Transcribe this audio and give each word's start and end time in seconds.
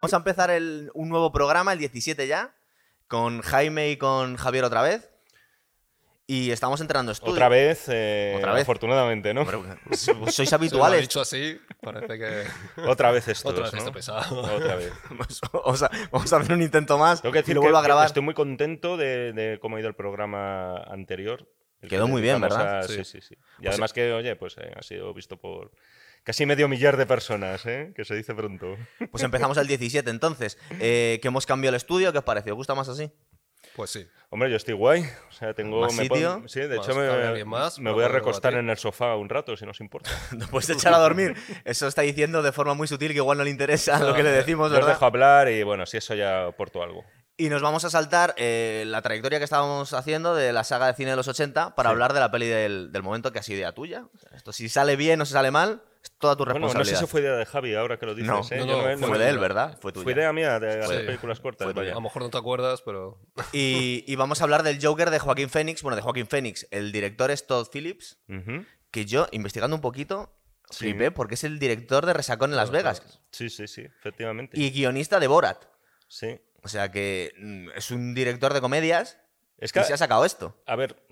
Vamos 0.00 0.14
a 0.14 0.16
empezar 0.18 0.50
el- 0.50 0.90
un 0.94 1.08
nuevo 1.08 1.32
programa, 1.32 1.72
el 1.72 1.78
17 1.78 2.26
ya, 2.26 2.54
con 3.08 3.40
Jaime 3.42 3.90
y 3.90 3.96
con 3.96 4.36
Javier 4.36 4.64
otra 4.64 4.82
vez. 4.82 5.10
Y 6.30 6.50
estamos 6.50 6.80
entrenando 6.82 7.10
estudio. 7.10 7.32
Otra 7.32 7.48
vez, 7.48 7.86
eh, 7.88 8.34
Otra 8.36 8.52
vez. 8.52 8.62
afortunadamente, 8.62 9.32
¿no? 9.32 9.46
Sois 9.46 9.64
Si 10.36 10.44
lo 10.44 10.50
ha 10.52 10.54
habituales. 10.56 11.00
dicho 11.00 11.22
así, 11.22 11.58
parece 11.80 12.18
que 12.18 12.44
Otra 12.86 13.10
vez 13.10 13.26
estos, 13.28 13.50
otra 13.50 13.64
vez 13.64 13.72
¿no? 13.72 13.78
este 13.78 13.92
pesado. 13.92 14.42
Otra 14.42 14.76
vez. 14.76 14.92
Vamos 15.52 15.82
a, 15.82 15.90
vamos 16.12 16.32
a 16.32 16.36
hacer 16.36 16.52
un 16.54 16.62
intento 16.62 16.98
más 16.98 17.22
Tengo 17.22 17.32
que 17.32 17.38
y 17.38 17.42
decir 17.42 17.54
lo 17.54 17.62
que, 17.62 17.66
vuelvo 17.68 17.78
a 17.78 17.80
que 17.80 17.86
grabar. 17.86 18.06
estoy 18.06 18.22
muy 18.22 18.34
contento 18.34 18.98
de, 18.98 19.32
de 19.32 19.58
cómo 19.58 19.76
ha 19.76 19.80
ido 19.80 19.88
el 19.88 19.94
programa 19.94 20.76
anterior. 20.82 21.50
El 21.80 21.88
Quedó 21.88 22.04
que 22.04 22.10
muy 22.12 22.20
bien, 22.20 22.40
¿verdad? 22.42 22.80
a- 22.80 22.82
Sí, 22.82 22.96
Sí. 22.96 23.04
sí, 23.04 23.20
sí. 23.22 23.34
Y 23.60 23.66
además 23.68 23.92
que, 23.94 24.12
oye, 24.12 24.36
pues 24.36 24.56
eh, 24.58 24.70
ha 24.76 24.82
sido 24.82 25.14
visto 25.14 25.38
por 25.38 25.70
casi 26.24 26.46
medio 26.46 26.68
millar 26.68 26.96
de 26.96 27.06
personas, 27.06 27.64
¿eh? 27.66 27.92
Que 27.94 28.04
se 28.04 28.14
dice 28.14 28.34
pronto. 28.34 28.76
Pues 29.10 29.22
empezamos 29.22 29.56
el 29.58 29.66
17 29.66 30.10
entonces. 30.10 30.58
Eh, 30.80 31.18
que 31.22 31.28
hemos 31.28 31.46
cambiado 31.46 31.74
el 31.74 31.76
estudio, 31.76 32.12
¿qué 32.12 32.18
os 32.18 32.24
parece? 32.24 32.50
¿Os 32.50 32.56
gusta 32.56 32.74
más 32.74 32.88
así? 32.88 33.10
Pues 33.74 33.90
sí. 33.90 34.06
Hombre, 34.30 34.50
yo 34.50 34.56
estoy 34.56 34.74
guay. 34.74 35.04
O 35.28 35.32
sea, 35.32 35.54
tengo... 35.54 35.80
¿Más 35.80 35.94
me 35.94 36.04
sitio? 36.04 36.34
puedo- 36.36 36.48
sí, 36.48 36.60
de 36.60 36.76
hecho 36.76 36.94
me, 36.94 37.44
más, 37.44 37.78
voy 37.78 38.04
a 38.04 38.08
recostar 38.08 38.54
en 38.54 38.68
el 38.70 38.76
sofá 38.76 39.14
un 39.16 39.28
rato, 39.28 39.56
si 39.56 39.64
no 39.64 39.70
os 39.72 39.80
importa. 39.80 40.10
Después 40.32 40.66
de 40.66 40.74
echar 40.74 40.94
a 40.94 40.98
dormir. 40.98 41.34
Eso 41.64 41.86
está 41.86 42.02
diciendo 42.02 42.42
de 42.42 42.52
forma 42.52 42.74
muy 42.74 42.86
sutil 42.88 43.08
que 43.12 43.18
igual 43.18 43.38
no 43.38 43.44
le 43.44 43.50
interesa 43.50 43.98
lo 44.00 44.14
que 44.14 44.22
le 44.22 44.30
decimos, 44.30 44.68
Yo 44.70 44.74
os 44.78 44.80
¿verdad? 44.80 44.94
dejo 44.94 45.06
hablar 45.06 45.48
y 45.50 45.62
bueno, 45.62 45.86
si 45.86 45.96
eso 45.96 46.14
ya 46.14 46.46
aporto 46.46 46.82
algo. 46.82 47.04
Y 47.36 47.50
nos 47.50 47.62
vamos 47.62 47.84
a 47.84 47.90
saltar 47.90 48.34
eh, 48.36 48.82
la 48.86 49.00
trayectoria 49.00 49.38
que 49.38 49.44
estábamos 49.44 49.92
haciendo 49.92 50.34
de 50.34 50.52
la 50.52 50.64
saga 50.64 50.88
de 50.88 50.94
cine 50.94 51.10
de 51.10 51.16
los 51.16 51.28
80 51.28 51.76
para 51.76 51.88
Sí. 51.88 51.92
hablar 51.92 52.12
de 52.12 52.18
la 52.20 52.30
peli 52.32 52.48
del, 52.48 52.90
del 52.90 53.02
momento 53.04 53.32
que 53.32 53.38
ha 53.38 53.42
sido 53.44 53.58
idea 53.58 53.72
tuya. 53.72 54.06
O 54.12 54.18
sea, 54.18 54.36
esto 54.36 54.52
si 54.52 54.68
sale 54.68 54.96
bien 54.96 55.20
o 55.20 55.24
si 55.24 55.34
sale 55.34 55.52
mal, 55.52 55.82
es 56.10 56.18
toda 56.18 56.36
tu 56.36 56.44
Bueno, 56.44 56.60
no 56.60 56.68
sé 56.68 56.78
responsabilidad. 56.78 57.00
si 57.00 57.06
fue 57.06 57.20
idea 57.20 57.32
de 57.36 57.46
Javi 57.46 57.74
ahora 57.74 57.98
que 57.98 58.06
lo 58.06 58.14
dices. 58.14 58.28
No, 58.28 58.40
¿eh? 58.50 58.58
no, 58.66 58.96
no, 58.96 59.06
fue 59.06 59.18
de 59.18 59.28
él. 59.28 59.38
¿verdad? 59.38 59.78
Fue 59.80 59.92
tuya. 59.92 60.04
Fue 60.04 60.12
idea 60.12 60.32
mía 60.32 60.58
de 60.58 60.80
hacer 60.84 61.00
Sí. 61.00 61.06
películas 61.06 61.40
cortas. 61.40 61.64
Fue 61.66 61.72
tuya. 61.74 61.82
vaya. 61.82 61.92
A 61.92 61.94
lo 61.96 62.00
mejor 62.00 62.22
no 62.22 62.30
te 62.30 62.38
acuerdas, 62.38 62.82
pero 62.82 63.20
Y, 63.52 64.04
y 64.06 64.16
vamos 64.16 64.40
a 64.40 64.44
hablar 64.44 64.62
del 64.62 64.78
Joker 64.84 65.10
de 65.10 65.18
Joaquín 65.18 65.48
Phoenix. 65.50 65.82
Bueno, 65.82 65.96
de 65.96 66.02
Joaquín 66.02 66.26
Phoenix. 66.26 66.66
El 66.70 66.92
director 66.92 67.30
es 67.30 67.46
Todd 67.46 67.66
Phillips, 67.72 68.18
que 68.90 69.04
yo, 69.04 69.26
investigando 69.32 69.76
un 69.76 69.82
poquito, 69.82 70.34
Sí. 70.70 70.84
flipé 70.84 71.10
porque 71.10 71.34
es 71.34 71.44
el 71.44 71.58
director 71.58 72.04
de 72.04 72.12
Resacón 72.12 72.50
en 72.50 72.56
Las 72.56 72.70
Vegas. 72.70 73.20
Sí, 73.30 73.48
sí, 73.48 73.66
sí, 73.68 73.82
efectivamente. 73.82 74.58
y 74.60 74.70
guionista 74.70 75.18
de 75.18 75.26
Borat. 75.26 75.64
Sí. 76.08 76.38
O 76.62 76.68
sea 76.68 76.90
que 76.90 77.32
mm, 77.38 77.70
es 77.76 77.90
un 77.90 78.12
director 78.14 78.52
de 78.52 78.60
comedias 78.60 79.18
Es 79.56 79.70
y 79.70 79.72
que, 79.72 79.84
se 79.84 79.94
ha 79.94 79.96
sacado 79.96 80.24
esto. 80.26 80.60
a 80.66 80.76
ver, 80.76 81.02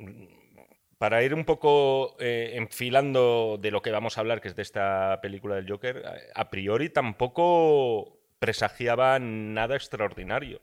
para 0.98 1.22
ir 1.22 1.34
un 1.34 1.44
poco 1.44 2.16
eh, 2.20 2.52
enfilando 2.55 3.58
de 3.61 3.70
lo 3.70 3.83
que 3.83 3.91
vamos 3.91 4.16
a 4.16 4.20
hablar, 4.20 4.41
que 4.41 4.48
es 4.48 4.56
de 4.56 4.62
esta 4.62 5.20
película 5.22 5.56
del 5.56 5.69
Joker, 5.70 6.05
a- 6.06 6.41
a 6.41 6.50
priori 6.50 6.88
tampoco 6.91 8.19
presagiaba 8.38 9.19
nada 9.19 9.77
extraordinario. 9.77 10.61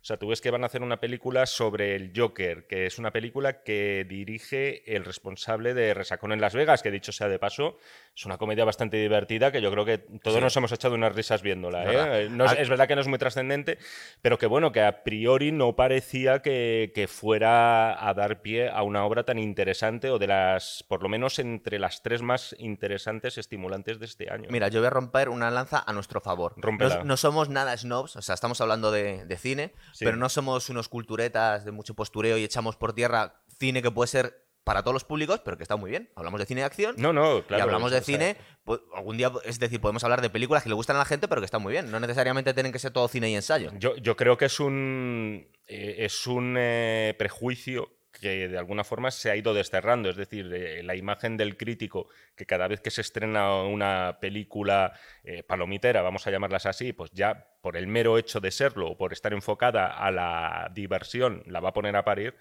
O 0.00 0.04
sea, 0.04 0.16
tú 0.16 0.28
ves 0.28 0.40
que 0.40 0.50
van 0.50 0.62
a 0.62 0.66
hacer 0.66 0.82
una 0.82 0.98
película 0.98 1.44
sobre 1.44 1.94
el 1.94 2.12
Joker, 2.16 2.66
que 2.66 2.86
es 2.86 2.98
una 2.98 3.10
película 3.10 3.62
que 3.62 4.06
dirige 4.08 4.96
el 4.96 5.04
responsable 5.04 5.74
de 5.74 5.92
Resacón 5.92 6.32
en 6.32 6.40
Las 6.40 6.54
Vegas, 6.54 6.82
que 6.82 6.90
dicho 6.90 7.12
sea 7.12 7.28
de 7.28 7.38
paso, 7.38 7.76
es 8.16 8.24
una 8.24 8.38
comedia 8.38 8.64
bastante 8.64 8.96
divertida 8.96 9.52
que 9.52 9.60
yo 9.60 9.70
creo 9.70 9.84
que 9.84 9.98
todos 9.98 10.36
Sí. 10.38 10.40
nos 10.42 10.56
hemos 10.56 10.72
echado 10.72 10.94
unas 10.94 11.14
risas 11.14 11.42
viéndola. 11.42 11.82
Es 11.84 11.88
¿eh? 11.88 11.92
verdad. 11.96 12.20
Eh, 12.22 12.28
no 12.30 12.44
es, 12.46 12.50
Al- 12.52 12.58
es 12.58 12.68
verdad 12.70 12.88
que 12.88 12.94
no 12.94 13.00
es 13.02 13.08
muy 13.08 13.18
trascendente, 13.18 13.78
pero 14.22 14.38
que 14.38 14.46
bueno, 14.46 14.72
que 14.72 14.80
a 14.82 15.04
priori 15.04 15.52
no 15.52 15.76
parecía 15.76 16.40
que, 16.40 16.92
que 16.94 17.06
fuera 17.06 18.08
a 18.08 18.14
dar 18.14 18.40
pie 18.42 18.70
a 18.70 18.82
una 18.82 19.04
obra 19.04 19.24
tan 19.24 19.38
interesante 19.38 20.10
o 20.10 20.18
de 20.18 20.26
las, 20.28 20.82
por 20.88 21.02
lo 21.02 21.08
menos 21.10 21.38
entre 21.38 21.78
las 21.78 22.02
tres 22.02 22.22
más 22.22 22.56
interesantes, 22.58 23.36
estimulantes 23.38 23.98
de 23.98 24.06
este 24.06 24.32
año. 24.32 24.48
Mira, 24.50 24.68
yo 24.68 24.80
voy 24.80 24.86
a 24.86 24.90
romper 24.90 25.28
una 25.28 25.50
lanza 25.50 25.84
a 25.86 25.92
nuestro 25.92 26.20
favor. 26.20 26.54
No, 26.56 27.04
no 27.04 27.16
somos 27.16 27.48
nada 27.50 27.76
snobs, 27.76 28.16
o 28.16 28.22
sea, 28.22 28.34
estamos 28.34 28.60
hablando 28.60 28.90
de, 28.90 29.26
de 29.26 29.36
cine, 29.36 29.72
Sí. 29.92 30.04
pero 30.04 30.16
no 30.16 30.28
somos 30.28 30.68
unos 30.68 30.88
culturetas 30.88 31.64
de 31.64 31.72
mucho 31.72 31.94
postureo 31.94 32.38
y 32.38 32.44
echamos 32.44 32.76
por 32.76 32.92
tierra 32.92 33.42
cine 33.58 33.82
que 33.82 33.90
puede 33.90 34.08
ser 34.08 34.50
para 34.64 34.82
todos 34.82 34.94
los 34.94 35.04
públicos, 35.04 35.40
pero 35.44 35.56
que 35.56 35.62
está 35.62 35.76
muy 35.76 35.90
bien. 35.90 36.10
Hablamos 36.14 36.38
de 36.38 36.46
cine 36.46 36.60
de 36.60 36.66
acción 36.66 36.94
no, 36.98 37.12
no, 37.12 37.44
claro. 37.46 37.60
y 37.60 37.62
hablamos 37.62 37.90
de 37.90 38.00
cine. 38.02 38.36
pues, 38.64 38.80
algún 38.94 39.16
día, 39.16 39.32
es 39.44 39.58
decir, 39.58 39.80
podemos 39.80 40.04
hablar 40.04 40.20
de 40.20 40.30
películas 40.30 40.62
que 40.62 40.68
le 40.68 40.74
gustan 40.74 40.96
a 40.96 41.00
la 41.00 41.04
gente, 41.04 41.28
pero 41.28 41.40
que 41.40 41.46
están 41.46 41.62
muy 41.62 41.72
bien. 41.72 41.90
No 41.90 41.98
necesariamente 41.98 42.54
tienen 42.54 42.72
que 42.72 42.78
ser 42.78 42.92
todo 42.92 43.08
cine 43.08 43.30
y 43.30 43.34
ensayo. 43.34 43.72
Yo, 43.78 43.96
yo 43.96 44.16
creo 44.16 44.36
que 44.36 44.44
es 44.44 44.60
un, 44.60 45.48
eh, 45.66 45.96
es 45.98 46.26
un 46.26 46.56
eh, 46.58 47.14
prejuicio 47.18 47.90
que 48.20 48.48
de 48.48 48.58
alguna 48.58 48.84
forma 48.84 49.10
se 49.10 49.30
ha 49.30 49.36
ido 49.36 49.54
desterrando. 49.54 50.10
Es 50.10 50.16
decir, 50.16 50.52
eh, 50.52 50.82
la 50.82 50.94
imagen 50.94 51.36
del 51.36 51.56
crítico, 51.56 52.08
que 52.36 52.46
cada 52.46 52.68
vez 52.68 52.80
que 52.80 52.90
se 52.90 53.00
estrena 53.00 53.62
una 53.64 54.18
película 54.20 54.92
eh, 55.24 55.42
palomitera, 55.42 56.02
vamos 56.02 56.26
a 56.26 56.30
llamarlas 56.30 56.66
así, 56.66 56.92
pues 56.92 57.10
ya 57.12 57.46
por 57.60 57.76
el 57.76 57.86
mero 57.86 58.18
hecho 58.18 58.40
de 58.40 58.50
serlo 58.50 58.90
o 58.90 58.96
por 58.96 59.12
estar 59.12 59.32
enfocada 59.32 59.86
a 59.86 60.10
la 60.10 60.70
diversión, 60.74 61.42
la 61.46 61.60
va 61.60 61.70
a 61.70 61.72
poner 61.72 61.96
a 61.96 62.04
parir. 62.04 62.36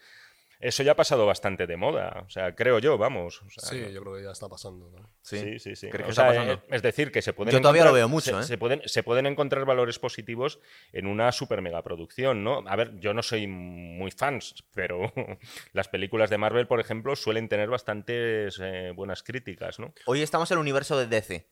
Eso 0.59 0.83
ya 0.83 0.91
ha 0.91 0.95
pasado 0.95 1.25
bastante 1.25 1.67
de 1.67 1.77
moda. 1.77 2.23
O 2.25 2.29
sea, 2.29 2.53
creo 2.53 2.79
yo, 2.79 2.97
vamos. 2.97 3.41
o 3.41 3.49
sea, 3.49 3.63
sí, 3.69 3.93
yo 3.93 4.01
creo 4.01 4.15
que 4.17 4.23
ya 4.23 4.31
está 4.31 4.49
pasando. 4.49 4.89
¿no? 4.91 5.09
Sí, 5.21 5.57
sí, 5.57 5.75
sí. 5.75 5.89
¿Crees 5.89 6.05
O 6.05 6.09
que 6.09 6.13
sea, 6.15 6.27
está 6.29 6.39
pasando? 6.41 6.53
eh, 6.53 6.75
Es 6.75 6.81
decir, 6.81 7.11
que 7.13 7.21
se 7.21 7.31
pueden. 7.31 7.53
Yo 7.53 7.61
todavía 7.61 7.83
lo 7.85 7.91
encontrar- 7.91 7.99
veo 8.01 8.09
mucho, 8.09 8.35
se, 8.35 8.39
¿eh? 8.41 8.43
se 8.47 8.57
pueden, 8.57 8.81
se 8.85 9.01
pueden 9.03 9.25
encontrar 9.25 9.63
valores 9.65 9.99
positivos 9.99 10.59
en 10.91 11.07
una 11.07 11.31
super 11.31 11.61
megaproducción, 11.61 12.43
¿no? 12.43 12.63
A 12.67 12.75
ver, 12.75 12.99
yo 12.99 13.13
no 13.13 13.23
soy 13.23 13.47
muy 13.47 14.11
fans, 14.11 14.55
pero 14.73 15.13
las 15.73 15.87
películas 15.87 16.29
de 16.29 16.37
Marvel, 16.37 16.67
por 16.67 16.81
ejemplo, 16.81 17.15
suelen 17.15 17.47
tener 17.47 17.69
bastantes 17.69 18.59
eh, 18.61 18.91
buenas 18.93 19.23
críticas, 19.23 19.79
¿no? 19.79 19.93
Hoy 20.07 20.21
estamos 20.21 20.51
en 20.51 20.55
el 20.57 20.61
universo 20.61 20.97
de 20.97 21.07
DC. 21.07 21.47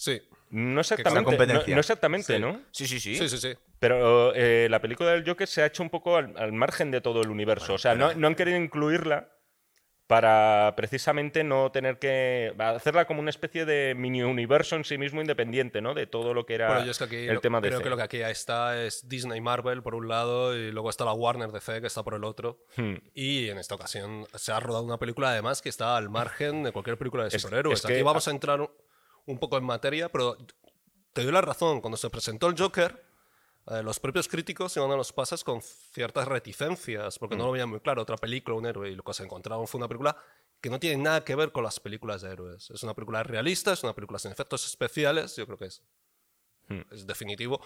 Sí, 0.00 0.22
No 0.50 0.80
exactamente, 0.80 1.20
no, 1.20 1.24
competencia. 1.36 1.74
no 1.74 1.80
exactamente, 1.80 2.34
Sí. 2.36 2.38
¿no? 2.40 2.62
Sí, 2.70 2.86
sí, 2.86 3.00
sí. 3.00 3.16
sí, 3.16 3.28
sí, 3.28 3.36
sí. 3.36 3.52
Pero 3.80 4.32
eh, 4.34 4.68
la 4.70 4.80
película 4.80 5.10
del 5.10 5.24
Joker 5.28 5.48
se 5.48 5.60
ha 5.62 5.66
hecho 5.66 5.82
un 5.82 5.90
poco 5.90 6.16
al, 6.16 6.34
al 6.38 6.52
margen 6.52 6.92
de 6.92 7.00
todo 7.00 7.20
el 7.20 7.30
universo. 7.30 7.74
o 7.74 7.78
sea, 7.78 7.96
no, 7.96 8.14
no 8.14 8.28
han 8.28 8.36
querido 8.36 8.56
incluirla 8.56 9.28
para 10.06 10.72
precisamente 10.74 11.44
no 11.44 11.70
tener 11.70 11.98
que 11.98 12.54
hacerla 12.58 13.06
como 13.06 13.20
una 13.20 13.28
especie 13.28 13.66
de 13.66 13.94
mini 13.94 14.22
universo 14.22 14.74
en 14.76 14.84
sí 14.84 14.96
mismo 14.96 15.20
independiente, 15.20 15.82
¿no? 15.82 15.92
De 15.94 16.06
todo 16.06 16.32
lo 16.32 16.46
que 16.46 16.54
era 16.54 16.68
Bueno, 16.68 16.84
yo 16.86 16.92
es 16.92 16.98
que 16.98 17.04
aquí 17.04 17.16
el 17.16 17.34
lo- 17.34 17.40
tema 17.40 17.60
de 17.60 17.68
creo 17.68 17.82
que 17.82 17.90
lo 17.90 17.96
que 17.98 18.02
aquí 18.04 18.16
está 18.22 18.82
es 18.82 19.06
Disney 19.06 19.40
Marvel 19.42 19.82
por 19.82 19.94
un 19.94 20.08
lado 20.08 20.56
y 20.56 20.70
luego 20.72 20.88
está 20.88 21.04
la 21.04 21.12
Warner 21.12 21.50
DC 21.52 21.80
que 21.82 21.88
está 21.88 22.02
por 22.04 22.14
el 22.14 22.24
otro. 22.24 22.64
Hmm. 22.76 22.94
Y 23.14 23.48
en 23.50 23.58
esta 23.58 23.74
ocasión 23.74 24.26
se 24.34 24.50
ha 24.52 24.60
rodado 24.60 24.84
una 24.84 24.96
película 24.98 25.30
además 25.30 25.60
que 25.60 25.68
está 25.68 25.96
al 25.96 26.08
margen 26.08 26.62
de 26.62 26.72
cualquier 26.72 26.96
película 26.96 27.24
de 27.24 27.28
Es- 27.36 27.42
superhéroes. 27.42 27.80
es 27.80 27.84
que- 27.86 27.92
Aquí 27.94 28.02
vamos 28.02 28.26
a 28.28 28.30
entrar 28.30 28.60
un- 29.28 29.38
poco 29.38 29.56
en 29.58 29.64
materia, 29.64 30.08
pero 30.10 30.36
te 31.12 31.22
doy 31.22 31.32
la 31.32 31.40
razón. 31.40 31.80
Cuando 31.80 31.96
se 31.96 32.10
presentó 32.10 32.48
el 32.48 32.58
Joker, 32.58 33.04
eh, 33.68 33.82
los 33.82 34.00
propios 34.00 34.28
críticos 34.28 34.76
iban 34.76 34.90
a 34.90 34.96
los 34.96 35.12
pases 35.12 35.44
con 35.44 35.60
ciertas 35.62 36.26
reticencias 36.26 37.18
porque 37.18 37.36
no 37.36 37.46
lo 37.46 37.52
veían 37.52 37.68
muy 37.68 37.80
claro. 37.80 38.02
Otra 38.02 38.16
película, 38.16 38.56
un 38.56 38.66
héroe, 38.66 38.90
y 38.90 38.94
lo 38.94 39.02
que 39.02 39.12
se 39.14 39.22
encontraron 39.24 39.66
fue 39.66 39.78
una 39.78 39.88
película 39.88 40.16
que 40.60 40.70
no 40.70 40.80
tiene 40.80 41.02
nada 41.02 41.24
que 41.24 41.34
ver 41.36 41.52
con 41.52 41.62
las 41.62 41.78
películas 41.78 42.22
de 42.22 42.32
héroes. 42.32 42.70
Es 42.70 42.82
una 42.82 42.94
película 42.94 43.22
realista, 43.22 43.72
es 43.72 43.82
una 43.84 43.94
película 43.94 44.18
sin 44.18 44.32
efectos 44.32 44.66
especiales, 44.66 45.36
yo 45.36 45.46
creo 45.46 45.58
que 45.58 45.66
es, 45.66 45.82
Hmm. 46.68 46.80
es 46.90 47.06
definitivo. 47.06 47.60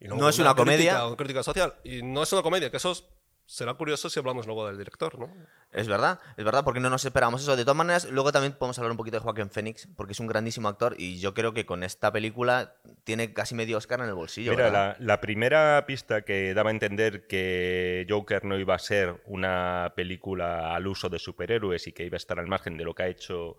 Y 0.00 0.06
No 0.08 0.28
es 0.28 0.38
una 0.38 0.54
comedia. 0.54 0.76
crítica, 0.92 1.06
una 1.08 1.16
crítica 1.16 1.42
social. 1.42 1.74
Y 1.82 2.02
no 2.02 2.22
es 2.22 2.32
una 2.32 2.42
comedia, 2.42 2.70
que 2.70 2.76
eso 2.76 2.92
es- 2.92 3.04
será 3.48 3.72
curioso 3.72 4.10
si 4.10 4.18
hablamos 4.18 4.46
luego 4.46 4.66
del 4.66 4.76
director, 4.76 5.18
¿no? 5.18 5.32
Es 5.72 5.88
verdad, 5.88 6.20
es 6.36 6.44
verdad, 6.44 6.64
porque 6.64 6.80
no 6.80 6.90
nos 6.90 7.02
esperamos 7.06 7.40
eso. 7.40 7.56
De 7.56 7.64
todas 7.64 7.78
maneras, 7.78 8.04
luego 8.10 8.30
también 8.30 8.52
podemos 8.52 8.78
hablar 8.78 8.90
un 8.90 8.98
poquito 8.98 9.16
de 9.16 9.22
Joaquín 9.22 9.48
Phoenix, 9.48 9.88
porque 9.96 10.12
es 10.12 10.20
un 10.20 10.26
grandísimo 10.26 10.68
actor 10.68 10.94
y 10.98 11.18
yo 11.18 11.32
creo 11.32 11.54
que 11.54 11.64
con 11.64 11.82
esta 11.82 12.12
película 12.12 12.74
tiene 13.04 13.32
casi 13.32 13.54
medio 13.54 13.78
Oscar 13.78 14.00
en 14.00 14.08
el 14.08 14.14
bolsillo. 14.14 14.50
Mira, 14.50 14.70
la, 14.70 14.96
la 14.98 15.20
primera 15.22 15.82
pista 15.86 16.22
que 16.22 16.52
daba 16.52 16.68
a 16.68 16.72
entender 16.72 17.26
que 17.26 18.06
Joker 18.06 18.44
no 18.44 18.58
iba 18.58 18.74
a 18.74 18.78
ser 18.78 19.22
una 19.24 19.94
película 19.96 20.74
al 20.74 20.86
uso 20.86 21.08
de 21.08 21.18
superhéroes 21.18 21.86
y 21.86 21.92
que 21.92 22.04
iba 22.04 22.16
a 22.16 22.18
estar 22.18 22.38
al 22.38 22.48
margen 22.48 22.76
de 22.76 22.84
lo 22.84 22.94
que 22.94 23.04
ha 23.04 23.08
hecho 23.08 23.56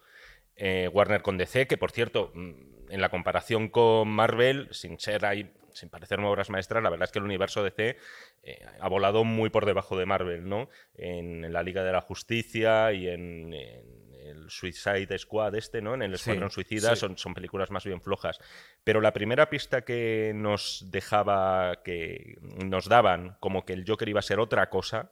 eh, 0.59 0.90
Warner 0.92 1.22
con 1.22 1.38
DC, 1.38 1.67
que 1.67 1.78
por 1.78 1.91
cierto, 1.91 2.32
mm, 2.35 2.52
en 2.91 3.02
la 3.02 3.09
comparación 3.09 3.70
con 3.70 4.09
Marvel, 4.09 4.67
sin 4.72 5.00
ser 5.00 5.26
ahí, 5.26 5.52
sin 5.73 5.90
parecerme 5.90 6.28
obras 6.28 6.50
maestras, 6.50 6.84
la 6.84 6.90
verdad 6.90 7.06
es 7.06 7.11
que 7.11 7.20
el 7.20 7.26
universo 7.26 7.64
DC 7.64 7.97
eh, 8.44 8.66
ha 8.79 8.90
volado 8.90 9.23
muy 9.23 9.50
por 9.50 9.66
debajo 9.66 9.97
de 9.97 10.06
Marvel, 10.06 10.47
¿no? 10.47 10.70
En, 10.96 11.46
en 11.46 11.53
la 11.53 11.64
Liga 11.64 11.84
de 11.84 11.91
la 11.91 12.02
Justicia 12.02 12.91
y 12.91 13.08
en, 13.08 13.53
en 13.53 14.09
el 14.29 14.50
Suicide 14.50 15.17
Squad 15.17 15.56
este, 15.56 15.82
¿no? 15.82 15.94
En 15.94 16.02
el 16.02 16.17
Sí, 16.17 16.32
Escuadrón 16.32 16.52
Suicida 16.52 16.96
sí. 16.96 17.00
son, 17.02 17.17
son 17.17 17.34
películas 17.34 17.72
más 17.72 17.85
bien 17.85 18.02
flojas. 18.02 18.40
Pero 18.84 19.02
la 19.02 19.14
primera 19.14 19.50
pista 19.50 19.84
que 19.84 20.34
nos 20.35 20.85
dejaba, 20.91 21.82
que 21.84 22.35
nos 22.66 22.88
daban 22.90 23.38
como 23.40 23.66
que 23.66 23.73
el 23.73 23.85
Joker 23.88 24.09
iba 24.09 24.20
a 24.20 24.23
ser 24.23 24.40
otra 24.40 24.70
cosa, 24.70 25.11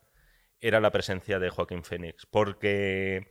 era 0.59 0.79
la 0.79 0.91
presencia 0.91 1.39
de 1.39 1.49
Joaquín 1.49 1.83
Phoenix. 1.83 2.25
Porque 2.25 3.27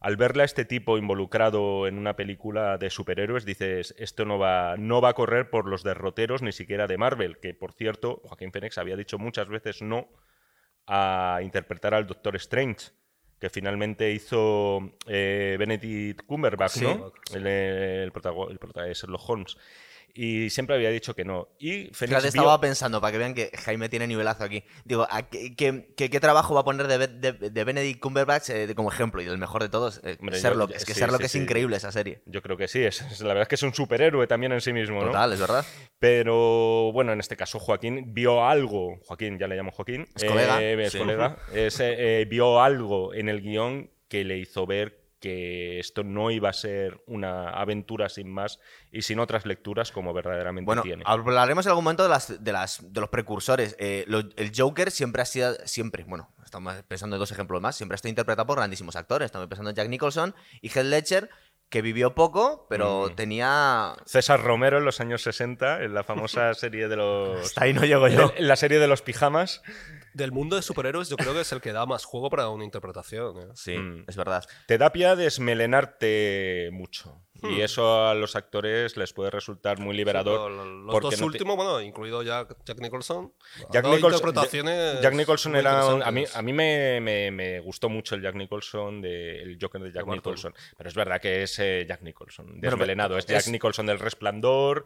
al 0.00 0.16
verle 0.16 0.42
a 0.42 0.46
este 0.46 0.64
tipo 0.64 0.96
involucrado 0.98 1.86
en 1.86 1.98
una 1.98 2.16
película 2.16 2.78
de 2.78 2.88
superhéroes, 2.90 3.44
dices, 3.44 3.94
esto 3.98 4.24
no 4.24 4.38
va, 4.38 4.76
no 4.78 5.00
va 5.00 5.10
a 5.10 5.14
correr 5.14 5.50
por 5.50 5.66
los 5.66 5.82
derroteros 5.82 6.40
ni 6.42 6.52
siquiera 6.52 6.86
de 6.86 6.96
Marvel, 6.98 7.38
que 7.38 7.52
por 7.54 7.72
cierto, 7.72 8.20
Joaquín 8.24 8.50
Phoenix 8.52 8.78
había 8.78 8.96
dicho 8.96 9.18
muchas 9.18 9.48
veces 9.48 9.82
no 9.82 10.08
a 10.86 11.40
interpretar 11.42 11.94
al 11.94 12.06
Doctor 12.06 12.34
Strange, 12.36 12.88
que 13.38 13.50
finalmente 13.50 14.10
hizo 14.12 14.96
eh, 15.06 15.56
Benedict 15.58 16.22
Cumberbatch, 16.26 16.72
Sí. 16.72 16.84
¿no? 16.84 17.12
El, 17.34 17.46
el, 17.46 18.12
protago- 18.12 18.50
el 18.50 18.58
prota- 18.58 18.82
de 18.84 18.94
Sherlock 18.94 19.28
Holmes. 19.28 19.56
Y 20.14 20.50
siempre 20.50 20.76
había 20.76 20.90
dicho 20.90 21.14
que 21.14 21.24
no. 21.24 21.48
Y 21.58 21.90
vio- 21.90 22.18
estaba 22.18 22.60
pensando, 22.60 23.00
para 23.00 23.12
que 23.12 23.18
vean 23.18 23.34
que 23.34 23.50
Jaime 23.64 23.88
tiene 23.88 24.06
nivelazo 24.06 24.44
aquí. 24.44 24.64
Digo, 24.84 25.06
¿a 25.10 25.28
qué, 25.28 26.18
trabajo 26.20 26.54
va 26.54 26.60
a 26.60 26.64
poner 26.64 26.86
de, 26.88 27.06
de- 27.08 27.50
de 27.50 27.64
Benedict 27.64 28.00
Cumberbatch 28.00 28.50
eh, 28.50 28.72
como 28.74 28.90
ejemplo? 28.90 29.22
Y 29.22 29.26
el 29.26 29.38
mejor 29.38 29.62
de 29.62 29.68
todos, 29.68 30.00
eh, 30.04 30.16
Hombre, 30.20 30.38
Sherlock. 30.40 30.70
yo- 30.70 30.76
es 30.76 30.84
que 30.84 30.94
sí, 30.94 31.00
Sherlock 31.00 31.20
sí, 31.20 31.26
es 31.26 31.32
sí. 31.32 31.38
increíble 31.38 31.76
esa 31.76 31.92
serie. 31.92 32.22
Yo 32.26 32.42
creo 32.42 32.56
que 32.56 32.68
sí, 32.68 32.82
es, 32.82 33.00
es- 33.02 33.20
la 33.20 33.28
verdad 33.28 33.42
es 33.42 33.48
que 33.48 33.54
es 33.54 33.62
un 33.62 33.72
superhéroe 33.74 34.26
también 34.26 34.52
en 34.52 34.60
sí 34.60 34.72
mismo, 34.72 35.00
¿no? 35.00 35.06
Total, 35.06 35.32
es 35.32 35.40
verdad. 35.40 35.64
Pero 35.98 36.90
bueno, 36.92 37.12
en 37.12 37.20
este 37.20 37.36
caso 37.36 37.58
Joaquín 37.58 38.12
vio 38.14 38.44
algo, 38.46 38.98
Joaquín, 39.04 39.38
ya 39.38 39.46
le 39.46 39.54
llamo 39.56 39.70
Joaquín, 39.70 40.06
Es 40.16 40.24
colega, 40.24 40.62
es 40.62 40.92
sí. 40.92 40.98
colega, 40.98 41.36
es, 41.54 41.78
eh, 41.80 42.20
eh, 42.22 42.24
vio 42.28 42.60
algo 42.60 43.14
en 43.14 43.28
el 43.28 43.40
guion 43.40 43.90
que 44.08 44.24
le 44.24 44.38
hizo 44.38 44.66
ver 44.66 44.99
que 45.20 45.78
esto 45.78 46.02
no 46.02 46.30
iba 46.30 46.48
a 46.48 46.52
ser 46.54 47.02
una 47.06 47.50
aventura 47.50 48.08
sin 48.08 48.32
más 48.32 48.58
y 48.90 49.02
sin 49.02 49.18
otras 49.20 49.44
lecturas 49.46 49.92
como 49.92 50.12
verdaderamente 50.14 50.64
Bueno, 50.66 50.82
tiene. 50.82 51.02
hablaremos 51.06 51.66
en 51.66 51.70
algún 51.70 51.84
momento 51.84 52.02
de, 52.02 52.08
las, 52.08 52.42
de, 52.42 52.52
las, 52.52 52.92
de 52.92 53.00
los 53.00 53.10
precursores. 53.10 53.76
Eh, 53.78 54.04
lo- 54.08 54.20
el 54.36 54.50
Joker 54.56 54.90
siempre 54.90 55.20
ha 55.22 55.26
sido, 55.26 55.54
siempre, 55.66 56.04
bueno, 56.04 56.32
estamos 56.44 56.74
pensando 56.88 57.16
en 57.16 57.20
dos 57.20 57.30
ejemplos 57.32 57.60
más, 57.60 57.76
siempre 57.76 57.94
ha 57.94 57.96
estado 57.96 58.10
interpretado 58.10 58.46
por 58.46 58.56
grandísimos 58.56 58.96
actores. 58.96 59.26
Estamos 59.26 59.46
pensando 59.48 59.70
en 59.70 59.76
Jack 59.76 59.88
Nicholson 59.88 60.34
y 60.62 60.68
Heath 60.70 60.86
Ledger, 60.86 61.30
que 61.68 61.82
vivió 61.82 62.14
poco, 62.16 62.66
pero 62.68 63.08
Mm. 63.10 63.14
tenía... 63.14 63.94
César 64.06 64.42
Romero 64.42 64.78
en 64.78 64.84
los 64.84 65.00
años 65.00 65.22
60, 65.22 65.84
en 65.84 65.94
la 65.94 66.02
famosa 66.02 66.52
serie 66.54 66.88
de 66.88 66.96
los... 66.96 67.40
Hasta 67.46 67.64
ahí 67.64 67.72
no 67.74 67.84
llego 67.84 68.08
yo. 68.08 68.32
en 68.36 68.48
la 68.48 68.56
serie 68.56 68.78
de 68.80 68.88
los 68.88 69.02
pijamas. 69.02 69.62
Del 70.14 70.32
mundo 70.32 70.56
de 70.56 70.62
superhéroes, 70.62 71.08
yo 71.08 71.16
creo 71.16 71.32
que 71.34 71.40
es 71.42 71.52
el 71.52 71.60
que 71.60 71.72
da 71.72 71.86
más 71.86 72.04
juego 72.04 72.30
para 72.30 72.48
una 72.48 72.64
interpretación. 72.64 73.38
¿eh? 73.38 73.46
Sí, 73.54 73.76
Mm. 73.78 74.04
es 74.08 74.16
verdad. 74.16 74.44
Te 74.66 74.76
da 74.78 74.90
pie 74.92 75.06
a 75.06 75.16
desmelenarte 75.16 76.70
mucho. 76.72 77.22
Hmm. 77.42 77.50
Y 77.52 77.62
eso 77.62 78.06
a 78.06 78.14
los 78.14 78.36
actores 78.36 78.96
les 78.98 79.12
puede 79.14 79.30
resultar 79.30 79.78
muy 79.78 79.96
liberador. 79.96 80.50
Sí, 80.50 80.56
pero 80.58 80.64
los 80.82 80.92
porque 80.92 81.04
dos 81.06 81.12
no 81.14 81.18
te- 81.18 81.24
últimos, 81.24 81.56
bueno, 81.56 81.80
incluido 81.80 82.22
Jack, 82.22 82.54
Jack 82.66 82.80
Nicholson. 82.80 83.32
Jack 83.72 83.86
Nicholson, 83.86 84.12
interpretaciones 84.12 85.00
Jack- 85.00 85.14
Nicholson 85.14 85.56
era. 85.56 85.86
un- 85.86 86.02
A 86.02 86.10
mí, 86.10 86.24
a 86.34 86.42
mí 86.42 86.52
me, 86.52 87.00
me- 87.00 87.30
me 87.30 87.60
gustó 87.60 87.88
mucho 87.88 88.14
el 88.14 88.22
Jack 88.22 88.34
Nicholson, 88.34 89.00
de, 89.00 89.40
el 89.42 89.58
Joker 89.60 89.80
de 89.80 89.90
Jack. 89.92 90.06
Nicholson. 90.06 90.52
Pero 90.76 90.88
es 90.88 90.94
verdad 90.94 91.20
que 91.20 91.42
es 91.44 91.58
eh, 91.60 91.86
Jack 91.88 92.02
Nicholson, 92.02 92.58
pero 92.60 92.72
desmelenado. 92.76 93.16
es 93.16 93.24
Jack 93.26 93.38
es- 93.40 93.48
Nicholson 93.48 93.86
del 93.86 93.98
resplandor. 93.98 94.84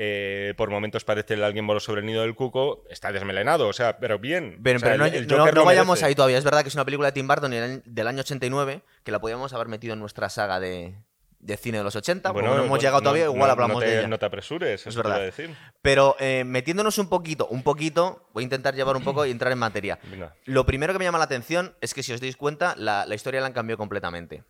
Eh, 0.00 0.54
por 0.56 0.70
momentos 0.70 1.04
parece 1.04 1.34
el 1.34 1.42
alguien 1.42 1.66
voló 1.66 1.80
sobre 1.80 2.02
el 2.02 2.06
nido 2.06 2.22
del 2.22 2.36
cuco. 2.36 2.84
Está 2.88 3.10
desmelenado, 3.10 3.66
o 3.66 3.72
sea, 3.72 3.98
pero 3.98 4.20
bien. 4.20 4.60
Pero, 4.62 4.76
O 4.76 4.80
sea, 4.80 4.90
pero 4.92 4.98
no, 4.98 5.06
el- 5.06 5.26
no- 5.26 5.50
no 5.52 5.64
vayamos 5.64 6.02
ahí 6.04 6.14
todavía. 6.14 6.38
Es 6.38 6.44
verdad 6.44 6.62
que 6.62 6.68
es 6.68 6.74
una 6.76 6.84
película 6.84 7.08
de 7.08 7.12
Tim 7.12 7.26
Burton 7.26 7.50
del, 7.84 8.06
año 8.06 8.20
89, 8.20 8.82
que 9.02 9.10
la 9.10 9.18
podíamos 9.20 9.52
haber 9.52 9.66
metido 9.66 9.94
en 9.94 9.98
nuestra 10.00 10.28
saga 10.28 10.60
de, 10.60 10.94
de 11.40 11.56
cine 11.56 11.78
de 11.78 11.84
los 11.84 11.96
80. 11.96 12.28
Como 12.28 12.42
no 12.42 12.54
hemos 12.54 12.68
bueno, 12.68 12.80
llegado 12.80 13.00
todavía, 13.00 13.24
igual 13.24 13.50
hablamos 13.50 13.80
te, 13.80 13.86
de 13.90 13.98
ella. 13.98 14.08
No 14.08 14.18
te 14.20 14.26
apresures, 14.26 14.80
Es 14.82 14.86
eso 14.86 15.02
verdad. 15.02 15.20
decir. 15.20 15.52
Pero 15.82 16.14
eh, 16.20 16.44
metiéndonos 16.46 16.96
un 16.98 17.08
poquito, 17.08 17.48
un 17.48 17.64
poquito, 17.64 18.28
voy 18.32 18.42
a 18.42 18.44
intentar 18.44 18.74
llevar 18.76 18.96
un 18.96 19.02
poco 19.02 19.26
y 19.26 19.32
entrar 19.32 19.50
en 19.52 19.58
materia. 19.58 19.98
Venga. 20.10 20.34
Lo 20.44 20.64
primero 20.64 20.92
que 20.92 21.00
me 21.00 21.06
llama 21.06 21.18
la 21.18 21.24
atención 21.24 21.74
es 21.80 21.92
que 21.92 22.04
si 22.04 22.12
os 22.12 22.20
dais 22.20 22.36
cuenta, 22.36 22.74
la, 22.76 23.04
la 23.04 23.14
historia 23.16 23.40
la 23.40 23.48
han 23.48 23.52
cambiado 23.52 23.78
completamente. 23.78 24.44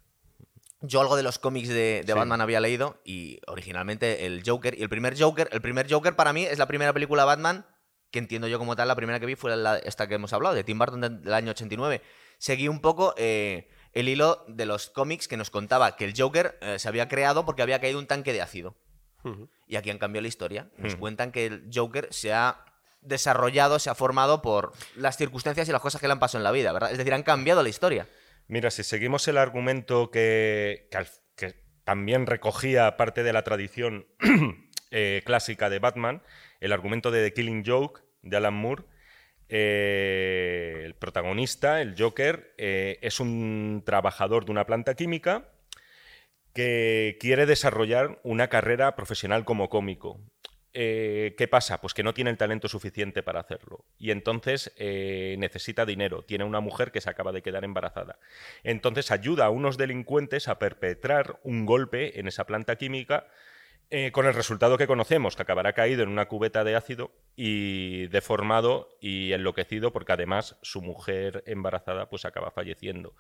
Yo 0.81 1.01
algo 1.01 1.17
de 1.17 1.23
los 1.25 1.39
cómics 1.39 1.69
de, 1.69 2.03
de 2.07 2.13
Sí. 2.13 2.13
Batman 2.13 2.41
había 2.41 2.61
leído 2.61 3.01
y 3.05 3.41
originalmente 3.49 4.27
el 4.27 4.43
Joker 4.47 4.79
y 4.79 4.83
el 4.83 4.89
primer 4.89 5.21
Joker, 5.21 5.49
el 5.51 5.61
primer 5.61 5.93
Joker 5.93 6.15
para 6.15 6.33
mí 6.33 6.45
es 6.45 6.59
la 6.59 6.67
primera 6.69 6.93
película 6.93 7.25
Batman 7.25 7.67
que 8.11 8.19
entiendo 8.21 8.47
yo 8.49 8.59
como 8.59 8.75
tal, 8.77 8.89
la 8.89 8.95
primera 8.97 9.21
que 9.21 9.27
vi 9.27 9.35
fue 9.35 9.55
la- 9.57 9.77
esta 9.79 10.07
que 10.09 10.15
hemos 10.15 10.33
hablado, 10.33 10.55
de 10.55 10.65
Tim 10.65 10.79
Burton 10.79 11.01
de- 11.01 11.09
del 11.11 11.35
año 11.35 11.51
89. 11.51 12.01
Seguí 12.39 12.67
un 12.69 12.81
poco 12.81 13.13
eh, 13.19 13.69
el 13.93 14.09
hilo 14.09 14.45
de 14.49 14.65
los 14.67 14.89
cómics 14.89 15.29
que 15.29 15.37
nos 15.37 15.51
contaba 15.51 15.95
que 15.97 16.05
el 16.05 16.15
Joker 16.17 16.57
eh, 16.63 16.79
se 16.79 16.89
había 16.89 17.09
creado 17.09 17.45
porque 17.45 17.61
había 17.63 17.81
caído 17.81 17.99
un 17.99 18.07
tanque 18.07 18.33
de 18.33 18.41
ácido. 18.41 18.77
Y 19.67 19.77
aquí 19.77 19.91
han 19.91 19.99
cambiado 19.99 20.23
la 20.23 20.29
historia. 20.29 20.71
Nos 20.79 20.95
Hmm. 20.95 20.99
cuentan 21.01 21.33
que 21.33 21.45
el 21.47 21.69
Joker 21.75 22.09
se 22.11 22.33
ha 22.33 22.65
desarrollado, 23.03 23.79
se 23.79 23.91
ha 23.91 23.95
formado 23.95 24.41
por 24.43 24.73
las 24.97 25.17
circunstancias 25.17 25.69
y 25.69 25.73
las 25.73 25.81
cosas 25.83 26.01
que 26.01 26.07
le 26.07 26.13
han 26.13 26.19
pasado 26.19 26.39
en 26.41 26.45
la 26.45 26.51
vida, 26.53 26.73
¿verdad? 26.73 26.93
Es 26.93 26.99
decir, 26.99 27.13
han 27.13 27.23
cambiado 27.25 27.63
la 27.63 27.69
historia. 27.69 28.09
Mira, 28.49 28.71
si 28.71 28.83
seguimos 28.83 29.29
el 29.29 29.37
argumento 29.37 30.11
que, 30.11 30.89
también 31.85 32.27
recogía 32.27 32.97
parte 32.97 33.23
de 33.23 33.33
la 33.33 33.45
tradición 33.45 34.07
eh, 34.91 35.23
clásica 35.25 35.71
de 35.71 35.79
Batman, 35.79 36.23
el 36.61 36.73
argumento 36.73 37.11
de 37.11 37.25
The 37.25 37.35
Killing 37.35 37.63
Joke 37.65 38.01
de 38.23 38.37
Alan 38.39 38.55
Moore, 38.55 38.85
eh, 39.51 40.83
el 40.85 40.95
protagonista, 40.95 41.83
el 41.83 41.95
Joker, 41.99 42.55
eh, 42.59 42.99
es 43.03 43.21
un 43.21 43.83
trabajador 43.85 44.47
de 44.47 44.53
una 44.53 44.67
planta 44.67 44.95
química 44.95 45.51
que 46.55 47.17
quiere 47.21 47.45
desarrollar 47.45 48.19
una 48.23 48.49
carrera 48.49 48.97
profesional 48.97 49.45
como 49.45 49.69
cómico. 49.69 50.21
Eh, 50.81 51.35
¿Qué 51.37 51.49
pasa? 51.49 51.81
Pues 51.81 51.93
que 51.93 52.05
no 52.05 52.15
tiene 52.15 52.31
el 52.31 52.37
talento 52.37 52.69
suficiente 52.69 53.25
para 53.25 53.41
hacerlo. 53.41 53.85
Y 53.99 54.13
entonces 54.13 54.73
eh, 54.77 55.35
necesita 55.41 55.85
dinero. 55.85 56.23
Tiene 56.23 56.45
una 56.45 56.61
mujer 56.61 56.93
que 56.93 57.01
se 57.01 57.11
acaba 57.11 57.33
de 57.33 57.43
quedar 57.43 57.65
embarazada. 57.65 58.21
Entonces 58.63 59.11
ayuda 59.11 59.47
a 59.47 59.51
unos 59.51 59.77
delincuentes 59.77 60.47
a 60.47 60.61
perpetrar 60.61 61.41
un 61.43 61.67
golpe 61.67 62.21
en 62.21 62.29
esa 62.29 62.47
planta 62.47 62.77
química 62.77 63.27
eh, 63.91 64.13
con 64.13 64.27
el 64.27 64.35
resultado 64.35 64.79
que 64.79 64.87
conocemos, 64.87 65.35
que 65.35 65.43
acabará 65.43 65.73
caído 65.73 66.05
en 66.05 66.11
una 66.11 66.29
cubeta 66.29 66.63
de 66.63 66.77
ácido 66.77 67.11
y 67.35 68.07
deformado 68.07 68.89
y 69.01 69.33
enloquecido 69.33 69.93
porque 69.93 70.13
además 70.13 70.59
su 70.63 70.81
mujer 70.81 71.43
embarazada 71.47 72.09
pues 72.09 72.25
acaba 72.25 72.53
falleciendo. 72.53 73.17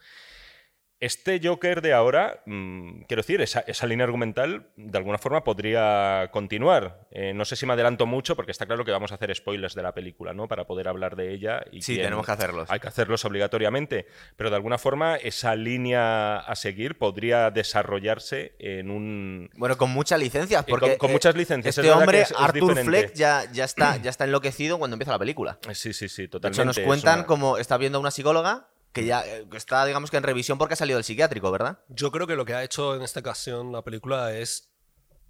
Este 1.01 1.41
Joker 1.41 1.81
de 1.81 1.93
ahora, 1.93 2.43
mm, 2.47 3.03
quiero 3.03 3.21
decir, 3.23 3.41
esa, 3.41 3.61
esa 3.61 3.87
línea 3.87 4.03
argumental 4.05 4.67
de 4.75 4.99
alguna 4.99 5.17
forma 5.19 5.45
podría 5.45 6.29
continuar. 6.33 7.07
Eh, 7.13 7.33
no 7.35 7.45
sé 7.45 7.55
si 7.55 7.67
me 7.67 7.75
adelanto 7.75 8.05
mucho 8.05 8.35
porque 8.35 8.51
está 8.51 8.67
claro 8.67 8.85
que 8.85 8.91
vamos 8.91 9.13
a 9.13 9.15
hacer 9.15 9.33
spoilers 9.33 9.77
de 9.77 9.83
la 9.85 9.93
película, 9.95 10.33
¿no? 10.35 10.49
Para 10.49 10.67
poder 10.67 10.89
hablar 10.89 11.15
de 11.15 11.33
ella. 11.33 11.63
Y 11.71 11.83
Sí, 11.83 11.97
tenemos 11.97 12.27
que 12.27 12.33
hacerlos. 12.33 12.69
Hay 12.69 12.81
que 12.81 12.89
hacerlos 12.89 13.25
obligatoriamente, 13.25 14.07
pero 14.37 14.51
de 14.51 14.57
alguna 14.57 14.77
forma 14.77 15.15
esa 15.17 15.55
línea 15.55 16.39
a 16.39 16.57
seguir 16.57 16.99
podría 16.99 17.53
desarrollarse 17.53 18.57
en 18.59 18.91
un... 18.91 19.51
Bueno, 19.55 19.77
con 19.79 19.91
muchas 19.91 20.19
licencias, 20.19 20.63
Eh, 20.63 20.67
porque 20.69 20.89
con- 20.91 20.99
con 20.99 21.11
eh, 21.11 21.13
muchas 21.13 21.37
licencias, 21.37 21.79
es 21.79 21.85
Este 21.85 21.93
hombre, 21.93 22.23
es- 22.23 22.35
Arthur. 22.37 22.77
Fleck, 22.77 23.15
ya, 23.15 23.45
ya, 23.53 23.65
está, 23.65 23.97
ya 24.03 24.11
está 24.11 24.25
enloquecido 24.25 24.79
cuando 24.79 24.97
empieza 24.97 25.13
la 25.13 25.19
película. 25.21 25.59
Sí, 25.75 25.93
sí, 25.93 26.09
sí, 26.09 26.23
De 26.23 26.29
totalmente. 26.29 26.61
hecho, 26.61 26.81
nos 26.81 26.87
cuentan 26.87 27.19
una- 27.21 27.27
como 27.29 27.57
está 27.59 27.77
viendo 27.77 27.99
a 27.99 28.01
una 28.01 28.11
psicóloga 28.11 28.67
que 28.93 29.05
ya 29.05 29.27
eh, 29.27 29.47
está, 29.53 29.85
digamos 29.85 30.11
que 30.11 30.17
en 30.17 30.23
revisión 30.23 30.59
porque 30.59 30.75
ha 30.75 30.77
salido 30.77 30.97
del 30.97 31.05
psiquiátrico, 31.05 31.51
¿verdad? 31.51 31.85
Yo 31.89 32.11
creo 32.11 32.27
que 32.27 32.37
lo 32.37 32.45
que 32.45 32.55
ha 32.55 32.65
hecho 32.65 32.95
en 32.95 33.03
esta 33.03 33.21
ocasión 33.21 33.73
la 33.73 33.83
película 33.83 34.37
es 34.37 34.73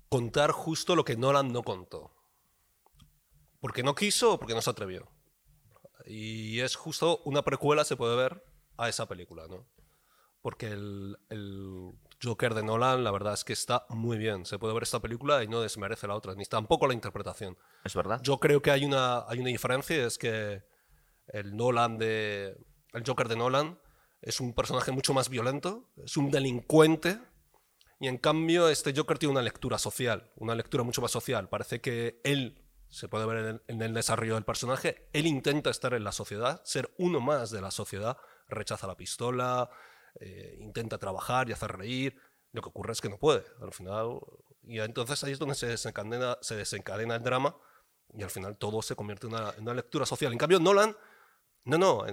contar 0.08 0.52
justo 0.52 0.96
lo 0.96 1.04
que 1.04 1.16
Nolan 1.16 1.52
no 1.52 1.62
contó. 1.62 2.14
Porque 3.60 3.82
no 3.82 3.94
quiso 3.94 4.34
o 4.34 4.38
porque 4.38 4.54
no 4.54 4.62
se 4.62 4.70
atrevió. 4.70 5.10
Y 6.06 6.60
es 6.60 6.76
justo 6.76 7.20
una 7.24 7.42
precuela, 7.42 7.84
se 7.84 7.96
puede 7.96 8.16
ver, 8.16 8.44
a 8.76 8.88
esa 8.88 9.06
película, 9.06 9.46
¿no? 9.48 9.66
Porque 10.40 10.68
el, 10.68 11.18
el 11.28 11.92
Joker 12.22 12.54
de 12.54 12.62
Nolan, 12.62 13.04
la 13.04 13.10
verdad 13.10 13.34
es 13.34 13.44
que 13.44 13.52
está 13.52 13.84
muy 13.90 14.16
bien. 14.16 14.46
Se 14.46 14.58
puede 14.58 14.72
ver 14.72 14.84
esta 14.84 15.00
película 15.00 15.42
y 15.42 15.48
no 15.48 15.60
desmerece 15.60 16.06
la 16.06 16.14
otra, 16.14 16.34
ni 16.34 16.44
tampoco 16.44 16.86
la 16.86 16.94
interpretación. 16.94 17.58
Es 17.84 17.94
verdad. 17.94 18.20
Yo 18.22 18.38
creo 18.38 18.62
que 18.62 18.70
hay 18.70 18.84
una, 18.84 19.26
hay 19.28 19.40
una 19.40 19.48
diferencia, 19.48 19.96
y 19.96 20.00
es 20.00 20.16
que 20.16 20.62
el 21.28 21.56
Nolan 21.56 21.98
de. 21.98 22.56
El 22.98 23.04
Joker 23.06 23.28
de 23.28 23.36
Nolan 23.36 23.78
es 24.20 24.40
un 24.40 24.52
personaje 24.52 24.90
mucho 24.90 25.14
más 25.14 25.28
violento, 25.28 25.88
es 26.04 26.16
un 26.16 26.30
delincuente. 26.30 27.20
Y 28.00 28.08
en 28.08 28.18
cambio, 28.18 28.68
este 28.68 28.92
Joker 28.94 29.18
tiene 29.18 29.32
una 29.32 29.42
lectura 29.42 29.78
social, 29.78 30.32
una 30.36 30.54
lectura 30.54 30.82
mucho 30.82 31.00
más 31.00 31.10
social. 31.10 31.48
Parece 31.48 31.80
que 31.80 32.20
él, 32.24 32.64
se 32.88 33.08
puede 33.08 33.26
ver 33.26 33.62
en 33.66 33.82
el, 33.82 33.94
desarrollo 33.94 34.34
del 34.34 34.44
personaje, 34.44 35.08
él 35.12 35.26
intenta 35.26 35.70
estar 35.70 35.94
en 35.94 36.04
la 36.04 36.12
sociedad, 36.12 36.60
ser 36.64 36.92
uno 36.98 37.20
más 37.20 37.50
de 37.50 37.60
la 37.60 37.70
sociedad, 37.70 38.16
rechaza 38.48 38.86
la 38.86 38.96
pistola, 38.96 39.70
eh, 40.20 40.56
intenta 40.60 40.98
trabajar 40.98 41.48
y 41.48 41.52
hacer 41.52 41.72
reír. 41.76 42.20
Lo 42.52 42.62
que 42.62 42.68
ocurre 42.68 42.92
es 42.92 43.00
que 43.00 43.08
no 43.08 43.18
puede, 43.18 43.44
al 43.60 43.72
final. 43.72 44.18
Y 44.62 44.80
entonces 44.80 45.22
ahí 45.22 45.32
es 45.32 45.38
donde 45.38 45.54
se 45.54 45.68
desencadena, 45.68 46.36
se 46.40 46.56
desencadena 46.56 47.16
el 47.16 47.22
drama 47.22 47.56
y 48.12 48.22
al 48.22 48.30
final 48.30 48.56
todo 48.56 48.82
se 48.82 48.96
convierte 48.96 49.26
en 49.26 49.34
una, 49.34 49.50
en 49.50 49.62
una 49.62 49.74
lectura 49.74 50.06
social. 50.06 50.32
En 50.32 50.38
cambio, 50.38 50.58
Nolan, 50.58 50.96
no, 51.68 51.78
no, 51.78 52.04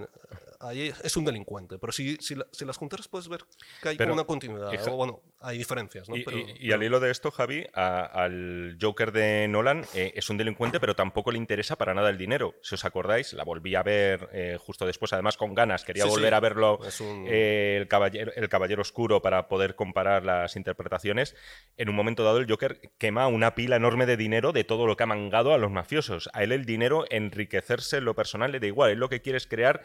ahí 0.61 0.91
es 1.03 1.17
un 1.17 1.25
delincuente, 1.25 1.77
pero 1.77 1.91
si, 1.91 2.15
si, 2.17 2.33
la- 2.33 2.47
si 2.51 2.65
las 2.65 2.77
juntas 2.77 3.07
puedes 3.07 3.27
ver 3.27 3.41
que 3.83 3.89
hay 3.89 3.97
Pero, 3.97 4.13
una 4.13 4.23
continuidad, 4.23 4.71
hija- 4.73 4.89
o 4.91 4.95
bueno, 4.95 5.21
hay 5.41 5.57
diferencias, 5.59 6.09
¿no? 6.09 6.15
Y, 6.15 6.23
Pero- 6.23 6.37
y- 6.39 6.41
y 6.41 6.53
pero- 6.63 6.75
al 6.75 6.83
hilo 6.83 6.99
de 6.99 7.11
esto, 7.11 7.29
Javi, 7.29 7.67
a- 7.73 8.05
al 8.05 8.77
Joker 8.81 9.11
de 9.11 9.47
Nolan 9.47 9.85
eh, 9.93 10.13
es 10.15 10.29
un 10.29 10.37
delincuente, 10.37 10.79
pero 10.79 10.95
tampoco 10.95 11.31
le 11.31 11.37
interesa 11.37 11.75
para 11.75 11.93
nada 11.93 12.09
el 12.09 12.17
dinero. 12.17 12.55
Si 12.63 12.73
os 12.75 12.83
acordáis, 12.85 13.33
la 13.33 13.43
volví 13.43 13.75
a 13.75 13.83
ver 13.83 14.29
eh, 14.31 14.57
justo 14.59 14.85
después, 14.87 15.13
además 15.13 15.37
con 15.37 15.53
ganas. 15.53 15.83
Quería 15.83 16.03
Sí, 16.03 16.09
sí. 16.09 16.15
volver 16.15 16.33
a 16.33 16.39
verlo 16.39 16.79
un- 17.01 17.25
eh, 17.27 17.77
el, 17.81 17.87
caballero, 17.87 18.31
el 18.35 18.49
Caballero 18.49 18.81
Oscuro 18.81 19.21
para 19.21 19.47
poder 19.47 19.75
comparar 19.75 20.23
las 20.25 20.55
interpretaciones. 20.55 21.35
En 21.77 21.89
un 21.89 21.95
momento 21.95 22.23
dado, 22.23 22.37
el 22.39 22.49
Joker 22.49 22.79
quema 22.97 23.27
una 23.27 23.53
pila 23.55 23.75
enorme 23.75 24.05
de 24.07 24.17
dinero 24.17 24.51
de 24.51 24.63
todo 24.63 24.87
lo 24.87 24.95
que 24.95 25.03
ha 25.03 25.07
mangado 25.07 25.53
a 25.53 25.57
los 25.59 25.69
mafiosos. 25.69 26.29
A 26.33 26.43
él 26.43 26.53
el 26.53 26.65
dinero, 26.65 27.05
enriquecerse 27.11 27.97
en 27.97 28.05
lo 28.05 28.15
personal, 28.15 28.51
le 28.51 28.59
da 28.59 28.67
igual. 28.67 28.89
Él 28.91 28.99
lo 28.99 29.09
que 29.09 29.21
quiere 29.21 29.37
es 29.37 29.44
crear 29.45 29.83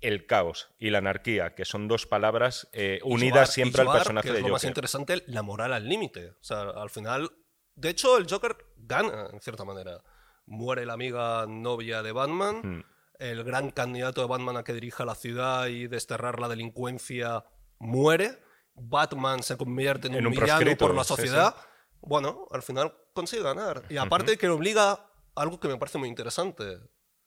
el 0.00 0.26
caos 0.26 0.70
y 0.78 0.90
la 0.90 0.98
anarquía, 0.98 1.54
que 1.54 1.64
son 1.64 1.88
dos 1.88 2.06
palabras 2.06 2.68
eh, 2.72 3.00
unidas 3.04 3.52
siempre 3.52 3.82
al 3.82 3.92
personaje 3.92 4.28
que 4.28 4.32
de 4.32 4.38
es 4.40 4.46
lo 4.46 4.52
más 4.52 4.62
Joker. 4.62 4.70
interesante, 4.70 5.22
la 5.26 5.42
moral 5.42 5.72
al 5.72 5.88
límite. 5.88 6.30
O 6.30 6.42
sea, 6.42 6.62
al 6.62 6.90
final 6.90 7.30
De 7.74 7.90
hecho, 7.90 8.18
el 8.18 8.26
Joker 8.28 8.56
gana, 8.76 9.28
en 9.32 9.40
cierta 9.40 9.64
manera. 9.64 10.02
Muere 10.46 10.84
la 10.84 10.94
amiga 10.94 11.46
novia 11.46 12.02
de 12.02 12.12
Batman. 12.12 12.60
Mm. 12.62 12.84
El 13.18 13.44
gran 13.44 13.70
candidato 13.70 14.22
de 14.22 14.26
Batman 14.26 14.56
a 14.56 14.64
que 14.64 14.72
dirija 14.72 15.04
la 15.04 15.14
ciudad 15.14 15.66
y 15.66 15.86
desterrar 15.86 16.40
la 16.40 16.48
delincuencia 16.48 17.44
muere. 17.78 18.38
Batman 18.74 19.42
se 19.42 19.56
convierte 19.56 20.08
en, 20.08 20.14
En 20.14 20.26
un, 20.26 20.32
villano 20.32 20.76
por 20.76 20.94
la 20.94 21.04
sí, 21.04 21.08
sí. 21.08 21.16
sociedad. 21.16 21.54
Bueno, 22.00 22.48
al 22.50 22.62
final 22.62 22.94
consigue 23.12 23.42
ganar. 23.42 23.82
Y 23.90 23.98
aparte 23.98 24.38
que 24.38 24.46
le 24.46 24.52
obliga 24.52 24.92
a 24.92 25.10
algo 25.34 25.60
que 25.60 25.68
me 25.68 25.76
parece 25.76 25.98
muy 25.98 26.08
interesante. 26.08 26.78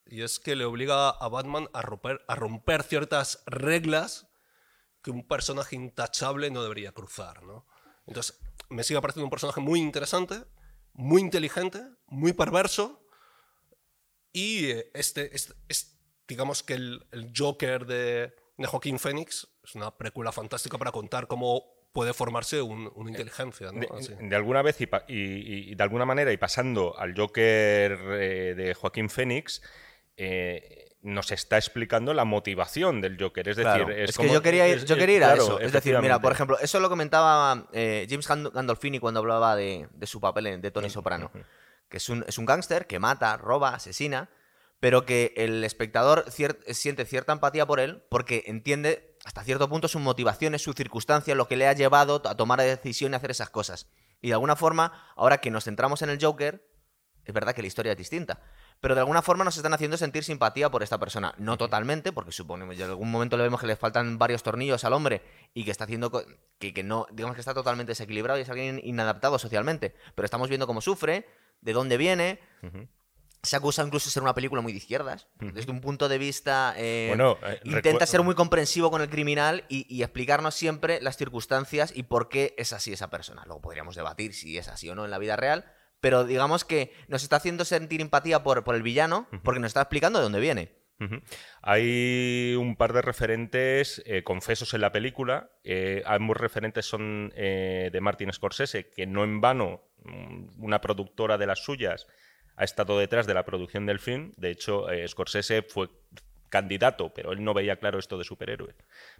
Y 0.06 0.22
es 0.22 0.40
que 0.40 0.56
le 0.56 0.66
obliga 0.66 1.10
a 1.10 1.28
Batman 1.30 1.70
a 1.74 1.82
romper, 1.82 2.22
a 2.28 2.36
romper 2.36 2.84
ciertas 2.84 3.44
reglas 3.46 4.28
que 5.02 5.12
un 5.12 5.28
personaje 5.28 5.76
intachable 5.76 6.50
no 6.52 6.62
debería 6.64 6.92
cruzar, 6.92 7.44
¿no? 7.44 7.66
Entonces, 8.08 8.40
me 8.70 8.84
sigue 8.84 9.02
pareciendo 9.02 9.26
un 9.26 9.30
personaje 9.32 9.62
muy 9.62 9.80
interesante, 9.80 10.44
muy 10.94 11.22
inteligente, 11.22 11.82
muy 12.08 12.34
perverso. 12.34 13.06
Y 14.32 14.66
eh, 14.72 14.92
este, 14.94 15.36
este- 15.36 15.54
es, 15.68 15.98
digamos 16.28 16.64
que 16.64 16.74
el, 16.74 17.06
el 17.12 17.32
Joker 17.36 17.86
de, 17.86 18.36
de 18.58 18.66
Joaquín 18.68 19.00
Phoenix 19.00 19.48
es 19.64 19.76
una 19.76 19.96
precuela 19.98 20.32
fantástica 20.32 20.78
para 20.78 20.92
contar 20.92 21.28
cómo 21.28 21.64
puede 21.94 22.14
formarse 22.14 22.62
un- 22.62 22.92
una 22.96 23.12
inteligencia, 23.12 23.72
¿no? 23.72 23.80
De, 24.30 24.36
alguna 24.36 24.62
vez 24.64 24.78
y 24.82 25.76
de 25.76 25.84
alguna 25.84 26.06
manera, 26.06 26.32
y 26.32 26.38
pasando 26.38 26.98
al 26.98 27.16
Joker 27.16 27.92
eh, 28.20 28.54
de 28.56 28.74
Joaquín 28.74 29.10
Phoenix, 29.10 29.62
eh, 30.18 30.90
nos 31.02 31.32
está 31.32 31.58
explicando 31.58 32.14
la 32.14 32.24
motivación 32.26 33.02
del 33.02 33.18
Joker. 33.22 33.50
Es 33.50 33.58
decir, 33.58 33.72
Claro, 33.72 33.90
es, 33.90 34.12
es, 34.12 34.16
como- 34.16 34.30
que 34.30 34.34
yo 34.34 34.42
quería 34.42 34.68
ir, 34.68 34.78
es- 34.78 34.86
yo 34.86 34.96
quería 34.96 35.18
ir 35.18 35.24
a 35.24 35.28
claro, 35.28 35.44
eso. 35.44 35.60
Es 35.60 35.72
decir, 35.74 35.98
mira, 36.00 36.20
por 36.20 36.32
ejemplo, 36.32 36.58
eso 36.60 36.80
lo 36.80 36.90
comentaba 36.90 37.68
eh, 37.74 38.08
James 38.10 38.28
Gand- 38.30 38.52
Gandolfini 38.54 39.00
cuando 39.00 39.20
hablaba 39.20 39.56
de, 39.56 39.88
de 39.92 40.08
su 40.08 40.22
papel 40.22 40.48
en- 40.48 40.62
de 40.62 40.72
Tony 40.72 40.90
Soprano. 40.90 41.32
Que 41.90 41.98
es 41.98 42.10
un, 42.10 42.24
es 42.28 42.38
un 42.38 42.46
gángster 42.46 42.88
que 42.88 43.00
mata, 43.00 43.36
roba, 43.38 43.76
asesina, 43.76 44.30
pero 44.80 45.06
que 45.06 45.34
el 45.38 45.64
espectador 45.64 46.26
cier- 46.30 46.58
siente 46.74 47.06
cierta 47.06 47.34
empatía 47.34 47.66
por 47.66 47.80
él 47.80 48.04
porque 48.10 48.44
entiende 48.48 49.18
hasta 49.26 49.44
cierto 49.44 49.70
punto 49.70 49.88
sus 49.88 50.02
motivaciones, 50.02 50.62
sus 50.62 50.76
circunstancias, 50.76 51.36
lo 51.38 51.48
que 51.48 51.56
le 51.58 51.68
ha 51.68 51.74
llevado 51.74 52.22
a 52.26 52.36
tomar 52.36 52.60
la 52.60 52.66
decisión 52.66 53.14
y 53.14 53.16
hacer 53.16 53.32
esas 53.32 53.50
cosas. 53.50 53.88
Y 54.22 54.30
de 54.30 54.34
alguna 54.34 54.56
forma, 54.56 55.12
ahora 55.16 55.40
que 55.40 55.52
nos 55.52 55.66
centramos 55.66 56.02
en 56.02 56.10
el 56.10 56.18
Joker, 56.22 56.66
es 57.26 57.34
verdad 57.34 57.54
que 57.54 57.62
la 57.62 57.68
historia 57.68 57.92
es 57.94 57.98
distinta. 57.98 58.42
Pero 58.84 58.96
de 58.96 59.00
alguna 59.00 59.22
forma 59.22 59.46
nos 59.46 59.56
están 59.56 59.74
haciendo 59.74 59.96
sentir 59.96 60.26
simpatía 60.26 60.70
por 60.70 60.84
esta 60.84 60.98
persona. 61.00 61.34
No 61.38 61.58
totalmente, 61.58 62.12
porque 62.12 62.34
suponemos, 62.34 62.76
en 62.76 62.82
algún 62.82 63.10
momento 63.10 63.38
le 63.38 63.44
vemos 63.44 63.62
que 63.62 63.66
le 63.66 63.78
faltan 63.78 64.20
varios 64.20 64.44
tornillos 64.44 64.84
al 64.84 64.92
hombre 64.92 65.22
y 65.54 65.64
que 65.64 65.72
está 65.72 65.86
haciendo 65.86 66.12
que, 66.60 66.74
que 66.74 66.84
no, 66.84 67.08
digamos 67.10 67.36
que 67.36 67.40
está 67.40 67.54
totalmente 67.54 67.92
desequilibrado 67.92 68.38
y 68.40 68.42
es 68.42 68.50
alguien 68.50 68.82
inadaptado 68.84 69.40
socialmente. 69.40 69.96
Pero 70.16 70.26
estamos 70.26 70.50
viendo 70.50 70.68
cómo 70.68 70.82
sufre, 70.82 71.26
de 71.62 71.72
dónde 71.72 71.96
viene. 71.96 72.42
Ujú. 72.62 72.90
Se 73.42 73.56
acusa 73.56 73.84
incluso 73.84 74.08
de 74.10 74.12
ser 74.12 74.24
una 74.24 74.34
película 74.34 74.62
muy 74.62 74.74
de 74.74 74.80
izquierdas. 74.80 75.28
Desde 75.40 75.72
un 75.72 75.80
punto 75.80 76.10
de 76.10 76.18
vista. 76.18 76.74
eh, 76.76 77.06
Bueno, 77.08 77.38
eh, 77.42 77.62
intenta 77.64 78.06
ser 78.06 78.22
muy 78.22 78.36
comprensivo 78.36 78.92
con 78.92 79.02
el 79.02 79.10
criminal 79.10 79.64
y, 79.70 79.86
y 79.88 80.04
explicarnos 80.04 80.56
siempre 80.56 81.00
las 81.02 81.16
circunstancias 81.16 81.94
y 81.96 82.04
por 82.04 82.28
qué 82.28 82.54
es 82.58 82.74
así 82.74 82.92
esa 82.92 83.10
persona. 83.10 83.44
Luego 83.46 83.62
podríamos 83.62 83.96
debatir 83.96 84.34
si 84.34 84.58
es 84.58 84.68
así 84.68 84.90
o 84.90 84.96
no 84.96 85.06
en 85.06 85.12
la 85.12 85.20
vida 85.20 85.38
real. 85.38 85.72
Pero 86.04 86.26
digamos 86.26 86.66
que 86.66 86.92
nos 87.08 87.24
está 87.24 87.38
haciendo 87.38 87.64
sentir 87.64 88.02
empatía 88.02 88.44
por, 88.44 88.66
por 88.66 88.76
el 88.76 88.84
villano 88.84 89.26
porque 89.42 89.62
nos 89.62 89.70
está 89.70 89.84
explicando 89.84 90.20
de 90.20 90.24
dónde 90.24 90.42
viene. 90.42 90.84
Hay 91.62 92.56
un 92.60 92.76
par 92.76 92.92
de 92.92 93.02
referentes 93.02 94.04
eh, 94.06 94.22
confesos 94.22 94.74
en 94.74 94.82
la 94.82 94.92
película. 94.92 95.50
Eh, 95.64 96.04
ambos 96.06 96.36
referentes 96.36 96.86
son 96.86 97.32
eh, 97.38 97.90
de 97.90 98.02
Martin 98.02 98.34
Scorsese, 98.34 98.90
que 98.90 99.08
no 99.08 99.24
en 99.24 99.40
vano 99.40 99.82
mm, 100.04 100.62
una 100.62 100.82
productora 100.82 101.38
de 101.38 101.48
las 101.48 101.64
suyas 101.64 102.06
ha 102.58 102.66
estado 102.66 103.00
detrás 103.00 103.26
de 103.26 103.36
la 103.36 103.46
producción 103.46 103.86
del 103.86 104.00
film. 104.00 104.34
De 104.36 104.52
hecho, 104.52 104.88
Scorsese 105.08 105.62
fue 105.62 105.88
candidato, 106.50 107.14
pero 107.14 107.32
él 107.32 107.46
no 107.46 107.54
veía 107.54 107.78
claro 107.78 107.98
esto 107.98 108.18
de 108.18 108.26
superhéroes, 108.26 108.76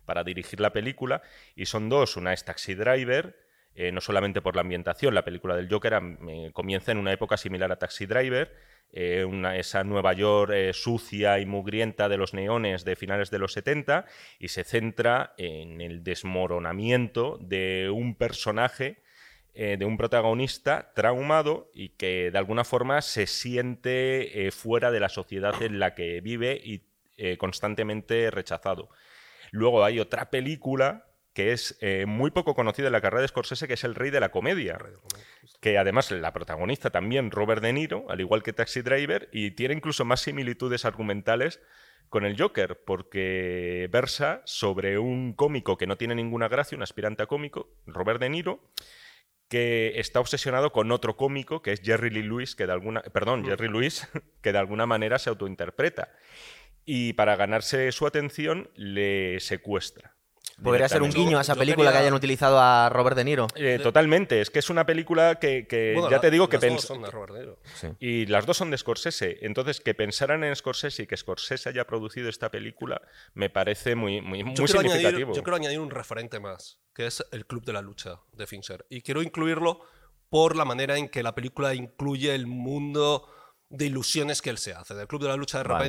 para 0.06 0.26
dirigir 0.26 0.60
la 0.60 0.74
película. 0.74 1.22
Y 1.56 1.66
son 1.66 1.88
dos, 1.88 2.18
una 2.18 2.34
es 2.34 2.44
Taxi 2.44 2.76
Driver, 2.76 3.43
eh, 3.76 3.92
no 3.92 4.02
solamente 4.02 4.42
por 4.42 4.56
la 4.56 4.62
ambientación, 4.62 5.16
la 5.16 5.26
película 5.26 5.56
del 5.56 5.68
Joker 5.68 6.00
eh, 6.28 6.52
comienza 6.54 6.92
en 6.92 7.00
una 7.00 7.12
época 7.12 7.38
similar 7.38 7.72
a 7.72 7.80
Taxi 7.80 8.06
Driver, 8.06 8.56
eh, 8.92 9.26
esa 9.56 9.84
Nueva 9.84 10.14
York 10.14 10.54
sucia 10.74 11.40
y 11.40 11.48
mugrienta 11.48 12.08
de 12.08 12.18
los 12.18 12.36
neones 12.36 12.86
de 12.86 12.96
finales 12.96 13.32
de 13.32 13.40
los 13.40 13.54
70 13.54 14.06
y 14.38 14.50
se 14.50 14.64
centra 14.64 15.34
en 15.38 15.82
el 15.82 16.04
desmoronamiento 16.04 17.40
de 17.42 17.90
un 17.92 18.16
personaje, 18.16 19.02
de 19.56 19.86
un 19.86 19.98
protagonista 19.98 20.92
traumado 20.96 21.70
y 21.76 21.90
que 21.90 22.32
de 22.32 22.38
alguna 22.40 22.64
forma 22.64 23.02
se 23.04 23.28
siente 23.28 24.50
fuera 24.52 24.90
de 24.90 25.00
la 25.00 25.10
sociedad 25.10 25.62
en 25.62 25.78
la 25.78 25.94
que 25.94 26.22
vive 26.22 26.60
y 26.64 26.88
constantemente 27.38 28.32
rechazado. 28.32 28.90
Luego 29.52 29.84
hay 29.84 30.00
otra 30.00 30.32
película 30.32 31.06
que 31.34 31.52
es 31.52 31.78
eh, 31.82 32.06
muy 32.06 32.32
poco 32.32 32.54
conocida 32.54 32.88
en 32.88 32.94
la 32.94 33.02
carrera 33.02 33.22
de 33.22 33.28
Scorsese, 33.28 33.68
que 33.68 33.74
es 33.74 33.84
El 33.84 33.96
Rey 33.96 34.12
de 34.12 34.20
la 34.20 34.30
Comedia, 34.30 34.78
que 35.60 35.78
además 35.78 36.12
la 36.12 36.32
protagonista 36.32 36.92
también 36.92 37.32
Robert 37.32 37.62
De 37.62 37.74
Niro, 37.74 38.06
al 38.10 38.22
igual 38.22 38.44
que 38.44 38.54
Taxi 38.54 38.82
Driver, 38.82 39.30
y 39.32 39.52
tiene 39.52 39.74
incluso 39.74 40.06
más 40.06 40.22
similitudes 40.22 40.86
argumentales 40.86 41.60
con 42.10 42.26
el 42.26 42.40
Joker, 42.40 42.84
porque 42.86 43.90
versa 43.92 44.44
sobre 44.46 45.00
un 45.00 45.34
cómico 45.34 45.78
que 45.78 45.88
no 45.88 45.98
tiene 45.98 46.14
ninguna 46.14 46.48
gracia, 46.48 46.76
un 46.76 46.84
aspirante 46.84 47.24
a 47.24 47.26
cómico, 47.26 47.74
Robert 47.88 48.20
De 48.20 48.30
Niro, 48.30 48.62
que 49.48 50.00
está 50.00 50.20
obsesionado 50.20 50.72
con 50.72 50.92
otro 50.92 51.18
cómico, 51.18 51.64
que 51.64 51.72
es 51.72 51.82
Jerry 51.82 52.12
Lee 52.12 52.24
Lewis, 52.24 52.56
que 52.56 52.68
de 52.68 52.74
alguna, 52.74 53.02
perdón, 53.02 53.44
Jerry 53.44 53.68
Lewis, 53.68 54.08
que 54.42 54.52
de 54.52 54.58
alguna 54.60 54.86
manera 54.86 55.18
se 55.18 55.30
autointerpreta. 55.30 56.12
Y 56.86 57.14
para 57.14 57.36
ganarse 57.36 57.92
su 57.92 58.06
atención 58.06 58.70
le 58.76 59.40
secuestra. 59.40 60.13
Podría 60.62 60.88
ser 60.88 61.02
un 61.02 61.12
guiño 61.12 61.38
a 61.38 61.42
esa 61.42 61.54
Yo 61.54 61.60
película 61.60 61.92
que 61.92 61.98
hayan 61.98 62.14
utilizado 62.14 62.60
a 62.60 62.90
Robert 62.90 63.18
De 63.18 63.24
Niro. 63.24 63.48
Eh, 63.56 63.80
totalmente, 63.82 64.40
es 64.42 64.50
que 64.50 64.60
es 64.60 64.70
una 64.70 64.86
película 64.86 65.36
que, 65.40 65.66
que 65.68 65.94
Bueno, 65.94 66.10
ya 66.10 66.18
la- 66.18 66.22
te 66.22 66.32
digo 66.32 66.48
que 66.50 66.58
las 66.58 66.62
dos 66.70 66.72
pens- 66.84 66.88
son 66.88 67.02
de 67.02 67.10
Robert 67.12 67.34
De 67.34 67.40
Niro. 67.40 67.58
Y 68.00 68.26
las 68.28 68.46
dos 68.46 68.58
son 68.58 68.70
de 68.72 68.78
Scorsese. 68.78 69.40
Entonces, 69.42 69.82
que 69.82 69.94
pensaran 69.94 70.44
en 70.44 70.56
Scorsese 70.56 71.04
y 71.04 71.08
que 71.08 71.18
Scorsese 71.18 71.70
haya 71.70 71.86
producido 71.88 72.30
esta 72.30 72.50
película 72.52 73.02
me 73.34 73.50
parece 73.50 73.96
muy, 73.96 74.22
muy, 74.22 74.44
muy 74.44 74.54
Yo 74.56 74.66
quiero, 74.66 74.80
añadir, 74.82 74.98
significativo. 74.98 75.34
yo 75.36 75.44
quiero 75.44 75.56
añadir 75.58 75.80
un 75.80 75.90
referente 75.90 76.40
más, 76.40 76.80
que 76.94 77.08
es 77.08 77.26
el 77.32 77.46
Club 77.46 77.66
de 77.66 77.74
la 77.74 77.82
Lucha 77.82 78.20
de 78.34 78.46
Fincher. 78.48 78.86
Y 78.90 79.02
quiero 79.02 79.22
incluirlo 79.22 79.80
por 80.30 80.56
la 80.56 80.66
manera 80.66 80.98
en 80.98 81.10
que 81.10 81.24
la 81.24 81.36
película 81.36 81.74
incluye 81.76 82.34
el 82.34 82.48
mundo 82.48 83.28
de 83.70 83.86
ilusiones 83.88 84.42
que 84.44 84.52
él 84.52 84.58
se 84.60 84.74
hace. 84.74 84.94
Del 84.94 85.08
Club 85.08 85.24
de 85.24 85.28
la 85.30 85.36
Lucha 85.36 85.58
de 85.64 85.64
Vale. 85.68 85.86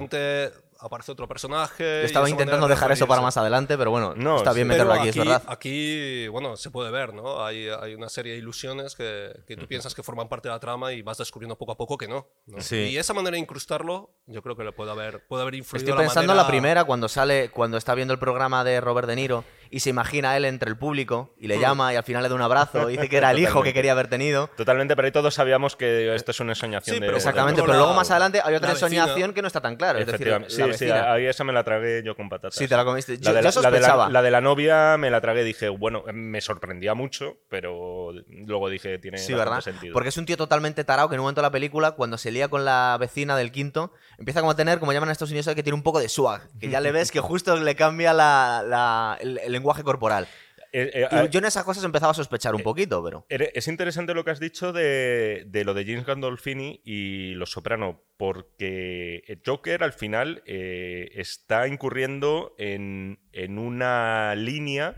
Aparece 0.81 1.13
otro 1.13 1.27
personaje. 1.29 1.83
Yo 2.01 2.07
estaba 2.07 2.29
intentando 2.29 2.67
de 2.69 2.75
dejar 2.75 2.93
eso 2.93 3.07
para 3.07 3.21
más 3.23 3.37
adelante, 3.37 3.77
pero 3.79 3.91
bueno, 3.91 4.15
No, 4.17 4.37
está 4.39 4.53
bien 4.53 4.67
sí. 4.67 4.71
meterlo 4.71 4.93
aquí, 4.93 5.09
aquí, 5.09 5.09
es 5.11 5.17
verdad. 5.25 5.43
aquí, 5.47 6.29
bueno, 6.29 6.57
se 6.57 6.71
puede 6.71 6.91
ver, 6.91 7.15
¿no? 7.15 7.45
Hay, 7.45 7.69
hay 7.69 7.95
una 7.95 8.09
serie 8.09 8.33
de 8.33 8.39
ilusiones 8.39 8.95
que, 8.95 9.33
que 9.47 9.57
tú 9.57 9.67
piensas 9.67 9.95
que 9.95 10.03
forman 10.03 10.29
parte 10.29 10.49
de 10.49 10.55
la 10.55 10.61
trama 10.61 10.93
y 10.93 11.03
vas 11.03 11.19
descubriendo 11.19 11.57
poco 11.57 11.73
a 11.73 11.77
poco 11.77 11.97
que 11.99 12.09
no. 12.09 12.27
¿no? 12.47 12.61
Sí. 12.61 12.77
Y 12.77 12.99
esa 12.99 13.15
manera 13.15 13.35
de 13.35 13.41
incrustarlo, 13.41 14.11
yo 14.27 14.43
creo 14.43 14.57
que 14.57 14.65
le 14.65 14.73
puede 14.73 14.91
haber, 14.91 15.27
puede 15.27 15.43
haber 15.43 15.55
influido 15.55 15.85
Estoy 15.85 15.93
la 15.99 16.07
pensando 16.07 16.33
en 16.33 16.37
la 16.39 16.47
primera, 16.47 16.85
cuando 16.85 17.09
sale, 17.09 17.51
cuando 17.51 17.77
está 17.77 17.95
viendo 17.95 18.13
el 18.13 18.19
programa 18.21 18.65
de 18.65 18.81
Robert 18.81 19.09
De 19.09 19.17
Niro 19.17 19.45
y 19.71 19.81
se 19.81 19.91
imagina 19.91 20.33
a 20.33 20.37
él 20.37 20.45
entre 20.45 20.71
el 20.71 20.77
público 20.77 21.35
y 21.39 21.49
le 21.49 21.59
llama 21.59 21.93
y 21.93 21.97
al 21.97 22.05
final 22.05 22.23
le 22.23 22.29
da 22.29 22.35
un 22.35 22.43
abrazo 22.43 22.89
y 22.91 22.93
dice 22.97 23.09
que 23.09 23.17
era 23.17 23.31
el 23.33 23.39
hijo 23.41 23.63
que 23.63 23.73
quería 23.73 23.93
haber 23.93 24.09
tenido. 24.09 24.49
Totalmente, 24.57 24.95
pero 24.95 25.07
ahí 25.07 25.13
todos 25.13 25.35
sabíamos 25.35 25.75
que 25.77 26.15
esto 26.15 26.31
es 26.31 26.41
una 26.41 26.53
ensoñación 26.53 26.95
Sí, 26.95 27.01
de 27.01 27.07
pero 27.07 27.17
Exactamente, 27.17 27.61
por 27.61 27.69
pero 27.71 27.79
luego 27.79 27.93
la- 27.93 27.97
más 27.97 28.11
adelante 28.11 28.41
hay 28.45 28.55
otra 28.55 28.69
la 28.69 28.75
ensoñación 28.75 29.33
que 29.33 29.41
no 29.43 29.49
está 29.49 29.61
tan 29.61 29.77
claro. 29.77 29.99
Es 29.99 30.07
decir, 30.07 30.29
la 30.29 30.49
sí, 30.49 30.63
sí, 30.73 30.91
ahí 30.91 31.27
esa 31.27 31.45
me 31.45 31.53
la 31.53 31.63
tragué 31.65 32.03
yo 32.03 32.17
con 32.17 32.29
patatas. 32.29 32.55
Sí, 32.57 32.67
te 32.67 32.77
la 32.77 32.85
comiste. 32.85 33.19
Yo, 33.19 33.33
La 33.33 33.41
de 33.43 33.43
yo 33.51 33.61
la, 33.61 33.63
la 33.63 33.71
de 33.71 33.81
la- 33.81 33.87
sospechaba. 33.87 34.09
la 34.11 34.23
de 34.23 34.31
la 34.31 34.41
novia 34.41 34.97
me 34.97 35.11
la 35.11 35.21
tragué 35.21 35.45
dije, 35.45 35.69
bueno, 35.69 36.03
me 36.13 36.41
sorprendía 36.41 36.95
mucho, 36.95 37.37
pero 37.49 38.11
luego 38.29 38.69
dije, 38.71 38.99
tiene 38.99 39.19
Sí, 39.19 39.35
¿verdad? 39.35 39.61
sentido. 39.61 39.93
Porque 39.93 40.09
es 40.09 40.17
un 40.17 40.27
tío 40.27 40.37
totalmente 40.37 40.85
tarao 40.85 41.09
que 41.09 41.15
en 41.17 41.21
un 41.21 41.25
momento 41.25 41.41
de 41.41 41.47
la 41.47 41.51
película, 41.53 41.93
cuando 41.93 42.17
se 42.19 42.31
lía 42.33 42.49
con 42.49 42.65
la 42.65 42.97
vecina 42.99 43.37
del 43.37 43.53
quinto, 43.53 43.93
empieza 44.19 44.41
como 44.41 44.53
a 44.53 44.57
tener, 44.57 44.79
como 44.79 44.93
llaman 44.93 45.09
a 45.09 45.13
Estados 45.13 45.31
Unidos, 45.31 45.55
que 45.55 45.63
tiene 45.63 45.75
un 45.77 45.83
poco 45.83 46.01
de 46.01 46.09
swag. 46.09 46.49
Que 46.59 46.69
ya 46.69 46.81
le 46.81 46.93
ves 46.93 47.11
que 47.11 47.21
justo 47.21 47.57
le 47.57 47.75
cambia 47.77 48.13
la- 48.13 48.63
la- 48.67 49.19
el, 49.21 49.39
el 49.39 49.53
lenguaje 49.53 49.83
corporal. 49.83 50.27
Eh, 50.77 51.07
eh, 51.11 51.29
yo 51.31 51.39
en 51.39 51.45
esas 51.45 51.63
cosas 51.63 51.85
empezaba 51.85 52.11
a 52.11 52.15
sospechar 52.15 52.53
un 52.55 52.63
poquito, 52.63 53.03
pero. 53.05 53.27
Es 53.29 53.69
interesante 53.69 54.13
lo 54.13 54.25
que 54.25 54.33
has 54.33 54.41
dicho 54.41 54.73
de, 54.73 55.45
de 55.47 55.65
lo 55.65 55.73
de 55.73 55.85
James 55.85 56.05
Gandolfini 56.05 56.81
y 56.85 57.35
Los 57.35 57.53
Soprano, 57.53 58.03
porque 58.17 59.23
Joker 59.47 59.85
al 59.85 59.93
final 59.93 60.43
eh, 60.47 61.13
está 61.15 61.69
incurriendo 61.69 62.57
en, 62.59 63.21
en 63.33 63.59
una 63.59 64.35
línea 64.35 64.97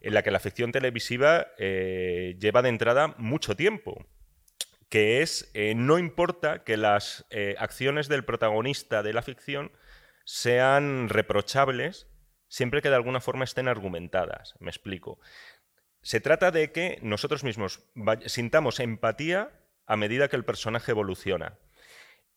en 0.00 0.14
la 0.14 0.22
que 0.22 0.30
la 0.30 0.40
ficción 0.40 0.72
televisiva 0.72 1.48
eh, 1.58 2.36
lleva 2.38 2.62
de 2.62 2.68
entrada 2.68 3.14
mucho 3.16 3.56
tiempo, 3.56 4.06
que 4.88 5.22
es 5.22 5.50
eh, 5.54 5.74
no 5.74 5.98
importa 5.98 6.64
que 6.64 6.76
las 6.76 7.26
eh, 7.30 7.54
acciones 7.58 8.08
del 8.08 8.24
protagonista 8.24 9.02
de 9.02 9.12
la 9.12 9.22
ficción 9.22 9.72
sean 10.24 11.08
reprochables 11.08 12.07
siempre 12.48 12.82
que 12.82 12.88
de 12.90 12.96
alguna 12.96 13.20
forma 13.20 13.44
estén 13.44 13.68
argumentadas. 13.68 14.54
Me 14.58 14.70
explico. 14.70 15.20
Se 16.02 16.20
trata 16.20 16.50
de 16.50 16.72
que 16.72 16.98
nosotros 17.02 17.44
mismos 17.44 17.84
sintamos 18.26 18.80
empatía 18.80 19.50
a 19.86 19.96
medida 19.96 20.28
que 20.28 20.36
el 20.36 20.44
personaje 20.44 20.92
evoluciona. 20.92 21.58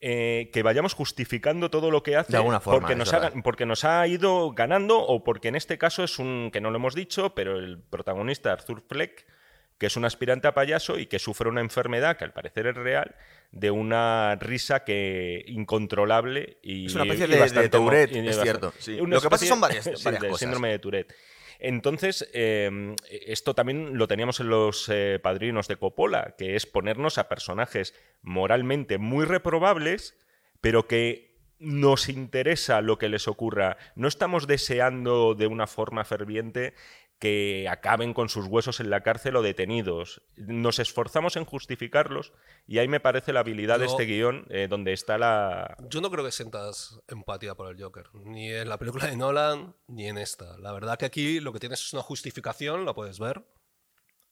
Eh, 0.04 0.50
que 0.52 0.64
vayamos 0.64 0.96
justificando 0.96 1.70
todo 1.70 1.92
lo 1.92 2.02
que 2.02 2.16
hace 2.16 2.32
De 2.32 2.38
alguna 2.40 2.60
forma, 2.60 2.80
porque, 2.80 2.94
es 2.94 2.98
nos 2.98 3.12
verdad. 3.12 3.34
ha, 3.38 3.42
porque 3.44 3.68
nos 3.68 3.86
ha 3.86 4.08
ido 4.08 4.52
ganando 4.52 4.98
o 5.00 5.24
porque 5.24 5.50
en 5.50 5.56
este 5.56 5.78
caso 5.78 6.04
es 6.04 6.18
un, 6.18 6.50
que 6.52 6.60
no 6.60 6.72
lo 6.72 6.78
hemos 6.78 6.96
dicho, 6.96 7.36
pero 7.36 7.60
el 7.60 7.80
protagonista 7.84 8.52
Arthur 8.52 8.82
Fleck, 8.90 9.28
que 9.78 9.86
es 9.86 9.98
un 9.98 10.06
aspirante 10.06 10.48
a 10.48 10.56
payaso 10.56 10.98
y 10.98 11.06
que 11.06 11.20
sufre 11.20 11.50
una 11.50 11.62
enfermedad 11.62 12.18
que 12.18 12.24
al 12.24 12.34
parecer 12.34 12.66
es 12.66 12.76
real, 12.76 13.16
de 13.52 13.70
una 13.72 14.36
risa 14.40 14.84
que 14.84 15.44
incontrolable 15.48 16.58
y 16.64 16.86
Es 16.86 16.96
una 16.96 17.04
especie 17.04 17.28
de- 17.28 17.50
de 17.62 17.70
Tourette, 17.70 18.12
es 18.16 18.26
bastante- 18.26 18.44
cierto, 18.44 18.74
sí. 18.80 18.98
Lo 18.98 19.22
que 19.22 19.30
pasa 19.30 19.46
son 19.46 19.60
varias- 19.62 19.84
sí, 19.84 19.92
varias 20.04 20.24
cosas. 20.24 20.40
síndrome 20.40 20.70
de 20.70 20.80
Tourette. 20.80 21.14
Entonces, 21.60 22.28
eh, 22.34 22.96
esto 23.10 23.54
también 23.54 23.98
lo 23.98 24.08
teníamos 24.08 24.40
en 24.40 24.50
los 24.50 24.90
eh, 24.90 25.20
padrinos 25.22 25.68
de 25.68 25.76
Coppola, 25.76 26.34
que 26.38 26.56
es 26.56 26.66
ponernos 26.66 27.18
a 27.18 27.28
personajes 27.30 27.94
moralmente 28.22 28.98
muy 28.98 29.26
reprobables, 29.26 30.16
pero 30.60 30.88
que 30.88 31.30
nos 31.60 32.10
interesa 32.10 32.82
lo 32.82 32.98
que 32.98 33.10
les 33.10 33.28
ocurra. 33.28 33.78
No 33.96 34.08
estamos 34.08 34.48
deseando 34.48 35.36
de 35.36 35.46
una 35.46 35.68
forma 35.68 36.04
ferviente 36.04 36.74
que 37.22 37.68
acaben 37.70 38.16
con 38.16 38.30
sus 38.30 38.48
huesos 38.48 38.80
en 38.80 38.90
la 38.90 39.04
cárcel 39.04 39.36
o 39.36 39.44
detenidos. 39.44 40.24
Nos 40.38 40.80
esforzamos 40.80 41.36
en 41.36 41.46
justificarlos 41.46 42.34
y 42.66 42.80
ahí 42.80 42.88
me 42.88 43.00
parece 43.00 43.32
la 43.32 43.42
habilidad 43.42 43.78
de 43.78 43.86
este 43.86 44.06
guion 44.06 44.48
eh, 44.50 44.68
donde 44.68 44.92
está 44.92 45.20
la... 45.20 45.78
Yo 45.88 46.02
no 46.02 46.10
creo 46.10 46.26
que 46.26 46.32
sientas 46.32 47.00
empatía 47.08 47.54
por 47.54 47.70
el 47.70 47.80
Joker, 47.80 48.08
ni 48.16 48.52
en 48.52 48.68
la 48.68 48.80
película 48.80 49.06
de 49.06 49.16
Nolan, 49.16 49.76
ni 49.86 50.08
en 50.08 50.18
esta. 50.18 50.58
La 50.58 50.72
verdad 50.72 50.98
que 50.98 51.06
aquí 51.06 51.40
lo 51.40 51.54
que 51.54 51.60
tienes 51.60 51.82
es 51.82 51.94
una 51.94 52.02
justificación, 52.02 52.86
la 52.86 52.96
puedes 52.96 53.20
ver. 53.20 53.46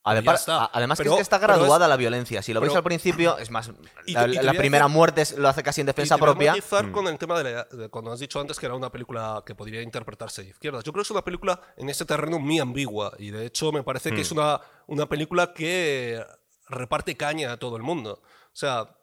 Además, 0.03 0.47
además 0.47 0.97
que 0.97 1.03
Pero- 1.03 1.13
es 1.13 1.17
que 1.17 1.21
está 1.23 1.35
es- 1.35 1.41
graduada 1.41 1.87
la 1.87 1.97
violencia. 1.97 2.41
Si 2.41 2.53
lo 2.53 2.61
veis 2.61 2.73
al 2.73 2.83
principio, 2.83 3.37
es 3.37 3.51
más. 3.51 3.69
Y 4.07 4.13
la 4.13 4.27
y 4.27 4.33
la 4.35 4.53
primera 4.53 4.85
decir- 4.85 4.95
muerte 4.95 5.21
es- 5.21 5.37
lo 5.37 5.47
hace 5.49 5.61
casi 5.61 5.81
en 5.81 5.87
defensa 5.87 6.15
Y 6.15 6.17
te 6.17 6.21
voy 6.21 6.29
a 6.47 6.53
propia. 6.53 6.83
Mm. 6.87 6.91
con 6.93 7.07
el 7.07 7.17
tema 7.17 7.37
de, 7.43 7.53
la- 7.53 7.63
de 7.65 7.89
cuando 7.89 8.11
has 8.13 8.19
dicho 8.19 8.39
antes 8.39 8.57
que 8.57 8.65
era 8.65 8.75
una 8.75 8.89
película 8.91 9.43
que 9.45 9.55
podría 9.55 9.81
interpretarse 9.81 10.43
de 10.43 10.49
izquierdas. 10.49 10.83
Yo 10.83 10.93
creo 10.93 11.03
que 11.03 11.07
es 11.07 11.11
una 11.11 11.23
película 11.23 11.61
en 11.77 11.89
ese 11.89 12.05
terreno 12.05 12.39
muy 12.39 12.59
ambigua 12.59 13.13
y 13.19 13.29
de 13.31 13.45
hecho 13.45 13.71
me 13.73 13.83
parece 13.83 14.11
que 14.11 14.21
es 14.21 14.31
Mm. 14.31 14.37
una, 14.37 14.61
una 14.87 15.05
película 15.09 15.53
que 15.53 16.23
reparte 16.69 17.17
caña 17.17 17.51
a 17.51 17.57
todo 17.57 17.75
el 17.75 17.83
mundo. 17.83 18.21
O 18.23 18.55
sea, 18.55 18.95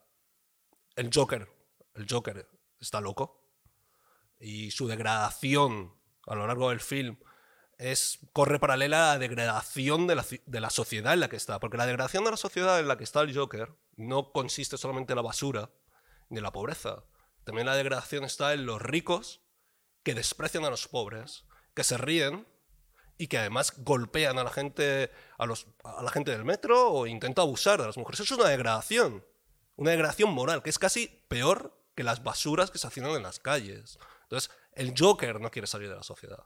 el 0.96 1.10
Joker, 1.14 1.46
el 1.94 2.06
Joker 2.10 2.48
está 2.80 3.00
loco 3.02 3.42
y 4.40 4.70
su 4.70 4.88
degradación 4.88 5.94
a 6.26 6.34
lo 6.34 6.46
largo 6.46 6.70
del 6.70 6.80
film 6.80 7.16
es, 7.78 8.18
corre 8.32 8.58
paralela 8.58 9.10
a 9.10 9.14
la 9.14 9.18
degradación 9.18 10.06
de 10.06 10.14
la, 10.14 10.70
sociedad 10.70 11.12
en 11.12 11.20
la 11.20 11.28
que 11.28 11.36
está. 11.36 11.60
Porque 11.60 11.76
la 11.76 11.86
degradación 11.86 12.24
de 12.24 12.30
la 12.30 12.36
sociedad 12.36 12.80
en 12.80 12.88
la 12.88 12.96
que 12.96 13.04
está 13.04 13.20
el 13.20 13.36
Joker 13.36 13.74
no 13.96 14.32
consiste 14.32 14.76
solamente 14.76 15.12
en 15.12 15.16
la 15.16 15.22
basura 15.22 15.70
ni 16.28 16.38
en 16.38 16.42
la 16.42 16.52
pobreza. 16.52 17.04
También 17.44 17.66
la 17.66 17.76
degradación 17.76 18.24
está 18.24 18.54
en 18.54 18.66
los 18.66 18.80
ricos 18.80 19.42
que 20.02 20.14
desprecian 20.14 20.64
a 20.64 20.70
los 20.70 20.88
pobres, 20.88 21.44
que 21.74 21.84
se 21.84 21.96
ríen 21.96 22.46
y 23.18 23.28
que 23.28 23.38
además 23.38 23.72
golpean 23.78 24.38
a 24.38 24.44
la 24.44 24.50
gente, 24.50 25.10
a, 25.38 25.46
los, 25.46 25.66
a 25.84 26.02
la 26.02 26.10
gente 26.10 26.30
del 26.30 26.44
metro 26.44 26.90
o 26.90 27.06
intentan 27.06 27.42
abusar 27.42 27.80
de 27.80 27.86
las 27.86 27.96
mujeres. 27.96 28.20
Eso 28.20 28.34
es 28.34 28.40
una 28.40 28.50
degradación. 28.50 29.24
Una 29.76 29.90
degradación 29.90 30.32
moral, 30.32 30.62
que 30.62 30.70
es 30.70 30.78
casi 30.78 31.08
peor 31.28 31.78
que 31.94 32.02
las 32.02 32.22
basuras 32.22 32.70
que 32.70 32.78
se 32.78 32.86
hacían 32.86 33.06
en 33.06 33.22
las 33.22 33.38
calles. 33.38 33.98
Entonces, 34.22 34.50
el 34.72 34.94
Joker 34.96 35.40
no 35.40 35.50
quiere 35.50 35.66
salir 35.66 35.88
de 35.88 35.96
la 35.96 36.02
sociedad. 36.02 36.44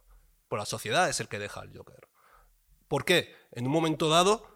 La 0.50 0.66
sociedad 0.66 1.08
es 1.08 1.20
el 1.20 1.28
que 1.28 1.38
deja 1.38 1.60
al 1.60 1.76
Joker. 1.76 2.08
¿Por 2.88 3.04
qué? 3.04 3.34
En 3.52 3.66
un 3.66 3.72
momento 3.72 4.08
dado 4.08 4.46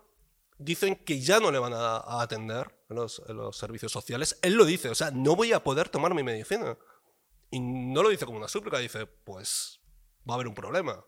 dicen 0.59 0.97
que 0.97 1.21
ya 1.21 1.41
no 1.41 1.51
le 1.51 1.59
van 1.59 1.73
a, 1.73 2.21
atender 2.21 2.75
en 2.89 2.97
los, 2.97 3.23
los 3.29 3.57
servicios 3.57 3.93
sociales. 3.93 4.39
Él 4.43 4.55
lo 4.55 4.65
dice, 4.65 4.91
o 4.91 4.95
sea, 4.95 5.11
no 5.11 5.37
voy 5.37 5.53
a 5.53 5.63
poder 5.63 5.89
tomar 5.89 6.15
mi 6.15 6.23
medicina. 6.23 6.77
Y 7.51 7.61
no 7.61 8.03
lo 8.03 8.09
dice 8.09 8.27
como 8.27 8.39
una 8.39 8.49
súplica, 8.49 8.79
dice, 8.79 9.07
pues 9.07 9.81
va 10.29 10.35
a 10.35 10.37
haber 10.37 10.49
un 10.49 10.55
problema. 10.55 11.05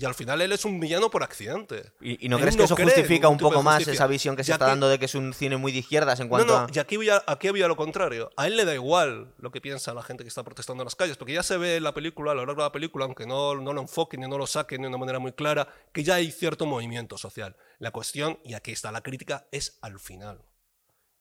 Y 0.00 0.06
al 0.06 0.14
final 0.14 0.40
él 0.40 0.50
es 0.50 0.64
un 0.64 0.80
villano 0.80 1.10
por 1.10 1.22
accidente. 1.22 1.92
¿Y, 2.00 2.24
y 2.24 2.30
no 2.30 2.36
Él 2.36 2.42
crees 2.42 2.56
que 2.56 2.62
eso 2.62 2.74
cree 2.74 2.86
justifica 2.86 3.28
un 3.28 3.36
poco 3.36 3.62
más 3.62 3.86
esa 3.86 4.06
visión 4.06 4.34
que 4.34 4.42
se 4.42 4.48
Ya 4.48 4.54
está 4.54 4.68
dando 4.68 4.88
de 4.88 4.98
que 4.98 5.04
es 5.04 5.14
un 5.14 5.34
cine 5.34 5.58
muy 5.58 5.72
de 5.72 5.80
izquierdas 5.80 6.20
en 6.20 6.30
cuanto 6.30 6.58
no, 6.58 6.58
a. 6.60 6.66
y 6.72 6.78
aquí 6.78 6.96
había, 6.96 7.22
aquí 7.26 7.48
lo 7.48 7.76
contrario. 7.76 8.30
A 8.38 8.46
él 8.46 8.56
le 8.56 8.64
da 8.64 8.72
igual 8.72 9.34
lo 9.36 9.50
que 9.50 9.60
piensa 9.60 9.92
la 9.92 10.02
gente 10.02 10.24
que 10.24 10.28
está 10.28 10.42
protestando 10.42 10.82
en 10.82 10.86
las 10.86 10.96
calles, 10.96 11.18
porque 11.18 11.34
ya 11.34 11.42
se 11.42 11.58
ve 11.58 11.76
en 11.76 11.82
la 11.82 11.92
película, 11.92 12.32
a 12.32 12.34
lo 12.34 12.46
largo 12.46 12.62
de 12.62 12.68
la 12.68 12.72
película, 12.72 13.04
aunque 13.04 13.26
no, 13.26 13.56
no 13.56 13.74
lo 13.74 13.82
enfoquen 13.82 14.24
y 14.24 14.26
no 14.26 14.38
lo 14.38 14.46
saquen 14.46 14.80
de 14.80 14.88
una 14.88 14.96
manera 14.96 15.18
muy 15.18 15.32
clara, 15.32 15.68
que 15.92 16.02
ya 16.02 16.14
hay 16.14 16.32
cierto 16.32 16.64
movimiento 16.64 17.18
social. 17.18 17.54
La 17.78 17.90
cuestión, 17.90 18.38
y 18.42 18.54
aquí 18.54 18.72
está 18.72 18.90
la 18.92 19.02
crítica, 19.02 19.48
es 19.52 19.78
al 19.82 20.00
final. 20.00 20.42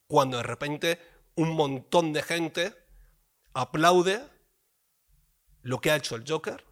Cuando 0.08 0.38
de 0.38 0.44
repente 0.44 1.02
un 1.36 1.50
montón 1.52 2.14
de 2.14 2.24
gente 2.24 2.74
aplaude 3.54 4.22
lo 5.64 5.82
que 5.82 5.92
ha 5.92 5.98
hecho 5.98 6.16
el 6.16 6.24
Joker, 6.26 6.64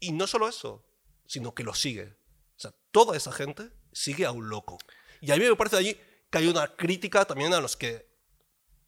y 0.00 0.12
no 0.12 0.26
solo 0.26 0.48
eso, 0.48 0.85
sino 1.26 1.54
que 1.54 1.62
lo 1.62 1.74
sigue. 1.74 2.16
O 2.56 2.58
sea, 2.58 2.72
toda 2.90 3.16
esa 3.16 3.32
gente 3.32 3.70
sigue 3.92 4.24
a 4.24 4.32
un 4.32 4.48
loco. 4.48 4.78
Y 5.20 5.30
a 5.30 5.36
mí 5.36 5.44
me 5.44 5.56
parece 5.56 5.76
allí 5.76 5.96
que 6.30 6.38
hay 6.38 6.48
una 6.48 6.68
crítica 6.76 7.24
también 7.24 7.54
a 7.54 7.60
los 7.60 7.76
que, 7.76 8.06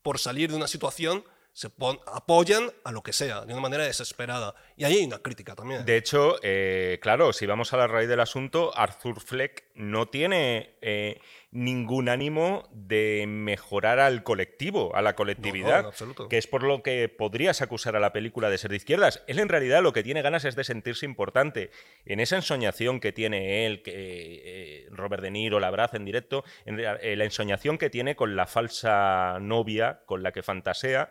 por 0.03 0.19
salir 0.19 0.51
de 0.51 0.57
una 0.57 0.69
situación, 0.69 1.25
se 1.53 1.69
apoyan 2.07 2.71
a 2.85 2.93
lo 2.93 3.03
que 3.03 3.13
sea, 3.13 3.45
de 3.45 3.53
una 3.53 3.61
manera 3.61 3.85
desesperada. 3.85 4.55
Y 4.77 4.85
ahí 4.85 4.99
hay 4.99 5.05
una 5.05 5.19
crítica 5.19 5.57
también. 5.57 5.85
De 5.85 5.97
hecho, 5.97 6.39
eh, 6.43 7.01
claro, 7.03 7.33
si 7.33 7.47
vamos 7.47 7.73
a 7.73 7.77
la 7.79 7.89
raíz 7.89 8.09
del 8.09 8.21
asunto, 8.21 8.71
Arthur 8.77 9.21
Fleck 9.21 9.65
no 9.75 10.07
tiene 10.07 10.77
eh, 10.83 11.21
ningún 11.51 12.11
ánimo 12.11 12.69
de 12.73 13.25
mejorar 13.27 14.01
al 14.01 14.23
colectivo, 14.23 14.95
a 14.95 15.01
la 15.01 15.15
colectividad, 15.15 15.83
No, 15.83 16.07
no, 16.07 16.29
que 16.29 16.37
es 16.37 16.47
por 16.47 16.63
lo 16.63 16.83
que 16.83 17.09
podrías 17.09 17.63
acusar 17.63 17.97
a 17.97 18.01
la 18.01 18.13
película 18.13 18.51
de 18.51 18.59
ser 18.59 18.71
de 18.71 18.77
izquierdas. 18.77 19.23
Él 19.27 19.39
en 19.39 19.49
realidad 19.49 19.83
lo 19.83 19.95
que 19.95 20.03
tiene 20.03 20.21
ganas 20.21 20.45
es 20.45 20.57
de 20.57 20.65
sentirse 20.65 21.07
importante. 21.07 21.71
En 22.05 22.21
esa 22.21 22.37
ensoñación 22.37 23.01
que 23.01 23.13
tiene 23.13 23.67
él, 23.67 23.83
que 23.83 23.93
eh, 23.95 24.87
Robert 24.91 25.23
De 25.23 25.31
Niro 25.31 25.59
la 25.59 25.69
abraza 25.69 25.97
en 25.97 26.05
directo, 26.05 26.45
en 26.67 26.81
eh, 26.81 27.17
la 27.17 27.25
ensoñación 27.25 27.79
que 27.79 27.89
tiene 27.89 28.15
con 28.15 28.37
la 28.37 28.47
falsa 28.47 29.39
novia 29.41 30.01
con 30.05 30.23
la 30.23 30.33
que 30.33 30.43
fantasea, 30.43 31.11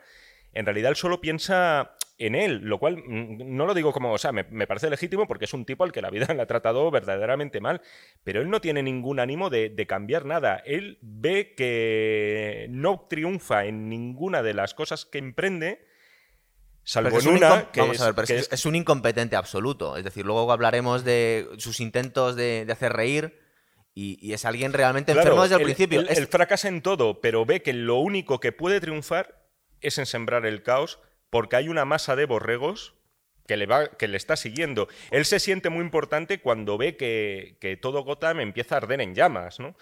en 0.58 0.66
realidad 0.66 0.90
él 0.90 0.96
solo 0.96 1.22
piensa 1.22 1.94
en 2.20 2.34
él, 2.34 2.62
lo 2.64 2.80
cual 2.80 2.98
mm, 2.98 3.56
no 3.56 3.66
lo 3.68 3.74
digo 3.76 3.94
como, 3.94 4.12
o 4.12 4.18
sea, 4.18 4.32
me, 4.32 4.44
me 4.50 4.66
parece 4.66 4.90
legítimo 4.90 5.28
porque 5.28 5.46
es 5.46 5.54
un 5.54 5.66
tipo 5.66 5.84
al 5.84 5.92
que 5.92 6.02
la 6.02 6.10
vida 6.10 6.26
le 6.34 6.42
ha 6.42 6.48
tratado 6.48 6.90
verdaderamente 6.90 7.62
mal, 7.62 7.82
pero 8.24 8.42
él 8.42 8.50
no 8.50 8.60
tiene 8.60 8.82
ningún 8.82 9.20
ánimo 9.20 9.50
de, 9.52 9.70
de 9.70 9.86
cambiar 9.88 10.26
nada. 10.26 10.62
Él 10.66 10.98
ve 11.02 11.54
que 11.56 12.68
no 12.70 13.06
triunfa 13.10 13.66
en 13.66 13.88
ninguna 13.90 14.42
de 14.42 14.54
las 14.56 14.74
cosas 14.74 15.06
que 15.06 15.20
emprende, 15.20 15.86
salvo 16.84 17.20
en 17.20 17.28
un 17.28 17.36
una, 17.36 17.72
que 17.72 17.82
Vamos 17.82 17.98
es, 17.98 18.02
a 18.02 18.06
ver, 18.06 18.16
pero 18.16 18.24
es, 18.24 18.30
que 18.32 18.38
es- 18.40 18.52
es 18.52 18.66
un 18.66 18.76
incompetente 18.76 19.36
absoluto. 19.36 19.96
Es 19.98 20.04
decir, 20.04 20.26
luego 20.26 20.52
hablaremos 20.52 21.04
de 21.04 21.48
sus 21.58 21.80
intentos 21.80 22.36
de, 22.36 22.66
de 22.66 22.74
hacer 22.74 22.94
reír 22.94 23.40
y, 23.94 24.18
y 24.28 24.34
es 24.34 24.46
alguien 24.46 24.74
realmente 24.74 25.12
Claro, 25.12 25.28
enfermo 25.28 25.44
desde 25.44 25.56
el 25.58 25.64
principio. 25.64 26.00
Él, 26.00 26.08
Es- 26.10 26.18
él 26.18 26.28
fracasa 26.28 26.68
en 26.68 26.82
todo, 26.82 27.22
pero 27.22 27.46
ve 27.46 27.62
que 27.62 27.74
lo 27.74 27.98
único 27.98 28.40
que 28.40 28.52
puede 28.52 28.80
triunfar 28.80 29.37
es 29.82 29.98
en 29.98 30.06
sembrar 30.06 30.46
el 30.46 30.64
caos, 30.64 31.00
porque 31.30 31.56
hay 31.56 31.70
una 31.70 31.86
masa 31.86 32.16
de 32.16 32.26
borregos 32.26 32.94
que 33.48 33.58
le, 33.58 33.66
va, 33.66 33.88
que 33.88 34.08
le 34.08 34.18
está 34.18 34.36
siguiendo. 34.36 34.88
Él 35.12 35.26
se 35.26 35.40
siente 35.40 35.70
muy 35.70 35.82
importante 35.84 36.40
cuando 36.42 36.78
ve 36.78 36.98
que, 36.98 37.58
que 37.62 37.78
todo 37.78 38.04
Gotham 38.04 38.40
empieza 38.42 38.76
a 38.76 38.80
arder 38.80 39.00
en 39.02 39.16
llamas, 39.16 39.60
¿no? 39.60 39.76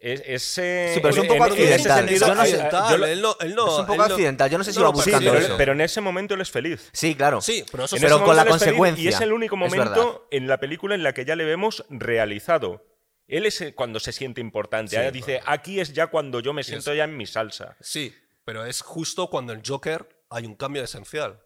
Es, 0.00 0.22
ese- 0.26 0.92
Sí, 0.94 1.00
pero 1.00 1.08
es 1.10 1.16
un 1.18 1.24
en- 1.26 1.28
poco 1.38 1.44
en- 1.46 1.52
en 1.54 1.58
ese 1.60 1.74
accidental. 1.90 1.98
sentido, 2.08 2.28
no 2.28 2.34
sé- 2.34 2.40
accidental, 2.52 2.90
yo 2.92 2.98
lo- 2.98 3.06
él 3.06 3.22
no- 3.22 3.36
él 3.40 3.54
no- 3.54 3.66
es 3.74 3.80
un 3.80 3.86
poco 3.86 4.02
accidental. 4.02 4.48
Yo 4.50 4.58
no 4.58 4.62
sé 4.64 4.72
si 4.72 4.78
No, 4.78 4.84
va 4.84 4.90
no, 4.92 4.98
sí, 5.02 5.10
buscando 5.10 5.32
pero, 5.32 5.44
eso. 5.44 5.56
pero 5.56 5.72
en 5.72 5.80
ese 5.80 6.00
momento 6.00 6.34
él 6.34 6.40
es 6.40 6.50
feliz. 6.52 6.88
Sí, 6.92 7.14
claro. 7.16 7.40
Sí, 7.40 7.64
pero 7.72 7.84
eso 7.86 7.96
Pero 8.00 8.22
con 8.22 8.36
la 8.36 8.44
consecuencia, 8.46 9.02
Y 9.02 9.08
es 9.08 9.20
el 9.20 9.32
único 9.32 9.56
momento 9.56 10.28
en 10.30 10.46
la 10.46 10.58
película 10.58 10.94
en 10.94 11.02
la 11.02 11.14
que 11.14 11.24
ya 11.24 11.34
le 11.34 11.44
vemos 11.44 11.84
realizado. 11.90 12.84
Él 13.26 13.44
es 13.44 13.60
eh, 13.60 13.74
cuando 13.74 13.98
se 14.00 14.12
siente 14.12 14.40
importante. 14.40 14.96
Sí, 15.04 15.10
dice, 15.12 15.40
aquí 15.46 15.80
es 15.80 15.92
ya 15.92 16.06
cuando 16.06 16.40
yo 16.40 16.52
me 16.52 16.62
siento 16.62 16.94
ya 16.94 17.04
en 17.04 17.16
mi 17.16 17.26
salsa. 17.26 17.76
Sí, 17.80 18.14
pero 18.48 18.64
es 18.64 18.80
justo 18.80 19.28
cuando 19.28 19.52
el 19.52 19.60
Joker 19.62 20.08
hay 20.30 20.46
un 20.46 20.54
cambio 20.54 20.82
esencial. 20.82 21.38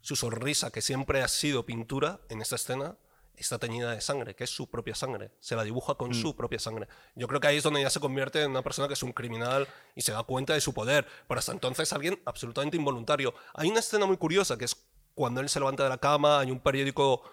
Su 0.00 0.16
sonrisa, 0.16 0.70
que 0.70 0.80
siempre 0.80 1.20
ha 1.20 1.28
sido 1.28 1.66
pintura 1.66 2.20
en 2.30 2.40
esta 2.40 2.56
escena, 2.56 2.96
está 3.36 3.58
teñida 3.58 3.90
de 3.90 4.00
sangre, 4.00 4.34
que 4.34 4.44
es 4.44 4.48
su 4.48 4.70
propia 4.70 4.94
sangre. 4.94 5.32
Se 5.40 5.56
la 5.56 5.62
dibuja 5.62 5.96
con 5.96 6.14
su 6.14 6.34
propia 6.34 6.58
sangre. 6.58 6.88
Yo 7.16 7.28
creo 7.28 7.38
que 7.38 7.48
ahí 7.48 7.58
es 7.58 7.62
donde 7.62 7.82
ya 7.82 7.90
se 7.90 8.00
convierte 8.00 8.42
en 8.42 8.52
una 8.52 8.62
persona 8.62 8.88
que 8.88 8.94
es 8.94 9.02
un 9.02 9.12
criminal 9.12 9.68
y 9.94 10.00
se 10.00 10.12
da 10.12 10.22
cuenta 10.22 10.54
de 10.54 10.62
su 10.62 10.72
poder. 10.72 11.06
Pero 11.28 11.38
hasta 11.38 11.52
entonces 11.52 11.92
alguien 11.92 12.18
absolutamente 12.24 12.78
involuntario. 12.78 13.34
Hay 13.52 13.68
una 13.68 13.80
escena 13.80 14.06
muy 14.06 14.16
curiosa 14.16 14.56
que 14.56 14.64
es 14.64 14.74
cuando 15.12 15.42
él 15.42 15.50
se 15.50 15.60
levanta 15.60 15.82
de 15.82 15.90
la 15.90 15.98
cama, 15.98 16.40
hay 16.40 16.50
un 16.50 16.60
periódico 16.60 17.24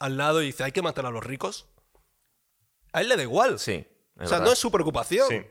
al 0.00 0.16
lado 0.16 0.42
y 0.42 0.46
dice, 0.46 0.64
hay 0.64 0.72
que 0.72 0.82
matar 0.82 1.06
a 1.06 1.12
los 1.12 1.24
ricos. 1.24 1.68
A 2.92 3.02
él 3.02 3.08
le 3.08 3.16
da 3.16 3.22
igual. 3.22 3.60
Sí. 3.60 3.86
o 4.18 4.26
sea, 4.26 4.40
no 4.40 4.50
es 4.50 4.58
su 4.58 4.72
preocupación. 4.72 5.28
Sí. 5.28 5.46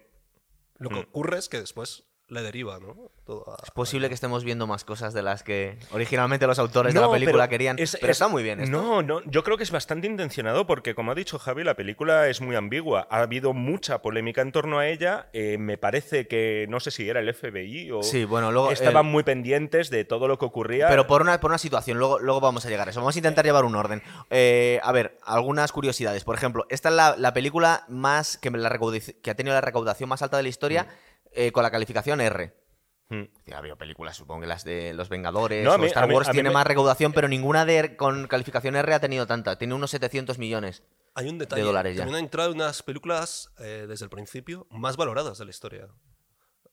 Lo 0.80 0.90
que 0.90 1.00
ocurre 1.00 1.40
es 1.40 1.48
que 1.48 1.62
después 1.62 2.04
le 2.30 2.42
deriva, 2.42 2.78
¿no? 2.80 3.10
Todo 3.26 3.46
a- 3.50 3.58
Es 3.64 3.72
posible 3.72 4.10
que 4.10 4.14
estemos 4.14 4.44
viendo 4.44 4.68
más 4.68 4.84
cosas 4.84 5.14
de 5.14 5.22
las 5.22 5.44
que 5.44 5.78
originalmente 5.92 6.46
los 6.48 6.60
autores 6.60 6.94
de 6.94 7.00
la 7.00 7.10
película 7.10 7.44
pero 7.44 7.50
querían. 7.50 7.80
es- 7.80 7.98
pero 8.00 8.12
es- 8.12 8.18
está 8.18 8.28
muy 8.28 8.44
bien 8.44 8.60
esto. 8.60 8.72
No, 8.78 9.02
no, 9.02 9.22
yo 9.26 9.44
creo 9.44 9.56
que 9.58 9.64
es 9.64 9.72
bastante 9.72 10.08
intencionado 10.08 10.68
porque, 10.68 10.94
como 10.94 11.12
ha 11.12 11.16
dicho 11.16 11.40
Javi, 11.40 11.64
la 11.64 11.76
película 11.76 12.28
es 12.28 12.42
muy 12.42 12.56
ambigua. 12.58 13.08
Ha 13.10 13.20
habido 13.22 13.54
mucha 13.54 14.02
polémica 14.02 14.42
en 14.42 14.52
torno 14.52 14.80
a 14.80 14.88
ella. 14.88 15.30
eh, 15.34 15.58
me 15.58 15.78
parece 15.78 16.28
que, 16.28 16.66
no 16.70 16.80
sé 16.80 16.92
si 16.92 17.08
era 17.10 17.20
el 17.22 17.30
FBI 17.34 17.92
o... 17.92 18.04
Sí, 18.04 18.26
bueno, 18.26 18.52
luego. 18.52 18.72
Estaban 18.72 19.06
el- 19.06 19.12
muy 19.12 19.24
pendientes 19.24 19.90
de 19.90 20.04
todo 20.06 20.28
lo 20.28 20.38
que 20.38 20.46
ocurría. 20.46 20.88
Pero 20.90 21.08
por 21.08 21.22
una, 21.22 21.40
por 21.40 21.52
una 21.52 21.58
situación, 21.58 21.98
luego, 22.00 22.20
luego 22.20 22.40
vamos 22.42 22.66
a 22.66 22.70
llegar 22.70 22.88
a 22.88 22.92
eso. 22.92 23.00
Vamos 23.00 23.16
a 23.16 23.20
intentar 23.20 23.46
llevar 23.46 23.64
un 23.66 23.76
orden. 23.76 24.02
Eh, 24.30 24.80
a 24.84 24.92
ver, 24.92 25.18
algunas 25.24 25.72
curiosidades. 25.72 26.24
Por 26.24 26.36
ejemplo, 26.36 26.66
esta 26.70 26.90
es 26.90 26.96
la, 26.96 27.16
la 27.18 27.34
película 27.34 27.86
más 27.88 28.38
que, 28.38 28.50
la 28.52 28.68
ha 28.70 29.36
tenido 29.36 29.54
la 29.54 29.62
recaudación 29.62 30.10
más 30.10 30.22
alta 30.22 30.38
de 30.38 30.44
la 30.44 30.50
historia 30.50 30.88
eh, 31.38 31.52
con 31.52 31.64
la 31.64 31.72
calificación 31.72 32.20
R. 32.22 32.54
Mm. 33.10 33.24
Ha 33.54 33.58
habido 33.58 33.78
películas, 33.78 34.18
supongo 34.18 34.42
que 34.42 34.48
las 34.48 34.66
de 34.66 34.94
Los 34.94 35.08
Vengadores 35.08 35.64
No, 35.64 35.72
a 35.72 35.76
o 35.76 35.78
mí- 35.78 35.88
Star 35.88 36.04
a 36.04 36.08
mí- 36.08 36.14
Wars 36.16 36.28
a 36.28 36.32
mí 36.32 36.36
tiene 36.36 36.50
me- 36.50 36.54
más 36.56 36.68
recaudación, 36.68 37.14
pero 37.14 37.30
ninguna 37.30 37.64
de 37.66 37.96
con 37.96 38.28
calificación 38.28 38.76
R 38.76 38.94
ha 38.94 39.00
tenido 39.00 39.26
tanta. 39.28 39.58
Tiene 39.58 39.74
unos 39.76 39.92
700 39.92 40.38
millones. 40.40 40.84
Hay 41.16 41.30
un 41.30 41.38
detalle. 41.38 41.62
dólares 41.64 41.96
ya. 41.96 42.02
También 42.04 42.18
ha 42.18 42.20
entrado 42.20 42.50
en 42.52 42.58
unas 42.58 42.84
películas 42.84 43.54
eh, 43.60 43.86
desde 43.88 44.04
el 44.04 44.10
principio 44.10 44.68
más 44.70 44.98
valoradas 44.98 45.38
de 45.38 45.46
la 45.46 45.52
historia. 45.52 45.88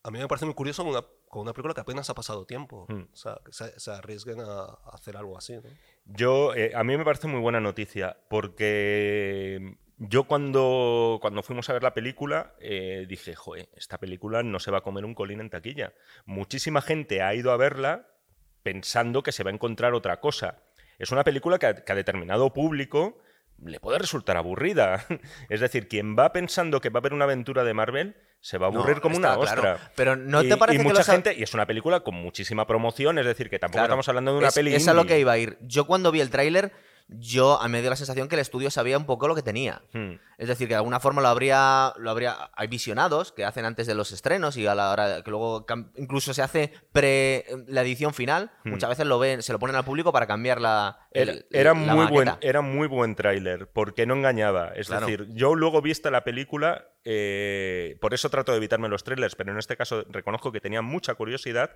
A 0.03 0.11
mí 0.11 0.18
me 0.18 0.27
parece 0.29 0.44
muy 0.44 0.55
curioso 0.55 0.83
con 0.83 0.90
una, 0.92 1.03
con 1.29 1.42
una 1.42 1.53
película 1.55 1.72
que 1.72 1.81
apenas 1.81 2.11
ha 2.11 2.14
pasado 2.14 2.44
tiempo. 2.44 2.85
Mm. 2.88 3.03
O 3.12 3.16
sea, 3.16 3.38
que 3.44 3.53
se, 3.53 3.79
se 3.81 3.90
arriesguen 3.92 4.40
a, 4.40 4.44
a 4.64 4.90
hacer 4.92 5.16
algo 5.16 5.38
así. 5.38 5.55
¿no? 5.55 5.62
Yo, 6.05 6.53
eh, 6.55 6.72
a 6.74 6.83
mí 6.85 6.94
me 6.96 7.05
parece 7.05 7.27
muy 7.29 7.40
buena 7.40 7.61
noticia 7.61 8.18
porque 8.29 9.77
yo 9.98 10.24
cuando, 10.24 11.18
cuando 11.20 11.42
fuimos 11.42 11.68
a 11.70 11.72
ver 11.72 11.83
la 11.83 11.94
película 11.94 12.54
eh, 12.61 13.07
dije, 13.09 13.35
joder, 13.35 13.68
esta 13.76 13.98
película 13.98 14.42
no 14.42 14.59
se 14.59 14.70
va 14.70 14.78
a 14.78 14.83
comer 14.83 15.04
un 15.04 15.14
colín 15.14 15.40
en 15.40 15.50
taquilla. 15.50 15.92
Muchísima 16.26 16.83
gente 16.83 17.22
ha 17.22 17.35
ido 17.35 17.52
a 17.52 17.57
verla 17.57 18.09
pensando 18.62 19.22
que 19.22 19.33
se 19.33 19.44
va 19.44 19.50
a 19.50 19.54
encontrar 19.54 19.94
otra 19.94 20.20
cosa. 20.20 20.62
Es 20.98 21.11
una 21.12 21.24
película 21.24 21.59
que 21.59 21.66
a, 21.66 21.74
que 21.74 21.92
a 21.92 21.94
determinado 21.94 22.52
público 22.52 23.18
le 23.62 23.78
puede 23.80 23.98
resultar 23.98 24.37
aburrida. 24.37 25.04
Es 25.48 25.61
decir, 25.61 25.88
quien 25.88 26.16
va 26.16 26.33
pensando 26.33 26.80
que 26.80 26.90
va 26.90 26.98
a 26.98 27.00
haber 27.00 27.12
una 27.14 27.24
aventura 27.24 27.64
de 27.64 27.74
Marvel 27.74 28.16
se 28.40 28.59
va 28.59 28.66
a 28.66 28.70
aburrir 28.70 28.96
No, 28.96 29.02
como 29.02 29.16
una 29.16 29.37
claro. 29.37 29.42
ostra. 29.42 29.92
Pero 29.94 30.16
¿no 30.16 30.42
y, 30.42 30.48
te 30.48 30.57
parece 30.57 30.76
y 30.76 30.78
que 30.78 30.85
mucha 30.85 30.98
los 30.98 31.07
gente, 31.07 31.35
y 31.35 31.42
es 31.42 31.54
una 31.54 31.66
película 31.66 32.00
con 32.00 32.14
muchísima 32.14 32.66
promoción, 32.66 33.18
es 33.18 33.24
decir, 33.26 33.48
que 33.48 33.59
tampoco 33.59 33.78
Claro. 33.78 33.87
estamos 33.87 34.09
hablando 34.09 34.33
de 34.33 34.38
una 34.38 34.48
es, 34.48 34.54
peli 34.54 34.74
es 34.74 34.87
a 34.88 34.92
lo 34.92 35.07
que 35.07 35.18
iba 35.18 35.33
a 35.33 35.38
ir. 35.38 35.57
Yo 35.62 35.87
cuando 35.87 36.11
vi 36.12 36.20
el 36.20 36.30
tráiler, 36.30 36.72
yo 37.07 37.61
a 37.61 37.69
mí 37.69 37.73
me 37.73 37.81
dio 37.83 37.90
la 37.90 37.97
sensación 37.97 38.29
que 38.29 38.35
el 38.35 38.40
estudio 38.40 38.71
sabía 38.71 38.97
un 38.97 39.05
poco 39.05 39.29
lo 39.29 39.35
que 39.35 39.43
tenía. 39.43 39.83
Hmm. 39.93 40.12
Es 40.38 40.49
decir, 40.49 40.67
que 40.69 40.75
de 40.75 40.79
alguna 40.79 41.01
forma 41.01 41.21
lo 41.23 41.29
habría, 41.29 41.93
lo 41.99 42.11
habría. 42.11 42.51
Hay 42.55 42.67
visionados 42.67 43.31
que 43.31 43.45
hacen 43.45 43.67
antes 43.67 43.87
de 43.87 43.95
los 43.95 44.11
estrenos 44.11 44.57
y 44.57 44.67
a 44.67 44.75
la 44.75 44.90
hora 44.90 45.23
que 45.23 45.31
luego 45.31 45.64
incluso 45.97 46.33
se 46.35 46.43
hace 46.43 46.73
pre 46.93 47.45
la 47.69 47.83
edición 47.83 48.14
final. 48.14 48.51
Hmm. 48.64 48.71
Muchas 48.71 48.88
veces 48.90 49.07
lo 49.07 49.19
ven, 49.19 49.43
se 49.43 49.53
lo 49.53 49.59
ponen 49.59 49.77
al 49.77 49.85
público 49.85 50.12
para 50.12 50.27
cambiar 50.27 50.61
la. 50.61 51.07
Era, 51.12 51.33
el- 51.33 51.47
era 51.51 51.75
la 51.75 51.95
muy 51.95 52.07
buen, 52.07 52.31
era 52.40 52.62
muy 52.62 52.88
buen 52.88 53.14
tráiler, 53.14 53.69
porque 53.69 54.07
no 54.07 54.14
engañaba. 54.14 54.73
Es 54.75 54.87
Claro. 54.88 55.07
decir, 55.07 55.27
yo 55.35 55.55
luego 55.55 55.83
vista 55.83 56.11
la 56.11 56.25
película, 56.25 56.88
eh, 57.05 57.97
por 58.01 58.14
eso 58.14 58.31
trato 58.31 58.51
de 58.53 58.59
evitarme 58.59 58.88
los 58.88 59.05
trailers, 59.05 59.37
pero 59.37 59.53
en 59.53 59.59
este 59.59 59.77
caso 59.77 60.05
reconozco 60.09 60.51
que 60.53 60.61
tenía 60.61 60.83
mucha 60.83 61.14
curiosidad. 61.14 61.71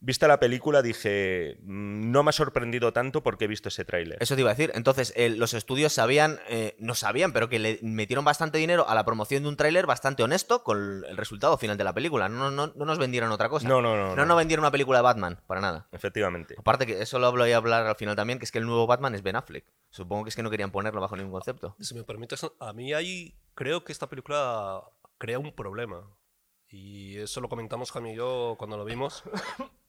Vista 0.00 0.28
la 0.28 0.38
película 0.38 0.80
dije, 0.82 1.58
"Mm, 1.62 2.10
no 2.10 2.22
me 2.22 2.30
ha 2.30 2.32
sorprendido 2.32 2.92
tanto 2.92 3.22
porque 3.22 3.44
he 3.46 3.48
visto 3.48 3.68
ese 3.68 3.84
tráiler. 3.84 4.18
Eso 4.20 4.34
te 4.34 4.42
iba 4.42 4.50
a 4.50 4.54
decir. 4.54 4.70
Entonces, 4.74 5.12
eh, 5.16 5.30
los 5.30 5.54
estudios 5.54 5.92
sabían, 5.92 6.38
eh, 6.48 6.76
no 6.78 6.94
sabían, 6.94 7.32
pero 7.32 7.48
que 7.48 7.58
le 7.58 7.78
metieron 7.82 8.24
bastante 8.24 8.58
dinero 8.58 8.88
a 8.88 8.94
la 8.94 9.04
promoción 9.04 9.42
de 9.42 9.48
un 9.48 9.56
tráiler 9.56 9.86
bastante 9.86 10.22
honesto 10.22 10.62
con 10.62 11.04
el 11.04 11.16
resultado 11.16 11.56
final 11.58 11.76
de 11.76 11.84
la 11.84 11.92
película. 11.92 12.28
No, 12.28 12.50
no, 12.50 12.68
no 12.74 12.84
nos 12.84 12.98
vendieron 12.98 13.30
otra 13.32 13.48
cosa. 13.48 13.66
No, 13.68 13.82
no, 13.82 13.96
no, 13.96 14.10
No 14.10 14.16
no. 14.16 14.26
nos 14.26 14.36
vendieron 14.36 14.64
una 14.64 14.70
película 14.70 14.98
de 14.98 15.02
Batman, 15.02 15.40
para 15.46 15.60
nada. 15.60 15.88
Efectivamente. 15.92 16.54
Aparte 16.58 16.86
que 16.86 17.02
eso 17.02 17.18
lo 17.18 17.30
voy 17.32 17.52
a 17.52 17.56
hablar 17.56 17.86
al 17.86 17.96
final 17.96 18.14
también, 18.16 18.38
que 18.38 18.44
es 18.44 18.52
que 18.52 18.58
el 18.58 18.66
nuevo 18.66 18.86
Batman 18.86 19.14
es 19.14 19.22
Ben 19.22 19.36
Affleck. 19.36 19.64
Supongo 19.90 20.24
que 20.24 20.30
es 20.30 20.36
que 20.36 20.42
no 20.42 20.50
querían 20.50 20.70
ponerlo 20.70 21.00
bajo 21.00 21.16
ningún 21.16 21.32
concepto. 21.32 21.74
Si 21.80 21.94
me 21.94 22.04
permites, 22.04 22.46
a 22.60 22.72
mí 22.72 22.92
ahí 22.92 23.34
creo 23.54 23.84
que 23.84 23.92
esta 23.92 24.08
película 24.08 24.82
crea 25.18 25.38
un 25.38 25.52
problema. 25.52 26.02
Y 26.70 27.16
eso 27.18 27.40
lo 27.40 27.48
comentamos 27.48 27.90
Jaime 27.92 28.12
y 28.12 28.16
yo 28.16 28.56
cuando 28.58 28.76
lo 28.76 28.84
vimos. 28.84 29.22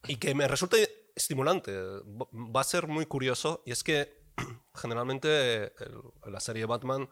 Y 0.07 0.15
que 0.15 0.33
me 0.33 0.47
resulta 0.47 0.77
estimulante. 1.15 1.71
Va- 1.75 2.61
a 2.61 2.63
ser 2.63 2.87
muy 2.87 3.05
curioso. 3.05 3.61
Y 3.65 3.71
es 3.71 3.83
que 3.83 4.21
generalmente 4.75 5.73
en 5.83 6.31
la 6.33 6.39
serie 6.39 6.65
Batman, 6.65 7.09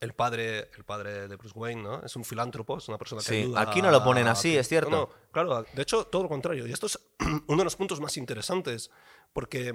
el 0.00 0.14
padre, 0.14 0.70
el 0.76 0.84
padre 0.84 1.28
de 1.28 1.36
Bruce 1.36 1.56
Wayne, 1.58 1.82
¿no? 1.82 2.02
Es 2.04 2.16
un 2.16 2.24
filántropo, 2.24 2.78
es 2.78 2.88
una 2.88 2.98
persona 2.98 3.20
que 3.22 3.28
Sí, 3.28 3.40
ayuda 3.42 3.60
aquí 3.60 3.82
no 3.82 3.90
lo 3.90 4.02
ponen 4.02 4.26
a- 4.28 4.32
así, 4.32 4.56
es 4.56 4.68
cierto. 4.68 4.90
No, 4.90 4.96
no, 5.02 5.10
claro, 5.32 5.64
de 5.72 5.82
hecho, 5.82 6.06
todo 6.06 6.22
lo 6.24 6.28
contrario. 6.28 6.66
Y 6.66 6.72
esto 6.72 6.86
es 6.86 6.98
uno 7.48 7.58
de 7.58 7.64
los 7.64 7.76
puntos 7.76 8.00
más 8.00 8.16
interesantes. 8.16 8.90
Porque 9.32 9.72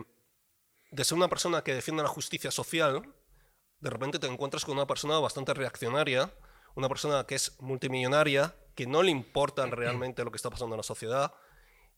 de 0.91 1.03
ser 1.03 1.17
una 1.17 1.27
persona 1.27 1.63
que 1.63 1.73
defiende 1.73 2.03
la 2.03 2.09
justicia 2.09 2.51
social, 2.51 3.13
de 3.79 3.89
repente 3.89 4.19
te 4.19 4.27
encuentras 4.27 4.63
con 4.65 4.75
una 4.75 4.87
persona 4.87 5.19
bastante 5.19 5.53
reaccionaria, 5.53 6.31
una 6.77 6.87
persona 6.87 7.25
que 7.25 7.33
es 7.33 7.59
multimillonaria, 7.59 8.55
que 8.75 8.85
no 8.85 9.01
le 9.01 9.09
importa 9.09 9.65
realmente 9.65 10.23
lo 10.23 10.29
que 10.29 10.35
está 10.35 10.51
pasando 10.51 10.75
en 10.75 10.77
la 10.77 10.83
sociedad. 10.83 11.33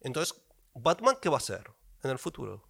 Entonces, 0.00 0.34
¿Batman 0.72 1.18
qué 1.20 1.28
va 1.28 1.36
a 1.36 1.40
ser 1.40 1.70
en 2.02 2.10
el 2.10 2.18
futuro? 2.18 2.64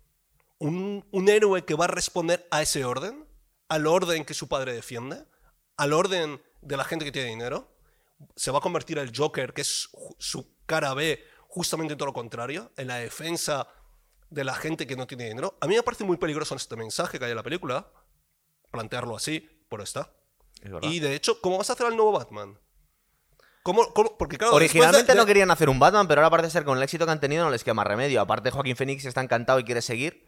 ¿Un, 0.59 1.07
un 1.13 1.29
héroe 1.29 1.65
que 1.65 1.75
va 1.75 1.85
a 1.85 1.89
responder 1.89 2.49
a 2.51 2.63
ese 2.63 2.85
orden? 2.85 3.25
¿Al 3.69 3.87
orden 3.87 4.25
que 4.25 4.35
su 4.35 4.49
padre 4.49 4.73
defiende? 4.73 5.25
¿Al 5.77 5.93
orden 5.93 6.43
de 6.63 6.77
la 6.77 6.83
gente 6.83 7.05
que 7.05 7.13
tiene 7.13 7.29
dinero? 7.29 7.71
¿Se 8.35 8.51
va 8.51 8.59
a 8.59 8.61
convertir 8.61 8.99
el 8.99 9.17
Joker, 9.17 9.53
que 9.55 9.61
es 9.61 9.89
su 10.19 10.57
cara 10.67 10.93
B, 10.95 11.23
justamente 11.47 11.93
en 11.93 11.99
todo 11.99 12.07
lo 12.07 12.13
contrario? 12.13 12.73
En 12.77 12.89
la 12.89 12.97
defensa 12.97 13.69
de 14.31 14.43
la 14.43 14.57
gente 14.57 14.85
que 14.85 14.97
no 14.97 15.07
tiene 15.07 15.29
dinero. 15.29 15.57
A 15.61 15.69
mí 15.69 15.77
me 15.77 15.83
parece 15.85 16.03
muy 16.03 16.17
peligroso 16.17 16.57
este 16.57 16.75
mensaje 16.75 17.21
que 17.21 17.27
hay 17.27 17.31
en 17.31 17.37
la 17.37 17.45
película, 17.45 17.89
plantearlo 18.73 19.15
así, 19.15 19.49
pero 19.69 19.85
está. 19.85 20.13
Es 20.63 20.71
verdad. 20.71 20.89
Y 20.89 21.01
de 21.01 21.15
hecho, 21.15 21.41
¿cómo 21.41 21.59
vas 21.59 21.71
a 21.71 21.75
hacer 21.75 21.87
al 21.87 21.97
nuevo 21.97 22.13
Batman? 22.13 22.59
¿Cómo, 23.63 23.93
cómo? 23.93 24.17
Porque 24.17 24.39
claro, 24.39 24.55
Originalmente 24.55 25.13
de- 25.13 25.19
no 25.19 25.27
querían 25.27 25.51
hacer 25.51 25.69
un 25.69 25.79
Batman, 25.79 26.09
pero 26.09 26.21
ahora 26.23 26.31
parece 26.31 26.51
ser 26.51 26.65
con 26.65 26.79
el 26.79 26.83
éxito 26.83 27.05
que 27.05 27.13
han 27.13 27.21
tenido 27.21 27.45
no 27.45 27.51
les 27.51 27.63
queda 27.63 27.75
más 27.75 27.87
remedio. 27.87 28.21
Aparte, 28.21 28.51
Joaquín 28.51 28.77
Phoenix 28.77 29.05
está 29.05 29.21
encantado 29.21 29.59
y 29.61 29.65
quiere 29.65 29.83
seguir. 29.83 30.27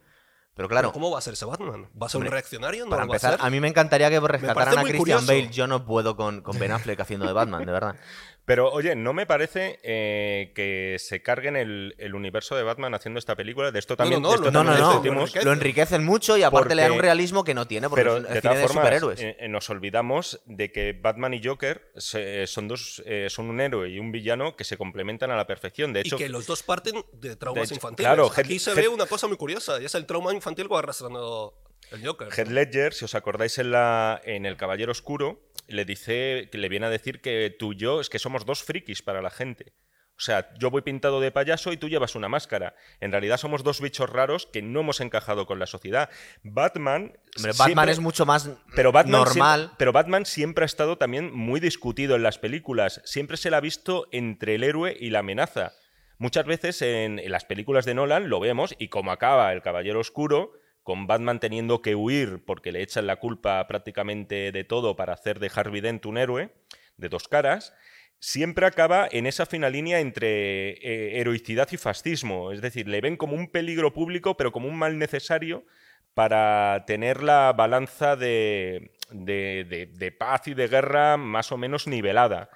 Pero 0.55 0.69
claro, 0.69 0.89
Pero 0.89 0.93
¿Cómo 0.93 1.09
va 1.09 1.17
a 1.17 1.21
ser 1.21 1.33
ese 1.33 1.45
Batman? 1.45 1.89
¿Va 1.99 2.05
a 2.05 2.09
ser 2.09 2.21
un 2.21 2.27
reaccionario? 2.27 2.83
¿No 2.85 2.91
para 2.91 3.05
lo 3.05 3.07
va 3.09 3.13
a 3.13 3.15
empezar, 3.15 3.37
ser? 3.37 3.45
a 3.45 3.49
mí 3.49 3.59
me 3.59 3.67
encantaría 3.67 4.07
que 4.11 4.19
rescataran 4.19 4.77
a 4.77 4.81
Christian 4.83 4.97
curioso. 4.99 5.25
Bale. 5.25 5.49
Yo 5.49 5.65
no 5.65 5.83
puedo 5.83 6.15
con, 6.15 6.41
con 6.41 6.59
Ben 6.59 6.71
Affleck 6.71 6.99
haciendo 6.99 7.25
de 7.25 7.33
Batman, 7.33 7.65
de 7.65 7.71
verdad. 7.71 7.95
Pero 8.45 8.71
oye, 8.73 8.93
no 8.95 9.13
me 9.13 9.25
parece 9.25 9.79
eh, 9.83 10.51
que 10.53 10.97
se 10.99 11.21
carguen 11.21 11.55
el, 11.55 11.95
el 11.97 12.13
universo 12.13 12.57
de 12.57 12.63
Batman 12.63 12.93
haciendo 12.93 13.17
esta 13.17 13.37
película. 13.37 13.71
De 13.71 13.79
esto 13.79 13.95
también, 13.95 14.21
no, 14.21 14.35
No, 14.35 14.51
no, 14.51 14.51
también 14.51 15.15
no. 15.15 15.25
Lo 15.43 15.53
enriquecen 15.53 16.03
mucho 16.03 16.35
y 16.35 16.43
aparte 16.43 16.75
le 16.75 16.81
dan 16.81 16.91
un 16.91 16.97
Porque- 16.97 17.05
realismo 17.07 17.45
que 17.45 17.53
no 17.53 17.67
tiene, 17.67 17.87
porque 17.87 18.03
Pero 18.03 18.17
es 18.17 18.23
de 18.23 18.29
cine 18.29 18.41
todas 18.41 18.57
de 18.57 18.63
formas, 18.67 18.83
superhéroes. 18.83 19.21
eh, 19.21 19.37
eh, 19.39 19.47
nos 19.47 19.69
olvidamos 19.69 20.41
de 20.45 20.71
que 20.73 20.91
Batman 20.91 21.33
y 21.33 21.41
Joker 21.41 21.89
se- 21.95 22.45
son 22.47 22.67
dos, 22.67 23.01
eh, 23.05 23.27
son 23.29 23.49
un 23.49 23.61
héroe 23.61 23.89
y 23.89 23.99
un 23.99 24.11
villano 24.11 24.57
que 24.57 24.65
se 24.65 24.75
complementan 24.75 25.31
a 25.31 25.37
la 25.37 25.47
perfección. 25.47 25.93
De 25.93 26.01
hecho, 26.01 26.15
y 26.15 26.19
que 26.19 26.27
los 26.29 26.45
dos 26.45 26.63
parten 26.63 26.95
de 27.13 27.37
traumas 27.37 27.61
de 27.61 27.65
hecho, 27.65 27.75
infantiles. 27.75 28.09
claro, 28.09 28.29
Aquí 28.35 28.59
se 28.59 28.73
ve 28.73 28.89
una 28.89 29.05
cosa 29.05 29.27
muy 29.27 29.37
curiosa, 29.37 29.81
y 29.81 29.85
es 29.85 29.95
el 29.95 30.05
trauma 30.05 30.33
infantil 30.33 30.67
que 30.67 30.73
va 30.73 30.79
arrastrando 30.79 31.53
el 31.93 32.05
Joker. 32.05 32.27
Heath 32.31 32.47
Ledger, 32.49 32.93
si 32.93 33.05
os 33.05 33.15
acordáis 33.15 33.57
en, 33.59 33.71
la, 33.71 34.19
en 34.23 34.45
El 34.45 34.57
Caballero 34.57 34.91
Oscuro, 34.91 35.49
le 35.67 35.85
dice 35.85 36.49
que 36.51 36.57
le 36.57 36.69
viene 36.69 36.85
a 36.87 36.89
decir 36.89 37.21
que 37.21 37.55
tú 37.57 37.73
y 37.73 37.77
yo 37.77 38.01
es 38.01 38.09
que 38.09 38.19
somos 38.19 38.45
dos 38.45 38.63
frikis 38.63 39.01
para 39.01 39.21
la 39.21 39.29
gente. 39.29 39.73
O 40.15 40.21
sea, 40.23 40.53
yo 40.59 40.69
voy 40.69 40.83
pintado 40.83 41.19
de 41.21 41.31
payaso 41.31 41.73
y 41.73 41.77
tú 41.77 41.89
llevas 41.89 42.13
una 42.13 42.29
máscara. 42.29 42.75
En 42.99 43.11
realidad 43.11 43.37
somos 43.37 43.63
dos 43.63 43.81
bichos 43.81 44.07
raros 44.11 44.45
que 44.45 44.61
no 44.61 44.81
hemos 44.81 45.01
encajado 45.01 45.47
con 45.47 45.57
la 45.57 45.65
sociedad. 45.65 46.07
Batman. 46.43 47.13
Batman 47.41 47.53
siempre- 47.53 47.91
es 47.91 47.99
mucho 47.99 48.25
más 48.25 48.49
pero 48.75 48.91
Batman 48.91 49.23
normal. 49.23 49.59
Siempre, 49.61 49.75
pero 49.79 49.91
Batman 49.91 50.25
siempre 50.27 50.63
ha 50.63 50.67
estado 50.67 50.99
también 50.99 51.33
muy 51.33 51.59
discutido 51.59 52.15
en 52.15 52.21
las 52.23 52.37
películas. 52.37 53.01
Siempre 53.05 53.37
se 53.37 53.49
le 53.49 53.55
ha 53.55 53.59
visto 53.59 54.07
entre 54.11 54.53
el 54.55 54.63
héroe 54.63 54.95
y 54.99 55.09
la 55.09 55.19
amenaza. 55.19 55.73
Muchas 56.19 56.45
veces 56.45 56.81
en, 56.83 57.17
en 57.17 57.31
las 57.31 57.45
películas 57.45 57.85
de 57.85 57.95
Nolan 57.95 58.29
lo 58.29 58.39
vemos 58.39 58.75
y 58.77 58.89
como 58.89 59.11
acaba 59.11 59.51
El 59.51 59.63
Caballero 59.63 59.99
Oscuro, 59.99 60.53
con 60.83 61.07
Batman 61.07 61.39
teniendo 61.39 61.81
que 61.81 61.95
huir 61.95 62.43
porque 62.45 62.71
le 62.71 62.81
echan 62.81 63.07
la 63.07 63.15
culpa 63.15 63.65
prácticamente 63.67 64.51
de 64.51 64.63
todo 64.63 64.95
para 64.95 65.13
hacer 65.13 65.39
de 65.39 65.51
Harvey 65.53 65.81
Dent 65.81 66.05
un 66.05 66.17
héroe 66.17 66.51
de 66.97 67.09
dos 67.09 67.27
caras, 67.27 67.73
siempre 68.19 68.65
acaba 68.65 69.07
en 69.11 69.25
esa 69.25 69.45
fina 69.45 69.69
línea 69.69 69.99
entre 69.99 70.71
eh, 70.71 71.19
heroicidad 71.19 71.67
y 71.71 71.77
fascismo. 71.77 72.51
Es 72.51 72.61
decir, 72.61 72.87
le 72.87 73.01
ven 73.01 73.17
como 73.17 73.35
un 73.35 73.49
peligro 73.49 73.93
público, 73.93 74.37
pero 74.37 74.51
como 74.51 74.67
un 74.67 74.77
mal 74.77 74.97
necesario 74.97 75.65
para 76.13 76.83
tener 76.85 77.23
la 77.23 77.53
balanza 77.53 78.15
de, 78.15 78.91
de- 79.13 79.65
de- 79.69 79.85
de 79.87 80.11
paz 80.11 80.47
y 80.47 80.53
de 80.53 80.67
guerra 80.67 81.17
más 81.17 81.51
o 81.51 81.57
menos 81.57 81.87
nivelada. 81.87 82.49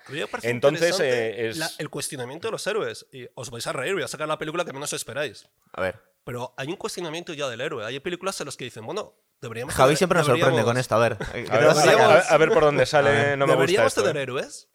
Entonces, 0.44 1.00
eh, 1.00 1.48
es- 1.50 1.58
la- 1.58 1.70
el 1.78 1.90
cuestionamiento 1.90 2.48
de 2.48 2.52
los 2.52 2.66
héroes. 2.68 3.06
Y 3.12 3.28
os 3.36 3.50
vais 3.50 3.66
a 3.68 3.74
reír, 3.74 3.94
voy 3.94 4.04
a 4.04 4.08
sacar 4.08 4.28
la 4.28 4.38
película 4.38 4.66
que 4.66 4.74
menos 4.74 4.92
esperáis. 4.94 5.48
A 5.74 5.82
ver. 5.82 6.02
Pero 6.24 6.54
hay 6.58 6.68
un 6.68 6.76
cuestionamiento 6.76 7.34
ya 7.34 7.48
del 7.48 7.62
héroe. 7.62 7.86
Hay 7.86 8.00
películas 8.00 8.40
en 8.42 8.46
las 8.48 8.58
que 8.58 8.66
dicen, 8.66 8.86
bueno, 8.86 9.14
deberíamos... 9.40 9.74
Javi 9.74 9.90
tener- 9.90 9.98
siempre 9.98 10.18
nos 10.18 10.28
sorprende 10.28 10.64
con 10.64 10.78
esto. 10.78 10.96
A 10.96 11.00
ver, 11.00 11.18
¿qué 11.34 11.44
te 11.44 11.52
A 11.52 11.58
ver, 11.58 11.68
a 11.68 11.72
a 11.72 12.08
ver- 12.16 12.24
a 12.30 12.38
ver 12.38 12.50
por 12.50 12.64
dónde 12.64 12.86
sale, 12.86 13.38
no 13.38 13.46
me 13.48 13.54
gusta 13.54 13.56
¿Deberíamos 13.62 13.88
esto, 13.92 14.02
tener 14.04 14.18
¿eh? 14.18 14.24
héroes? 14.24 14.70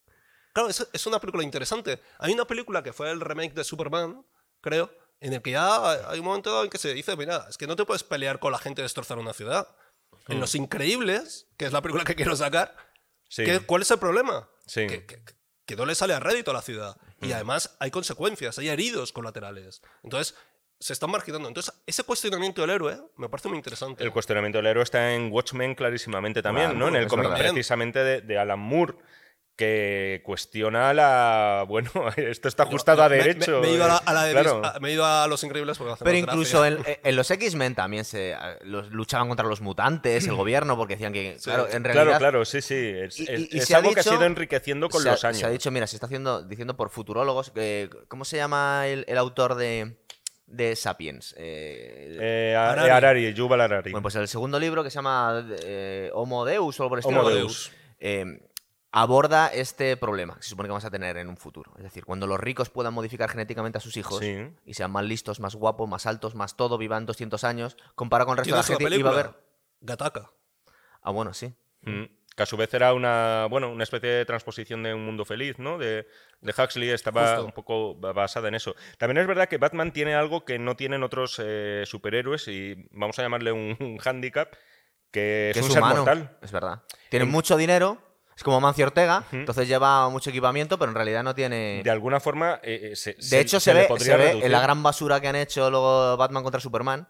Claro, 0.55 0.69
es, 0.69 0.87
es 0.93 1.07
una 1.07 1.19
película 1.21 1.43
interesante. 1.45 2.01
Hay 2.19 2.33
una 2.33 2.47
película 2.47 2.83
que 2.83 2.93
fue 2.93 3.11
el 3.11 3.21
remake 3.21 3.55
de 3.55 3.65
Superman, 3.65 4.25
creo, 4.61 4.91
en 5.21 5.33
el 5.35 5.41
que 5.43 5.53
ya 5.53 6.11
hay 6.11 6.19
un 6.19 6.25
momento 6.25 6.65
en 6.65 6.69
que 6.71 6.79
se 6.79 6.93
dice, 6.95 7.17
mira, 7.17 7.47
es 7.49 7.57
que 7.57 7.67
no 7.67 7.77
te 7.77 7.85
puedes 7.85 8.03
pelear 8.03 8.39
con 8.39 8.53
la 8.53 8.59
gente 8.59 8.81
y 8.81 8.85
destrozar 8.85 9.19
una 9.19 9.33
ciudad. 9.33 9.69
En 10.29 10.41
Los 10.41 10.55
Increíbles, 10.55 11.47
que 11.57 11.65
es 11.67 11.73
la 11.73 11.83
película 11.83 12.05
que 12.05 12.15
quiero 12.15 12.37
sacar, 12.37 12.77
Sí. 13.29 13.45
¿qué- 13.45 13.61
¿cuál 13.61 13.83
es 13.83 13.91
el 13.91 13.99
problema? 13.99 14.49
Sí. 14.67 14.87
Que, 14.87 15.07
que- 15.07 15.23
que 15.67 15.77
no 15.77 15.87
le 15.87 15.95
sale 15.95 16.13
a 16.15 16.21
rédito 16.21 16.51
a 16.51 16.55
la 16.55 16.63
ciudad. 16.63 16.97
Y 17.21 17.33
además 17.33 17.77
hay 17.79 17.91
consecuencias, 17.91 18.59
hay 18.59 18.69
heridos 18.69 19.13
colaterales. 19.13 19.81
Entonces, 20.03 20.35
se 20.81 20.93
están 20.93 21.11
marginando. 21.11 21.47
Entonces, 21.47 21.73
ese 21.87 22.03
cuestionamiento 22.03 22.61
del 22.63 22.71
héroe 22.71 23.01
me 23.17 23.29
parece 23.29 23.49
muy 23.49 23.57
interesante. 23.59 24.03
El 24.03 24.11
cuestionamiento 24.11 24.59
del 24.59 24.67
héroe 24.67 24.83
está 24.83 25.15
en 25.15 25.31
Watchmen 25.31 25.75
clarísimamente 25.77 26.43
también, 26.43 26.71
Claro, 26.71 26.79
¿no? 26.81 26.89
En 26.89 26.97
el 26.97 27.07
cómic 27.07 27.33
precisamente 27.37 28.01
de, 28.01 28.21
de 28.23 28.39
Alan 28.39 28.59
Moore, 28.59 28.95
que 29.57 30.23
cuestiona 30.25 30.95
la... 30.95 31.65
Bueno, 31.69 31.91
esto 32.17 32.49
está 32.49 32.63
ajustado 32.65 33.03
a 33.03 33.09
Me- 33.09 33.17
me- 33.19 33.23
derecho. 33.23 33.61
Me, 33.61 33.69
he 33.69 33.75
ido 33.75 33.85
a, 33.85 33.89
la- 33.89 33.97
eh, 33.99 34.03
a 34.07 34.13
la 34.13 34.25
de- 34.25 34.33
claro. 34.33 34.63
a- 34.65 34.81
me 34.81 34.89
he 34.89 34.93
ido 34.95 35.05
a 35.05 35.27
Los 35.29 35.45
Increíbles 35.45 35.79
porque 35.79 35.95
Pero 36.03 36.17
incluso 36.19 36.63
gracia. 36.63 36.93
en, 36.95 37.01
en 37.05 37.17
los 37.17 37.31
X-Men 37.31 37.75
también 37.75 38.05
se 38.05 38.33
eh, 38.33 38.37
los 38.63 38.91
luchaban 38.91 39.29
contra 39.29 39.47
los 39.47 39.61
mutantes, 39.61 40.27
el 40.27 40.35
gobierno, 40.37 40.77
porque 40.77 40.95
decían 40.95 41.13
que, 41.13 41.37
claro, 41.43 41.69
en 41.71 41.85
realidad... 41.85 42.05
Claro, 42.05 42.19
claro, 42.19 42.45
sí, 42.45 42.61
sí. 42.63 42.75
Es, 42.77 43.21
Y- 43.21 43.23
es- 43.29 43.41
y- 43.41 43.49
y 43.53 43.59
es 43.59 43.67
se 43.67 43.75
ha 43.75 43.79
algo 43.79 43.93
que 43.93 44.01
ha 44.01 44.03
sido 44.03 44.25
enriqueciendo 44.25 44.89
con 44.89 45.07
ha- 45.07 45.11
los 45.13 45.25
años. 45.25 45.39
Se 45.39 45.47
ha 45.47 45.51
dicho, 45.51 45.71
mira, 45.71 45.87
se 45.87 45.97
está 45.97 46.07
haciendo, 46.07 46.43
diciendo 46.43 46.77
por 46.77 46.89
futurólogos, 46.91 47.51
que, 47.51 47.91
¿cómo 48.09 48.25
se 48.25 48.39
llama 48.39 48.87
el, 48.89 49.05
el 49.07 49.19
autor 49.19 49.55
de, 49.55 49.97
de 50.47 50.75
Sapiens? 50.77 51.35
Eh, 51.39 52.17
Eh, 52.21 52.55
a- 52.57 52.71
Harari. 52.73 52.91
Harari, 52.91 53.35
Yuval 53.35 53.61
Harari. 53.61 53.91
Bueno, 53.93 54.03
pues 54.03 54.15
el 54.17 54.29
segundo 54.29 54.59
libro 54.59 54.83
que 54.83 54.91
se 54.91 54.95
llama 54.97 55.47
eh, 55.63 56.11
Homo 56.15 56.45
Deus 56.47 56.81
o 56.81 56.83
algo 56.85 56.89
por 56.91 56.99
el 56.99 57.01
estilo, 57.01 57.21
Homo 57.21 57.31
eh, 57.31 57.35
Deus. 57.35 57.71
Aborda 58.93 59.49
este 59.49 59.97
problema 59.97 60.37
que 60.37 60.43
se 60.43 60.51
supone 60.51 60.67
que 60.69 60.73
vamos 60.73 60.85
a 60.85 60.91
tener 60.91 61.17
en 61.17 61.29
un 61.29 61.37
futuro. 61.39 61.73
Es 61.79 61.83
decir, 61.83 62.05
cuando 62.05 62.27
los 62.27 62.39
ricos 62.39 62.69
puedan 62.69 62.93
modificar 62.93 63.31
genéticamente 63.31 63.79
a 63.79 63.81
sus 63.81 63.97
hijos 63.97 64.19
Sí. 64.21 64.49
y 64.67 64.75
sean 64.75 64.91
más 64.91 65.05
listos, 65.05 65.41
más 65.41 65.55
guapos, 65.55 65.89
más 65.89 66.07
altos, 66.07 66.35
más 66.35 66.57
todo, 66.57 66.77
vivan 66.79 67.07
200 67.07 67.43
años, 67.45 67.77
comparado 67.95 68.27
con 68.29 68.35
el 68.35 68.45
resto 68.45 68.55
de 68.55 68.59
la 68.61 68.65
¿Tienes 68.67 68.81
una 68.81 68.89
gente, 68.91 68.99
iba 69.01 69.11
a 69.11 69.13
película? 69.15 69.37
haber... 69.37 69.43
Gattaca. 69.81 70.31
Ah, 71.03 71.11
bueno, 71.11 71.33
sí. 71.35 71.53
Mm. 71.83 72.05
Que 72.37 72.43
a 72.45 72.47
su 72.47 72.57
vez 72.57 72.73
era 72.73 72.95
una, 72.95 73.47
bueno, 73.51 73.71
una 73.71 73.83
especie 73.83 74.09
de 74.09 74.25
transposición 74.25 74.83
de 74.83 74.95
Un 74.95 75.05
Mundo 75.05 75.25
Feliz, 75.25 75.59
¿no? 75.59 75.77
De, 75.77 76.07
de 76.41 76.55
Huxley, 76.57 76.89
estaba 76.91 77.27
Justo. 77.29 77.45
un 77.47 77.53
poco 77.53 77.95
ba- 77.97 78.13
basada 78.13 78.49
en 78.49 78.55
eso. 78.55 78.75
También 78.99 79.19
es 79.19 79.27
verdad 79.27 79.49
que 79.49 79.59
Batman 79.59 79.93
tiene 79.93 80.15
algo 80.15 80.45
que 80.45 80.59
no 80.59 80.77
tienen 80.77 81.03
otros 81.03 81.39
eh, 81.45 81.83
superhéroes 81.87 82.47
y 82.49 82.87
vamos 82.93 83.19
a 83.19 83.23
llamarle 83.23 83.53
un, 83.53 83.77
un 83.81 83.99
hándicap, 83.99 84.53
que 85.11 85.51
es 85.51 85.55
que 85.57 85.61
un 85.63 85.67
es 85.67 85.73
ser 85.73 85.83
mortal. 85.83 86.39
Es 86.41 86.53
verdad. 86.53 86.83
Tiene 87.11 87.25
En- 87.27 87.31
mucho 87.33 87.57
dinero, 87.59 87.99
es 88.43 88.45
como 88.45 88.61
Mancio 88.61 88.85
Ortega, 88.87 89.25
entonces 89.31 89.69
lleva 89.69 90.09
mucho 90.09 90.31
equipamiento, 90.31 90.77
pero 90.77 90.91
en 90.91 90.97
realidad 90.97 91.23
no 91.23 91.33
tiene... 91.33 91.81
De 91.85 91.91
alguna 91.91 92.19
forma, 92.19 92.59
eh, 92.65 92.91
eh, 92.93 92.97
se, 92.97 93.15
De 93.15 93.39
hecho, 93.41 93.61
se, 93.61 93.73
le 93.73 93.87
ve, 93.89 93.99
se 94.01 94.45
en 94.45 94.51
la 94.53 94.61
gran 94.61 94.83
basura 94.83 95.21
que 95.21 95.29
han 95.29 95.37
hecho 95.37 95.71
luego 95.71 96.17
Batman 96.17 96.43
contra 96.43 96.61
Superman, 96.61 97.07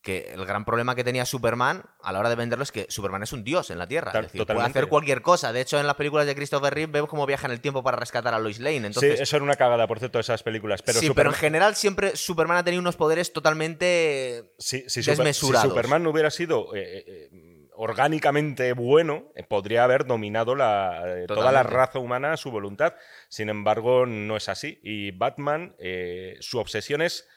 que 0.00 0.30
el 0.32 0.46
gran 0.46 0.64
problema 0.64 0.94
que 0.94 1.02
tenía 1.02 1.26
Superman 1.26 1.82
a 2.00 2.12
la 2.12 2.20
hora 2.20 2.28
de 2.30 2.36
venderlo 2.36 2.62
es 2.62 2.70
que 2.70 2.86
Superman 2.88 3.24
es 3.24 3.32
un 3.32 3.42
dios 3.42 3.70
en 3.70 3.78
la 3.78 3.88
Tierra. 3.88 4.12
Tal- 4.12 4.26
es 4.26 4.32
decir, 4.32 4.46
puede 4.46 4.60
hacer 4.66 4.86
cualquier 4.86 5.20
cosa. 5.20 5.52
De 5.52 5.60
hecho, 5.60 5.80
en 5.80 5.86
las 5.86 5.96
películas 5.96 6.26
de 6.26 6.34
Christopher 6.36 6.72
Reeve 6.72 6.92
vemos 6.92 7.10
cómo 7.10 7.26
viaja 7.26 7.46
en 7.48 7.52
el 7.52 7.60
tiempo 7.60 7.82
para 7.82 7.96
rescatar 7.96 8.32
a 8.32 8.38
Lois 8.38 8.60
Lane. 8.60 8.86
Entonces, 8.86 9.16
sí, 9.16 9.22
eso 9.24 9.36
era 9.36 9.44
una 9.44 9.56
cagada, 9.56 9.86
por 9.88 9.98
cierto, 9.98 10.20
esas 10.20 10.42
películas. 10.44 10.80
Pero 10.82 11.00
sí, 11.00 11.10
pero 11.14 11.30
en 11.30 11.34
general 11.36 11.74
siempre 11.74 12.16
Superman 12.16 12.56
ha 12.58 12.64
tenido 12.64 12.80
unos 12.80 12.94
poderes 12.96 13.32
totalmente... 13.32 14.52
si 14.58 14.78
Super- 14.88 14.90
si 14.90 15.02
desmesurados. 15.10 15.68
Superman 15.70 16.04
no 16.04 16.10
hubiera 16.10 16.30
sido 16.30 16.72
eh, 16.76 17.04
eh, 17.04 17.28
orgánicamente 17.76 18.72
bueno, 18.72 19.24
eh, 19.34 19.42
podría 19.42 19.84
haber 19.84 20.06
dominado 20.06 20.54
la, 20.54 21.02
eh, 21.06 21.26
toda 21.26 21.52
la 21.52 21.62
raza 21.62 21.98
humana 21.98 22.32
a 22.32 22.36
su 22.36 22.50
voluntad. 22.50 22.94
Sin 23.28 23.48
embargo, 23.48 24.06
no 24.06 24.36
es 24.36 24.48
así. 24.48 24.80
Y 24.82 25.10
Batman, 25.12 25.74
eh, 25.78 26.36
su 26.40 26.58
obsesión 26.58 27.02
es 27.02 27.28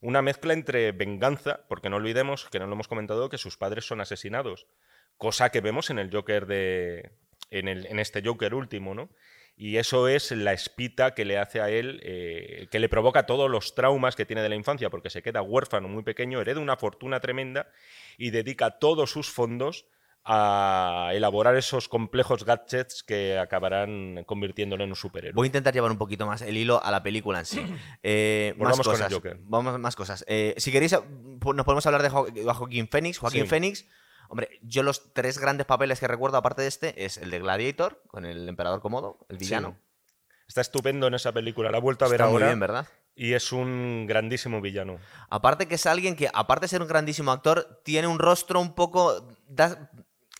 una 0.00 0.22
mezcla 0.22 0.52
entre 0.52 0.92
venganza, 0.92 1.60
porque 1.68 1.90
no 1.90 1.96
olvidemos, 1.96 2.48
que 2.50 2.58
no 2.58 2.66
lo 2.66 2.72
hemos 2.74 2.88
comentado, 2.88 3.28
que 3.28 3.38
sus 3.38 3.56
padres 3.56 3.84
son 3.86 4.00
asesinados. 4.00 4.66
Cosa 5.16 5.50
que 5.50 5.60
vemos 5.60 5.90
en 5.90 5.98
el 5.98 6.10
Joker 6.14 6.46
de. 6.46 7.10
en, 7.50 7.66
el- 7.68 7.86
en 7.86 7.98
este 7.98 8.22
Joker 8.24 8.54
último, 8.54 8.94
¿no? 8.94 9.08
Y 9.60 9.76
eso 9.78 10.06
es 10.06 10.30
la 10.30 10.52
espita 10.52 11.14
que 11.14 11.24
le 11.24 11.36
hace 11.36 11.60
a 11.60 11.68
él, 11.68 12.00
eh, 12.04 12.68
que 12.70 12.78
le 12.78 12.88
provoca 12.88 13.26
todos 13.26 13.50
los 13.50 13.74
traumas 13.74 14.14
que 14.14 14.24
tiene 14.24 14.40
de 14.42 14.48
la 14.48 14.54
infancia, 14.54 14.88
porque 14.88 15.10
se 15.10 15.20
queda 15.20 15.42
huérfano 15.42 15.88
muy 15.88 16.04
pequeño, 16.04 16.40
hereda 16.40 16.60
una 16.60 16.76
fortuna 16.76 17.18
tremenda 17.18 17.68
y 18.16 18.30
dedica 18.30 18.78
todos 18.78 19.10
sus 19.10 19.28
fondos 19.30 19.84
a 20.30 21.10
elaborar 21.14 21.56
esos 21.56 21.88
complejos 21.88 22.44
gadgets 22.44 23.02
que 23.02 23.38
acabarán 23.38 24.24
convirtiéndolo 24.26 24.84
en 24.84 24.90
un 24.90 24.96
superhéroe. 24.96 25.34
Voy 25.34 25.46
a 25.46 25.48
intentar 25.48 25.72
llevar 25.72 25.90
un 25.90 25.96
poquito 25.98 26.26
más 26.26 26.42
el 26.42 26.56
hilo 26.56 26.84
a 26.84 26.90
la 26.90 27.02
película 27.02 27.38
en 27.40 27.46
sí. 27.46 27.60
Eh, 28.02 28.52
más 28.58 28.58
Volvamos 28.58 28.86
con 28.86 28.94
el 28.96 29.00
cosas. 29.00 29.12
Joker. 29.14 29.38
Vamos 29.40 29.78
más 29.80 29.96
cosas. 29.96 30.24
Eh, 30.28 30.54
si 30.58 30.70
queréis, 30.70 30.92
eh, 30.92 30.98
nos 31.54 31.64
podemos 31.64 31.84
hablar 31.86 32.02
de, 32.02 32.10
Jo- 32.10 32.26
de 32.26 32.44
Joaquín 32.44 32.88
Phoenix. 32.88 33.18
Joaquín 33.18 33.42
Sí. 33.44 33.48
Phoenix, 33.48 33.86
hombre, 34.28 34.58
yo 34.62 34.82
los 34.82 35.12
tres 35.12 35.38
grandes 35.38 35.66
papeles 35.66 36.00
que 36.00 36.06
recuerdo, 36.08 36.36
aparte 36.36 36.62
de 36.62 36.68
este, 36.68 37.04
es 37.04 37.16
el 37.18 37.30
de 37.30 37.38
Gladiator, 37.40 38.02
con 38.08 38.24
el 38.24 38.48
emperador 38.48 38.80
Komodo, 38.80 39.18
el 39.28 39.38
villano. 39.38 39.76
Está 40.46 40.60
estupendo 40.62 41.06
en 41.08 41.14
esa 41.14 41.32
película, 41.32 41.70
la 41.70 41.78
he 41.78 41.80
vuelto 41.80 42.04
a 42.04 42.08
ver 42.08 42.20
Está 42.20 42.26
muy 42.26 42.34
ahora 42.34 42.46
bien, 42.46 42.60
¿verdad? 42.60 42.86
y 43.14 43.32
es 43.34 43.52
un 43.52 44.06
grandísimo 44.06 44.60
villano. 44.60 44.98
Aparte 45.28 45.66
que 45.66 45.74
es 45.74 45.84
alguien 45.86 46.14
que, 46.16 46.30
aparte 46.32 46.64
de 46.64 46.68
ser 46.68 46.82
un 46.82 46.88
grandísimo 46.88 47.32
actor, 47.32 47.80
tiene 47.84 48.06
un 48.06 48.18
rostro 48.18 48.60
un 48.60 48.74
poco... 48.74 49.28
da- 49.48 49.90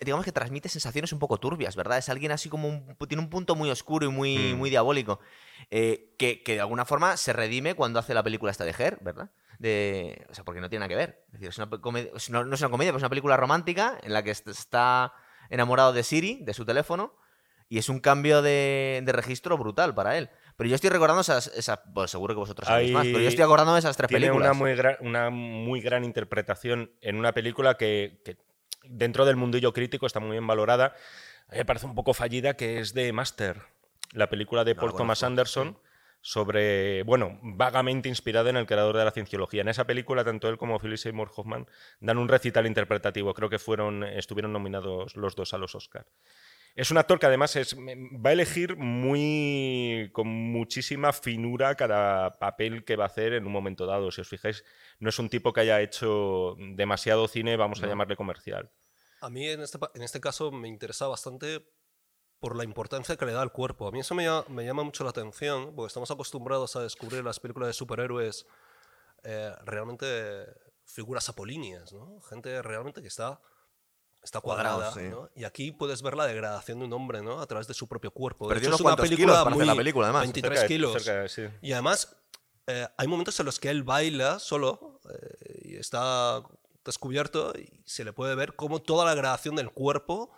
digamos 0.01 0.25
que 0.25 0.31
transmite 0.31 0.69
sensaciones 0.69 1.13
un 1.13 1.19
poco 1.19 1.39
turbias, 1.39 1.75
¿verdad? 1.75 1.99
Es 1.99 2.09
alguien 2.09 2.31
así 2.31 2.49
como 2.49 2.69
un, 2.69 2.97
tiene 3.09 3.21
un 3.21 3.29
punto 3.31 3.57
muy 3.57 3.69
oscuro 3.69 4.07
y 4.07 4.09
muy, 4.09 4.55
Mm. 4.55 4.57
muy 4.59 4.71
diabólico. 4.71 5.19
eh, 5.71 6.15
que, 6.17 6.43
que 6.45 6.55
de 6.55 6.61
alguna 6.61 6.85
forma 6.85 7.17
se 7.17 7.33
redime 7.33 7.75
cuando 7.75 7.99
hace 7.99 8.15
la 8.15 8.23
película 8.23 8.53
esta 8.53 8.65
de 8.65 8.75
Her, 8.79 8.99
¿verdad? 9.03 9.31
De, 9.59 10.25
o 10.31 10.35
sea, 10.35 10.45
porque 10.45 10.61
no 10.61 10.69
tiene 10.69 10.81
nada 10.81 10.89
que 10.89 10.95
ver. 10.97 11.25
Es 11.27 11.33
decir, 11.33 11.49
es 11.49 11.59
una 11.59 11.69
comedia- 11.69 12.11
no, 12.31 12.45
no 12.45 12.55
es 12.55 12.61
una 12.61 12.71
comedia, 12.71 12.91
pero 12.93 12.99
es 12.99 13.03
una 13.03 13.09
película 13.11 13.37
romántica 13.37 13.99
en 14.03 14.13
la 14.13 14.23
que 14.23 14.31
est- 14.31 14.47
está 14.49 15.13
enamorado 15.51 15.93
de 15.93 16.03
Siri, 16.05 16.39
de 16.45 16.55
su 16.55 16.65
teléfono, 16.65 17.15
y 17.69 17.79
es 17.79 17.89
un 17.89 17.99
cambio 18.01 18.41
de, 18.41 19.03
de 19.05 19.13
registro 19.13 19.59
brutal 19.59 19.95
para 19.95 20.17
él. 20.17 20.31
Pero 20.57 20.69
yo 20.71 20.75
estoy 20.77 20.91
recordando 20.91 21.21
esas, 21.23 21.49
esas 21.49 21.81
pues 21.93 22.11
seguro 22.11 22.35
que 22.35 22.39
vosotros 22.39 22.69
sabéis 22.69 22.89
Hay- 22.89 22.95
más, 22.95 23.07
pero 23.07 23.19
yo 23.21 23.29
estoy 23.29 23.45
acordando 23.45 23.73
de 23.75 23.81
esas 23.81 23.97
tres 23.97 24.09
Tiene 24.09 24.27
películas. 24.27 24.51
una 24.51 24.59
muy, 24.59 24.75
una 25.01 25.31
muy 25.31 25.81
gran 25.81 26.05
interpretación 26.05 26.93
en 27.01 27.17
una 27.17 27.33
película 27.33 27.77
que, 27.77 28.21
que 28.25 28.39
dentro 28.85 29.25
del 29.27 29.37
mundillo 29.37 29.73
crítico 29.73 30.07
está 30.07 30.21
muy 30.21 30.33
bien 30.33 30.47
valorada. 30.47 30.95
A 31.49 31.53
mí 31.53 31.59
Me 31.59 31.65
parece 31.65 31.87
un 31.87 31.95
poco 31.95 32.15
fallida, 32.15 32.55
que 32.55 32.79
es 32.79 32.95
de 32.95 33.13
Master, 33.13 33.63
la 34.13 34.29
película 34.31 34.63
de 34.65 34.75
No 34.75 34.81
Paul 34.83 34.95
Thomas 34.95 35.23
Anderson. 35.23 35.79
Sobre, 36.21 37.05
bueno, 37.05 37.39
vagamente 37.43 38.09
inspirada 38.09 38.51
en 38.51 38.57
el 38.57 38.67
creador 38.67 38.97
de 38.97 39.05
la 39.05 39.13
cienciología. 39.13 39.63
En 39.63 39.69
esa 39.69 39.87
película, 39.87 40.25
tanto 40.25 40.49
él 40.49 40.59
como 40.59 40.79
Philip 40.79 40.99
Seymour 40.99 41.31
Hoffman 41.35 41.67
dan 42.01 42.19
un 42.19 42.29
recital 42.29 42.67
interpretativo. 42.67 43.35
Creo 43.35 43.49
que 43.49 43.59
fueron, 43.59 44.03
estuvieron 44.05 44.53
nominados 44.53 45.17
los 45.17 45.37
dos 45.37 45.55
a 45.55 45.59
los 45.59 45.75
Oscar. 45.75 46.07
Es 46.79 46.93
un 46.93 46.99
actor 46.99 47.19
que 47.19 47.27
además 47.27 47.57
es, 47.57 47.77
va 47.77 48.31
a 48.31 48.33
elegir 48.33 48.77
muy 48.77 50.11
con 50.13 50.29
muchísima 50.29 51.13
finura 51.13 51.75
cada 51.75 52.39
papel 52.39 52.85
que 52.85 52.95
va 52.95 53.03
a 53.05 53.09
hacer 53.09 53.33
en 53.33 53.47
un 53.47 53.53
momento 53.53 53.85
dado. 53.85 54.13
Si 54.13 54.21
os 54.21 54.29
fijáis, 54.29 54.65
no 55.01 55.09
es 55.09 55.19
un 55.19 55.29
tipo 55.29 55.53
que 55.53 55.63
haya 55.63 55.81
hecho 55.81 56.55
demasiado 56.77 57.27
cine, 57.27 57.57
vamos 57.57 57.83
a 57.83 57.87
llamarle 57.89 58.15
comercial. 58.15 58.71
A 59.21 59.29
mí 59.29 59.49
en 59.49 59.61
este, 59.61 59.79
en 59.95 60.03
este 60.03 60.21
caso 60.21 60.53
me 60.53 60.69
interesa 60.69 61.09
bastante 61.09 61.67
por 62.41 62.57
la 62.57 62.65
importancia 62.65 63.17
que 63.17 63.27
le 63.27 63.33
da 63.33 63.43
al 63.43 63.53
cuerpo. 63.53 63.89
A 63.89 63.91
mí 63.91 64.01
eso 64.01 64.15
me, 64.15 64.25
llama- 64.25 64.45
me 64.49 64.65
llama 64.65 64.83
mucho 64.85 65.05
la 65.05 65.11
atención, 65.11 65.75
porque 65.75 65.89
estamos 65.89 66.11
acostumbrados 66.11 66.77
a 66.77 66.83
descubrir 66.83 67.25
las 67.25 67.41
películas 67.41 67.69
de 67.69 67.73
superhéroes 67.73 68.47
eh, 69.25 69.53
realmente 69.65 70.47
figuras 70.85 71.29
apolíneas, 71.29 71.93
¿no? 71.93 72.21
Gente 72.23 72.63
realmente 72.63 73.03
que 73.03 73.09
está, 73.09 73.41
está 74.23 74.41
cuadrada, 74.41 74.77
Cuadrados, 74.93 74.95
sí. 74.95 75.09
¿no? 75.09 75.29
Y 75.35 75.45
aquí 75.45 75.73
puedes 75.73 76.01
ver 76.03 76.15
la 76.17 76.27
degradación 76.27 76.79
de 76.79 76.85
un 76.87 76.93
hombre, 76.93 77.21
¿no? 77.23 77.41
A 77.41 77.47
través 77.47 77.67
de 77.67 77.75
su 77.75 77.89
propio 77.89 78.11
cuerpo. 78.13 78.47
De 78.49 78.55
Perdió 78.55 78.69
hecho, 78.69 78.77
unos 78.77 78.81
es 78.81 78.85
una 78.85 78.91
cuantos 78.97 79.09
película 79.09 79.41
hacer 79.43 79.57
la 79.67 79.73
muy- 79.75 79.77
película, 79.77 80.07
además. 80.07 80.23
23 80.23 80.53
Cerca 80.59 80.63
de- 80.63 80.69
kilos. 80.69 81.03
cerca 81.03 81.21
de- 81.23 81.29
sí. 81.29 81.43
Y 81.61 81.73
además, 81.73 82.17
eh, 82.69 82.87
hay 82.97 83.07
momentos 83.09 83.39
en 83.41 83.47
los 83.47 83.59
que 83.59 83.71
él 83.71 83.83
baila 83.83 84.39
solo 84.39 85.01
eh, 85.11 85.61
y 85.71 85.77
está 85.77 86.43
descubierto 86.85 87.53
y 87.59 87.83
se 87.85 88.05
le 88.05 88.13
puede 88.13 88.35
ver 88.37 88.55
como 88.55 88.81
toda 88.81 89.05
la 89.05 89.15
gradación 89.15 89.57
del 89.57 89.71
cuerpo 89.73 90.31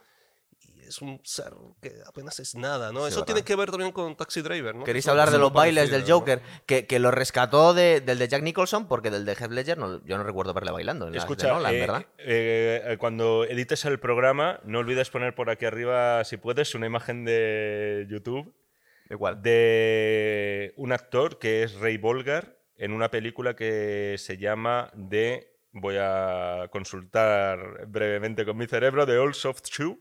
es 0.91 1.01
un 1.01 1.21
ser 1.25 1.53
que 1.81 1.95
apenas 2.07 2.39
es 2.41 2.55
nada, 2.55 2.93
¿no? 2.93 3.01
Sí, 3.03 3.09
Eso 3.09 3.17
¿verdad? 3.21 3.27
tiene 3.27 3.43
que 3.45 3.57
ver 3.57 3.71
también 3.71 3.93
con 3.93 4.17
Taxi 4.17 4.43
Driver, 4.43 4.75
¿no? 4.75 4.85
¿Queréis 4.85 5.09
hablar 5.09 5.31
de 5.31 5.39
los 5.39 5.53
bailes 5.53 5.89
parecido, 5.91 5.99
del 5.99 6.09
¿no? 6.09 6.15
Joker? 6.19 6.43
Que, 6.67 6.87
que 6.87 6.99
lo 6.99 7.11
rescató 7.11 7.73
de- 7.75 8.01
del 8.01 8.19
de 8.19 8.29
Jack 8.29 8.43
Nicholson, 8.43 8.87
porque 8.89 9.11
del 9.11 9.25
de 9.25 9.33
Heath 9.33 9.51
Ledger 9.51 9.79
no- 9.79 10.05
yo 10.05 10.19
no 10.19 10.25
recuerdo 10.25 10.53
verle 10.53 10.71
bailando 10.73 11.09
en 11.09 11.15
Escucha, 11.15 11.47
de 11.49 11.53
Nolan, 11.55 11.75
eh, 11.75 11.79
¿verdad? 11.81 12.07
eh, 12.19 12.97
cuando 12.99 13.45
edites 13.45 13.85
el 13.87 13.99
programa, 13.99 14.61
no 14.65 14.81
olvides 14.81 15.11
poner 15.11 15.35
por 15.35 15.49
aquí 15.51 15.65
arriba, 15.65 16.23
si 16.25 16.37
puedes, 16.37 16.75
una 16.75 16.87
imagen 16.87 17.25
de 17.25 18.07
YouTube 18.11 18.55
Igual. 19.09 19.41
de 19.43 20.75
un 20.77 20.93
actor 20.93 21.39
que 21.39 21.63
es 21.63 21.75
Ray 21.75 21.97
Bolgar 21.99 22.57
en 22.77 22.93
una 22.93 23.11
película 23.11 23.55
que 23.55 24.17
se 24.19 24.39
llama 24.39 24.91
de 24.95 25.47
voy 25.73 25.97
a 26.01 26.69
consultar 26.73 27.87
brevemente 27.87 28.45
con 28.45 28.57
mi 28.57 28.67
cerebro 28.67 29.07
de 29.07 29.19
All 29.19 29.35
Soft 29.35 29.63
Shoe 29.67 29.97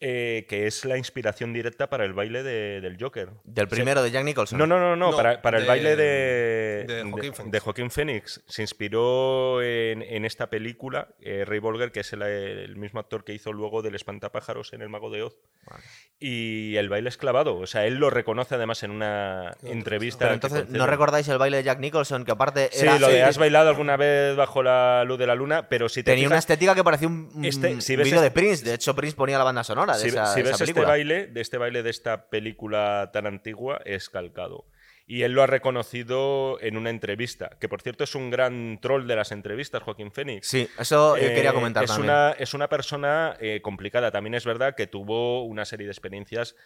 eh, 0.00 0.44
que 0.48 0.66
es 0.66 0.84
la 0.84 0.98
inspiración 0.98 1.52
directa 1.54 1.88
para 1.88 2.04
el 2.04 2.12
baile 2.12 2.42
de- 2.42 2.80
del 2.82 2.96
Joker. 3.00 3.30
Del 3.44 3.66
primero 3.68 4.02
de 4.02 4.10
Jack 4.10 4.24
Nicholson. 4.24 4.58
No, 4.58 4.66
no, 4.66 4.78
no, 4.78 4.94
no, 4.94 5.10
No, 5.10 5.16
para, 5.16 5.40
para 5.40 5.58
el 5.58 5.64
baile 5.66 5.96
de, 5.96 6.84
de 6.86 7.02
Joaquín 7.10 7.32
Phoenix. 7.34 7.50
de 7.52 7.60
Joaquín 7.60 7.90
Phoenix. 7.90 8.42
Se 8.46 8.62
inspiró 8.62 9.62
en, 9.62 10.02
en 10.02 10.24
esta 10.24 10.50
película 10.50 11.08
eh, 11.20 11.44
Ray 11.46 11.60
Bolger, 11.60 11.92
que 11.92 12.00
es 12.00 12.12
el, 12.12 12.22
el 12.22 12.76
mismo 12.76 13.00
actor 13.00 13.24
que 13.24 13.32
hizo 13.32 13.52
luego 13.52 13.80
del 13.82 13.94
Espantapájaros 13.94 14.72
en 14.74 14.82
El 14.82 14.88
Mago 14.90 15.10
de 15.10 15.22
Oz. 15.22 15.36
Vale. 15.64 15.82
Y 16.18 16.76
el 16.76 16.88
baile 16.88 17.08
es 17.08 17.16
clavado. 17.16 17.56
O 17.56 17.66
sea, 17.66 17.86
él 17.86 17.94
lo 17.94 18.10
reconoce 18.10 18.54
además 18.54 18.82
en 18.82 18.90
una 18.90 19.56
entrevista. 19.62 20.24
Pero 20.26 20.34
entonces. 20.34 20.68
¿no 20.68 20.86
recordáis 20.86 21.28
el 21.28 21.38
baile 21.38 21.58
de 21.58 21.62
Jack 21.62 21.78
Nicholson? 21.80 22.24
Que 22.24 22.32
aparte 22.32 22.68
Sí, 22.72 22.84
era- 22.84 22.98
lo 22.98 23.08
de 23.08 23.22
has 23.22 23.38
bailado 23.38 23.68
alguna 23.70 23.96
vez 23.96 24.36
bajo 24.36 24.62
la 24.62 25.04
luz 25.04 25.18
de 25.18 25.26
la 25.26 25.34
luna, 25.34 25.68
pero 25.68 25.88
si 25.88 26.02
te 26.02 26.12
tenía 26.12 26.26
una 26.28 26.38
estética 26.38 26.74
que 26.74 26.84
parecía 26.84 27.08
un, 27.08 27.30
Este- 27.44 27.80
si 27.80 27.96
ves 27.96 28.06
vídeo 28.06 28.20
de 28.20 28.28
este- 28.28 28.40
Prince. 28.40 28.64
De 28.64 28.74
hecho, 28.74 28.94
Prince 28.94 29.16
ponía 29.16 29.38
la 29.38 29.44
banda 29.44 29.64
sonora 29.64 29.85
de 29.94 30.00
si, 30.00 30.08
esa, 30.08 30.26
si 30.26 30.42
de 30.42 30.50
esa 30.50 30.58
ves 30.58 30.68
este 30.68 30.80
baile, 30.80 31.26
de 31.26 31.40
este 31.40 31.58
baile 31.58 31.82
de 31.82 31.90
esta 31.90 32.28
película 32.28 33.10
tan 33.12 33.26
antigua, 33.26 33.80
es 33.84 34.08
calcado. 34.10 34.66
Y 35.08 35.22
él 35.22 35.32
lo 35.32 35.42
ha 35.42 35.46
reconocido 35.46 36.58
en 36.60 36.76
una 36.76 36.90
entrevista, 36.90 37.50
que 37.60 37.68
por 37.68 37.80
cierto 37.80 38.02
es 38.02 38.16
un 38.16 38.28
gran 38.28 38.80
troll 38.80 39.06
de 39.06 39.14
las 39.14 39.30
entrevistas, 39.30 39.82
Joaquín 39.84 40.10
Phoenix. 40.10 40.48
Sí, 40.48 40.68
eso 40.78 41.16
eh, 41.16 41.30
Eh, 41.30 41.34
quería 41.34 41.52
comentar 41.52 41.84
es 41.84 41.90
también. 41.90 42.10
Una, 42.10 42.32
es 42.32 42.54
una 42.54 42.68
persona 42.68 43.36
eh, 43.38 43.60
complicada. 43.62 44.10
También 44.10 44.34
es 44.34 44.44
verdad 44.44 44.74
que 44.74 44.88
tuvo 44.88 45.44
una 45.44 45.64
serie 45.64 45.86
de 45.86 45.92
experiencias 45.92 46.56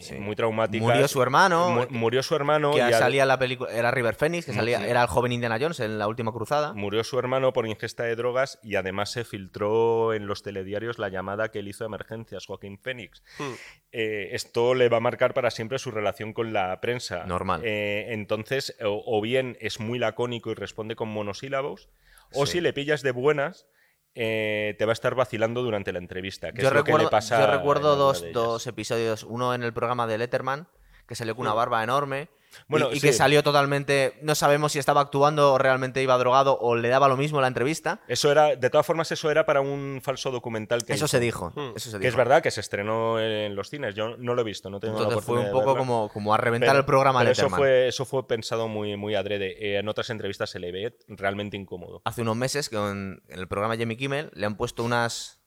Sí. 0.00 0.14
muy 0.14 0.34
traumáticas. 0.34 0.86
Murió 0.86 1.06
su 1.08 1.22
hermano, 1.22 1.70
Mu- 1.70 1.86
murió 1.90 2.22
su 2.22 2.34
hermano. 2.34 2.72
que 2.72 2.78
y 2.78 2.92
salía 2.92 3.24
la 3.26 3.38
película, 3.38 3.70
era 3.72 3.90
River 3.90 4.14
Phoenix, 4.16 4.44
que 4.46 4.52
salía, 4.52 4.78
Ujú. 4.78 4.86
era 4.86 5.02
el 5.02 5.06
joven 5.08 5.32
Indiana 5.32 5.56
Jones 5.60 5.78
en 5.80 5.98
la 5.98 6.08
última 6.08 6.32
cruzada. 6.32 6.72
Murió 6.74 7.04
su 7.04 7.18
hermano 7.18 7.52
por 7.52 7.66
ingesta 7.66 8.02
de 8.04 8.16
drogas 8.16 8.58
y 8.62 8.74
además 8.74 9.12
se 9.12 9.24
filtró 9.24 10.12
en 10.12 10.26
los 10.26 10.42
telediarios 10.42 10.98
la 10.98 11.08
llamada 11.08 11.50
que 11.50 11.60
él 11.60 11.68
hizo 11.68 11.84
a 11.84 11.86
emergencias, 11.86 12.46
Joaquín 12.46 12.78
Phoenix. 12.78 13.22
Hmm. 13.38 13.52
Eh, 13.92 14.30
esto 14.32 14.74
le 14.74 14.88
va 14.88 14.96
a 14.96 15.00
marcar 15.00 15.32
para 15.34 15.50
siempre 15.50 15.78
su 15.78 15.90
relación 15.92 16.32
con 16.32 16.52
la 16.52 16.80
prensa. 16.80 17.24
Normal. 17.26 17.60
Eh, 17.64 18.06
entonces, 18.08 18.76
o, 18.84 19.02
o 19.06 19.20
bien 19.20 19.56
es 19.60 19.78
muy 19.78 19.98
lacónico 20.00 20.50
y 20.50 20.54
responde 20.54 20.96
con 20.96 21.08
monosílabos, 21.08 21.88
o 22.32 22.46
Sí. 22.46 22.52
si 22.54 22.60
le 22.60 22.72
pillas 22.72 23.02
de 23.02 23.12
buenas, 23.12 23.66
eh, 24.14 24.74
te 24.78 24.84
va 24.84 24.92
a 24.92 24.94
estar 24.94 25.14
vacilando 25.14 25.62
durante 25.62 25.92
la 25.92 25.98
entrevista. 25.98 26.52
Que 26.52 26.62
yo, 26.62 26.68
es 26.68 26.74
lo 26.74 26.84
que 26.84 26.90
recuerdo, 26.90 27.06
le 27.06 27.10
pasa 27.10 27.40
yo 27.40 27.52
recuerdo 27.52 27.96
dos, 27.96 28.24
dos 28.32 28.66
episodios, 28.66 29.24
uno 29.24 29.54
en 29.54 29.62
el 29.62 29.72
programa 29.72 30.06
de 30.06 30.18
Letterman, 30.18 30.68
que 31.06 31.14
salió 31.14 31.34
con 31.34 31.46
una 31.46 31.54
barba 31.54 31.82
enorme. 31.82 32.28
Bueno, 32.68 32.88
y, 32.92 32.96
y 32.96 33.00
sí. 33.00 33.06
que 33.08 33.12
salió 33.12 33.42
totalmente. 33.42 34.18
No 34.22 34.34
sabemos 34.34 34.72
si 34.72 34.78
estaba 34.78 35.00
actuando 35.00 35.52
o 35.54 35.58
realmente 35.58 36.02
iba 36.02 36.16
drogado 36.18 36.58
o 36.60 36.76
le 36.76 36.88
daba 36.88 37.08
lo 37.08 37.16
mismo 37.16 37.40
la 37.40 37.48
entrevista. 37.48 38.00
Eso 38.08 38.30
era, 38.30 38.56
de 38.56 38.70
todas 38.70 38.86
formas, 38.86 39.10
eso 39.12 39.30
era 39.30 39.46
para 39.46 39.60
un 39.60 40.00
falso 40.02 40.30
documental 40.30 40.84
que 40.84 40.92
Eso 40.94 41.04
hizo. 41.06 41.08
se 41.08 41.20
dijo. 41.20 41.52
Hmm. 41.54 41.72
Eso 41.76 41.90
se 41.90 41.98
Que 41.98 42.08
es 42.08 42.16
verdad 42.16 42.42
que 42.42 42.50
se 42.50 42.60
estrenó 42.60 43.20
en 43.20 43.54
los 43.56 43.70
cines. 43.70 43.94
Yo 43.94 44.16
no 44.16 44.34
lo 44.34 44.40
he 44.42 44.44
visto, 44.44 44.70
no 44.70 44.80
tengo 44.80 44.94
la 44.98 45.04
Entonces 45.04 45.24
fue 45.26 45.38
un 45.38 45.46
de 45.46 45.50
poco 45.50 45.76
como, 45.76 46.08
como 46.10 46.34
a 46.34 46.36
reventar 46.36 46.70
Pero- 46.70 46.78
el 46.80 46.84
programa 46.84 47.20
pero 47.20 47.32
eso 47.32 47.48
fue, 47.50 47.88
eso 47.88 48.04
fue 48.04 48.26
pensado 48.26 48.68
muy, 48.68 48.96
muy 48.96 49.14
adrede. 49.14 49.56
Eh, 49.58 49.78
en 49.78 49.88
otras 49.88 50.10
entrevistas 50.10 50.50
se 50.50 50.58
le 50.58 50.72
ve 50.72 50.96
realmente 51.08 51.56
incómodo. 51.56 52.02
Hace 52.04 52.22
unos 52.22 52.36
meses, 52.36 52.68
que 52.68 52.76
en, 52.76 53.22
en 53.28 53.38
el 53.38 53.48
programa 53.48 53.76
Jimmy 53.76 53.96
Kimmel, 53.96 54.30
le 54.34 54.46
han 54.46 54.56
puesto 54.56 54.84
unas, 54.84 55.40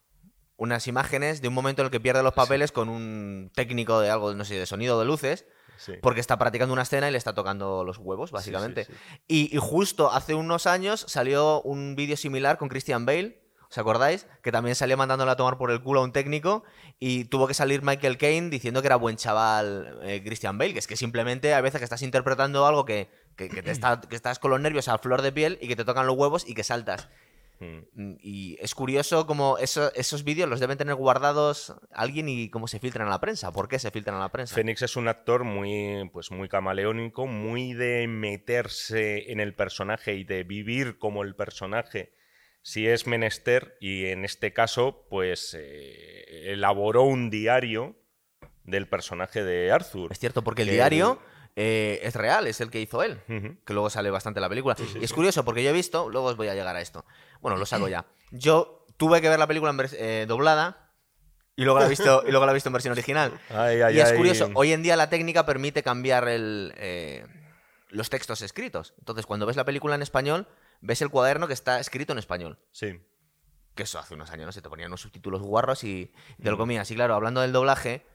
unas 0.55 0.87
imágenes 0.87 1.41
de 1.41 1.47
un 1.47 1.53
momento 1.53 1.81
en 1.81 1.85
el 1.87 1.91
que 1.91 1.99
pierde 1.99 2.23
los 2.23 2.33
papeles 2.33 2.71
con 2.71 2.89
un 2.89 3.51
técnico 3.53 3.99
de 3.99 4.09
algo, 4.09 4.33
no 4.33 4.43
sé, 4.45 4.55
de 4.55 4.65
sonido 4.65 4.97
o 4.97 4.99
de 4.99 5.05
luces. 5.05 5.45
Sí. 5.77 5.93
Porque 6.01 6.19
está 6.19 6.37
practicando 6.37 6.73
una 6.73 6.81
escena 6.83 7.07
y 7.07 7.11
le 7.11 7.17
está 7.17 7.33
tocando 7.33 7.83
los 7.83 7.97
huevos, 7.97 8.31
básicamente. 8.31 8.85
sí. 8.85 8.93
Y, 9.27 9.55
y 9.55 9.59
justo 9.59 10.11
hace 10.11 10.33
unos 10.35 10.67
años 10.67 11.05
salió 11.07 11.61
un 11.61 11.95
vídeo 11.95 12.17
similar 12.17 12.57
con 12.57 12.67
Christian 12.69 13.05
Bale. 13.05 13.41
¿Os 13.69 13.77
acordáis? 13.77 14.27
Que 14.43 14.51
también 14.53 14.75
salió 14.75 14.95
mandándole 14.95 15.29
a 15.31 15.35
tomar 15.35 15.57
por 15.57 15.71
el 15.71 15.81
culo 15.83 15.99
a 15.99 16.03
un 16.05 16.13
técnico 16.13 16.63
y 16.99 17.25
tuvo 17.25 17.47
que 17.47 17.53
salir 17.53 17.81
Michael 17.83 18.17
Caine 18.17 18.49
diciendo 18.49 18.81
que 18.81 18.87
era 18.87 18.95
buen 18.95 19.17
chaval 19.17 19.99
eh, 20.03 20.23
Christian 20.25 20.57
Bale, 20.57 20.71
que 20.71 20.79
es 20.79 20.87
que 20.87 20.95
simplemente 20.95 21.53
hay 21.53 21.61
veces 21.61 21.79
que 21.79 21.83
estás 21.83 22.01
interpretando 22.01 22.65
algo 22.65 22.85
que, 22.85 23.09
que- 23.35 23.49
que 23.49 23.61
te 23.61 23.71
está, 23.71 23.99
que 23.99 24.15
estás 24.15 24.39
con 24.39 24.51
los 24.51 24.61
nervios 24.61 24.87
a 24.87 24.97
flor 24.99 25.21
de 25.21 25.33
piel 25.33 25.57
y 25.61 25.67
que 25.67 25.75
te 25.75 25.83
tocan 25.83 26.07
los 26.07 26.15
huevos 26.15 26.47
y 26.47 26.53
que 26.53 26.63
saltas. 26.63 27.09
Mm. 27.59 27.77
Mm, 27.93 28.17
Y 28.21 28.57
es 28.59 28.75
curioso 28.75 29.25
cómo 29.25 29.57
eso- 29.57 29.91
esos 29.95 30.23
vídeos 30.23 30.47
los 30.49 30.59
deben 30.59 30.77
tener 30.77 30.95
guardados 30.95 31.73
alguien 31.91 32.29
y 32.29 32.49
cómo 32.49 32.67
se 32.67 32.79
filtran 32.79 33.07
a 33.07 33.11
la 33.11 33.19
prensa. 33.19 33.51
¿Por 33.51 33.67
qué 33.67 33.79
se 33.79 33.89
filtran 33.91 34.15
a 34.17 34.19
la 34.19 34.29
prensa? 34.31 34.53
Fénix 34.55 34.81
es 34.83 34.95
un 34.95 35.07
actor 35.07 35.43
muy, 35.43 36.09
pues 36.13 36.29
muy 36.31 36.49
camaleónico, 36.49 37.25
muy 37.25 37.73
de 37.73 38.07
meterse 38.07 39.31
en 39.31 39.39
el 39.39 39.53
personaje 39.55 40.13
y 40.15 40.23
de 40.23 40.43
vivir 40.43 40.97
como 40.99 41.23
el 41.23 41.35
personaje 41.35 42.13
si 42.61 42.87
es 42.87 43.07
menester. 43.07 43.77
Y 43.79 44.05
en 44.05 44.25
este 44.25 44.53
caso, 44.53 45.05
pues 45.09 45.55
eh, 45.59 46.51
elaboró 46.51 47.03
un 47.03 47.29
diario 47.29 47.95
del 48.63 48.87
personaje 48.87 49.43
de 49.43 49.71
Arthur. 49.71 50.11
Es 50.11 50.19
cierto, 50.19 50.43
porque 50.43 50.63
el 50.63 50.69
diario 50.69 51.19
eh, 51.59 52.01
es 52.03 52.13
real, 52.13 52.45
es 52.45 52.61
el 52.61 52.69
que 52.69 52.79
hizo 52.79 53.01
él. 53.01 53.19
Que 53.65 53.73
luego 53.73 53.89
sale 53.89 54.11
bastante 54.11 54.37
en 54.37 54.43
la 54.43 54.49
película. 54.49 54.75
y 55.01 55.03
es 55.03 55.11
curioso 55.11 55.43
porque 55.43 55.63
yo 55.63 55.71
he 55.71 55.73
visto, 55.73 56.07
luego 56.07 56.27
os 56.27 56.37
voy 56.37 56.49
a 56.49 56.53
llegar 56.53 56.75
a 56.75 56.81
esto. 56.81 57.03
Bueno, 57.41 57.57
lo 57.57 57.65
saco 57.65 57.87
ya. 57.89 58.05
Yo 58.29 58.85
tuve 58.95 59.21
que 59.21 59.29
ver 59.29 59.39
la 59.39 59.47
película 59.47 59.71
en 59.71 59.89
eh, 59.93 60.25
doblada 60.27 60.91
y 61.55 61.63
luego 61.63 61.79
la 61.79 61.87
he 61.87 61.89
visto 61.89 62.23
y 62.27 62.29
luego 62.29 62.45
la 62.45 62.51
he 62.51 62.53
visto 62.53 62.69
en 62.69 62.73
versión 62.73 62.91
original. 62.91 63.39
Ay, 63.49 63.81
ay, 63.81 63.97
y 63.97 63.99
es 63.99 64.11
ay. 64.11 64.17
curioso, 64.17 64.51
hoy 64.53 64.71
en 64.71 64.83
día 64.83 64.95
la 64.95 65.09
técnica 65.09 65.47
permite 65.47 65.81
cambiar 65.81 66.27
el, 66.27 66.75
eh, 66.77 67.25
los 67.89 68.11
textos 68.11 68.43
escritos. 68.43 68.93
Entonces, 68.99 69.25
cuando 69.25 69.47
ves 69.47 69.55
la 69.55 69.65
película 69.65 69.95
en 69.95 70.03
español, 70.03 70.47
ves 70.81 71.01
el 71.01 71.09
cuaderno 71.09 71.47
que 71.47 71.53
está 71.53 71.79
escrito 71.79 72.13
en 72.13 72.19
español. 72.19 72.59
Sí. 72.71 73.01
Que 73.73 73.83
eso 73.83 73.97
hace 73.97 74.13
unos 74.13 74.29
años, 74.29 74.45
¿no? 74.45 74.51
Se 74.51 74.61
te 74.61 74.69
ponían 74.69 74.89
unos 74.89 75.01
subtítulos 75.01 75.41
guarros 75.41 75.83
y 75.83 76.13
te 76.41 76.51
lo 76.51 76.57
comías. 76.59 76.91
Y 76.91 76.95
claro, 76.95 77.15
hablando 77.15 77.41
del 77.41 77.51
doblaje, 77.51 78.05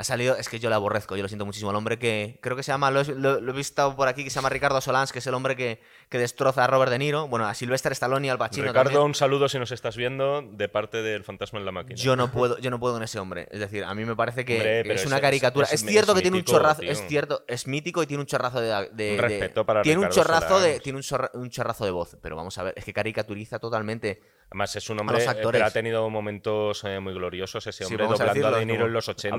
ha 0.00 0.04
salido, 0.04 0.34
es 0.36 0.48
que 0.48 0.58
yo 0.58 0.68
le 0.70 0.74
aborrezco, 0.74 1.14
yo 1.14 1.22
lo 1.22 1.28
siento 1.28 1.44
muchísimo. 1.44 1.70
El 1.70 1.76
hombre 1.76 1.98
que, 1.98 2.38
creo 2.40 2.56
que 2.56 2.62
se 2.62 2.72
llama, 2.72 2.90
lo, 2.90 3.02
he- 3.02 3.14
lo- 3.14 3.40
lo 3.40 3.52
he 3.52 3.54
visto 3.54 3.94
por 3.96 4.08
aquí, 4.08 4.24
que 4.24 4.30
se 4.30 4.36
llama 4.36 4.48
Ricardo 4.48 4.80
Solans, 4.80 5.12
que 5.12 5.18
es 5.18 5.26
el 5.26 5.34
hombre 5.34 5.56
que, 5.56 5.80
que 6.08 6.18
destroza 6.18 6.64
a 6.64 6.66
Robert 6.66 6.90
De 6.90 6.98
Niro. 6.98 7.28
Bueno, 7.28 7.46
a 7.46 7.52
Sylvester 7.54 7.92
Stallone 7.92 8.26
y 8.26 8.30
al 8.30 8.38
Pacino 8.38 8.66
Ricardo, 8.66 8.84
también. 8.90 9.02
un 9.06 9.14
saludo 9.14 9.48
si 9.48 9.58
nos 9.58 9.70
estás 9.72 9.96
viendo 9.96 10.42
de 10.42 10.68
parte 10.70 11.02
del 11.02 11.22
fantasma 11.22 11.58
en 11.58 11.66
la 11.66 11.72
máquina. 11.72 11.96
Yo 11.96 12.16
no 12.16 12.30
puedo, 12.32 12.58
yo 12.58 12.70
no 12.70 12.80
puedo 12.80 12.94
con 12.94 13.02
ese 13.02 13.18
hombre. 13.18 13.46
Es 13.50 13.60
decir, 13.60 13.84
a 13.84 13.94
mí 13.94 14.04
me 14.06 14.16
parece 14.16 14.44
que 14.46 14.54
Hombre, 14.56 14.94
es 14.94 15.04
una 15.04 15.16
es- 15.16 15.22
caricatura. 15.22 15.66
es- 15.66 15.72
Es, 15.74 15.82
es 15.82 15.88
cierto 15.90 16.14
que 16.14 16.22
tiene 16.22 16.38
un 16.38 16.44
chorrazo, 16.44 16.80
tío. 16.80 16.90
es 16.90 17.06
cierto, 17.06 17.44
es 17.46 17.66
mítico 17.66 18.02
y 18.02 18.06
tiene 18.06 18.22
un 18.22 18.26
chorrazo 18.26 18.60
de, 18.60 18.68
de- 18.68 19.10
Un 19.10 19.16
de- 19.16 19.18
respeto 19.18 19.66
para 19.66 19.82
tiene 19.82 20.00
un 20.00 20.08
chorrazo 20.08 20.60
de, 20.60 20.80
tiene 20.80 20.96
un, 20.96 21.02
chorra- 21.02 21.30
un 21.34 21.50
chorrazo 21.50 21.84
de 21.84 21.90
voz. 21.90 22.16
Pero 22.22 22.36
vamos 22.36 22.56
a 22.56 22.62
ver, 22.62 22.74
es 22.76 22.84
que 22.84 22.92
caricaturiza 22.94 23.58
totalmente. 23.58 24.20
Además, 24.52 24.74
es 24.74 24.90
un 24.90 24.98
hombre 24.98 25.24
los 25.24 25.54
eh, 25.54 25.62
ha 25.62 25.70
tenido 25.70 26.10
momentos 26.10 26.82
eh, 26.84 26.98
muy 26.98 27.12
gloriosos 27.14 27.64
ese 27.68 27.84
hombre 27.84 28.04
doblando 28.04 28.24
a, 28.24 28.34
decirlo, 28.34 28.56
De 28.58 28.66
Niro 28.66 28.78
como 28.78 28.86
en 28.88 28.92
los 28.94 29.08
80. 29.08 29.36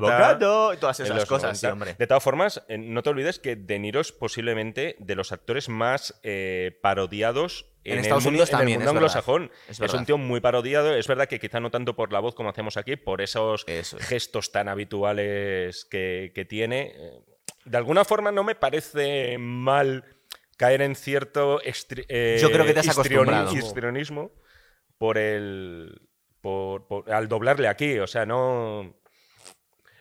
Y 0.73 0.77
todas 0.77 0.99
esas 0.99 1.25
cosas, 1.25 1.59
sí, 1.59 1.65
90. 1.65 1.73
hombre. 1.73 1.95
De 1.99 2.07
todas 2.07 2.23
formas, 2.23 2.63
eh, 2.67 2.77
no 2.77 3.03
te 3.03 3.09
olvides 3.09 3.39
que 3.39 3.55
De 3.55 3.79
Niro 3.79 3.99
es 4.01 4.11
posiblemente 4.11 4.95
de 4.99 5.15
los 5.15 5.31
actores 5.31 5.69
más 5.69 6.19
eh, 6.23 6.77
parodiados 6.81 7.65
En 7.83 7.93
en, 7.93 7.99
Estados 7.99 8.23
el 8.25 8.31
mundo, 8.31 8.43
Unidos 8.43 8.49
en 8.53 8.59
el 8.59 8.67
mundo 8.77 8.83
es 8.83 8.95
anglosajón. 8.95 9.51
Es 9.65 9.71
Es, 9.71 9.79
verdad. 9.79 9.99
un 9.99 10.05
tío 10.05 10.17
muy 10.17 10.39
parodiado. 10.39 10.95
Es 10.95 11.07
verdad 11.07 11.27
que 11.27 11.39
quizá 11.39 11.59
no 11.59 11.71
tanto 11.71 11.95
por 11.95 12.11
la 12.13 12.19
voz 12.19 12.35
como 12.35 12.49
hacemos 12.49 12.77
aquí, 12.77 12.95
por 12.95 13.21
esos 13.21 13.63
Eso 13.67 13.97
es. 13.97 14.05
gestos 14.05 14.51
tan 14.51 14.67
habituales 14.69 15.85
que, 15.85 16.31
que 16.35 16.45
tiene. 16.45 16.95
De 17.65 17.77
alguna 17.77 18.05
forma 18.05 18.31
no 18.31 18.43
me 18.43 18.55
parece 18.55 19.37
mal 19.37 20.05
caer 20.57 20.81
en 20.83 20.95
cierto 20.95 21.59
eh, 21.63 22.37
Yo 22.39 22.51
creo 22.51 22.65
que 22.65 22.73
te 22.73 22.79
has 22.81 22.97
histrionismo 23.55 24.31
por 24.97 25.17
el 25.17 26.01
por, 26.41 26.87
por- 26.87 27.11
al 27.11 27.27
doblarle 27.27 27.67
aquí, 27.67 27.97
o 27.99 28.07
sea, 28.07 28.25
no 28.25 28.95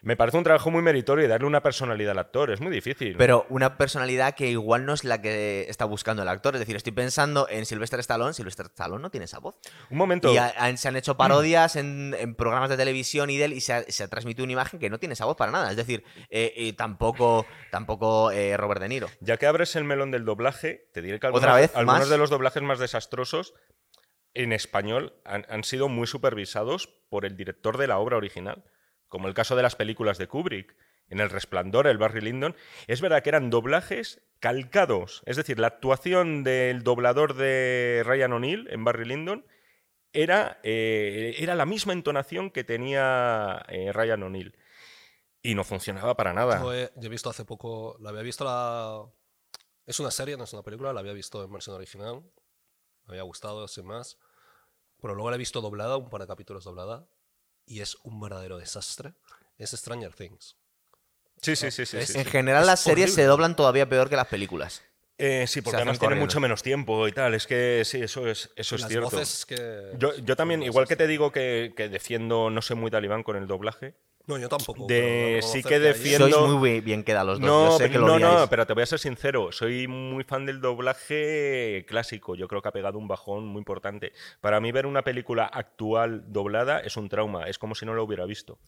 me 0.03 0.17
parece 0.17 0.39
un 0.39 0.45
trabajo 0.45 0.71
muy 0.71 0.83
meritorio 0.83 1.25
y 1.25 1.29
darle 1.29 1.47
una 1.47 1.63
personalidad 1.63 2.13
al 2.13 2.19
actor, 2.19 2.51
es 2.51 2.61
muy 2.61 2.73
difícil. 2.73 3.17
Pero 3.17 3.47
una 3.51 3.77
personalidad 3.77 4.35
que 4.35 4.49
igual 4.49 4.87
no 4.87 4.95
es 4.95 5.05
la 5.05 5.21
que 5.21 5.67
está 5.69 5.85
buscando 5.85 6.23
el 6.23 6.29
actor. 6.29 6.55
Es 6.55 6.61
decir, 6.61 6.77
estoy 6.77 6.93
pensando 6.93 7.47
en 7.51 7.67
Sylvester 7.67 8.01
Stallone. 8.01 8.33
Sylvester 8.33 8.67
Stallone 8.67 9.03
no 9.03 9.11
tiene 9.11 9.25
esa 9.27 9.39
voz. 9.39 9.57
un 9.91 9.99
momento, 9.99 10.33
Y 10.33 10.77
se 10.77 10.89
han 10.89 10.97
hecho 10.97 11.17
parodias 11.17 11.77
en, 11.77 12.15
en 12.19 12.35
programas 12.35 12.71
de 12.71 12.77
televisión 12.77 13.31
y 13.31 13.37
de 13.37 13.45
él 13.45 13.53
y 13.53 13.61
se 13.61 13.73
ha, 13.75 13.83
se 13.83 14.03
ha 14.05 14.09
transmitido 14.09 14.45
una 14.45 14.53
imagen 14.53 14.81
que 14.81 14.89
no 14.91 14.99
tiene 14.99 15.13
esa 15.13 15.25
voz 15.27 15.37
para 15.37 15.53
nada. 15.53 15.71
Es 15.71 15.77
decir, 15.77 16.03
eh, 16.31 16.53
y 16.57 16.73
tampoco, 16.73 17.47
tampoco 17.71 18.31
eh, 18.31 18.57
Robert 18.57 18.81
De 18.81 18.89
Niro. 18.89 19.09
ya 19.21 19.37
que 19.37 19.47
abres 19.47 19.77
el 19.77 19.85
melón 19.85 20.11
del 20.11 20.25
doblaje, 20.25 20.89
te 20.93 21.03
diré 21.03 21.21
que 21.21 21.27
algunos, 21.27 21.45
¿Otra 21.45 21.57
vez? 21.57 21.73
algunos 21.75 22.01
¿Más? 22.01 22.09
de 22.09 22.19
los 22.19 22.31
doblajes 22.31 22.63
más 22.63 22.79
desastrosos 22.79 23.55
en 24.35 24.53
español 24.53 25.15
han, 25.25 25.45
han 25.49 25.65
sido 25.65 25.89
muy 25.89 26.07
supervisados 26.07 26.89
por 27.09 27.25
el 27.25 27.37
director 27.37 27.77
de 27.79 27.87
la 27.89 27.99
obra 27.99 28.17
original, 28.17 28.65
como 29.11 29.29
el 29.29 29.35
caso 29.35 29.57
de 29.57 29.63
las 29.63 29.77
películas 29.77 30.17
de 30.17 30.29
Kubrick. 30.29 30.75
En 31.09 31.19
El 31.19 31.29
Resplandor, 31.29 31.89
el 31.89 31.99
Barry 31.99 32.21
Lyndon, 32.21 32.55
es 32.87 33.01
verdad 33.01 33.25
que 33.25 33.31
eran 33.31 33.51
doblajes 33.51 34.23
calcados. 34.39 35.23
Es 35.27 35.37
decir, 35.37 35.59
la 35.59 35.67
actuación 35.67 36.45
del 36.45 36.85
doblador 36.85 37.35
de 37.35 38.05
Ryan 38.07 38.35
O'Neill 38.35 38.69
en 38.71 38.85
Barry 38.85 39.05
Lyndon 39.05 39.45
era, 40.13 40.61
eh, 40.63 41.35
era 41.39 41.57
la 41.57 41.67
misma 41.67 41.95
entonación 41.95 42.53
que 42.53 42.63
tenía 42.63 43.67
eh, 43.69 43.93
Ryan 43.93 44.23
O'Neill. 44.23 44.57
Y 45.43 45.57
no 45.57 45.65
funcionaba 45.65 46.17
para 46.17 46.33
nada. 46.33 46.63
Yo 46.63 46.73
he, 46.73 47.09
visto 47.09 47.29
hace 47.29 47.45
poco, 47.45 47.97
la 47.99 48.11
había 48.11 48.23
visto 48.23 48.45
la... 48.45 49.05
Es 49.87 49.99
una 49.99 50.13
serie, 50.13 50.37
no 50.37 50.45
es 50.45 50.53
una 50.53 50.63
película, 50.63 50.93
la 50.93 51.01
había 51.01 51.13
visto 51.13 51.43
en 51.43 51.53
versión 51.53 51.75
original. 51.75 52.23
Me 53.07 53.15
había 53.15 53.23
gustado, 53.23 53.67
sin 53.67 53.87
más. 53.87 54.17
Pero 55.01 55.15
luego 55.15 55.31
la 55.31 55.35
he 55.37 55.41
visto 55.41 55.61
doblada, 55.61 55.97
un 55.97 56.09
par 56.09 56.21
de 56.21 56.29
capítulos 56.29 56.63
doblada. 56.63 57.09
Y 57.67 57.81
es 57.81 57.97
un 58.03 58.21
verdadero 58.21 58.59
desastre, 58.59 59.15
es 59.59 59.71
Stranger 59.71 60.13
Things. 60.15 60.57
Sí, 61.41 61.57
sí, 61.57 61.71
sí, 61.71 61.87
sí. 61.87 61.97
Es- 61.97 62.09
sí, 62.09 62.19
En 62.19 62.25
sí. 62.25 62.31
general, 62.31 62.63
Es 62.63 62.67
las 62.67 62.81
series 62.81 63.11
horrible. 63.11 63.23
se 63.23 63.27
doblan 63.29 63.57
todavía 63.57 63.89
peor 63.89 64.11
que 64.11 64.17
las 64.17 64.27
películas. 64.27 64.83
Eh, 65.19 65.47
sí, 65.47 65.61
porque 65.61 65.77
además 65.77 65.99
tiene 65.99 66.15
mucho 66.15 66.41
menos 66.41 66.63
tiempo 66.63 67.07
y 67.07 67.13
tal. 67.13 67.35
Es 67.35 67.47
que 67.47 67.83
sí, 67.85 68.01
eso 68.01 68.27
es, 68.27 68.51
eso 68.57 68.75
es 68.75 68.81
Las 68.83 68.91
cierto. 68.91 69.11
voces 69.11 69.45
que... 69.45 69.95
Yo, 69.99 70.17
yo 70.17 70.35
también, 70.35 70.63
igual 70.63 70.87
que 70.89 70.97
te 70.97 71.07
digo 71.07 71.31
que, 71.31 71.75
que 71.77 71.89
defiendo, 71.91 72.49
no 72.49 72.63
soy 72.63 72.77
muy 72.77 72.91
talibán 72.91 73.23
con 73.23 73.37
el 73.37 73.47
doblaje. 73.47 73.95
No, 74.31 74.39
yo 74.39 74.49
tampoco. 74.49 74.87
de- 74.87 75.41
sí 75.43 75.63
que 75.63 75.79
defiendo- 75.79 76.29
Sois 76.31 76.51
muy 76.53 76.71
bi- 76.71 76.81
bien 76.81 77.03
queda 77.05 77.25
los 77.25 77.39
dos. 77.41 77.47
No, 77.47 77.71
yo 77.73 77.79
sé 77.79 77.85
que 77.85 77.95
pero- 77.95 78.07
lo 78.07 78.19
no, 78.19 78.39
no, 78.41 78.47
pero 78.49 78.67
te 78.67 78.73
voy 78.73 78.83
a 78.83 78.87
ser 78.87 78.99
sincero. 78.99 79.53
Soy 79.53 79.87
muy 79.89 80.25
fan 80.25 80.47
del 80.47 80.61
doblaje 80.61 81.85
clásico. 81.89 82.35
Yo 82.35 82.49
creo 82.49 82.63
que 82.63 82.69
ha 82.69 82.73
pegado 82.73 82.99
un 82.99 83.09
bajón 83.09 83.47
muy 83.47 83.59
importante. 83.59 84.13
Para 84.41 84.61
mí, 84.61 84.73
ver 84.73 84.87
una 84.87 85.03
película 85.03 85.45
actual 85.45 86.25
doblada 86.33 86.81
es 86.81 86.97
un 86.97 87.09
trauma. 87.09 87.45
Es 87.45 87.59
como 87.59 87.75
si 87.75 87.85
no 87.87 87.95
lo 87.95 88.05
hubiera 88.05 88.25
visto. 88.27 88.59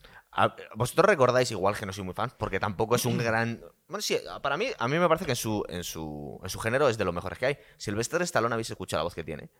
Vosotros 0.75 1.07
recordáis, 1.07 1.51
igual 1.51 1.77
que 1.77 1.87
no 1.87 1.93
soy 1.93 2.05
muy 2.05 2.15
fan, 2.15 2.33
porque 2.39 2.59
tampoco 2.61 2.97
es 2.97 3.05
un 3.07 3.17
gran. 3.19 3.61
Bueno, 3.89 4.03
sí, 4.03 4.19
para 4.43 4.57
mí, 4.57 4.67
a 4.79 4.89
mí 4.89 4.99
me 4.99 5.07
parece 5.09 5.25
que 5.27 5.33
en 5.33 5.37
su, 5.37 5.65
en 5.69 5.85
su, 5.85 6.41
en 6.43 6.49
su 6.49 6.59
género 6.59 6.89
es 6.89 6.97
de 6.99 7.05
los 7.05 7.15
mejores 7.15 7.39
que 7.39 7.47
hay. 7.47 7.59
Sylvester 7.77 8.23
Stallone, 8.23 8.55
habéis 8.55 8.71
escuchado 8.71 9.01
la 9.01 9.05
voz 9.05 9.15
que 9.15 9.25
tiene. 9.25 9.51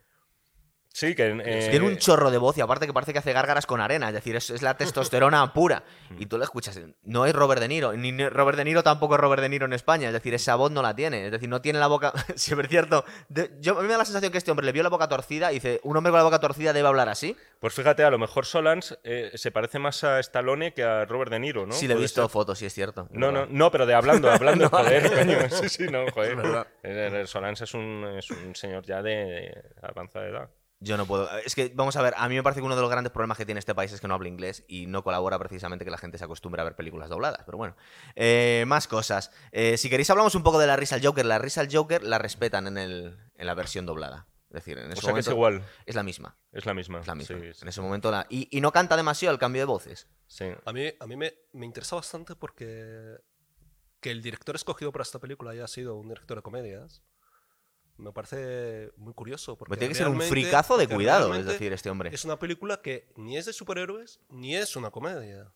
Sí, 0.95 1.15
que. 1.15 1.35
eh, 1.43 1.69
Tiene 1.71 1.87
un 1.87 1.97
chorro 1.97 2.29
de 2.29 2.37
voz 2.37 2.55
y 2.57 2.61
aparte 2.61 2.85
que 2.85 2.93
parece 2.93 3.13
que 3.13 3.19
hace 3.19 3.33
gárgaras 3.33 3.65
con 3.65 3.81
arena, 3.81 4.09
es 4.09 4.13
decir, 4.13 4.35
es, 4.35 4.51
es 4.51 4.61
la 4.61 4.77
testosterona 4.77 5.51
pura. 5.53 5.83
Y 6.19 6.27
tú 6.27 6.37
lo 6.37 6.43
escuchas, 6.43 6.79
no 7.01 7.25
es 7.25 7.33
Robert 7.33 7.59
De 7.59 7.67
Niro, 7.67 7.93
ni 7.93 8.11
Robert 8.29 8.57
De 8.59 8.63
Niro 8.63 8.83
tampoco 8.83 9.15
es 9.15 9.19
Robert 9.19 9.41
De 9.41 9.49
Niro 9.49 9.65
en 9.65 9.73
España, 9.73 10.07
es 10.09 10.13
decir, 10.13 10.35
esa 10.35 10.53
voz 10.55 10.69
no 10.71 10.83
la 10.83 10.95
tiene, 10.95 11.25
es 11.25 11.31
decir, 11.31 11.49
no 11.49 11.61
tiene 11.61 11.79
la 11.79 11.87
boca, 11.87 12.13
si 12.35 12.53
es 12.53 12.67
cierto, 12.69 13.03
de- 13.27 13.49
yo, 13.59 13.73
a 13.79 13.81
mí 13.81 13.87
me 13.87 13.93
da 13.93 13.97
la 13.97 14.05
sensación 14.05 14.31
que 14.31 14.37
este 14.37 14.51
hombre 14.51 14.67
le 14.67 14.71
vio 14.71 14.83
la 14.83 14.89
boca 14.89 15.07
torcida 15.09 15.51
y 15.51 15.55
dice, 15.55 15.79
un 15.83 15.97
hombre 15.97 16.11
con 16.11 16.19
la 16.19 16.23
boca 16.25 16.39
torcida 16.39 16.73
debe 16.73 16.87
hablar 16.87 17.09
así. 17.09 17.35
Pues 17.59 17.73
fíjate, 17.73 18.03
a 18.03 18.11
lo 18.11 18.19
mejor 18.19 18.45
Solans 18.45 18.95
eh, 19.03 19.31
se 19.33 19.49
parece 19.49 19.79
más 19.79 20.03
a 20.03 20.19
Stallone 20.19 20.73
que 20.75 20.83
a 20.83 21.05
Robert 21.05 21.31
De 21.31 21.39
Niro, 21.39 21.65
¿no? 21.65 21.73
sí, 21.73 21.87
le 21.87 21.95
he 21.95 21.97
visto 21.97 22.21
ser. 22.21 22.29
fotos, 22.29 22.59
sí 22.59 22.67
es 22.67 22.73
cierto. 22.73 23.07
No, 23.09 23.31
no, 23.31 23.47
no, 23.47 23.71
pero 23.71 23.87
de 23.87 23.95
hablando, 23.95 24.29
hablando, 24.29 24.65
No, 24.71 24.77
joder, 24.77 25.11
coño. 25.11 25.37
Sí, 25.49 25.69
sí, 25.69 25.83
no, 25.89 26.05
joder. 26.13 26.37
Eh, 26.83 27.21
eh, 27.23 27.25
Solans 27.25 27.59
es 27.61 27.73
un, 27.73 28.05
es 28.15 28.29
un 28.29 28.53
señor 28.55 28.83
ya 28.85 29.01
de, 29.01 29.13
de 29.13 29.63
avanzada 29.81 30.27
edad. 30.27 30.49
Yo 30.83 30.97
no 30.97 31.05
puedo. 31.05 31.29
Es 31.39 31.55
que, 31.55 31.71
vamos 31.73 31.95
a 31.95 32.01
ver, 32.01 32.13
a 32.17 32.27
mí 32.27 32.35
me 32.35 32.43
parece 32.43 32.59
que 32.59 32.65
uno 32.65 32.75
de 32.75 32.81
los 32.81 32.89
grandes 32.91 33.11
problemas 33.11 33.37
que 33.37 33.45
tiene 33.45 33.59
este 33.59 33.73
país 33.73 33.91
es 33.93 34.01
que 34.01 34.07
no 34.07 34.13
habla 34.13 34.27
inglés 34.27 34.65
y 34.67 34.85
no 34.87 35.03
colabora 35.03 35.39
precisamente 35.39 35.85
que 35.85 35.91
la 35.91 35.97
gente 35.97 36.17
se 36.17 36.25
acostumbre 36.25 36.61
a 36.61 36.65
ver 36.65 36.75
películas 36.75 37.09
dobladas. 37.09 37.43
Pero 37.45 37.57
bueno, 37.57 37.75
Eh, 38.15 38.65
más 38.67 38.87
cosas. 38.87 39.31
Eh, 39.51 39.77
si 39.77 39.89
queréis, 39.89 40.09
hablamos 40.09 40.35
un 40.35 40.43
poco 40.43 40.59
de 40.59 40.67
la 40.67 40.75
risa 40.75 40.95
al 40.95 41.05
Joker. 41.05 41.25
La 41.25 41.39
risa 41.39 41.61
al 41.61 41.69
Joker 41.73 42.03
la 42.03 42.17
respetan 42.19 42.67
en, 42.67 42.77
el, 42.77 43.17
en 43.35 43.45
la 43.45 43.53
versión 43.53 43.85
doblada. 43.85 44.27
Es 44.49 44.55
decir, 44.65 44.77
en 44.77 44.89
O 44.89 44.93
ese 44.93 45.01
sea 45.01 45.13
que 45.13 45.19
es 45.21 45.27
momento 45.27 45.31
igual, 45.31 45.63
es 45.85 45.95
la 45.95 46.03
misma. 46.03 46.37
es 46.51 46.65
la 46.65 46.73
misma. 46.75 46.99
Es 46.99 47.07
la 47.07 47.15
misma. 47.15 47.37
Sí, 47.39 47.53
sí, 47.53 47.59
En 47.63 47.67
ese 47.69 47.81
momento 47.81 48.11
la. 48.11 48.27
Y, 48.29 48.47
y 48.55 48.61
no 48.61 48.71
canta 48.71 48.95
demasiado 48.95 49.33
el 49.33 49.39
cambio 49.39 49.61
de 49.61 49.65
voces. 49.65 50.07
sí. 50.27 50.45
A 50.65 50.73
mí, 50.73 50.91
a 50.99 51.07
mí 51.07 51.15
me, 51.15 51.33
me 51.53 51.65
interesa 51.65 51.95
bastante 51.95 52.35
porque 52.35 53.15
que 53.99 54.11
el 54.11 54.21
director 54.21 54.53
escogido 54.55 54.91
para 54.91 55.03
esta 55.03 55.17
película 55.19 55.51
haya 55.51 55.65
sido 55.67 55.95
un 55.95 56.09
director 56.09 56.37
de 56.37 56.43
comedias 56.43 57.01
me 57.97 58.11
parece 58.11 58.91
muy 58.97 59.13
curioso. 59.13 59.55
Porque 59.57 59.69
Pues 59.69 59.79
tiene 59.79 59.91
que 59.93 59.97
ser 59.97 60.07
un 60.07 60.17
realmente- 60.19 60.41
fricazo 60.41 60.77
de 60.77 60.87
cuidado, 60.87 61.33
es 61.35 61.45
decir, 61.45 61.71
este 61.73 61.89
hombre. 61.89 62.09
Es 62.13 62.25
una 62.25 62.37
película 62.39 62.81
que 62.81 63.11
ni 63.15 63.37
es 63.37 63.45
de 63.45 63.53
superhéroes 63.53 64.19
ni 64.29 64.55
es 64.55 64.75
una 64.75 64.91
comedia. 64.91 65.51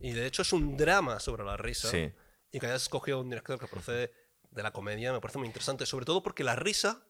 Y 0.00 0.12
de 0.12 0.26
hecho 0.26 0.42
es 0.42 0.52
un 0.52 0.76
drama 0.76 1.20
sobre 1.20 1.44
la 1.44 1.56
risa. 1.56 1.88
Sí. 1.88 2.12
Y 2.50 2.58
que 2.60 2.66
hayas 2.66 2.82
escogido 2.82 3.20
un 3.20 3.28
director 3.30 3.58
que 3.58 3.66
procede 3.66 4.12
de 4.50 4.62
la 4.62 4.72
comedia 4.72 5.12
me 5.12 5.20
parece 5.20 5.38
muy 5.38 5.46
interesante. 5.46 5.86
Sobre 5.86 6.04
todo 6.04 6.22
porque 6.22 6.44
la 6.44 6.56
risa 6.56 7.02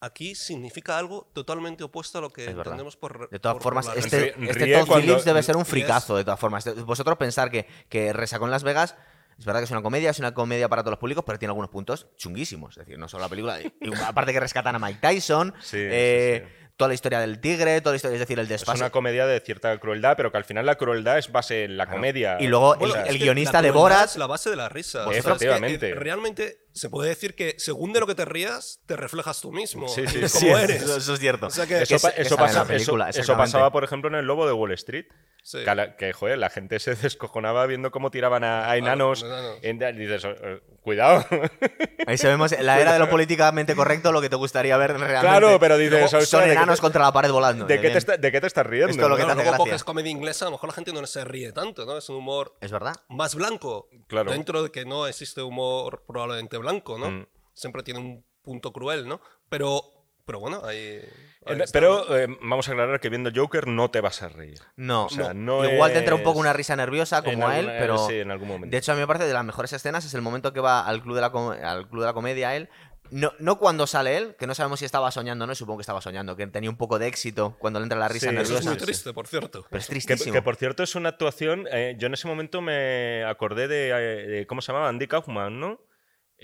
aquí 0.00 0.34
significa 0.34 0.98
algo 0.98 1.30
totalmente 1.32 1.82
opuesto 1.84 2.18
a 2.18 2.20
lo 2.20 2.30
que 2.30 2.46
entendemos 2.50 2.96
por. 2.96 3.30
De 3.30 3.38
todas 3.38 3.54
por- 3.54 3.62
formas, 3.62 3.88
este, 3.96 4.34
este 4.50 4.72
Todd 4.74 4.98
Phillips 4.98 5.24
debe 5.24 5.42
ser 5.42 5.56
un 5.56 5.64
fricazo, 5.64 6.16
de 6.16 6.24
todas 6.24 6.38
formas. 6.40 6.84
Vosotros 6.84 7.16
pensar 7.16 7.50
que, 7.50 7.66
que 7.88 8.12
Resacón 8.12 8.50
Las 8.50 8.64
Vegas, 8.64 8.96
es 9.38 9.44
verdad 9.44 9.60
que 9.60 9.64
es 9.64 9.70
una 9.70 9.82
comedia, 9.82 10.10
es 10.10 10.18
una 10.18 10.34
comedia 10.34 10.68
para 10.68 10.82
todos 10.82 10.92
los 10.92 10.98
públicos, 11.00 11.24
pero 11.26 11.38
tiene 11.38 11.50
algunos 11.50 11.70
puntos 11.70 12.08
chunguísimos. 12.16 12.76
Es 12.76 12.86
decir, 12.86 12.98
no 12.98 13.08
solo 13.08 13.22
la 13.24 13.28
película. 13.28 13.58
aparte 14.06 14.32
que 14.32 14.40
rescatan 14.40 14.74
a 14.76 14.78
Mike 14.78 14.98
Tyson, 15.00 15.54
Sí, 15.60 15.78
eh, 15.80 16.44
sí, 16.46 16.66
toda 16.76 16.88
la 16.88 16.94
historia 16.94 17.20
del 17.20 17.40
tigre, 17.40 17.80
toda 17.80 17.92
la 17.92 17.96
historia, 17.96 18.14
es 18.14 18.20
decir, 18.20 18.38
el 18.38 18.44
Es 18.46 18.48
desfase. 18.48 18.78
una 18.80 18.90
comedia 18.90 19.26
de 19.26 19.38
cierta 19.40 19.78
crueldad, 19.78 20.16
pero 20.16 20.32
que 20.32 20.38
al 20.38 20.44
final 20.44 20.66
la 20.66 20.74
crueldad 20.76 21.18
es 21.18 21.30
base 21.30 21.64
en 21.64 21.76
la 21.76 21.84
Claro. 21.86 21.98
comedia. 21.98 22.36
Y 22.40 22.48
luego 22.48 22.74
Bueno, 22.76 22.96
el- 22.96 23.14
es 23.14 23.20
guionista 23.22 23.62
de 23.62 23.72
Borat- 23.72 24.06
es 24.06 24.16
la 24.16 24.26
base 24.26 24.50
de 24.50 24.56
la 24.56 24.68
risa. 24.68 25.04
Pues 25.04 25.20
O 25.20 25.22
sea, 25.22 25.32
es 25.34 25.38
que, 25.38 25.44
eh, 25.44 25.48
efectivamente. 25.50 25.94
realmente 25.94 26.58
se 26.72 26.90
puede 26.90 27.08
decir 27.10 27.34
que 27.36 27.54
según 27.58 27.92
de 27.92 28.00
lo 28.00 28.06
que 28.08 28.14
te 28.16 28.24
rías, 28.24 28.80
te 28.86 28.96
reflejas 28.96 29.40
tú 29.40 29.52
mismo. 29.52 29.86
Sí, 29.88 30.02
sí, 30.08 30.16
como 30.16 30.28
sí, 30.28 30.48
eres. 30.48 30.82
Eso, 30.82 30.96
eso 30.96 31.14
es 31.14 31.20
cierto. 31.20 31.46
O 31.46 31.50
sea 31.50 31.66
que- 31.66 31.82
Eso, 31.82 31.96
Que 32.08 32.14
que 32.16 32.22
eso 32.22 32.34
sale 32.36 32.48
en 32.48 32.54
la 32.54 32.60
pasa- 32.60 32.66
película, 32.66 33.10
eso- 33.10 33.36
pasaba, 33.36 33.70
por 33.70 33.84
ejemplo, 33.84 34.08
en 34.10 34.16
El 34.16 34.26
Lobo 34.26 34.44
de 34.46 34.52
Wall 34.52 34.72
Street. 34.72 35.06
Sí. 35.46 35.58
Que, 35.62 35.94
que, 35.98 36.12
joder, 36.14 36.38
la 36.38 36.48
gente 36.48 36.80
se 36.80 36.94
descojonaba 36.94 37.66
viendo 37.66 37.90
cómo 37.90 38.10
tiraban 38.10 38.44
a, 38.44 38.70
a 38.70 38.76
enanos. 38.78 39.24
en- 39.60 39.76
y 39.82 39.92
dices, 39.92 40.24
eh, 40.24 40.62
cuidado. 40.80 41.22
Ahí 42.06 42.16
sabemos, 42.16 42.52
en 42.52 42.64
la 42.64 42.80
era 42.80 42.94
de 42.94 42.98
lo 42.98 43.10
políticamente 43.10 43.74
correcto, 43.74 44.10
lo 44.10 44.22
que 44.22 44.30
te 44.30 44.36
gustaría 44.36 44.74
ver 44.78 44.92
realmente. 44.92 45.20
Claro, 45.20 45.58
pero 45.60 45.76
dices, 45.76 45.90
Luego 45.92 46.06
"Ostras, 46.06 46.28
son 46.28 46.40
¿de 46.40 46.46
qué 46.46 46.52
enanos 46.52 46.76
te- 46.78 46.80
contra 46.80 47.02
la 47.04 47.12
pared 47.12 47.30
volando. 47.30 47.66
¿De 47.66 47.78
qué, 47.78 47.90
te 47.90 47.98
está- 47.98 48.16
de 48.16 48.32
qué 48.32 48.40
te 48.40 48.46
estás 48.46 48.66
riendo? 48.66 48.90
Esto 48.90 49.02
es 49.02 49.08
lo 49.10 49.16
que 49.16 49.24
te 49.24 49.32
hace 49.32 49.42
luego 49.44 49.56
coges 49.58 49.84
comedia 49.84 50.10
inglesa, 50.10 50.46
a 50.46 50.48
lo 50.48 50.52
mejor 50.52 50.70
la 50.70 50.74
gente 50.74 50.92
no 50.94 51.06
se 51.06 51.24
ríe 51.24 51.52
tanto, 51.52 51.84
¿no? 51.84 51.98
Es 51.98 52.08
un 52.08 52.16
humor 52.16 52.54
Es 52.62 52.72
verdad. 52.72 52.94
más 53.10 53.34
blanco. 53.34 53.88
Claro. 54.08 54.30
Dentro 54.32 54.62
de 54.62 54.70
que 54.70 54.86
no 54.86 55.06
existe 55.06 55.42
humor 55.42 56.04
probablemente 56.06 56.56
blanco, 56.56 56.98
¿no? 56.98 57.10
Mm. 57.10 57.26
Siempre 57.52 57.82
tiene 57.82 58.00
un 58.00 58.24
punto 58.42 58.72
cruel, 58.72 59.06
¿no? 59.06 59.20
Pero, 59.50 59.82
pero 60.24 60.40
bueno, 60.40 60.62
ahí. 60.64 61.00
Eh, 61.46 61.64
Pero 61.72 62.16
eh, 62.16 62.26
vamos 62.42 62.68
a 62.68 62.72
aclarar 62.72 63.00
que 63.00 63.08
viendo 63.10 63.30
Joker 63.34 63.66
no 63.68 63.90
te 63.90 64.00
vas 64.00 64.22
a 64.22 64.28
reír. 64.28 64.60
No, 64.76 65.06
O 65.06 65.08
sea, 65.10 65.34
no. 65.34 65.62
no 65.62 65.70
igual 65.70 65.92
te 65.92 65.98
entra 65.98 66.14
un 66.14 66.22
poco 66.22 66.38
una 66.38 66.52
risa 66.52 66.74
nerviosa 66.76 67.18
En 67.18 67.24
como 67.24 67.48
a 67.48 67.58
él, 67.58 67.68
alguna- 67.68 67.78
pero 67.78 68.06
Sí, 68.08 68.14
en 68.20 68.30
algún 68.30 68.48
momento. 68.48 68.70
de 68.72 68.78
hecho 68.78 68.92
a 68.92 68.94
mí 68.94 69.00
me 69.00 69.06
parece 69.06 69.26
de 69.26 69.32
las 69.34 69.44
mejores 69.44 69.72
escenas 69.72 70.04
es 70.04 70.14
el 70.14 70.22
momento 70.22 70.52
que 70.52 70.60
va 70.60 70.86
al 70.86 71.02
club 71.02 71.14
de 71.14 71.20
la, 71.20 71.30
com- 71.30 71.52
al 71.52 71.88
club 71.88 72.00
de 72.00 72.06
la 72.06 72.12
comedia 72.14 72.54
él. 72.56 72.68
No, 73.10 73.32
no 73.38 73.58
cuando 73.58 73.86
sale 73.86 74.16
él, 74.16 74.34
que 74.38 74.46
no 74.46 74.54
sabemos 74.54 74.78
si 74.78 74.86
estaba 74.86 75.10
soñando 75.10 75.44
o 75.44 75.46
no, 75.46 75.54
supongo 75.54 75.78
que 75.78 75.82
estaba 75.82 76.00
soñando, 76.00 76.36
que 76.36 76.46
tenía 76.46 76.70
un 76.70 76.78
poco 76.78 76.98
de 76.98 77.06
éxito 77.06 77.54
cuando 77.58 77.78
le 77.78 77.84
entra 77.84 77.98
la 77.98 78.08
risa 78.08 78.30
Sí, 78.30 78.34
Eso 78.34 78.40
es 78.42 78.48
nerviosa. 78.48 78.70
muy 78.70 78.78
triste, 78.78 79.12
por 79.12 79.26
cierto. 79.26 79.66
Pero 79.68 79.78
es 79.80 79.86
tristísimo. 79.86 80.32
que, 80.32 80.40
por 80.40 80.56
cierto 80.56 80.82
es 80.82 80.94
una 80.94 81.10
actuación. 81.10 81.68
eh, 81.70 81.94
yo 81.98 82.06
en 82.06 82.14
ese 82.14 82.26
momento 82.26 82.62
me 82.62 83.22
acordé 83.24 83.68
de, 83.68 83.90
eh, 83.90 84.26
de- 84.26 84.46
¿Cómo 84.46 84.62
se 84.62 84.72
llamaba? 84.72 84.88
Andy 84.88 85.06
Kaufman, 85.06 85.60
¿no? 85.60 85.78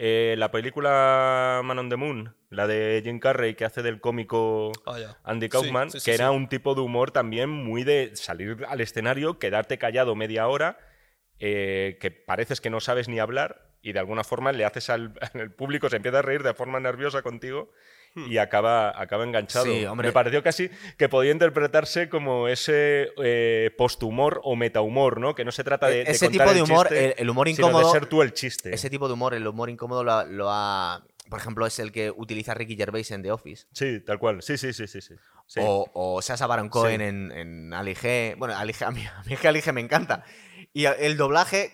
Eh, 0.03 0.35
la 0.39 0.51
película 0.51 1.61
Man 1.63 1.79
on 1.79 1.91
the 1.91 1.97
Moon, 1.97 2.35
la 2.49 2.67
de 2.67 3.03
Jim 3.05 3.19
Carrey, 3.19 3.55
que 3.55 3.67
hace 3.67 3.83
del 3.83 4.01
cómico 4.01 4.73
Ah. 4.87 5.19
Andy 5.25 5.51
Kaufman, 5.51 5.91
sí, 5.91 6.01
sí, 6.01 6.07
que 6.07 6.15
era 6.15 6.31
un 6.31 6.49
tipo 6.49 6.75
de 6.75 6.81
humor 6.81 7.11
también 7.11 7.51
muy 7.51 7.85
de 7.85 8.13
salir 8.15 8.65
al 8.67 8.81
escenario, 8.81 9.39
quedarte 9.39 9.77
callado 9.77 10.15
media 10.15 10.49
hora, 10.49 10.79
eh, 11.39 11.99
que 12.01 12.11
pareces 12.11 12.63
que 12.63 12.71
no 12.71 12.81
sabes 12.81 13.11
ni 13.11 13.19
hablar 13.19 13.75
y 13.83 13.93
de 13.93 13.99
alguna 13.99 14.25
forma 14.25 14.53
le 14.53 14.65
haces 14.65 14.89
al, 14.89 15.13
al 15.35 15.53
público, 15.53 15.91
se 15.91 15.97
empieza 15.97 16.21
a 16.21 16.23
reír 16.23 16.43
de 16.43 16.55
forma 16.55 16.81
nerviosa 16.81 17.21
contigo 17.21 17.71
y 18.17 18.39
acaba, 18.39 19.01
acaba 19.01 19.25
enganchado. 19.25 19.65
Sí. 19.67 19.87
Me 19.97 20.13
pareció 20.13 20.43
casi 20.43 20.69
que 20.99 21.09
podía 21.09 21.33
interpretarse 21.33 22.09
como 22.09 22.49
ese 22.49 23.11
eh, 23.23 23.71
posthumor 23.79 24.41
o 24.45 24.57
metahumor, 24.57 25.21
¿no? 25.21 25.35
Que 25.35 25.45
no 25.45 25.53
se 25.53 25.65
trata 25.65 25.89
de, 25.89 26.05
de 26.05 26.11
Ese 26.11 26.27
contar 26.27 26.47
tipo 26.49 26.53
de 26.55 26.59
el 26.61 26.65
humor, 26.65 26.89
chiste, 26.89 27.05
el- 27.07 27.15
el 27.19 27.31
humor 27.31 27.49
sino 27.49 27.69
incómodo- 27.69 27.87
de 27.93 27.99
ser 28.01 28.07
tú 28.07 28.23
el 28.23 28.33
chiste. 28.35 28.75
Ese 28.75 28.91
tipo 28.91 29.07
de 29.09 29.15
humor, 29.15 29.35
el 29.35 29.47
humor 29.47 29.71
incómodo 29.71 30.03
lo, 30.05 30.13
ha- 30.13 30.25
lo 30.25 30.47
ha... 30.51 31.05
Por 31.29 31.39
ejemplo, 31.39 31.65
es 31.65 31.79
el 31.79 31.93
que 31.93 32.11
utiliza 32.11 32.55
Ricky 32.55 32.75
Gervais 32.75 33.09
en 33.13 33.23
The 33.23 33.31
Office. 33.31 33.67
Sí, 33.73 34.01
tal 34.01 34.19
cual. 34.19 34.43
Sí, 34.43 34.59
sí, 34.59 34.73
sí, 34.73 34.89
sí. 34.89 35.01
sí. 35.01 35.15
O, 35.61 35.87
o 35.95 36.21
Sacha 36.23 36.47
Baron 36.49 36.69
Cohen 36.69 37.01
Sí. 37.01 37.07
en, 37.07 37.31
en 37.31 37.73
Ali 37.73 37.95
G. 37.95 38.35
Bueno, 38.37 38.57
Ali 38.57 38.73
G, 38.73 38.85
a 38.85 38.91
mí, 38.91 39.05
a 39.17 39.23
mí 39.25 39.35
es 39.35 39.39
que 39.39 39.47
Ali 39.47 39.61
G 39.61 39.73
me 39.73 39.81
encanta. 39.81 40.25
Y 40.73 40.87
el 40.87 41.17
doblaje, 41.17 41.73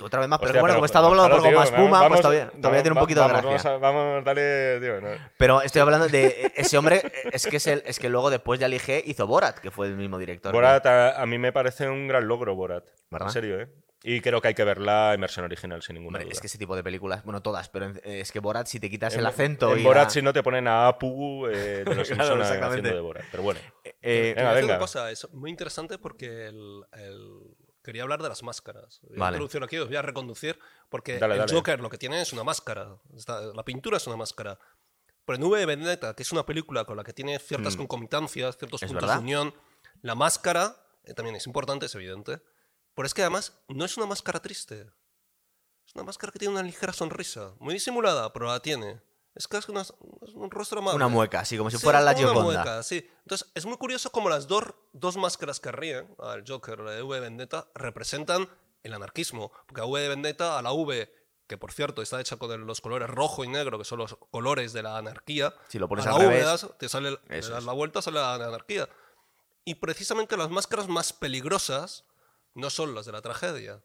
otra 0.00 0.20
vez 0.20 0.28
más, 0.28 0.38
pero 0.38 0.50
Hostia, 0.50 0.60
bueno, 0.60 0.72
pero- 0.72 0.78
como 0.78 0.86
está 0.86 1.00
doblado 1.00 1.28
claro, 1.28 1.42
por 1.42 1.48
tío, 1.50 1.58
Goma 1.58 1.64
Espuma, 1.70 1.90
vamos- 2.00 2.08
pues 2.08 2.20
todavía, 2.22 2.50
tiene 2.82 2.90
un 2.92 2.98
poquito 2.98 3.22
de 3.22 3.28
gracia. 3.28 3.48
Vamos, 3.48 3.66
a- 3.66 3.76
vamos, 3.78 4.24
dale, 4.24 4.80
tío, 4.80 5.00
no. 5.00 5.08
Pero 5.36 5.62
estoy 5.62 5.80
hablando 5.82 6.08
de 6.08 6.52
ese 6.56 6.78
hombre, 6.78 7.02
es 7.32 7.46
que, 7.46 7.56
es, 7.56 7.66
el- 7.66 7.82
es 7.86 7.98
que 7.98 8.08
luego 8.08 8.30
después 8.30 8.58
de 8.60 8.66
Ali 8.66 8.78
G 8.78 9.02
hizo 9.06 9.26
Borat, 9.26 9.58
que 9.58 9.70
fue 9.70 9.86
el 9.88 9.96
mismo 9.96 10.18
director. 10.18 10.52
Borat 10.52 10.84
a, 10.86 11.20
a 11.20 11.26
mí 11.26 11.38
me 11.38 11.52
parece 11.52 11.88
un 11.88 12.06
gran 12.08 12.26
logro, 12.28 12.54
Borat. 12.54 12.84
¿Verdad? 13.10 13.28
En 13.28 13.32
serio, 13.32 13.60
¿eh? 13.60 13.68
Y 14.04 14.20
creo 14.20 14.40
que 14.40 14.46
hay 14.48 14.54
que 14.54 14.62
verla 14.62 15.12
en 15.14 15.20
versión 15.20 15.44
original, 15.44 15.82
sin 15.82 15.94
ninguna 15.94 16.18
Hombre, 16.18 16.24
duda. 16.26 16.32
es 16.32 16.40
que 16.40 16.46
ese 16.46 16.56
tipo 16.56 16.76
de 16.76 16.84
películas, 16.84 17.24
bueno, 17.24 17.42
todas, 17.42 17.68
pero 17.68 17.92
es 18.04 18.30
que 18.30 18.38
Borat, 18.38 18.68
si 18.68 18.78
te 18.78 18.88
quitas 18.88 19.14
en, 19.14 19.20
el 19.20 19.26
acento 19.26 19.72
en 19.72 19.80
y 19.80 19.82
Borat 19.82 20.04
la- 20.04 20.10
si 20.10 20.22
no 20.22 20.32
te 20.32 20.40
ponen 20.44 20.68
a 20.68 20.86
Apu 20.86 21.48
eh, 21.48 21.82
de 21.84 21.94
los 21.96 22.08
Claro, 22.08 22.40
haciendo 22.40 22.94
de 22.94 23.00
Borat. 23.00 23.24
Pero 23.32 23.42
bueno. 23.42 23.58
eh, 24.00 24.34
venga, 24.36 24.50
decir 24.50 24.62
venga. 24.62 24.74
una 24.74 24.78
cosa, 24.78 25.10
es 25.10 25.28
muy 25.34 25.50
interesante 25.50 25.98
porque 25.98 26.46
el, 26.46 26.84
el- 26.92 27.56
quería 27.88 28.02
hablar 28.02 28.22
de 28.22 28.28
las 28.28 28.42
máscaras. 28.42 29.00
Voy 29.02 29.16
a 29.16 29.20
Vale. 29.20 29.36
introducir 29.38 29.62
aquí, 29.64 29.78
os 29.78 29.88
voy 29.88 29.96
a 29.96 30.02
reconducir, 30.02 30.58
porque 30.90 31.18
Dale, 31.18 31.34
el 31.36 31.40
dale. 31.40 31.54
Joker 31.54 31.80
lo 31.80 31.88
que 31.88 31.96
tiene 31.96 32.20
es 32.20 32.34
una 32.34 32.44
máscara. 32.44 32.98
La 33.54 33.64
pintura 33.64 33.96
es 33.96 34.06
una 34.06 34.16
máscara. 34.16 34.58
Pero 35.24 35.36
en 35.36 35.42
V 35.42 35.58
de 35.58 35.64
Vendetta, 35.66 36.12
que 36.14 36.22
es 36.22 36.30
una 36.32 36.44
película 36.44 36.84
con 36.84 36.98
la 36.98 37.04
que 37.04 37.14
tiene 37.14 37.38
ciertas 37.38 37.76
Mm. 37.76 37.78
concomitancias, 37.78 38.58
ciertos 38.58 38.80
puntos 38.82 38.94
verdad. 38.94 39.14
de 39.16 39.20
unión, 39.22 39.54
la 40.02 40.14
máscara 40.14 40.76
eh, 41.04 41.14
también 41.14 41.36
es 41.36 41.46
importante, 41.46 41.86
es 41.86 41.94
evidente. 41.94 42.42
Pero 42.94 43.06
es 43.06 43.14
que 43.14 43.22
además 43.22 43.58
no 43.68 43.86
es 43.86 43.96
una 43.96 44.04
máscara 44.04 44.40
triste. 44.42 44.86
Es 45.86 45.94
una 45.94 46.04
máscara 46.04 46.30
que 46.30 46.38
tiene 46.38 46.52
una 46.52 46.62
ligera 46.62 46.92
sonrisa. 46.92 47.54
Muy 47.58 47.72
disimulada, 47.72 48.30
pero 48.34 48.46
la 48.48 48.60
tiene. 48.60 49.00
Es 49.34 49.46
casi 49.46 49.70
una- 49.70 49.82
es 49.82 49.92
un 50.34 50.50
rostro 50.50 50.80
amable. 50.80 50.96
Una 50.96 51.08
mueca, 51.08 51.40
así 51.40 51.56
como 51.56 51.70
si 51.70 51.76
Sí, 51.76 51.82
fuera 51.84 52.00
la 52.00 52.12
como 52.14 52.24
una 52.26 52.32
Gioconda. 52.34 52.62
mueca, 52.64 52.82
sí. 52.82 53.08
Entonces, 53.22 53.48
es 53.54 53.66
muy 53.66 53.76
curioso 53.76 54.10
como 54.10 54.28
las 54.28 54.48
dos, 54.48 54.64
dos 54.92 55.16
máscaras 55.16 55.60
que 55.60 55.70
ríen 55.70 56.12
al 56.18 56.44
Joker, 56.46 56.80
la 56.80 56.90
de 56.92 57.02
V 57.02 57.14
de 57.16 57.20
Vendetta, 57.20 57.68
representan 57.74 58.48
el 58.82 58.94
anarquismo. 58.94 59.52
Porque 59.66 59.80
a 59.80 59.84
V 59.84 60.00
de 60.00 60.08
Vendetta, 60.08 60.58
a 60.58 60.62
la 60.62 60.72
V, 60.72 61.12
que 61.46 61.56
por 61.56 61.72
cierto 61.72 62.02
está 62.02 62.20
hecha 62.20 62.36
con 62.36 62.66
los 62.66 62.80
colores 62.80 63.08
rojo 63.08 63.44
y 63.44 63.48
negro, 63.48 63.78
que 63.78 63.84
son 63.84 63.98
los 64.00 64.16
colores 64.30 64.72
de 64.72 64.82
la 64.82 64.98
anarquía. 64.98 65.54
Si 65.68 65.78
lo 65.78 65.88
pones 65.88 66.06
a 66.06 66.10
al 66.10 66.18
la 66.18 66.24
V 66.24 66.28
revés, 66.30 66.44
das- 66.44 66.78
te 66.78 66.88
sale, 66.88 67.18
le 67.28 67.40
das 67.40 67.64
la 67.64 67.72
vuelta, 67.72 68.02
sale 68.02 68.18
la 68.18 68.34
anarquía. 68.34 68.88
Y 69.64 69.76
precisamente 69.76 70.36
las 70.36 70.50
máscaras 70.50 70.88
más 70.88 71.12
peligrosas 71.12 72.04
no 72.54 72.70
son 72.70 72.94
las 72.94 73.06
de 73.06 73.12
la 73.12 73.22
tragedia, 73.22 73.82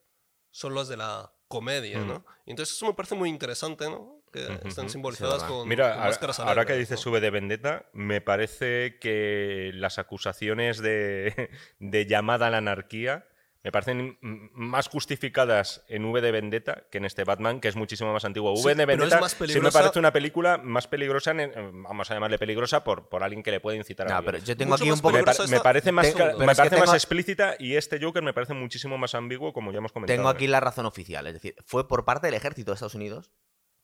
son 0.51 0.73
las 0.73 0.87
de 0.87 0.97
la 0.97 1.31
comedia, 1.47 1.99
Mm. 1.99 2.07
¿no? 2.07 2.25
Y 2.45 2.51
entonces 2.51 2.75
eso 2.75 2.85
me 2.87 2.93
parece 2.93 3.13
muy 3.15 3.29
interesante, 3.29 3.89
¿no? 3.89 4.22
Que 4.33 4.67
estén 4.67 4.89
simbolizadas 4.89 5.43
con, 5.43 5.67
Mira, 5.67 5.85
con 5.89 5.93
ahora, 5.93 6.05
máscaras 6.09 6.39
ahora 6.39 6.53
que 6.65 6.73
alegres, 6.73 6.89
dices 6.89 6.99
¿no? 6.99 7.03
sube 7.11 7.21
de 7.21 7.29
Vendetta, 7.29 7.85
me 7.93 8.19
parece 8.21 8.97
que 8.99 9.71
las 9.75 9.99
acusaciones 9.99 10.79
de, 10.81 11.49
de 11.79 12.05
llamada 12.05 12.47
a 12.47 12.49
la 12.49 12.57
anarquía 12.57 13.25
me 13.65 13.71
parecen 13.71 14.17
más 14.19 14.89
justificadas 14.89 15.85
en 15.87 16.03
V 16.03 16.19
de 16.19 16.31
Vendetta 16.33 16.83
que 16.91 16.97
en 16.97 17.05
este 17.05 17.23
Batman, 17.23 17.61
que 17.61 17.69
es 17.69 17.77
muchísimo 17.77 18.11
más 18.11 18.25
antiguo. 18.25 18.53
Sí, 18.57 18.63
V 18.65 18.75
de 18.75 18.85
pero 18.85 18.91
es 19.05 19.09
Vendetta 19.11 19.21
más 19.21 19.31
sí 19.49 19.59
me 19.61 19.71
parece 19.71 19.99
una 19.99 20.11
película 20.11 20.57
más 20.57 20.87
peligrosa, 20.87 21.31
en- 21.31 21.81
vamos 21.83 22.11
a 22.11 22.13
llamarle 22.13 22.37
peligrosa, 22.37 22.83
por, 22.83 23.07
por 23.07 23.23
alguien 23.23 23.41
que 23.41 23.51
le 23.51 23.61
puede 23.61 23.77
incitar 23.77 24.07
a 24.07 24.09
No, 24.09 24.15
alguien. 24.17 24.33
pero 24.33 24.43
yo 24.45 24.57
tengo 24.57 24.71
Mucho 24.71 24.83
aquí 24.83 24.91
un 24.91 24.99
poco. 24.99 25.13
me, 25.13 25.19
peligrosa 25.19 25.37
pa- 25.37 25.43
esta- 25.45 25.55
me 25.55 25.63
parece 25.63 25.91
más, 25.93 26.07
Tengo- 26.13 26.25
es 26.51 26.59
que 26.59 26.69
tengo- 26.71 26.93
explícita 26.93 27.55
y 27.57 27.75
este 27.77 28.03
Joker 28.03 28.21
me 28.21 28.33
parece 28.33 28.53
muchísimo 28.53 28.97
más 28.97 29.15
ambiguo, 29.15 29.53
como 29.53 29.71
ya 29.71 29.77
hemos 29.77 29.93
comentado. 29.93 30.17
Tengo 30.17 30.27
aquí 30.27 30.47
la 30.47 30.59
razón 30.59 30.85
oficial. 30.85 31.25
Es 31.27 31.33
decir, 31.33 31.55
fue 31.65 31.87
por 31.87 32.03
parte 32.03 32.27
del 32.27 32.33
ejército 32.33 32.71
de 32.71 32.73
Estados 32.75 32.95
Unidos 32.95 33.31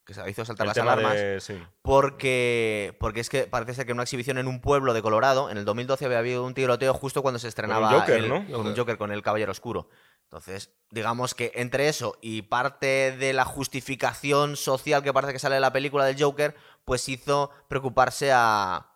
que 0.09 0.15
se 0.15 0.29
hizo 0.29 0.43
saltar 0.43 0.65
el 0.65 0.69
las 0.69 0.77
alarmas. 0.77 1.13
de... 1.15 1.39
sí. 1.39 1.61
Porque, 1.83 2.97
porque 2.99 3.19
es 3.19 3.29
que 3.29 3.43
parece 3.43 3.73
ser 3.75 3.85
que 3.85 3.91
en 3.91 3.97
una 3.97 4.03
exhibición 4.03 4.37
en 4.39 4.47
un 4.47 4.59
pueblo 4.61 4.93
de 4.93 5.01
Colorado, 5.01 5.49
en 5.51 5.57
el 5.57 5.65
2012 5.65 6.05
había 6.05 6.17
habido 6.19 6.43
un 6.43 6.53
tiroteo 6.53 6.93
justo 6.93 7.21
cuando 7.21 7.39
se 7.39 7.47
estrenaba 7.47 7.91
Joker, 7.99 8.15
el- 8.17 8.29
¿no? 8.29 8.45
con 8.51 8.67
un 8.67 8.75
Joker, 8.75 8.97
con 8.97 9.11
el 9.11 9.21
Caballero 9.21 9.51
Oscuro. 9.51 9.89
Entonces, 10.23 10.71
digamos 10.91 11.33
que 11.35 11.51
entre 11.55 11.89
eso 11.89 12.17
y 12.21 12.41
parte 12.43 13.15
de 13.17 13.33
la 13.33 13.45
justificación 13.45 14.55
social 14.55 15.03
que 15.03 15.13
parece 15.13 15.33
que 15.33 15.39
sale 15.39 15.55
de 15.55 15.61
la 15.61 15.73
película 15.73 16.05
del 16.05 16.21
Joker, 16.21 16.55
pues 16.85 17.07
hizo 17.09 17.51
preocuparse 17.67 18.31
a, 18.31 18.87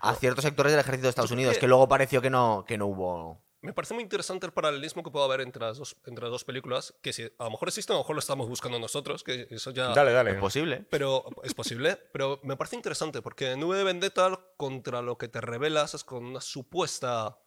a 0.00 0.14
ciertos 0.16 0.44
sectores 0.44 0.72
del 0.72 0.80
ejército 0.80 1.04
de 1.04 1.10
Estados 1.10 1.30
Unidos, 1.30 1.54
que- 1.54 1.60
que 1.60 1.68
luego 1.68 1.88
pareció 1.88 2.20
que 2.22 2.30
no, 2.30 2.64
que 2.66 2.76
no 2.78 2.86
hubo. 2.86 3.43
Me 3.64 3.72
parece 3.72 3.94
muy 3.94 4.02
interesante 4.02 4.44
el 4.44 4.52
paralelismo 4.52 5.02
que 5.02 5.10
puede 5.10 5.24
haber 5.24 5.40
entre 5.40 5.62
las 5.62 5.78
dos, 5.78 5.96
entre 6.04 6.24
las 6.24 6.30
dos 6.30 6.44
películas, 6.44 6.94
que 7.00 7.12
si 7.14 7.22
a 7.22 7.44
lo 7.44 7.50
mejor 7.50 7.68
existe, 7.68 7.92
a 7.92 7.96
lo 7.96 8.00
mejor 8.02 8.14
lo 8.14 8.20
estamos 8.20 8.46
buscando 8.48 8.78
nosotros, 8.78 9.24
que 9.24 9.46
eso 9.50 9.70
ya... 9.70 9.88
Dale, 9.88 10.12
dale. 10.12 10.32
Es 10.32 10.36
posible. 10.38 10.84
Pero 10.90 11.24
es 11.42 11.54
posible, 11.54 11.96
pero 12.12 12.40
me 12.42 12.56
parece 12.56 12.76
interesante 12.76 13.22
porque 13.22 13.52
en 13.52 13.62
V 13.64 13.76
de 13.78 13.84
Vendetta 13.84 14.38
contra 14.58 15.00
lo 15.00 15.16
que 15.16 15.28
te 15.28 15.40
revelas 15.40 15.94
es 15.94 16.04
con 16.04 16.24
una 16.26 16.42
supuesta 16.42 17.38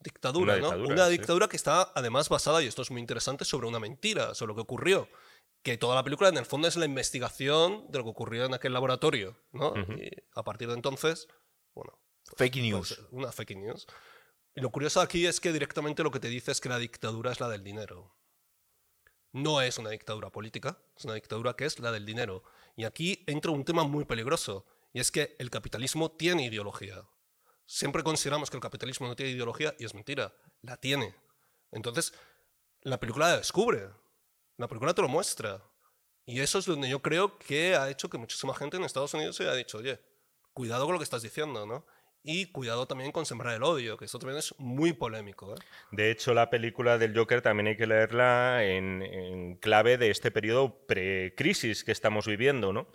dictadura, 0.00 0.54
Una 0.54 0.62
¿no? 0.62 0.68
dictadura, 0.68 0.94
una 0.94 1.04
sí. 1.06 1.10
dictadura 1.12 1.48
que 1.48 1.56
está 1.56 1.92
además 1.94 2.28
basada, 2.30 2.62
y 2.62 2.66
esto 2.66 2.80
es 2.80 2.90
muy 2.90 3.00
interesante, 3.02 3.44
sobre 3.44 3.66
una 3.68 3.78
mentira, 3.78 4.34
sobre 4.34 4.48
lo 4.50 4.54
que 4.54 4.62
ocurrió. 4.62 5.08
Que 5.62 5.76
toda 5.76 5.94
la 5.94 6.04
película 6.04 6.30
en 6.30 6.38
el 6.38 6.46
fondo 6.46 6.68
es 6.68 6.76
la 6.76 6.86
investigación 6.86 7.86
de 7.90 7.98
lo 7.98 8.04
que 8.04 8.10
ocurrió 8.10 8.46
en 8.46 8.54
aquel 8.54 8.72
laboratorio, 8.72 9.36
¿no? 9.52 9.74
Y 9.76 10.10
a 10.34 10.42
partir 10.42 10.68
de 10.68 10.74
entonces, 10.74 11.28
bueno, 11.74 11.98
Fake 12.36 12.56
news. 12.56 12.94
pues, 12.96 13.08
una 13.12 13.30
fake 13.32 13.56
news. 13.56 13.86
Y 14.56 14.62
lo 14.62 14.70
curioso 14.70 15.02
aquí 15.02 15.26
es 15.26 15.38
que 15.38 15.52
directamente 15.52 16.02
lo 16.02 16.10
que 16.10 16.18
te 16.18 16.28
dice 16.28 16.50
es 16.50 16.62
que 16.62 16.70
la 16.70 16.78
dictadura 16.78 17.30
es 17.30 17.40
la 17.40 17.48
del 17.50 17.62
dinero. 17.62 18.16
No 19.32 19.60
es 19.60 19.76
una 19.76 19.90
dictadura 19.90 20.30
política, 20.30 20.78
es 20.96 21.04
una 21.04 21.12
dictadura 21.12 21.54
que 21.54 21.66
es 21.66 21.78
la 21.78 21.92
del 21.92 22.06
dinero. 22.06 22.42
Y 22.74 22.84
aquí 22.84 23.22
entra 23.26 23.50
un 23.50 23.66
tema 23.66 23.84
muy 23.84 24.06
peligroso, 24.06 24.64
y 24.94 25.00
es 25.00 25.10
que 25.10 25.36
el 25.38 25.50
capitalismo 25.50 26.10
tiene 26.10 26.46
ideología. 26.46 27.06
Siempre 27.66 28.02
consideramos 28.02 28.48
que 28.48 28.56
el 28.56 28.62
capitalismo 28.62 29.06
no 29.06 29.14
tiene 29.14 29.32
ideología, 29.32 29.74
y 29.78 29.84
es 29.84 29.94
mentira, 29.94 30.34
la 30.62 30.78
tiene. 30.78 31.14
Entonces, 31.70 32.14
la 32.80 32.98
película 32.98 33.28
la 33.28 33.36
descubre, 33.36 33.90
la 34.56 34.68
película 34.68 34.94
te 34.94 35.02
lo 35.02 35.08
muestra. 35.08 35.62
Y 36.24 36.40
eso 36.40 36.60
es 36.60 36.64
donde 36.64 36.88
yo 36.88 37.02
creo 37.02 37.38
que 37.38 37.76
ha 37.76 37.90
hecho 37.90 38.08
que 38.08 38.16
muchísima 38.16 38.54
gente 38.54 38.78
en 38.78 38.84
Estados 38.84 39.12
Unidos 39.12 39.36
se 39.36 39.42
haya 39.42 39.52
dicho, 39.52 39.76
oye, 39.76 40.00
cuidado 40.54 40.86
con 40.86 40.94
lo 40.94 40.98
que 40.98 41.04
estás 41.04 41.20
diciendo, 41.20 41.66
¿no? 41.66 41.84
Y 42.28 42.46
cuidado 42.46 42.86
también 42.86 43.12
con 43.12 43.24
sembrar 43.24 43.54
el 43.54 43.62
odio, 43.62 43.96
que 43.96 44.04
esto 44.04 44.18
también 44.18 44.38
es 44.38 44.52
muy 44.58 44.92
polémico. 44.92 45.54
¿eh? 45.54 45.58
De 45.92 46.10
hecho, 46.10 46.34
la 46.34 46.50
película 46.50 46.98
del 46.98 47.16
Joker 47.16 47.40
también 47.40 47.68
hay 47.68 47.76
que 47.76 47.86
leerla 47.86 48.64
en, 48.64 49.00
en 49.02 49.54
clave 49.56 49.96
de 49.96 50.10
este 50.10 50.32
periodo 50.32 50.76
pre-crisis 50.88 51.84
que 51.84 51.92
estamos 51.92 52.26
viviendo, 52.26 52.72
¿no? 52.72 52.88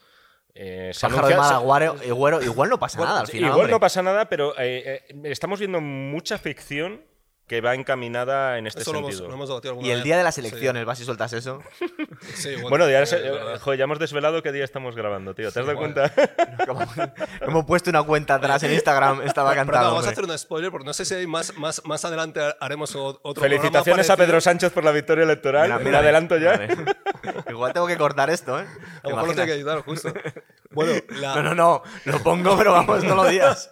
Eh, 0.54 0.92
se 0.94 1.08
de 1.08 1.14
se- 1.14 2.08
igual, 2.10 2.44
igual 2.44 2.70
no 2.70 2.78
pasa 2.78 3.00
nada 3.00 3.22
al 3.22 3.28
final. 3.28 3.44
Igual 3.52 3.60
hombre. 3.62 3.72
no 3.72 3.80
pasa 3.80 4.04
nada, 4.04 4.28
pero 4.28 4.54
eh, 4.60 5.02
eh, 5.08 5.22
estamos 5.24 5.60
viendo 5.60 5.80
mucha 5.80 6.38
ficción 6.38 7.02
que 7.52 7.60
va 7.60 7.76
encaminada 7.76 8.58
en 8.58 8.66
este 8.66 8.80
Eso 8.84 8.94
lo 8.94 9.00
hemos, 9.00 9.10
sentido. 9.12 9.28
lo 9.28 9.36
hemos 9.36 9.50
debatido 9.50 9.72
alguna 9.72 9.86
Y 9.86 9.92
el 9.92 9.98
vez. 9.98 10.04
día 10.06 10.16
de 10.18 10.24
las 10.24 10.36
Sí. 10.36 10.40
elecciones, 10.40 10.86
vas 10.86 11.02
y 11.02 11.04
sueltas 11.04 11.34
eso. 11.34 11.62
Sí, 12.34 12.52
bueno, 12.56 12.70
Bueno, 12.70 12.90
ya, 12.90 13.02
eh, 13.02 13.06
se- 13.06 13.20
verdad. 13.20 13.60
joder, 13.60 13.78
ya 13.78 13.84
hemos 13.84 14.00
desvelado 14.00 14.42
qué 14.42 14.54
día 14.54 14.64
estamos 14.64 14.96
grabando, 14.96 15.36
tío. 15.36 15.52
¿Te 15.52 15.60
has 15.60 15.66
dado 15.66 15.78
bueno. 15.78 15.94
cuenta? 15.94 16.66
Como- 16.66 16.86
Hemos 17.42 17.66
puesto 17.66 17.90
una 17.90 18.04
cuenta 18.04 18.36
atrás 18.36 18.64
en 18.64 18.72
Instagram, 18.72 19.24
estaba 19.24 19.54
cantado. 19.54 19.90
vamos 19.90 20.08
a 20.08 20.12
hacer 20.12 20.24
un 20.24 20.38
spoiler 20.38 20.72
porque 20.72 20.86
no 20.86 20.94
sé 20.94 21.04
si 21.04 21.14
hay 21.14 21.28
más, 21.28 21.54
más, 21.58 21.82
más 21.84 22.06
adelante 22.06 22.40
haremos 22.62 22.96
otro 22.96 23.34
Felicitaciones 23.44 24.10
a. 24.10 24.16
Pedro 24.16 24.40
Sánchez 24.40 24.72
por 24.72 24.86
la 24.86 24.92
victoria 24.94 25.26
electoral. 25.26 25.64
Mira, 25.64 25.78
Me 25.80 25.84
mira, 25.84 26.00
adelanto 26.00 26.38
ya. 26.38 26.58
mira. 26.58 26.86
Igual 27.50 27.74
tengo 27.74 27.86
que 27.88 27.98
cortar 27.98 28.30
esto, 28.30 28.62
¿eh? 28.62 28.66
A 29.04 29.10
lo 29.10 29.16
mejor 29.18 29.28
lo 29.28 29.34
¿Te 29.36 29.42
tengo 29.42 29.46
que 29.48 29.54
editar, 29.56 29.82
justo. 29.82 30.14
Bueno, 30.70 30.94
la- 31.20 31.36
No, 31.36 31.44
no, 31.44 31.54
no. 31.54 31.84
Lo 32.06 32.20
pongo, 32.24 32.58
pero 32.58 32.72
vamos, 32.72 33.04
no 33.04 33.14
lo 33.16 33.26
digas. 33.26 33.72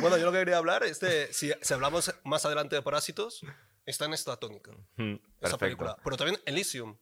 Bueno, 0.00 0.16
yo 0.18 0.24
lo 0.26 0.32
que 0.32 0.38
quería 0.38 0.56
hablar 0.58 0.82
es 0.84 1.00
de, 1.00 1.32
si, 1.32 1.52
si 1.60 1.74
hablamos 1.74 2.12
más 2.24 2.44
adelante 2.44 2.76
de 2.76 2.82
Parásitos, 2.82 3.42
está 3.86 4.04
en 4.06 4.14
esta 4.14 4.36
tónica, 4.36 4.72
Mm, 4.96 5.14
esa 5.14 5.20
Perfecto. 5.40 5.58
película. 5.58 5.96
Pero 6.02 6.16
también 6.16 6.40
Elysium, 6.46 6.96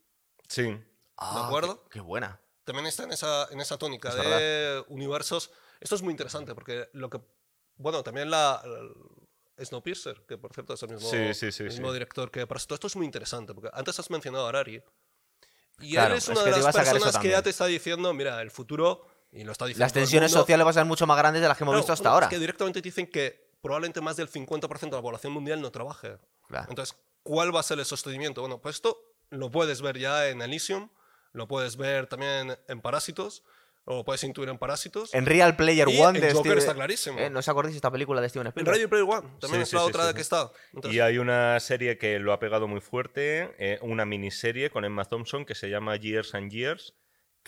Sí. 0.47 0.77
Ah, 1.17 1.45
acuerdo? 1.47 1.83
Qué, 1.85 1.89
qué 1.95 1.99
buena. 2.01 2.39
también 2.63 2.85
está 2.87 3.03
en 3.03 3.11
esa, 3.11 3.47
en 3.51 3.59
esa 3.61 3.77
tónica 3.77 4.09
Es 4.09 4.15
de 4.15 4.83
universos. 4.87 5.51
Esto 5.79 5.95
es 5.95 6.01
muy 6.01 6.11
interesante 6.11 6.53
porque 6.55 6.89
lo 6.93 7.09
que. 7.09 7.19
Bueno, 7.77 8.03
también 8.03 8.29
la. 8.29 8.61
la- 8.65 9.65
Snowpiercer, 9.65 10.23
que 10.25 10.37
por 10.37 10.53
cierto 10.53 10.73
es 10.75 10.83
el 10.83 10.89
mismo, 10.91 11.09
Sí, 11.11 11.33
sí, 11.33 11.51
sí, 11.51 11.63
el 11.63 11.69
mismo 11.69 11.87
sí. 11.89 11.93
director 11.93 12.31
que 12.31 12.47
Parásito. 12.47 12.75
Esto 12.75 12.87
es 12.87 12.95
muy 12.95 13.05
interesante 13.05 13.53
porque 13.53 13.69
antes 13.73 13.99
has 13.99 14.09
mencionado 14.09 14.45
a 14.45 14.49
Arari. 14.49 14.81
Y 15.79 15.91
Claro, 15.95 16.13
él 16.13 16.17
es 16.19 16.23
es 16.23 16.29
una 16.29 16.39
que 16.45 16.45
de 16.45 16.53
te 16.53 16.59
iba 16.59 16.67
las 16.67 16.75
a 16.75 16.79
sacar 16.79 16.95
eso 16.95 17.03
personas 17.05 17.21
que 17.21 17.29
ya 17.29 17.41
te 17.41 17.49
está 17.49 17.65
diciendo: 17.65 18.13
mira, 18.13 18.41
el 18.41 18.51
futuro. 18.51 19.05
Y 19.31 19.43
lo 19.43 19.51
está 19.51 19.65
diciendo. 19.65 19.83
Las 19.85 19.93
tensiones 19.93 20.31
sociales 20.31 20.63
van 20.65 20.71
a 20.71 20.73
ser 20.73 20.85
mucho 20.85 21.05
más 21.05 21.17
grandes 21.17 21.41
de 21.41 21.47
las 21.47 21.57
que 21.57 21.63
hemos 21.63 21.73
Claro, 21.73 21.81
visto 21.81 21.93
hasta 21.93 22.03
bueno, 22.03 22.13
ahora. 22.15 22.25
Es 22.27 22.29
que 22.31 22.39
directamente 22.39 22.81
te 22.81 22.87
dicen 22.87 23.07
que 23.07 23.49
probablemente 23.61 24.01
más 24.01 24.15
del 24.17 24.29
50% 24.29 24.79
de 24.89 24.95
la 24.95 25.01
población 25.01 25.33
mundial 25.33 25.61
no 25.61 25.71
trabaje. 25.71 26.17
Claro. 26.47 26.65
Entonces, 26.69 26.95
¿cuál 27.23 27.55
va 27.55 27.59
a 27.59 27.63
ser 27.63 27.77
el 27.79 27.85
sostenimiento? 27.85 28.41
Bueno, 28.41 28.59
pues 28.59 28.75
esto 28.75 28.97
lo 29.29 29.51
puedes 29.51 29.81
ver 29.81 29.99
ya 29.99 30.27
en 30.29 30.41
Elysium, 30.41 30.89
lo 31.33 31.47
puedes 31.47 31.77
ver 31.77 32.07
también 32.07 32.57
en 32.67 32.81
Parásitos, 32.81 33.43
o 33.85 33.97
lo 33.97 34.03
puedes 34.05 34.23
intuir 34.23 34.49
en 34.49 34.57
Parásitos. 34.57 35.13
En 35.13 35.25
Real 35.27 35.55
Player 35.55 35.87
Y 35.89 35.99
One 36.01 36.17
en 36.19 36.25
de 36.25 36.33
Joker 36.33 36.51
Steve- 36.53 36.59
está 36.59 36.73
clarísimo. 36.73 37.19
¿Eh? 37.19 37.29
¿No 37.29 37.39
os 37.39 37.47
acordáis 37.49 37.73
de 37.73 37.77
esta 37.77 37.91
película 37.91 38.21
de 38.21 38.29
Steven 38.29 38.47
En 38.47 38.49
Spielberg? 38.51 38.75
Ready 38.77 38.87
Player 38.87 39.05
One, 39.07 39.27
también 39.39 39.61
Sí, 39.61 39.63
es 39.63 39.69
sí, 39.69 39.75
la 39.75 39.81
sí, 39.83 39.87
otra 39.89 40.07
sí, 40.07 40.13
que 40.13 40.17
sí. 40.17 40.21
está. 40.21 40.51
Entonces, 40.73 40.95
Y 40.95 40.99
hay 40.99 41.17
una 41.19 41.59
serie 41.59 41.97
que 41.99 42.17
lo 42.19 42.33
ha 42.33 42.39
pegado 42.39 42.67
muy 42.67 42.81
fuerte, 42.81 43.53
eh, 43.59 43.77
una 43.83 44.05
miniserie 44.05 44.69
con 44.71 44.85
Emma 44.85 45.05
Thompson 45.05 45.45
que 45.45 45.53
se 45.55 45.69
llama 45.69 45.95
Years 45.97 46.33
and 46.35 46.51
Years, 46.51 46.95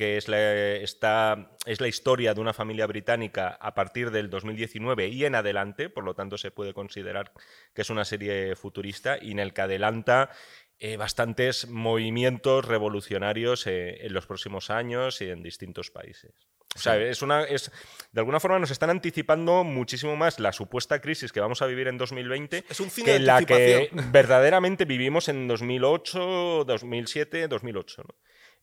que 0.01 0.17
es 0.17 0.27
la, 0.27 0.51
está, 0.77 1.51
es 1.67 1.79
la 1.79 1.87
historia 1.87 2.33
de 2.33 2.41
una 2.41 2.53
familia 2.53 2.87
británica 2.87 3.49
a 3.61 3.75
partir 3.75 4.09
del 4.09 4.31
2019 4.31 5.09
y 5.09 5.25
en 5.25 5.35
adelante, 5.35 5.89
por 5.89 6.03
lo 6.03 6.15
tanto 6.15 6.39
se 6.39 6.49
puede 6.49 6.73
considerar 6.73 7.33
que 7.75 7.83
es 7.83 7.91
una 7.91 8.03
serie 8.03 8.55
futurista 8.55 9.19
y 9.21 9.29
en 9.29 9.37
el 9.37 9.53
que 9.53 9.61
adelanta 9.61 10.31
eh, 10.79 10.97
bastantes 10.97 11.67
movimientos 11.67 12.65
revolucionarios 12.65 13.67
eh, 13.67 14.03
en 14.03 14.13
los 14.13 14.25
próximos 14.25 14.71
años 14.71 15.21
y 15.21 15.29
en 15.29 15.43
distintos 15.43 15.91
países. 15.91 16.31
O 16.75 16.79
sea, 16.79 16.97
es 16.97 17.21
una, 17.21 17.43
es, 17.43 17.71
de 18.11 18.21
alguna 18.21 18.39
forma 18.39 18.57
nos 18.57 18.71
están 18.71 18.89
anticipando 18.89 19.63
muchísimo 19.63 20.15
más 20.15 20.39
la 20.39 20.51
supuesta 20.51 20.99
crisis 20.99 21.31
que 21.31 21.41
vamos 21.41 21.61
a 21.61 21.67
vivir 21.67 21.87
en 21.87 21.99
2020 21.99 22.65
Es 22.67 22.79
un 22.79 22.89
cine 22.89 23.05
que 23.05 23.13
de 23.13 23.19
la 23.19 23.45
que 23.45 23.89
verdaderamente 24.11 24.85
vivimos 24.85 25.29
en 25.29 25.47
2008, 25.47 26.63
2007, 26.65 27.47
2008. 27.47 28.01
¿no? 28.01 28.15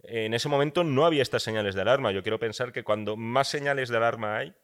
En 0.02 0.32
ese 0.34 0.48
momento 0.48 0.84
no 0.84 1.04
había 1.06 1.22
estas 1.22 1.42
señales 1.42 1.74
de 1.74 1.82
alarma. 1.82 2.12
Yo 2.12 2.22
quiero 2.22 2.38
pensar 2.38 2.72
que 2.72 2.84
cuando 2.84 3.16
más 3.16 3.48
señales 3.48 3.88
de 3.88 3.96
alarma 3.96 4.36
hay, 4.38 4.54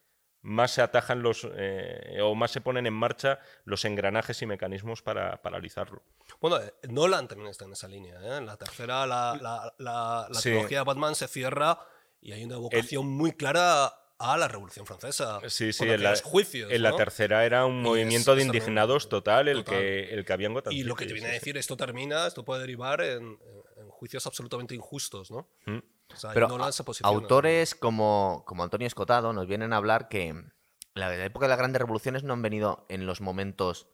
más 0.43 0.73
se 0.73 0.83
atajan 0.83 1.23
los 1.23 1.49
eh, 1.57 2.19
o 2.23 2.35
más 2.35 2.51
se 2.51 2.61
ponen 2.61 2.87
en 2.87 2.93
marcha 2.93 3.39
los 3.65 3.85
engranajes 3.85 4.41
y 4.43 4.47
mecanismos 4.47 5.01
para 5.03 5.41
paralizarlo. 5.43 6.03
bueno, 6.41 6.59
eh, 6.61 6.73
Nolan 6.89 7.27
también 7.29 7.51
está 7.51 7.65
en 7.65 7.73
esa 7.73 7.89
línea. 7.89 8.21
¿eh? 8.21 8.37
En 8.37 8.47
la 8.47 8.57
tercera, 8.57 9.07
la, 9.07 9.37
la, 9.41 9.75
la, 9.79 10.27
la 10.29 10.35
Sí. 10.41 10.51
trilogía 10.51 10.79
de 10.81 10.85
Batman 10.85 11.15
se 11.15 11.29
cierra 11.29 11.79
y 12.21 12.33
hay 12.33 12.45
una 12.45 12.57
evocación 12.57 13.07
muy 13.09 13.33
clara 13.33 13.91
a 14.19 14.37
la 14.37 14.49
Revolución 14.49 14.87
Francesa. 14.87 15.41
Sí, 15.49 15.73
sí, 15.73 15.79
con 15.81 15.89
en 15.89 16.03
la, 16.03 16.15
juicios. 16.23 16.71
en 16.71 16.83
la 16.83 16.91
¿no? 16.91 16.97
tercera 16.97 17.45
era 17.45 17.67
un 17.67 17.81
Y 17.81 17.83
movimiento 17.83 18.33
es- 18.33 18.39
de 18.39 18.45
indignados 18.45 19.09
total 19.09 19.49
el, 19.49 19.59
total. 19.65 19.75
Que, 19.81 20.15
el 20.15 20.25
que 20.25 20.33
había 20.33 20.47
en 20.47 20.55
Gotham 20.55 20.73
Y 20.73 20.85
lo 20.85 20.95
que 20.95 21.07
te 21.07 21.13
viene 21.13 21.29
sí, 21.29 21.31
a 21.31 21.35
sí. 21.35 21.41
decir, 21.41 21.57
esto 21.59 21.77
termina, 21.77 22.27
esto 22.27 22.45
puede 22.45 22.61
derivar 22.61 23.01
en, 23.01 23.39
en 23.77 23.89
juicios 23.91 24.27
absolutamente 24.27 24.75
injustos, 24.75 25.31
¿no? 25.31 25.49
Mm. 25.67 25.79
O 26.13 26.17
sea, 26.17 26.33
Pero 26.33 26.49
se 26.73 26.85
posiciona. 26.85 27.13
autores 27.17 27.75
como, 27.75 28.45
como 28.47 28.63
Antonio 28.63 28.87
Escotado 28.87 29.33
nos 29.33 29.47
vienen 29.49 29.73
a 29.73 29.79
hablar 29.79 30.09
que 30.09 30.33
la, 30.95 31.09
la 31.09 31.25
época 31.25 31.47
de 31.47 31.49
las 31.51 31.59
grandes 31.59 31.81
revoluciones 31.81 32.23
no 32.23 32.35
han 32.35 32.43
venido 32.43 32.87
en 32.89 33.07
los 33.07 33.21
momentos 33.21 33.89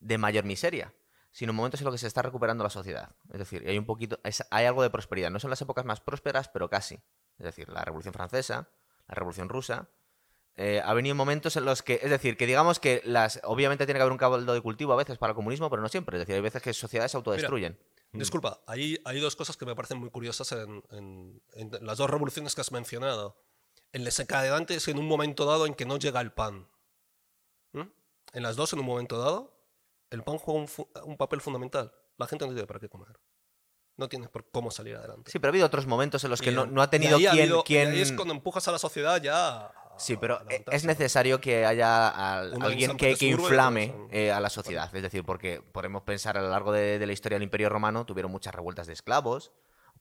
de 0.00 0.18
mayor 0.18 0.44
miseria, 0.44 0.92
sino 1.32 1.50
en 1.52 1.56
momentos 1.56 1.80
en 1.80 1.86
los 1.86 1.94
que 1.94 1.98
se 1.98 2.06
está 2.08 2.20
recuperando 2.20 2.62
la 2.64 2.68
sociedad. 2.70 3.16
Es 3.32 3.38
decir, 3.38 3.64
hay 3.66 3.78
un 3.78 3.86
poquito, 3.86 4.20
es- 4.24 4.44
hay 4.50 4.66
algo 4.66 4.82
de 4.82 4.90
prosperidad. 4.90 5.30
No 5.30 5.38
son 5.40 5.48
las 5.50 5.60
épocas 5.62 5.84
más 5.86 6.00
prósperas, 6.00 6.48
pero 6.48 6.68
casi. 6.68 6.96
Es 7.38 7.44
decir, 7.44 7.68
la 7.70 7.84
Revolución 7.84 8.12
Francesa, 8.12 8.68
la 9.08 9.14
Revolución 9.14 9.48
Rusa. 9.48 9.88
eh, 10.58 10.80
ha 10.82 10.94
venido 10.94 11.14
momentos 11.14 11.54
en 11.56 11.66
los 11.66 11.82
que, 11.82 12.00
es 12.02 12.08
decir, 12.08 12.36
que 12.38 12.46
digamos 12.46 12.80
que 12.80 13.02
las, 13.04 13.40
obviamente 13.44 13.84
tiene 13.84 13.98
que 13.98 14.02
haber 14.02 14.12
un 14.12 14.16
caldo 14.18 14.54
de 14.54 14.60
cultivo 14.62 14.94
a 14.94 14.96
veces 14.96 15.18
para 15.18 15.32
el 15.32 15.34
comunismo, 15.34 15.68
pero 15.68 15.82
no 15.82 15.88
siempre. 15.88 16.16
Es 16.16 16.20
decir, 16.20 16.34
hay 16.34 16.40
veces 16.40 16.62
que 16.62 16.72
sociedades 16.72 17.10
se 17.12 17.18
autodestruyen. 17.18 17.78
Disculpa, 18.12 18.62
hay, 18.66 18.98
hay 19.04 19.20
dos 19.20 19.36
cosas 19.36 19.56
que 19.58 19.66
me 19.66 19.74
parecen 19.76 19.98
muy 19.98 20.08
curiosas 20.10 20.50
en, 20.52 20.82
en- 20.92 21.42
en 21.52 21.70
las 21.86 21.98
dos 21.98 22.08
revoluciones 22.08 22.54
que 22.54 22.62
has 22.62 22.72
mencionado. 22.72 23.36
El 23.92 24.04
desencadenante 24.04 24.74
es 24.76 24.88
en 24.88 24.98
un 24.98 25.06
momento 25.06 25.44
dado 25.44 25.66
en 25.66 25.74
que 25.74 25.84
no 25.84 25.98
llega 25.98 26.22
el 26.22 26.32
pan. 26.32 26.66
¿Mm? 27.72 27.82
En 28.32 28.42
las 28.42 28.56
dos, 28.56 28.72
en 28.72 28.78
un 28.78 28.86
momento 28.86 29.18
dado, 29.18 29.60
el 30.10 30.22
pan 30.22 30.38
juega 30.38 30.66
un 31.04 31.16
papel 31.18 31.42
fundamental. 31.42 31.92
La 32.16 32.26
gente 32.26 32.46
no 32.46 32.52
tiene 32.52 32.66
para 32.66 32.80
qué 32.80 32.88
comer. 32.88 33.18
No 33.96 34.08
tiene 34.08 34.28
por 34.28 34.48
cómo 34.50 34.70
salir 34.70 34.96
adelante. 34.96 35.30
Sí, 35.30 35.38
pero 35.38 35.48
ha 35.48 35.52
habido 35.52 35.66
otros 35.66 35.86
momentos 35.86 36.22
en 36.24 36.30
los 36.30 36.40
que 36.42 36.52
no, 36.52 36.66
no 36.66 36.82
ha 36.82 36.90
tenido 36.90 37.16
ha 37.16 37.18
quien... 37.18 37.30
habido- 37.30 37.64
quien... 37.64 37.90
ahí 37.92 38.00
es 38.02 38.12
cuando 38.12 38.34
empujas 38.34 38.66
a 38.68 38.72
la 38.72 38.78
sociedad 38.78 39.20
ya. 39.22 39.72
Sí, 39.98 40.18
pero 40.18 40.38
e- 40.50 40.62
es 40.70 40.84
necesario 40.84 41.40
que 41.40 41.64
haya 41.64 42.08
al- 42.40 42.62
alguien 42.62 42.98
que, 42.98 43.16
que 43.16 43.26
inflame 43.28 43.94
eh, 44.10 44.30
a 44.30 44.40
la 44.40 44.50
sociedad. 44.50 44.94
Es 44.94 45.02
decir, 45.02 45.24
porque 45.24 45.62
podemos 45.62 46.02
pensar 46.02 46.36
a 46.36 46.42
lo 46.42 46.50
largo 46.50 46.72
de, 46.72 46.98
de 46.98 47.06
la 47.06 47.14
historia 47.14 47.36
del 47.36 47.44
Imperio 47.44 47.70
Romano 47.70 48.04
tuvieron 48.04 48.30
muchas 48.30 48.54
revueltas 48.54 48.86
de 48.86 48.92
esclavos, 48.92 49.52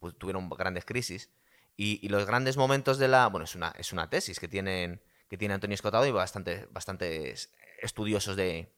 pues, 0.01 0.13
tuvieron 0.17 0.49
grandes 0.49 0.83
crisis. 0.83 1.29
Y, 1.77 2.05
y 2.05 2.09
los 2.09 2.25
grandes 2.25 2.57
momentos 2.57 2.97
de 2.97 3.07
la... 3.07 3.27
Bueno, 3.27 3.45
es 3.45 3.55
una, 3.55 3.73
es 3.77 3.93
una 3.93 4.09
tesis 4.09 4.39
que, 4.41 4.49
tienen, 4.49 5.01
que 5.29 5.37
tiene 5.37 5.53
Antonio 5.53 5.75
Escotado 5.75 6.05
y 6.05 6.11
bastante, 6.11 6.67
bastantes 6.71 7.53
estudiosos 7.81 8.35
de, 8.35 8.73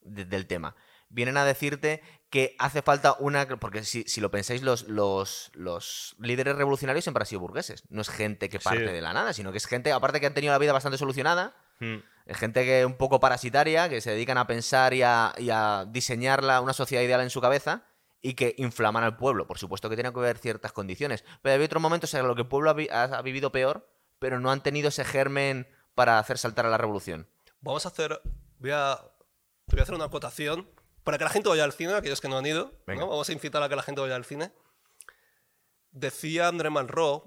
de- 0.00 0.24
del 0.24 0.46
tema. 0.46 0.74
Vienen 1.10 1.36
a 1.36 1.44
decirte 1.44 2.02
que 2.34 2.56
hace 2.58 2.82
falta 2.82 3.14
una... 3.20 3.46
Porque 3.46 3.84
si, 3.84 4.02
si 4.08 4.20
lo 4.20 4.28
pensáis, 4.32 4.60
los, 4.62 4.88
los, 4.88 5.52
los 5.54 6.16
líderes 6.18 6.56
revolucionarios 6.56 7.04
siempre 7.04 7.22
han 7.22 7.26
sido 7.26 7.40
burgueses. 7.40 7.84
No 7.90 8.00
es 8.02 8.08
gente 8.08 8.48
que 8.48 8.58
Sí. 8.58 8.64
parte 8.64 8.80
de 8.92 9.00
la 9.00 9.12
nada, 9.12 9.32
sino 9.32 9.52
que 9.52 9.58
es 9.58 9.66
gente, 9.66 9.92
aparte 9.92 10.18
que 10.18 10.26
han 10.26 10.34
tenido 10.34 10.52
la 10.52 10.58
vida 10.58 10.72
bastante 10.72 10.98
solucionada, 10.98 11.54
Mm. 11.80 11.96
es 12.26 12.36
gente 12.36 12.64
que 12.64 12.84
un 12.86 12.96
poco 12.96 13.20
parasitaria, 13.20 13.88
que 13.88 14.00
se 14.00 14.10
dedican 14.10 14.36
a 14.38 14.46
pensar 14.48 14.94
y 14.94 15.02
a, 15.02 15.32
y 15.38 15.50
a 15.50 15.84
diseñar 15.88 16.42
la- 16.42 16.60
una 16.60 16.72
sociedad 16.72 17.02
ideal 17.04 17.20
en 17.20 17.30
su 17.30 17.40
cabeza 17.40 17.84
y 18.20 18.34
que 18.34 18.54
inflaman 18.58 19.04
al 19.04 19.16
pueblo. 19.16 19.46
Por 19.46 19.58
supuesto 19.58 19.88
que 19.88 19.94
tiene 19.96 20.12
que 20.12 20.18
haber 20.18 20.38
ciertas 20.38 20.72
condiciones. 20.72 21.24
Pero 21.42 21.54
hay 21.56 21.64
otros 21.64 21.80
momentos 21.82 22.12
en 22.14 22.26
los 22.26 22.34
que 22.36 22.42
el 22.42 22.48
pueblo 22.48 22.70
ha, 22.70 22.74
vi- 22.74 22.88
ha- 22.90 23.04
ha 23.04 23.22
vivido 23.22 23.52
peor, 23.52 23.88
pero 24.18 24.40
no 24.40 24.50
han 24.50 24.62
tenido 24.62 24.88
ese 24.88 25.04
germen 25.04 25.68
para 25.94 26.18
hacer 26.18 26.38
saltar 26.38 26.66
a 26.66 26.70
la 26.70 26.78
revolución. 26.78 27.28
Vamos 27.60 27.84
a 27.86 27.90
hacer. 27.90 28.20
Voy 28.58 28.70
a, 28.72 28.98
voy 29.68 29.78
a 29.80 29.82
hacer 29.82 29.94
una 29.94 30.06
acotación 30.06 30.68
para 31.04 31.18
que 31.18 31.24
la 31.24 31.30
gente 31.30 31.48
vaya 31.48 31.64
al 31.64 31.72
cine, 31.72 31.94
aquellos 31.94 32.20
que 32.20 32.28
no 32.28 32.38
han 32.38 32.46
ido. 32.46 32.72
¿no? 32.86 33.06
Vamos 33.08 33.28
a 33.28 33.32
incitar 33.32 33.62
a 33.62 33.68
que 33.68 33.76
la 33.76 33.82
gente 33.82 34.00
vaya 34.00 34.16
al 34.16 34.24
cine. 34.24 34.52
Decía 35.90 36.48
André 36.48 36.70
Malraux 36.70 37.22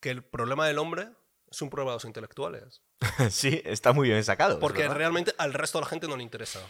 que 0.00 0.10
el 0.10 0.22
problema 0.24 0.66
del 0.66 0.78
hombre 0.78 1.08
es 1.50 1.62
un 1.62 1.70
problema 1.70 1.92
de 1.92 1.96
los 1.96 2.04
intelectuales. 2.04 2.82
sí, 3.30 3.62
está 3.64 3.92
muy 3.92 4.08
bien 4.08 4.22
sacado. 4.24 4.58
Porque 4.58 4.88
realmente 4.88 5.34
al 5.38 5.54
resto 5.54 5.78
de 5.78 5.84
la 5.84 5.88
gente 5.88 6.08
no 6.08 6.16
le 6.16 6.22
interesa. 6.22 6.60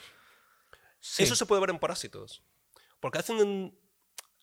Sí. 1.00 1.22
Eso 1.24 1.34
se 1.34 1.46
puede 1.46 1.61
ver 1.61 1.70
en 1.70 1.78
Parásitos. 1.78 2.44
Porque 3.00 3.18
hacen 3.18 3.36
un- 3.36 3.78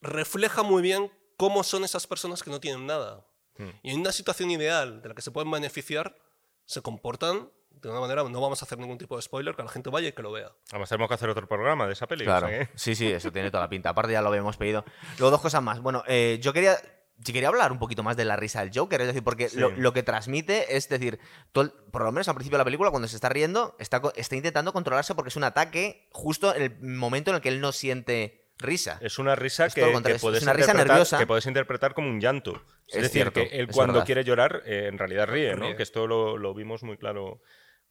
refleja 0.01 0.63
muy 0.63 0.81
bien 0.81 1.11
cómo 1.37 1.63
son 1.63 1.83
esas 1.83 2.07
personas 2.07 2.43
que 2.43 2.49
no 2.49 2.59
tienen 2.59 2.85
nada. 2.85 3.25
Hmm. 3.57 3.69
Y 3.83 3.91
en 3.91 4.01
una 4.01 4.11
situación 4.11 4.51
ideal 4.51 5.01
de 5.01 5.09
la 5.09 5.15
que 5.15 5.21
se 5.21 5.31
pueden 5.31 5.49
beneficiar, 5.51 6.17
se 6.65 6.81
comportan 6.81 7.51
de 7.81 7.89
una 7.89 7.99
manera, 7.99 8.23
no 8.23 8.41
vamos 8.41 8.61
a 8.61 8.65
hacer 8.65 8.77
ningún 8.77 8.97
tipo 8.97 9.15
de 9.15 9.21
spoiler, 9.21 9.55
que 9.55 9.63
la 9.63 9.69
gente 9.69 9.89
vaya 9.89 10.07
y 10.09 10.11
que 10.11 10.21
lo 10.21 10.31
vea. 10.31 10.51
Además, 10.71 10.89
tenemos 10.89 11.07
que 11.07 11.13
hacer 11.15 11.29
otro 11.29 11.47
programa 11.47 11.87
de 11.87 11.93
esa 11.93 12.07
peli. 12.07 12.23
o 12.23 12.25
Claro. 12.25 12.47
sea 12.47 12.69
Sí, 12.75 12.95
sí, 12.95 13.07
eso 13.11 13.31
tiene 13.31 13.49
toda 13.51 13.63
la 13.63 13.69
pinta. 13.69 13.89
Aparte 13.89 14.13
ya 14.13 14.21
lo 14.21 14.29
habíamos 14.29 14.57
pedido. 14.57 14.83
Luego 15.17 15.31
dos 15.31 15.41
cosas 15.41 15.61
más. 15.63 15.79
Bueno, 15.81 16.03
eh, 16.07 16.39
yo 16.41 16.51
quería... 16.53 16.77
yo 17.21 17.33
quería 17.33 17.49
hablar 17.49 17.71
un 17.73 17.79
poquito 17.79 18.01
más 18.03 18.15
de 18.15 18.23
la 18.25 18.35
risa 18.37 18.61
del 18.63 18.71
Joker, 18.73 19.01
es 19.01 19.07
decir, 19.07 19.23
porque 19.23 19.49
Sí. 19.49 19.59
lo, 19.59 19.71
lo 19.71 19.91
que 19.93 20.03
transmite 20.03 20.77
es 20.77 20.87
decir, 20.87 21.19
todo 21.51 21.73
por 21.91 22.03
lo 22.03 22.11
menos 22.13 22.27
al 22.29 22.35
principio 22.35 22.57
de 22.57 22.61
la 22.61 22.65
película, 22.65 22.91
cuando 22.91 23.07
se 23.09 23.15
está 23.15 23.27
riendo, 23.29 23.75
está, 23.79 24.01
está 24.15 24.35
intentando 24.37 24.71
controlarse 24.71 25.15
porque 25.15 25.27
es 25.29 25.35
un 25.35 25.43
ataque 25.43 26.07
justo 26.11 26.55
en 26.55 26.61
el 26.61 26.79
momento 26.81 27.31
en 27.31 27.35
el 27.35 27.41
que 27.41 27.49
él 27.49 27.59
no 27.59 27.71
siente 27.73 28.45
risa. 28.57 28.97
Es 29.01 29.19
una 29.19 29.35
risa 29.35 29.65
Es 29.65 29.73
que, 29.73 29.81
que 29.81 30.11
es- 30.13 30.21
puedes 30.21 30.37
es 30.39 30.43
una 30.43 30.53
risa 30.53 30.71
interpretar- 30.71 30.87
nerviosa. 30.87 31.17
que 31.17 31.27
puedes 31.27 31.45
interpretar 31.45 31.93
como 31.93 32.09
un 32.09 32.19
llanto. 32.21 32.51
Es, 32.87 32.95
Es 32.95 33.01
decir, 33.03 33.11
cierto, 33.31 33.41
que 33.41 33.57
él 33.59 33.67
cuando 33.71 33.93
verdad. 33.95 34.05
quiere 34.05 34.23
llorar, 34.23 34.63
eh, 34.65 34.87
en 34.87 34.97
realidad 34.97 35.27
ríe, 35.27 35.55
¿no? 35.55 35.65
Ríe. 35.67 35.75
Que 35.75 35.83
esto 35.83 36.07
lo, 36.07 36.37
lo 36.37 36.53
vimos 36.53 36.83
muy 36.83 36.97
claro 36.97 37.41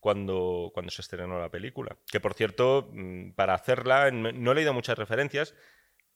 cuando, 0.01 0.71
cuando 0.73 0.91
se 0.91 1.03
estrenó 1.03 1.41
la 1.41 1.51
película. 1.51 1.97
Que 2.11 2.21
por 2.21 2.35
cierto, 2.35 2.89
mm, 2.93 3.33
para 3.33 3.55
hacerla, 3.55 4.11
no 4.11 4.53
he 4.53 4.55
leído 4.55 4.73
muchas 4.73 4.99
referencias. 4.99 5.55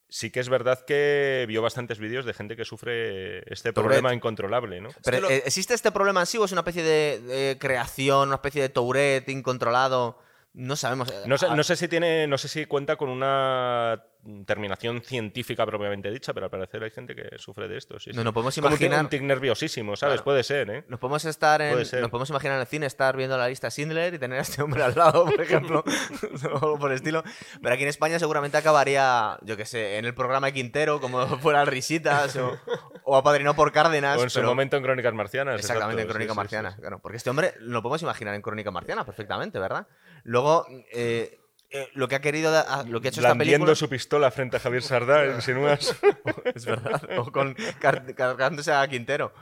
Sí 0.08 0.30
que 0.30 0.40
es 0.40 0.50
verdad 0.50 0.84
que 0.84 1.46
vio 1.48 1.62
bastantes 1.62 1.98
vídeos 1.98 2.26
de 2.26 2.34
gente 2.34 2.54
que 2.54 2.66
sufre 2.66 3.38
este 3.50 3.72
Tourette. 3.72 3.74
problema 3.94 4.14
incontrolable, 4.14 4.80
¿no? 4.80 4.90
Pero, 5.04 5.30
eh, 5.30 5.42
¿existe 5.46 5.72
este 5.72 5.90
problema 5.90 6.20
en 6.20 6.26
sí 6.26 6.36
o 6.36 6.44
es 6.44 6.52
una 6.52 6.60
especie 6.60 6.82
de, 6.82 7.20
de 7.20 7.58
creación, 7.58 8.28
una 8.28 8.36
especie 8.36 8.60
de 8.60 8.68
Tourette 8.68 9.30
incontrolado? 9.30 10.18
No 10.54 10.76
sabemos. 10.76 11.08
eh, 11.10 11.22
No 11.26 11.38
sé, 11.38 11.48
no 11.48 11.62
sé 11.62 11.76
si 11.76 11.88
tiene, 11.88 12.26
no 12.26 12.36
sé 12.36 12.46
si 12.48 12.66
cuenta 12.66 12.96
con 12.96 13.08
una 13.08 14.02
terminación 14.46 15.02
científica 15.02 15.66
propiamente 15.66 16.08
dicha, 16.10 16.32
pero 16.32 16.46
al 16.46 16.50
parecer 16.50 16.80
hay 16.84 16.90
gente 16.92 17.16
que 17.16 17.38
sufre 17.38 17.66
de 17.66 17.76
esto. 17.78 17.98
Sí, 17.98 18.10
No, 18.10 18.20
sí. 18.20 18.24
no 18.24 18.32
podemos 18.32 18.54
Como 18.54 18.68
un 18.68 18.74
tic- 18.74 18.86
imaginar- 18.86 19.22
nerviosísimo, 19.22 19.96
¿sabes? 19.96 20.14
Claro. 20.16 20.24
Puede 20.24 20.42
ser, 20.44 20.70
¿eh? 20.70 20.84
Nos 20.88 21.00
podemos 21.00 21.24
estar 21.24 21.60
en, 21.60 21.76
nos 21.76 21.88
podemos 22.10 22.30
imaginar 22.30 22.54
en 22.56 22.60
el 22.60 22.66
cine 22.68 22.86
estar 22.86 23.16
viendo 23.16 23.36
la 23.36 23.48
lista 23.48 23.68
Schindler 23.70 24.14
y 24.14 24.18
tener 24.20 24.38
a 24.38 24.42
este 24.42 24.62
hombre 24.62 24.82
al 24.84 24.94
lado, 24.94 25.24
por 25.24 25.40
ejemplo, 25.40 25.82
o 26.52 26.54
algo 26.56 26.78
por 26.78 26.90
el 26.92 26.96
estilo. 26.96 27.24
Pero 27.60 27.74
aquí 27.74 27.82
en 27.82 27.88
España 27.88 28.18
seguramente 28.20 28.56
acabaría, 28.58 29.38
yo 29.42 29.56
qué 29.56 29.64
sé, 29.64 29.96
en 29.98 30.04
el 30.04 30.14
programa 30.14 30.46
de 30.48 30.52
Quintero, 30.52 31.00
como 31.00 31.26
fuera 31.38 31.64
Risitas 31.64 32.36
o, 32.36 32.56
o 33.04 33.16
apadrinado 33.16 33.56
por 33.56 33.72
Cárdenas. 33.72 34.18
O 34.20 34.22
en 34.22 34.30
su 34.30 34.38
pero- 34.38 34.48
momento 34.50 34.76
en 34.76 34.84
Crónicas 34.84 35.14
Marcianas. 35.14 35.56
Exactamente, 35.58 36.02
en 36.02 36.08
exacto, 36.08 36.12
Crónica 36.12 36.32
sí, 36.32 36.32
sí, 36.32 36.48
sí, 36.48 36.56
Marciana. 36.56 36.70
sí. 36.76 36.80
Claro, 36.80 36.98
porque 37.00 37.16
este 37.16 37.30
hombre 37.30 37.54
lo 37.58 37.82
podemos 37.82 38.02
imaginar 38.02 38.34
en 38.36 38.42
Crónica 38.42 38.70
Marciana 38.70 39.04
perfectamente, 39.04 39.58
¿verdad? 39.58 39.88
Luego, 40.24 40.66
eh, 40.92 41.38
eh, 41.70 41.88
lo 41.94 42.06
que 42.06 42.16
ha 42.16 42.20
querido, 42.20 42.50
da- 42.52 42.84
lo 42.86 43.00
que 43.00 43.08
ha 43.08 43.10
hecho 43.10 43.20
esta 43.20 43.34
película. 43.34 43.74
su 43.74 43.88
pistola 43.88 44.30
frente 44.30 44.58
a 44.58 44.60
Javier 44.60 44.82
Sardá, 44.82 45.26
insinúas. 45.34 45.96
Es 46.54 46.66
verdad. 46.66 47.02
O 47.18 47.32
con 47.32 47.54
car- 47.80 48.14
cargándose 48.14 48.72
a 48.72 48.86
Quintero. 48.88 49.32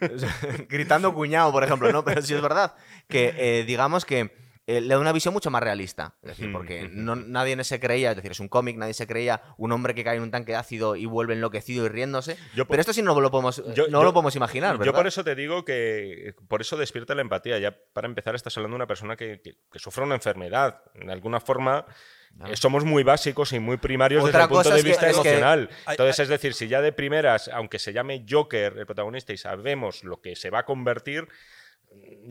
Gritando 0.68 1.14
cuñado, 1.14 1.50
por 1.52 1.64
ejemplo, 1.64 1.90
¿no? 1.92 2.04
Pero 2.04 2.22
sí 2.22 2.34
es 2.34 2.42
verdad 2.42 2.74
que, 3.08 3.34
eh, 3.36 3.64
digamos 3.64 4.04
que 4.04 4.30
eh, 4.66 4.80
le 4.80 4.88
da 4.94 4.98
una 5.00 5.12
visión 5.12 5.34
mucho 5.34 5.50
más 5.50 5.62
realista. 5.62 6.14
Es 6.22 6.30
decir, 6.30 6.52
porque 6.52 6.88
no, 6.92 7.16
nadie 7.16 7.62
se 7.64 7.80
creía, 7.80 8.10
es 8.10 8.16
decir, 8.16 8.30
es 8.30 8.40
un 8.40 8.48
cómic, 8.48 8.76
nadie 8.76 8.94
se 8.94 9.06
creía 9.06 9.42
un 9.58 9.72
hombre 9.72 9.94
que 9.94 10.04
cae 10.04 10.16
en 10.16 10.22
un 10.22 10.30
tanque 10.30 10.52
de 10.52 10.58
ácido 10.58 10.94
y 10.96 11.04
vuelve 11.06 11.34
enloquecido 11.34 11.84
y 11.84 11.88
riéndose. 11.88 12.36
Yo 12.54 12.64
por- 12.64 12.74
Pero 12.74 12.80
esto 12.82 12.92
sí 12.92 13.02
no 13.02 13.18
lo 13.20 13.30
podemos, 13.30 13.56
Yo- 13.74 13.84
no 13.88 13.98
yo- 14.00 14.02
lo 14.04 14.12
podemos 14.12 14.36
imaginar, 14.36 14.72
¿verdad? 14.78 14.86
Yo 14.86 14.92
por 14.94 15.06
eso 15.06 15.24
te 15.24 15.34
digo 15.34 15.64
que 15.64 16.34
por 16.48 16.60
eso 16.60 16.76
despierta 16.76 17.14
la 17.14 17.22
empatía. 17.22 17.58
Ya 17.58 17.76
para 17.92 18.06
empezar 18.06 18.34
estás 18.34 18.56
hablando 18.56 18.74
de 18.74 18.76
una 18.76 18.86
persona 18.86 19.16
que, 19.16 19.40
que- 19.42 19.56
que 19.70 19.78
sufre 19.78 20.04
una 20.04 20.14
enfermedad. 20.14 20.82
De 20.94 21.10
alguna 21.12 21.40
forma 21.40 21.84
eh, 22.46 22.56
somos 22.56 22.84
muy 22.84 23.02
básicos 23.02 23.52
y 23.52 23.58
muy 23.58 23.76
primarios 23.76 24.22
Otra 24.24 24.40
desde 24.40 24.42
el 24.44 24.48
punto 24.48 24.70
de 24.70 24.76
es 24.78 24.82
que- 24.84 24.88
vista 24.90 25.08
es 25.10 25.18
que- 25.18 25.28
emocional. 25.32 25.70
Entonces, 25.88 26.18
es 26.20 26.28
decir, 26.28 26.54
si 26.54 26.68
ya 26.68 26.80
de 26.80 26.92
primeras, 26.92 27.48
aunque 27.48 27.78
se 27.78 27.92
llame 27.92 28.24
Joker 28.28 28.78
el 28.78 28.86
protagonista 28.86 29.32
y 29.32 29.36
sabemos 29.38 30.02
lo 30.04 30.20
que 30.22 30.34
se 30.36 30.48
va 30.50 30.60
a 30.60 30.64
convertir, 30.64 31.28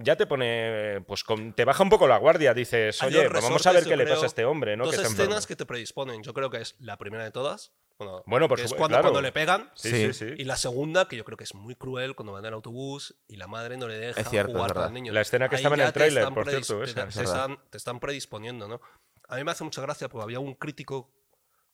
ya 0.04 0.16
te 0.16 0.26
pone, 0.26 1.02
pues 1.08 1.24
con- 1.24 1.54
te 1.54 1.66
baja 1.66 1.84
un 1.84 1.90
poco 1.90 2.08
la 2.08 2.18
guardia. 2.18 2.54
Dices, 2.54 3.02
Hay 3.04 3.10
oye, 3.16 3.30
pues 3.30 3.44
vamos 3.44 3.66
a 3.68 3.72
ver 3.72 3.84
qué 3.84 3.96
le 3.98 4.06
pasa 4.08 4.24
a 4.24 4.28
este 4.28 4.46
hombre, 4.46 4.78
¿no? 4.78 4.86
Dos 4.86 4.96
Que 4.98 5.02
escenas 5.04 5.46
que 5.48 5.56
te 5.56 5.66
predisponen. 5.66 6.24
Yo 6.24 6.34
creo 6.34 6.50
que 6.50 6.58
es 6.62 6.76
la 6.80 6.98
primera 6.98 7.24
de 7.24 7.32
todas. 7.32 7.72
Bueno, 8.00 8.24
Bueno, 8.26 8.48
por 8.48 8.58
que 8.58 8.66
es 8.66 8.72
cuando, 8.74 8.88
claro. 8.96 9.04
cuando 9.04 9.22
le 9.22 9.32
pegan. 9.32 9.70
Sí, 9.76 9.90
Sí. 9.92 10.14
sí, 10.14 10.28
sí. 10.30 10.34
Y 10.38 10.46
la 10.46 10.56
segunda, 10.56 11.08
que 11.08 11.18
yo 11.18 11.24
creo 11.24 11.38
que 11.38 11.44
es 11.44 11.54
muy 11.54 11.76
cruel, 11.76 12.16
cuando 12.16 12.34
van 12.34 12.44
en 12.44 12.48
el 12.48 12.54
autobús 12.56 13.16
y 13.28 13.36
la 13.36 13.46
madre 13.46 13.78
no 13.78 13.88
le 13.88 13.98
deja 14.00 14.20
Es 14.22 14.28
cierto, 14.30 14.54
jugar 14.54 14.72
es 14.72 14.74
con 14.74 14.84
el 14.88 14.94
niño. 14.94 15.14
La 15.14 15.22
escena 15.22 15.48
que 15.50 15.56
Ahí 15.58 15.60
estaba 15.60 15.76
en 15.76 15.82
el 15.82 15.94
tráiler, 15.94 16.18
están 16.24 16.34
por 16.34 16.50
cierto, 16.50 16.80
te- 16.80 16.86
esa. 16.86 17.04
te, 17.04 17.10
Es 17.10 17.16
verdad. 17.18 17.36
están, 17.36 17.60
te 17.70 17.78
están 17.78 18.00
predisponiendo, 18.00 18.68
¿no? 18.68 18.82
A 19.28 19.36
mí 19.36 19.44
me 19.44 19.52
hace 19.52 19.64
mucha 19.64 19.82
gracia 19.84 20.10
porque 20.10 20.24
había 20.24 20.40
un 20.40 20.56
crítico 20.56 21.12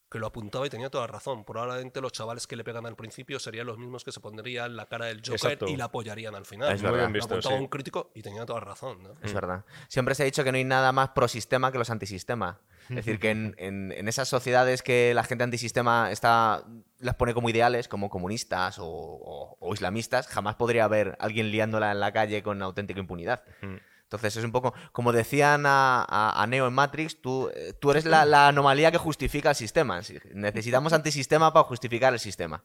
que 0.10 0.20
lo 0.20 0.28
apuntaba 0.28 0.66
y 0.66 0.70
tenía 0.70 0.90
toda 0.90 1.06
la 1.06 1.12
razón. 1.14 1.44
Probablemente 1.44 2.00
los 2.00 2.12
chavales 2.14 2.48
que 2.48 2.56
le 2.56 2.64
pegan 2.64 2.86
al 2.86 2.96
principio 2.96 3.40
serían 3.40 3.68
los 3.68 3.78
mismos 3.78 4.04
que 4.06 4.12
se 4.14 4.20
pondrían 4.22 4.76
la 4.76 4.86
cara 4.86 5.08
del 5.08 5.18
Joker 5.18 5.34
Exacto. 5.36 5.68
y 5.68 5.76
la 5.76 5.86
apoyarían 5.86 6.34
al 6.34 6.46
final. 6.46 6.72
Es 6.74 6.82
Lo 6.82 6.92
verdad. 6.92 7.10
Visto, 7.10 7.34
apuntaba 7.34 7.58
sí. 7.58 7.62
un 7.64 7.68
crítico 7.68 8.12
y 8.16 8.22
tenía 8.22 8.46
toda 8.46 8.60
la 8.60 8.66
razón, 8.68 9.04
¿no? 9.04 9.10
Es 9.22 9.34
verdad. 9.34 9.66
Siempre 9.90 10.16
se 10.16 10.24
ha 10.24 10.26
dicho 10.26 10.44
que 10.46 10.52
no 10.52 10.58
hay 10.58 10.64
nada 10.64 10.92
más 10.94 11.10
prosistema 11.10 11.72
que 11.72 11.78
los 11.78 11.90
antisistema. 11.90 12.60
Es 12.90 12.96
decir, 12.96 13.20
que 13.20 13.32
en, 13.32 13.54
en- 13.58 13.92
en 13.92 14.08
esas 14.08 14.30
sociedades 14.30 14.82
que 14.82 15.14
la 15.14 15.26
gente 15.26 15.44
antisistema 15.44 16.10
está, 16.10 16.64
las 17.00 17.16
pone 17.16 17.34
como 17.34 17.50
ideales, 17.50 17.90
como 17.90 18.10
comunistas 18.10 18.80
o, 18.80 18.86
o- 18.88 19.58
o 19.60 19.74
islamistas, 19.74 20.28
jamás 20.28 20.56
podría 20.56 20.86
haber 20.86 21.18
alguien 21.20 21.52
liándola 21.52 21.92
en 21.92 22.00
la 22.00 22.14
calle 22.14 22.42
con 22.44 22.62
auténtica 22.62 23.02
impunidad. 23.02 23.44
Mm. 23.62 23.76
Entonces 24.08 24.38
es 24.38 24.44
un 24.46 24.54
poco, 24.54 24.74
como 24.94 25.12
decían 25.12 25.66
a, 25.66 26.02
a- 26.08 26.42
a 26.42 26.48
Neo 26.48 26.66
en 26.68 26.74
Matrix, 26.74 27.22
tú, 27.22 27.50
eh, 27.54 27.74
tú 27.80 27.92
eres 27.92 28.06
la, 28.06 28.24
la 28.24 28.48
anomalía 28.48 28.90
que 28.90 28.98
justifica 28.98 29.50
el 29.50 29.56
sistema. 29.56 30.00
Necesitamos 30.34 30.94
antisistema 30.94 31.52
para 31.52 31.66
justificar 31.66 32.14
el 32.14 32.20
sistema. 32.20 32.64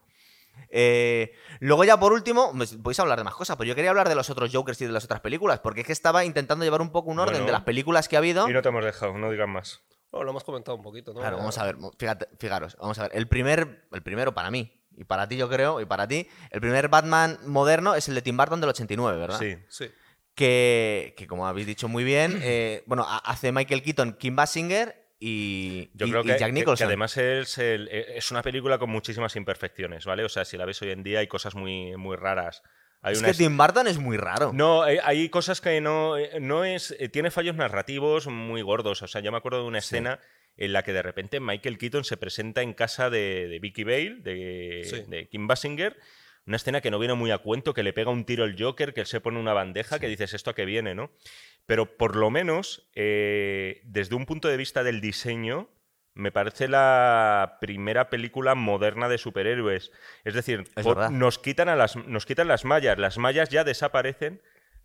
Eh, 0.69 1.33
luego 1.61 1.83
ya 1.85 1.99
por 1.99 2.13
último, 2.13 2.53
podéis 2.83 3.01
hablar 3.01 3.19
de 3.19 3.25
más 3.25 3.35
cosas, 3.35 3.57
pero 3.57 3.67
yo 3.69 3.75
quería 3.75 3.91
hablar 3.91 4.09
de 4.09 4.15
los 4.15 4.31
otros 4.31 4.51
Jokers 4.53 4.81
y 4.83 4.87
de 4.87 4.93
las 4.93 5.05
otras 5.05 5.21
películas, 5.21 5.59
porque 5.61 5.81
es 5.81 5.87
que 5.87 5.93
estaba 5.93 6.25
intentando 6.25 6.65
llevar 6.65 6.81
un 6.81 6.91
poco 6.91 7.11
un 7.11 7.19
orden 7.19 7.35
Bueno. 7.35 7.47
de 7.47 7.53
las 7.53 7.63
películas 7.63 8.09
que 8.09 8.17
ha 8.17 8.21
habido. 8.21 8.49
Y 8.49 8.53
no 8.53 8.63
te 8.63 8.69
hemos 8.69 8.85
dejado, 8.85 9.17
no 9.19 9.31
digas 9.31 9.49
más. 9.49 9.83
Bueno, 10.11 10.25
lo 10.27 10.31
hemos 10.31 10.45
comentado 10.45 10.77
un 10.77 10.83
poquito, 10.83 11.13
¿no? 11.15 11.21
Claro, 11.21 11.39
vamos 11.39 11.57
a 11.59 11.65
ver, 11.65 11.77
fíjate, 11.99 12.29
fijaros, 12.39 12.77
vamos 12.79 12.99
a 12.99 13.03
ver. 13.05 13.13
El 13.17 13.27
primer, 13.29 13.89
el 13.93 14.03
primero 14.03 14.35
para 14.35 14.51
mí, 14.51 14.79
y 14.95 15.05
para 15.05 15.27
ti 15.27 15.37
yo 15.39 15.49
creo, 15.49 15.81
y 15.81 15.87
para 15.87 16.07
ti, 16.07 16.29
el 16.51 16.61
primer 16.61 16.89
Batman 16.89 17.39
moderno 17.47 17.95
es 17.95 18.09
el 18.09 18.15
de 18.15 18.21
Tim 18.23 18.37
Burton 18.37 18.61
del 18.61 18.71
89, 18.71 19.19
¿verdad? 19.19 19.39
Sí. 19.39 19.57
Sí. 19.69 19.91
Que, 20.35 21.15
que 21.17 21.27
como 21.27 21.47
habéis 21.47 21.67
dicho 21.67 21.89
muy 21.89 22.05
bien, 22.05 22.41
eh, 22.43 22.83
bueno, 22.87 23.05
ha- 23.07 23.19
hace 23.19 23.53
Michael 23.53 23.83
Keaton, 23.83 24.15
Kim 24.15 24.35
Basinger 24.35 24.97
y, 25.21 25.91
Yo 25.95 26.07
y- 26.07 26.11
creo 26.11 26.23
y 26.23 26.27
que, 26.29 26.39
Jack 26.39 26.53
Nicholson. 26.53 26.77
que 26.79 26.85
además 26.89 27.17
es, 27.19 27.59
el- 27.59 27.89
e, 27.89 28.17
es 28.17 28.31
una 28.31 28.41
película 28.43 28.79
con 28.79 28.89
muchísimas 28.89 29.37
imperfecciones, 29.37 30.07
¿vale? 30.07 30.25
O 30.25 30.31
sea, 30.31 30.45
si 30.47 30.57
la 30.57 30.65
ves 30.65 30.81
hoy 30.81 30.91
en 30.91 31.03
día 31.03 31.19
hay 31.19 31.27
cosas 31.27 31.55
muy, 31.55 31.97
muy 31.99 32.17
raras. 32.17 32.63
Hay 33.03 33.13
es 33.13 33.19
una 33.19 33.29
que 33.29 33.35
Tim 33.35 33.57
Burton 33.59 33.87
es 33.89 33.99
muy 33.99 34.17
raro. 34.17 34.53
No, 34.55 34.83
hay, 34.83 34.99
hay 35.05 35.29
cosas 35.29 35.61
que 35.61 35.81
no, 35.83 36.17
eh, 36.17 36.39
no 36.41 36.65
es. 36.65 36.95
eh, 36.99 37.09
Tiene 37.11 37.31
fallos 37.31 37.55
narrativos 37.57 38.27
muy 38.29 38.63
gordos. 38.63 39.03
O 39.03 39.09
sea, 39.09 39.21
yo 39.21 39.33
me 39.33 39.39
acuerdo 39.39 39.61
de 39.61 39.67
una 39.69 39.79
escena 39.81 40.19
en 40.57 40.73
la 40.73 40.83
que 40.83 40.93
de 40.93 41.03
repente 41.03 41.41
Michael 41.41 41.79
Keaton 41.79 42.05
se 42.05 42.17
presenta 42.17 42.63
en 42.63 42.73
casa 42.75 43.11
de, 43.11 43.49
de 43.49 43.59
Vicky 43.59 43.85
Bale, 43.85 44.17
de, 44.21 44.83
Sí. 44.89 45.05
de 45.09 45.29
Kim 45.29 45.47
Basinger. 45.47 45.99
Una 46.47 46.57
escena 46.57 46.81
que 46.81 46.91
no 46.91 46.99
viene 46.99 47.15
muy 47.15 47.31
a 47.31 47.39
cuento, 47.39 47.73
que 47.75 47.83
le 47.83 47.93
pega 47.93 48.11
un 48.11 48.25
tiro 48.25 48.45
el 48.45 48.57
Joker, 48.61 48.93
que 48.95 49.01
él 49.03 49.07
se 49.07 49.21
pone 49.21 49.39
una 49.39 49.53
bandeja, 49.53 49.99
que 50.01 50.09
dices 50.09 50.35
esto 50.35 50.51
a 50.51 50.55
qué 50.55 50.65
viene, 50.65 50.95
¿no? 50.95 51.11
Pero 51.67 51.97
por 51.97 52.17
lo 52.17 52.31
menos, 52.31 52.89
eh, 52.95 53.81
desde 53.85 54.17
un 54.17 54.27
punto 54.27 54.49
de 54.49 54.57
vista 54.57 54.83
del 54.83 55.01
diseño, 55.01 55.69
me 56.15 56.33
parece 56.33 56.67
la 56.69 57.59
primera 57.61 58.11
película 58.11 58.55
moderna 58.57 59.09
de 59.09 59.19
superhéroes. 59.19 59.93
Es 60.25 60.35
decir, 60.35 60.65
Es 60.77 60.85
por- 60.85 60.97
verdad. 60.97 61.11
nos, 61.11 61.39
quitan 61.39 61.69
a 61.69 61.77
las, 61.77 61.95
nos 61.97 62.27
quitan 62.27 62.49
las 62.49 62.65
mallas. 62.65 62.99
Las 62.99 63.17
mallas 63.19 63.49
ya 63.49 63.63
desaparecen 63.65 64.43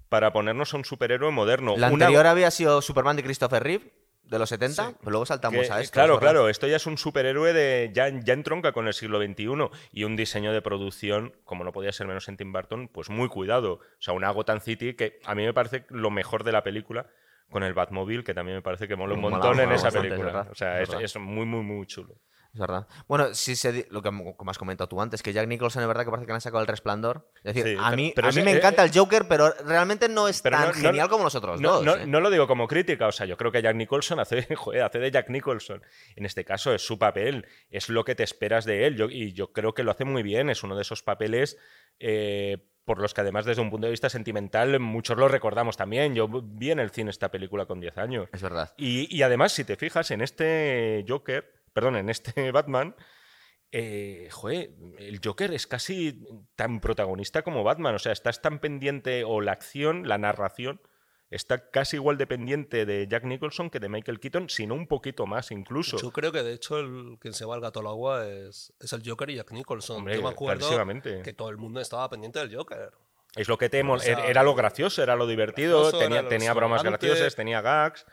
para 0.09 0.31
ponernos 0.31 0.73
a 0.73 0.77
un 0.77 0.85
superhéroe 0.85 1.31
moderno. 1.31 1.75
La 1.75 1.87
Una- 1.91 2.05
anterior 2.05 2.27
había 2.27 2.51
sido 2.51 2.81
Superman 2.81 3.17
de 3.17 3.23
Christopher 3.23 3.63
Reeve, 3.63 3.91
de 4.29 4.39
los 4.39 4.49
70, 4.49 4.89
Sí. 4.89 4.95
pero 4.99 5.11
luego 5.11 5.25
saltamos 5.25 5.67
que- 5.67 5.73
a 5.73 5.79
esto. 5.81 5.93
claro, 5.93 6.15
verdad. 6.15 6.31
claro, 6.31 6.49
esto 6.49 6.67
ya 6.67 6.75
es 6.75 6.85
un 6.85 6.97
superhéroe 6.97 7.53
de 7.53 7.91
ya, 7.93 8.09
ya 8.09 8.33
entronca 8.33 8.71
con 8.73 8.87
el 8.87 8.93
siglo 8.93 9.19
XXI 9.21 9.69
y 9.91 10.03
un 10.03 10.15
diseño 10.15 10.53
de 10.53 10.61
producción, 10.61 11.33
como 11.43 11.63
no 11.63 11.71
podía 11.71 11.91
ser 11.91 12.07
menos 12.07 12.27
en 12.27 12.37
Tim 12.37 12.51
Burton, 12.51 12.89
pues 12.89 13.09
muy 13.09 13.29
cuidado. 13.29 13.73
O 13.73 13.81
sea, 13.99 14.13
una 14.13 14.29
Gotham 14.31 14.59
City 14.61 14.93
que 14.95 15.19
a 15.25 15.33
mí 15.35 15.43
me 15.45 15.53
parece 15.53 15.85
lo 15.89 16.11
mejor 16.11 16.43
de 16.43 16.51
la 16.51 16.63
película 16.63 17.07
con 17.49 17.63
el 17.63 17.73
Batmobile, 17.73 18.23
que 18.25 18.33
también 18.33 18.57
me 18.57 18.61
parece 18.61 18.87
que 18.89 18.95
mola 18.97 19.13
un 19.13 19.21
Mola, 19.21 19.37
montón 19.37 19.59
en 19.61 19.71
esa 19.71 19.87
es 19.87 19.93
película. 19.95 20.25
verdad, 20.25 20.47
o 20.51 20.55
sea, 20.55 20.81
es 20.81 21.15
muy, 21.17 21.45
muy, 21.45 21.61
muy 21.63 21.85
chulo. 21.87 22.15
Es 22.57 22.59
verdad. 22.61 22.87
Bueno, 23.07 23.35
sí 23.35 23.55
se 23.55 23.85
lo 23.91 24.01
que 24.01 24.09
como 24.35 24.49
has 24.49 24.57
comentado 24.57 24.87
tú 24.87 24.99
antes, 24.99 25.21
que 25.21 25.31
Jack 25.31 25.47
Nicholson 25.47 25.83
es 25.83 25.87
verdad 25.87 26.03
que 26.05 26.09
parece 26.09 26.25
que 26.25 26.31
le 26.31 26.37
han 26.37 26.41
sacado 26.41 26.61
el 26.61 26.67
resplandor. 26.67 27.29
Es 27.43 27.53
decir, 27.53 27.75
Sí, 27.77 27.77
a 27.79 27.91
mí, 27.91 28.13
pero 28.15 28.29
a 28.29 28.31
mí 28.31 28.41
me 28.41 28.51
eh, 28.53 28.57
encanta 28.57 28.83
eh, 28.83 28.87
el 28.87 28.97
Joker, 28.97 29.27
pero 29.27 29.53
realmente 29.63 30.09
no 30.09 30.27
es 30.27 30.41
tan 30.41 30.53
no- 30.53 30.65
no- 30.67 30.73
genial 30.73 31.07
como 31.07 31.23
los 31.25 31.35
otros 31.35 31.61
No, 31.61 31.73
dos. 31.73 31.85
no, 31.85 31.95
¿eh? 31.97 32.07
no 32.07 32.19
lo 32.19 32.31
digo 32.31 32.47
como 32.47 32.67
crítica, 32.67 33.05
o 33.05 33.11
sea, 33.11 33.27
yo 33.27 33.37
creo 33.37 33.51
que 33.51 33.61
Jack 33.61 33.75
Nicholson 33.75 34.19
hace, 34.19 34.47
joder, 34.55 34.81
hace 34.81 34.97
de 34.97 35.11
Jack 35.11 35.29
Nicholson. 35.29 35.83
En 36.15 36.25
este 36.25 36.43
caso 36.43 36.73
es 36.73 36.81
su 36.81 36.97
papel, 36.97 37.45
es 37.69 37.89
lo 37.89 38.03
que 38.03 38.15
te 38.15 38.23
esperas 38.23 38.65
de 38.65 38.87
él, 38.87 38.95
yo- 38.97 39.11
y 39.11 39.33
yo 39.33 39.51
creo 39.53 39.75
que 39.75 39.83
lo 39.83 39.91
hace 39.91 40.03
muy 40.03 40.23
bien, 40.23 40.49
es 40.49 40.63
uno 40.63 40.75
de 40.75 40.81
esos 40.81 41.03
papeles 41.03 41.57
eh, 41.99 42.57
por 42.85 42.99
los 42.99 43.13
que 43.13 43.19
además 43.19 43.43
desde 43.43 43.61
un 43.61 43.69
punto 43.69 43.85
de 43.87 43.91
vista 43.91 44.07
sentimental 44.09 44.79
muchos 44.79 45.17
lo 45.17 45.27
recordamos 45.27 45.75
también. 45.75 46.15
Yo 46.15 46.29
vi 46.29 46.71
en 46.71 46.79
el 46.79 46.89
cine 46.89 47.09
esta 47.09 47.29
película 47.29 47.65
con 47.65 47.81
10 47.81 47.97
años. 47.97 48.29
Es 48.31 48.41
verdad. 48.41 48.73
Y, 48.77 49.13
y 49.13 49.23
además, 49.23 49.51
si 49.51 49.65
te 49.65 49.75
fijas, 49.75 50.09
en 50.11 50.21
este 50.21 51.03
Joker, 51.05 51.53
perdón, 51.77 51.95
en 51.97 52.09
este 52.09 52.51
Batman, 52.51 52.95
eh, 53.71 54.29
joder, 54.31 54.71
el 54.97 55.19
Joker 55.23 55.53
es 55.53 55.67
casi 55.67 56.25
tan 56.55 56.79
protagonista 56.79 57.43
como 57.43 57.63
Batman. 57.63 57.93
O 57.93 57.99
sea, 57.99 58.11
estás 58.13 58.41
tan 58.41 58.57
pendiente, 58.59 59.23
o 59.23 59.41
la 59.41 59.51
acción, 59.51 60.07
la 60.07 60.17
narración, 60.17 60.81
está 61.29 61.69
casi 61.69 61.97
igual 61.97 62.17
dependiente 62.17 62.87
de 62.87 63.05
Jack 63.07 63.25
Nicholson 63.25 63.69
que 63.69 63.79
de 63.79 63.89
Michael 63.89 64.19
Keaton, 64.19 64.49
si 64.49 64.65
no 64.65 64.73
un 64.73 64.87
poquito 64.87 65.27
más 65.27 65.51
incluso. 65.51 65.97
Yo 65.99 66.09
creo 66.11 66.31
que 66.31 66.41
de 66.41 66.53
hecho 66.53 66.79
el 66.79 67.17
quien 67.19 67.35
se 67.35 67.45
va 67.45 67.53
al 67.53 67.61
gato 67.61 67.81
al 67.81 67.87
agua 67.87 68.25
es, 68.27 68.73
es 68.79 68.91
el 68.93 69.07
Joker 69.07 69.29
y 69.29 69.35
Jack 69.35 69.51
Nicholson. 69.51 69.97
Hombre, 69.97 70.15
Yo 70.15 70.23
me 70.23 70.29
acuerdo 70.29 70.67
que 71.23 71.33
todo 71.33 71.49
el 71.49 71.57
mundo 71.57 71.79
estaba 71.79 72.09
pendiente 72.09 72.39
del 72.39 72.55
Joker. 72.55 72.91
Es 73.35 73.47
lo 73.47 73.59
que 73.59 73.69
te 73.69 73.83
mol- 73.83 73.97
O 73.97 73.99
sea, 73.99 74.25
era 74.25 74.41
lo 74.41 74.55
gracioso, 74.55 75.03
era 75.03 75.15
lo 75.15 75.27
divertido, 75.27 75.91
tenía, 75.91 76.53
bromas 76.53 76.81
graciosas, 76.81 77.35
tenía 77.35 77.61
gags. 77.61 78.05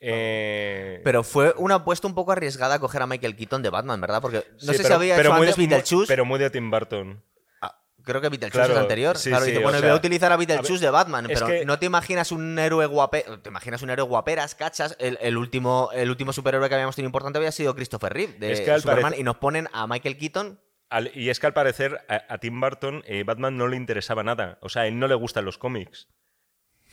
Eh, 0.00 1.00
Pero 1.04 1.22
fue 1.24 1.54
una 1.56 1.76
apuesta 1.76 2.06
un 2.06 2.14
poco 2.14 2.32
arriesgada 2.32 2.78
coger 2.78 3.02
a 3.02 3.06
Michael 3.06 3.36
Keaton 3.36 3.62
de 3.62 3.70
Batman, 3.70 4.00
¿verdad? 4.00 4.20
Porque 4.20 4.44
no 4.62 4.72
sí, 4.72 4.78
sé 4.78 4.84
si 4.84 4.92
había 4.92 5.18
hecho 5.18 5.32
antes 5.32 5.56
de- 5.56 5.66
Beetlejuice. 5.66 6.06
Pero 6.08 6.24
muy 6.24 6.38
de 6.38 6.50
Tim 6.50 6.70
Burton. 6.70 7.22
Ah, 7.62 7.74
Creo 8.04 8.20
que 8.20 8.28
Beetlejuice 8.28 8.58
Claro, 8.58 8.74
es 8.74 8.78
anterior. 8.80 9.16
sí, 9.18 9.30
claro, 9.30 9.44
dice, 9.46 9.58
o 9.58 9.62
bueno, 9.62 9.80
voy 9.80 9.90
a 9.90 9.94
utilizar 9.94 10.30
a 10.32 10.36
Beetlejuice 10.36 10.84
de 10.84 10.90
Batman, 10.90 11.24
pero 11.28 11.46
que- 11.46 11.64
no 11.64 11.78
te 11.78 11.86
imaginas 11.86 12.30
un 12.32 12.58
héroe 12.58 12.86
guape, 12.86 13.24
te 13.42 13.48
imaginas 13.48 13.82
un 13.82 13.90
héroe 13.90 14.06
guaperas, 14.06 14.54
cachas. 14.54 14.96
El, 14.98 15.18
el 15.20 15.36
último, 15.36 15.90
el 15.92 16.10
último 16.10 16.32
superhéroe 16.32 16.68
que 16.68 16.74
habíamos 16.74 16.94
tenido 16.96 17.08
importante 17.08 17.38
había 17.38 17.52
sido 17.52 17.74
Christopher 17.74 18.12
Reeve 18.12 18.34
de 18.38 18.52
Es 18.52 18.60
que 18.60 18.70
al 18.70 18.82
Superman 18.82 19.14
y 19.16 19.22
nos 19.22 19.36
ponen 19.38 19.68
a 19.72 19.86
Michael 19.86 20.16
Keaton. 20.18 20.60
Al- 20.88 21.10
y 21.16 21.30
es 21.30 21.40
que 21.40 21.46
al 21.46 21.52
parecer 21.52 22.00
a, 22.08 22.22
a 22.32 22.38
Tim 22.38 22.60
Burton 22.60 23.02
eh, 23.06 23.24
Batman 23.24 23.56
no 23.56 23.66
le 23.66 23.76
interesaba 23.76 24.22
nada. 24.22 24.58
O 24.60 24.68
sea, 24.68 24.82
a 24.82 24.86
él 24.86 24.98
no 25.00 25.08
le 25.08 25.16
gustan 25.16 25.44
los 25.44 25.58
cómics. 25.58 26.06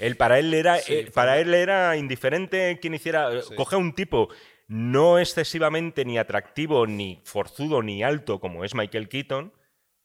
Él, 0.05 0.17
para, 0.17 0.39
él 0.39 0.53
era, 0.53 0.77
Sí, 0.77 0.93
eh, 0.93 1.11
para 1.13 1.39
él 1.39 1.53
era 1.53 1.95
indiferente 1.97 2.77
quien 2.81 2.93
hiciera. 2.93 3.33
eh, 3.33 3.41
Sí. 3.41 3.55
Coge 3.55 3.75
a 3.75 3.79
un 3.79 3.93
tipo 3.93 4.29
no 4.67 5.19
excesivamente 5.19 6.05
ni 6.05 6.17
atractivo, 6.17 6.87
ni 6.87 7.21
forzudo, 7.25 7.81
ni 7.83 8.03
alto 8.03 8.39
como 8.39 8.63
es 8.63 8.73
Michael 8.75 9.09
Keaton, 9.09 9.53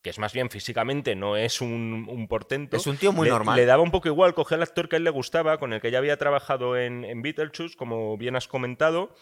que 0.03 0.11
es 0.11 0.19
más 0.19 0.33
bien 0.33 0.51
físicamente, 0.51 1.15
no 1.17 1.37
es 1.37 1.61
un, 1.61 2.07
un 2.09 2.29
portento. 2.29 2.77
Es 2.77 2.87
un 2.87 2.97
tío 2.97 3.13
muy 3.13 3.25
Le- 3.27 3.31
normal. 3.31 3.57
Le 3.57 3.65
daba 3.67 3.83
un 3.83 3.91
poco 3.91 4.09
igual, 4.09 4.35
coge 4.35 4.55
al 4.57 4.63
actor 4.63 4.89
que 4.89 4.97
a 4.97 4.99
él 4.99 5.05
le 5.05 5.11
gustaba, 5.11 5.59
con 5.59 5.73
el 5.73 5.81
que 5.81 5.91
ya 5.91 5.99
había 5.99 6.17
trabajado 6.17 6.77
en, 6.77 7.05
en 7.05 7.23
Beetlejuice, 7.23 7.77
como 7.77 8.17
bien 8.17 8.37
has 8.37 8.47
comentado. 8.49 9.15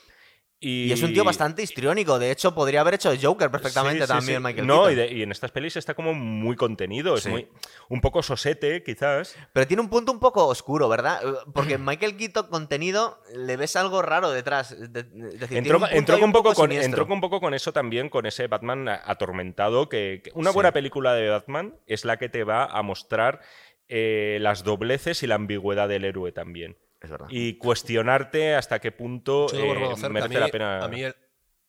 Y, 0.58 0.86
Y 0.86 0.92
es 0.92 1.02
un 1.02 1.12
tío 1.12 1.22
bastante 1.22 1.62
histriónico. 1.62 2.18
De 2.18 2.30
hecho, 2.30 2.54
podría 2.54 2.80
haber 2.80 2.94
hecho 2.94 3.12
Joker 3.20 3.50
perfectamente 3.50 4.00
Sí, 4.00 4.06
sí, 4.06 4.12
también, 4.18 4.38
sí. 4.38 4.42
Michael 4.44 4.66
No, 4.66 4.90
y, 4.90 4.94
de- 4.94 5.12
y 5.12 5.22
en 5.22 5.30
estas 5.30 5.50
pelis 5.50 5.76
está 5.76 5.92
como 5.94 6.14
muy 6.14 6.56
contenido, 6.56 7.14
es 7.14 7.26
muy 7.26 7.48
un 7.90 8.00
poco 8.00 8.22
sosete, 8.22 8.82
quizás. 8.82 9.36
Pero 9.52 9.66
tiene 9.66 9.82
un 9.82 9.90
punto 9.90 10.12
un 10.12 10.18
poco 10.18 10.46
oscuro, 10.46 10.88
¿verdad? 10.88 11.20
Porque 11.52 11.76
Michael 11.76 12.16
Keaton 12.16 12.46
contenido 12.48 13.20
le 13.34 13.58
ves 13.58 13.76
algo 13.76 14.00
raro 14.00 14.30
detrás. 14.30 14.74
de- 14.78 15.02
de- 15.02 15.02
decir, 15.38 15.58
Entró, 15.58 15.76
un 15.78 15.84
entró 15.90 16.16
un 16.16 16.32
poco 16.32 16.50
poco 16.50 16.54
con, 16.62 16.72
entró 16.72 17.06
un 17.06 17.20
poco 17.20 17.38
con 17.40 17.52
eso 17.52 17.72
también, 17.74 18.08
con 18.08 18.24
ese 18.24 18.46
Batman 18.46 18.88
atormentado, 18.88 19.90
que, 19.90 20.22
que 20.24 20.30
una 20.34 20.50
buena 20.52 20.72
película 20.72 21.12
de 21.14 21.28
Batman 21.28 21.74
es 21.86 22.04
la 22.06 22.16
que 22.16 22.28
te 22.30 22.44
va 22.44 22.64
a 22.64 22.82
mostrar 22.82 23.40
eh, 23.88 24.38
las 24.40 24.64
dobleces 24.64 25.22
y 25.22 25.26
la 25.26 25.34
ambigüedad 25.34 25.86
del 25.88 26.04
héroe 26.06 26.32
también. 26.32 26.76
Es 27.06 27.10
verdad. 27.10 27.26
Y 27.30 27.56
cuestionarte 27.58 28.54
hasta 28.54 28.78
qué 28.80 28.92
punto 28.92 29.46
Yo 29.52 29.58
eh, 29.58 29.74
merece 30.08 30.08
mí, 30.28 30.34
la 30.36 30.48
pena. 30.48 30.84
a 30.84 30.88
mí 30.88 31.02
el- 31.02 31.14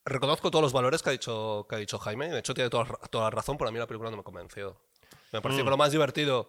reconozco 0.05 0.49
todos 0.51 0.63
los 0.63 0.73
valores 0.73 1.01
que 1.03 1.09
ha 1.09 1.11
dicho, 1.11 1.65
que 1.69 1.75
ha 1.75 1.79
dicho 1.79 1.97
Jaime. 1.99 2.29
De 2.29 2.39
hecho, 2.39 2.53
tiene 2.53 2.69
toda, 2.69 2.85
toda 3.09 3.25
la 3.25 3.29
razón, 3.29 3.57
pero 3.57 3.69
a 3.69 3.71
mí 3.71 3.77
la 3.79 3.87
película 3.87 4.09
no 4.11 4.17
me 4.17 4.23
convenció. 4.23 4.81
Me 5.31 5.41
pareció 5.41 5.63
Mm. 5.63 5.67
que 5.67 5.69
lo 5.71 5.77
más 5.77 5.91
divertido 5.91 6.47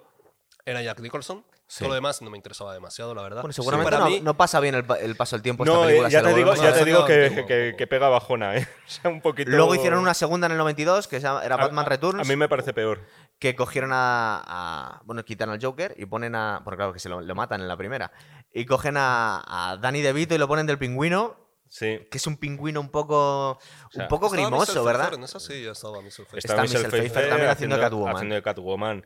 era 0.64 0.82
Jack 0.82 1.00
Nicholson. 1.00 1.44
Sí. 1.66 1.80
Todo 1.80 1.88
lo 1.90 1.94
demás 1.96 2.22
no 2.22 2.30
me 2.30 2.38
interesaba 2.38 2.72
demasiado, 2.72 3.14
la 3.14 3.20
verdad. 3.22 3.42
Bueno, 3.42 3.52
Sí, 3.52 3.56
seguramente 3.60 3.90
para 3.90 4.04
no, 4.04 4.10
mí- 4.10 4.20
no 4.22 4.34
pasa 4.38 4.58
bien 4.58 4.74
el, 4.74 4.84
pa- 4.86 4.98
el 4.98 5.16
paso 5.16 5.36
del 5.36 5.42
tiempo. 5.42 5.64
esta 5.64 5.74
no, 5.76 5.82
eh, 5.84 5.86
película, 5.88 6.08
ya 6.08 6.22
te 6.22 6.34
digo, 6.34 6.54
ya 6.54 6.72
te 6.72 6.84
digo 6.86 7.04
que, 7.04 7.74
que- 7.76 7.86
pega 7.86 8.08
bajona, 8.08 8.56
¿eh? 8.56 8.66
O 8.86 8.90
sea, 8.90 9.10
un 9.10 9.20
poquito... 9.20 9.50
Luego 9.50 9.74
hicieron 9.74 9.98
una 9.98 10.14
segunda 10.14 10.46
en 10.46 10.52
el 10.52 10.58
92, 10.58 11.08
que 11.08 11.16
era 11.16 11.32
A- 11.32 11.56
Batman 11.56 11.84
a- 11.84 11.88
Returns. 11.88 12.20
A 12.22 12.24
mí 12.24 12.36
me 12.36 12.48
parece 12.48 12.72
peor. 12.72 13.00
Que 13.38 13.54
cogieron 13.54 13.90
a, 13.92 14.42
a- 14.46 15.02
Bueno, 15.04 15.24
quitan 15.24 15.50
al 15.50 15.62
Joker 15.62 15.94
y 15.96 16.06
ponen 16.06 16.34
a. 16.34 16.60
Bueno, 16.64 16.76
claro 16.76 16.92
que 16.92 16.98
se 16.98 17.08
lo, 17.08 17.20
lo 17.20 17.34
matan 17.34 17.60
en 17.60 17.68
la 17.68 17.76
primera. 17.76 18.10
Y 18.52 18.64
cogen 18.64 18.96
a, 18.96 19.42
a 19.46 19.76
Danny 19.76 20.00
DeVito 20.02 20.34
y 20.34 20.38
lo 20.38 20.48
ponen 20.48 20.66
del 20.66 20.78
pingüino, 20.78 21.36
Sí. 21.68 22.00
que 22.10 22.16
es 22.18 22.26
un 22.26 22.36
pingüino 22.38 22.80
un 22.80 22.90
poco. 22.90 23.58
sea, 23.90 24.04
un 24.04 24.08
poco 24.08 24.30
grimoso, 24.30 24.82
¿verdad? 24.84 25.12
En 25.14 25.22
esa 25.22 25.38
sí 25.38 25.62
ya 25.62 25.72
estaba 25.72 26.00
Michelle 26.02 26.26
Pfeiffer. 26.28 26.38
Está 26.50 26.62
Michelle 26.62 26.88
Pfeiffer 26.88 27.28
también 27.28 27.50
haciendo 27.50 27.76
de 27.76 27.82
Catwoman. 27.82 28.14
haciendo 28.16 28.34
de 28.34 28.42
Catwoman. 28.42 29.04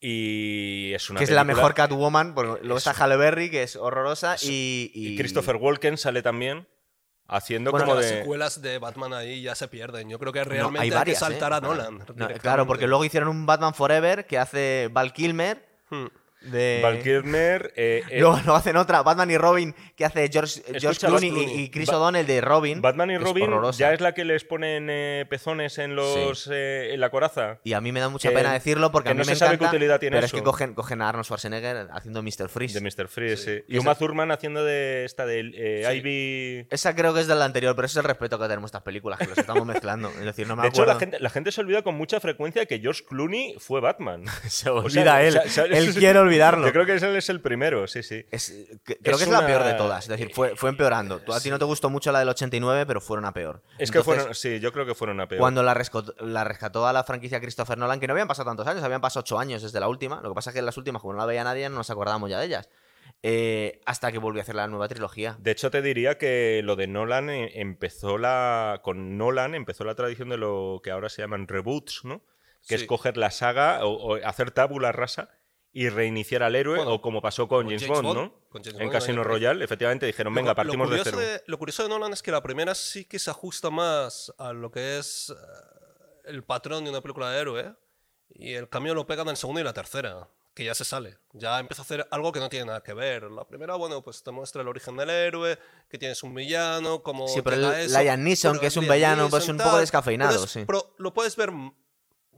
Y 0.00 0.92
es 0.94 1.08
una 1.10 1.18
que 1.18 1.24
es 1.24 1.30
la 1.30 1.44
mejor 1.44 1.74
Catwoman. 1.74 2.34
Porque 2.34 2.62
luego 2.62 2.78
Es- 2.78 2.86
está 2.86 3.02
Halle 3.04 3.16
Berry, 3.16 3.50
que 3.50 3.62
es 3.62 3.76
horrorosa. 3.76 4.36
Y, 4.42 4.90
Y 4.94 5.16
Christopher 5.16 5.56
Walken 5.56 5.96
sale 5.98 6.22
también 6.22 6.68
haciendo 7.28 7.70
Bueno, 7.70 7.86
como 7.86 8.00
Las 8.00 8.10
de... 8.10 8.18
secuelas 8.18 8.62
de 8.62 8.78
Batman 8.78 9.14
ahí 9.14 9.42
ya 9.42 9.54
se 9.54 9.68
pierden. 9.68 10.08
Yo 10.08 10.18
creo 10.18 10.32
que 10.32 10.40
No, 10.40 10.44
realmente 10.44 10.80
hay 10.80 10.90
hay, 10.90 10.96
varias, 10.96 11.18
que 11.18 11.24
saltar 11.24 11.52
¿eh? 11.52 11.56
a 11.56 11.60
Nolan. 11.60 11.98
No, 12.14 12.28
claro, 12.40 12.66
porque 12.66 12.86
luego 12.86 13.04
hicieron 13.04 13.28
un 13.28 13.46
Batman 13.46 13.74
Forever 13.74 14.26
que 14.26 14.38
hace 14.38 14.88
Val 14.92 15.12
Kilmer. 15.12 15.66
Hmm. 15.90 16.06
De... 16.42 16.80
Val 16.82 17.02
Kilmer. 17.02 17.72
eh, 17.76 18.02
eh, 18.10 18.20
Luego, 18.20 18.36
luego 18.36 18.54
hacen 18.54 18.76
otra, 18.76 19.02
Batman 19.02 19.30
y 19.30 19.38
Robin, 19.38 19.74
que 19.96 20.04
hace 20.04 20.28
George, 20.32 20.62
George 20.78 21.00
Clooney, 21.06 21.30
George 21.30 21.54
y- 21.54 21.70
Chris 21.70 21.88
Ba- 21.88 21.96
O'Donnell 21.98 22.26
de 22.26 22.40
Robin. 22.40 22.80
Batman 22.82 23.10
y 23.10 23.18
Robin 23.18 23.44
horrorosa. 23.44 23.78
ya 23.78 23.92
es 23.92 24.00
la 24.00 24.12
que 24.12 24.24
les 24.24 24.44
ponen 24.44 24.88
eh, 24.90 25.26
pezones 25.28 25.78
en 25.78 25.96
los 25.96 26.48
eh, 26.52 26.94
en 26.94 27.00
la 27.00 27.10
coraza. 27.10 27.58
Y 27.64 27.72
a 27.72 27.80
mí 27.80 27.90
me 27.90 28.00
da 28.00 28.08
mucha 28.08 28.30
pena 28.30 28.52
decirlo 28.52 28.92
porque 28.92 29.06
que 29.08 29.10
a 29.12 29.14
mí 29.14 29.18
no 29.20 29.24
me 29.26 29.32
se 29.32 29.38
sabe 29.38 29.54
encanta, 29.54 29.70
qué 29.70 29.76
utilidad 29.76 29.98
tiene 29.98 30.16
pero 30.16 30.26
eso. 30.26 30.36
es 30.36 30.40
que 30.40 30.44
cogen, 30.44 30.74
cogen 30.74 31.02
a 31.02 31.08
Arnold 31.08 31.24
Schwarzenegger 31.26 31.88
haciendo 31.92 32.22
Mr. 32.22 32.48
Freeze. 32.48 32.78
De 32.78 32.80
Mr. 32.80 33.08
Freeze, 33.08 33.36
sí. 33.36 33.64
Y 33.74 33.78
Uma 33.78 33.94
Thurman 33.94 34.30
haciendo 34.30 34.64
de 34.64 35.04
esta 35.04 35.26
de 35.26 35.40
eh, 35.54 35.84
Sí. 35.90 35.92
Ivy. 35.98 36.66
Esa 36.70 36.94
creo 36.94 37.12
que 37.14 37.20
es 37.20 37.26
de 37.26 37.34
la 37.34 37.44
anterior, 37.44 37.74
pero 37.74 37.86
ese 37.86 37.94
es 37.98 38.04
el 38.04 38.08
respeto 38.08 38.38
que 38.38 38.44
tenemos 38.46 38.68
a 38.68 38.70
estas 38.70 38.82
películas, 38.82 39.18
que 39.18 39.26
los 39.26 39.38
estamos 39.38 39.66
mezclando. 39.66 40.10
Es 40.10 40.24
decir, 40.24 40.46
no 40.46 40.54
me 40.54 40.62
De 40.62 40.68
hecho, 40.68 40.82
acuerdo. 40.82 40.94
la 40.94 41.00
gente, 41.00 41.18
la 41.20 41.30
gente 41.30 41.50
se 41.50 41.60
olvida 41.60 41.82
con 41.82 41.94
mucha 41.96 42.20
frecuencia 42.20 42.66
que 42.66 42.78
George 42.78 43.04
Clooney 43.04 43.56
fue 43.58 43.80
Batman. 43.80 44.24
se 44.48 44.70
O 44.70 44.76
olvida 44.76 45.02
sea, 45.02 45.22
él. 45.22 45.38
o 45.44 45.48
sea, 45.48 45.64
él 45.64 45.94
quiere 45.94 46.18
olvidarlo. 46.26 46.66
Yo 46.66 46.72
creo 46.72 46.86
que 46.86 46.92
él 46.94 47.16
es 47.16 47.28
el 47.28 47.40
primero, 47.40 47.86
sí, 47.86 48.02
sí. 48.02 48.24
Es- 48.30 48.52
creo 48.84 48.98
Es 49.02 49.16
que 49.18 49.24
es 49.24 49.28
la 49.28 49.46
peor 49.46 49.64
de 49.64 49.74
todas. 49.74 50.04
Es 50.04 50.08
decir, 50.08 50.30
fue, 50.34 50.56
fue 50.56 50.68
empeorando. 50.70 51.20
Tú, 51.20 51.32
a 51.32 51.40
ti 51.40 51.50
no 51.50 51.58
te 51.58 51.64
gustó 51.64 51.88
mucho 51.90 52.12
la 52.12 52.18
del 52.20 52.28
89, 52.28 52.84
pero 52.86 53.00
fueron 53.00 53.24
a 53.24 53.32
peor. 53.32 53.62
Es 53.78 53.90
que 53.90 54.02
fueron, 54.02 54.34
sí, 54.34 54.60
yo 54.60 54.72
creo 54.72 54.86
que 54.86 54.94
fueron 54.94 55.20
a 55.20 55.28
peor. 55.28 55.40
Cuando 55.40 55.62
la 55.62 55.74
rescató, 55.74 56.14
la 56.24 56.44
rescató 56.44 56.86
a 56.86 56.92
la 56.92 57.04
franquicia 57.04 57.40
Christopher 57.40 57.78
Nolan, 57.78 58.00
que 58.00 58.06
no 58.06 58.12
habían 58.12 58.28
pasado 58.28 58.50
tantos 58.50 58.66
años, 58.66 58.82
habían 58.82 59.00
pasado 59.00 59.20
ocho 59.20 59.38
años 59.38 59.62
desde 59.62 59.80
la 59.80 59.88
última. 59.88 60.20
Lo 60.22 60.28
que 60.30 60.34
pasa 60.34 60.50
es 60.50 60.54
que 60.54 60.60
en 60.60 60.66
las 60.66 60.76
últimas, 60.76 61.00
como 61.00 61.14
no 61.14 61.20
la 61.20 61.26
veía 61.26 61.44
nadie, 61.44 61.68
no 61.68 61.76
nos 61.76 61.90
acordábamos 61.90 62.28
ya 62.30 62.38
de 62.38 62.46
ellas. 62.46 62.68
Eh, 63.22 63.80
hasta 63.86 64.12
que 64.12 64.18
volvió 64.18 64.40
a 64.40 64.42
hacer 64.42 64.54
la 64.54 64.68
nueva 64.68 64.88
trilogía. 64.88 65.36
De 65.40 65.50
hecho, 65.50 65.70
te 65.70 65.80
diría 65.82 66.18
que 66.18 66.60
lo 66.62 66.76
de 66.76 66.86
Nolan 66.86 67.30
eh, 67.30 67.50
empezó 67.60 68.18
la. 68.18 68.80
Con 68.84 69.16
Nolan 69.16 69.54
empezó 69.54 69.84
la 69.84 69.94
tradición 69.94 70.28
de 70.28 70.36
lo 70.36 70.80
que 70.84 70.90
ahora 70.90 71.08
se 71.08 71.22
llaman 71.22 71.48
reboots, 71.48 72.04
¿no? 72.04 72.20
Que 72.68 72.76
Sí. 72.78 72.82
es 72.82 72.88
coger 72.88 73.16
la 73.16 73.30
saga 73.30 73.84
o, 73.86 73.90
o 73.94 74.14
hacer 74.24 74.50
tabula 74.50 74.92
rasa 74.92 75.30
y 75.78 75.90
reiniciar 75.90 76.42
al 76.42 76.54
héroe, 76.56 76.76
Bueno, 76.78 76.94
o 76.94 77.02
como 77.02 77.20
pasó 77.20 77.46
con 77.48 77.58
con 77.64 77.66
James, 77.66 77.82
James 77.82 78.02
Bond, 78.02 78.06
Bond, 78.18 78.18
¿no? 78.32 78.48
con 78.48 78.62
James 78.64 78.80
en 78.80 78.86
Bond, 78.86 78.92
Casino 78.92 79.22
Royale, 79.24 79.62
efectivamente 79.62 80.06
dijeron, 80.06 80.32
Lo- 80.32 80.36
venga, 80.38 80.52
lo 80.52 80.56
partimos 80.56 80.88
de 80.88 80.96
curioso 80.98 81.18
cero. 81.20 81.42
lo 81.46 81.58
curioso 81.58 81.82
de 81.82 81.88
Nolan 81.90 82.12
es 82.14 82.22
que 82.22 82.30
la 82.30 82.42
primera 82.42 82.74
sí 82.74 83.04
que 83.04 83.18
se 83.18 83.30
ajusta 83.30 83.68
más 83.68 84.32
a 84.38 84.54
lo 84.54 84.70
que 84.70 84.96
es 84.98 85.28
eh, 85.30 85.34
el 86.24 86.42
patrón 86.44 86.84
de 86.84 86.90
una 86.90 87.02
película 87.02 87.30
de 87.30 87.40
héroe 87.40 87.74
y 88.30 88.54
el 88.54 88.70
cambio 88.70 88.94
lo 88.94 89.06
pegan 89.06 89.26
en 89.26 89.32
el 89.32 89.36
segundo 89.36 89.60
y 89.60 89.64
la 89.64 89.74
tercera, 89.74 90.28
que 90.54 90.64
ya 90.64 90.74
se 90.74 90.86
sale. 90.86 91.18
Ya 91.34 91.58
empieza 91.60 91.82
a 91.82 91.84
hacer 91.84 92.08
algo 92.10 92.32
que 92.32 92.40
no 92.40 92.48
tiene 92.48 92.64
nada 92.64 92.82
que 92.82 92.94
ver. 92.94 93.24
La 93.24 93.46
primera, 93.46 93.74
bueno, 93.74 94.02
pues 94.02 94.22
te 94.22 94.30
muestra 94.30 94.62
el 94.62 94.68
origen 94.68 94.96
del 94.96 95.10
héroe, 95.10 95.58
que 95.90 95.98
tienes 95.98 96.22
un 96.22 96.34
villano, 96.34 97.02
como... 97.02 97.28
Sí, 97.28 97.42
pero 97.42 97.70
el 97.74 97.92
Liam 97.92 98.22
Neeson, 98.24 98.58
que 98.58 98.68
es 98.68 98.76
un 98.78 98.88
villano, 98.88 99.28
pues 99.28 99.46
un 99.48 99.58
poco 99.58 99.76
descafeinado, 99.76 100.46
sí. 100.46 100.64
Pero 100.66 100.94
lo 100.96 101.12
puedes 101.12 101.36
ver 101.36 101.50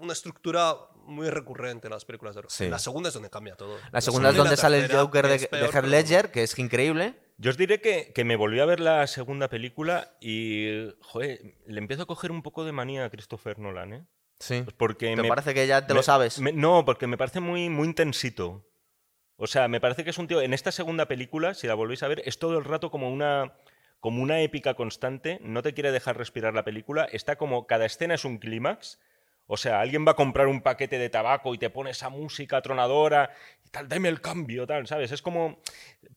una 0.01 0.12
estructura 0.12 0.74
muy 1.05 1.30
recurrente 1.30 1.86
en 1.86 1.92
las 1.92 2.05
películas 2.05 2.34
de. 2.34 2.42
Sí. 2.49 2.68
La 2.68 2.78
segunda 2.78 3.09
es 3.09 3.14
donde 3.14 3.30
cambia 3.30 3.55
todo. 3.57 3.76
La 3.92 4.01
segunda 4.01 4.30
es 4.30 4.36
donde 4.36 4.57
sale 4.57 4.78
el 4.84 4.92
Joker 4.92 5.26
de, 5.26 5.38
de 5.38 5.66
Heath 5.66 5.84
Ledger, 5.84 6.30
que 6.30 6.42
es 6.42 6.59
increíble. 6.59 7.14
Yo 7.38 7.51
os 7.51 7.57
diré 7.57 7.80
que, 7.80 8.12
que 8.12 8.24
me 8.24 8.34
volví 8.36 8.59
a 8.61 8.64
ver 8.64 8.80
la 8.80 9.07
segunda 9.07 9.49
película 9.49 10.16
y, 10.20 10.88
joder, 11.01 11.55
le 11.66 11.78
empiezo 11.78 12.03
a 12.03 12.07
coger 12.07 12.30
un 12.32 12.42
poco 12.42 12.64
de 12.64 12.72
manía 12.72 13.05
a 13.05 13.11
Christopher 13.11 13.59
Nolan, 13.59 13.92
¿eh? 13.92 14.07
Sí. 14.40 14.62
Pues 14.62 14.74
porque 14.76 15.14
¿Te 15.14 15.22
me- 15.22 15.28
parece 15.28 15.55
que 15.55 15.66
ya 15.66 15.86
te 15.86 15.92
me- 15.94 15.99
lo 15.99 16.03
sabes? 16.03 16.40
me- 16.40 16.53
no, 16.53 16.84
porque 16.84 17.07
me 17.07 17.16
parece 17.16 17.40
muy, 17.40 17.68
muy 17.68 17.86
intensito. 17.86 18.64
O 19.36 19.46
sea, 19.46 19.68
me 19.68 19.80
parece 19.80 20.03
que 20.03 20.11
es 20.11 20.18
un 20.18 20.26
tío. 20.26 20.40
En 20.40 20.53
esta 20.53 20.72
segunda 20.72 21.07
película, 21.07 21.55
si 21.55 21.68
la 21.68 21.74
volvéis 21.74 22.03
a 22.03 22.09
ver, 22.09 22.22
es 22.24 22.38
todo 22.40 22.59
el 22.59 22.64
rato 22.64 22.90
como 22.90 23.09
una. 23.09 23.55
como 24.01 24.20
una 24.22 24.40
épica 24.40 24.74
constante. 24.74 25.38
No 25.42 25.62
te 25.62 25.74
quiere 25.74 25.92
dejar 25.92 26.16
respirar 26.18 26.55
la 26.55 26.64
película. 26.64 27.05
Está 27.05 27.36
como. 27.36 27.66
Cada 27.68 27.86
escena 27.86 28.14
es 28.14 28.24
un 28.24 28.38
clímax. 28.38 28.99
O 29.51 29.57
sea, 29.57 29.80
alguien 29.80 30.07
va 30.07 30.12
a 30.12 30.14
comprar 30.14 30.46
un 30.46 30.61
paquete 30.61 30.99
de 30.99 31.09
tabaco 31.09 31.55
y 31.55 31.59
te 31.59 31.70
pone 31.70 31.90
esa 31.90 32.11
música 32.11 32.61
tronadora 32.61 33.30
y 33.64 33.70
tal, 33.70 33.88
dame 33.88 34.11
el 34.11 34.20
cambio, 34.20 34.66
tal, 34.66 34.86
¿sabes? 34.86 35.11
Es 35.11 35.22
como. 35.22 35.61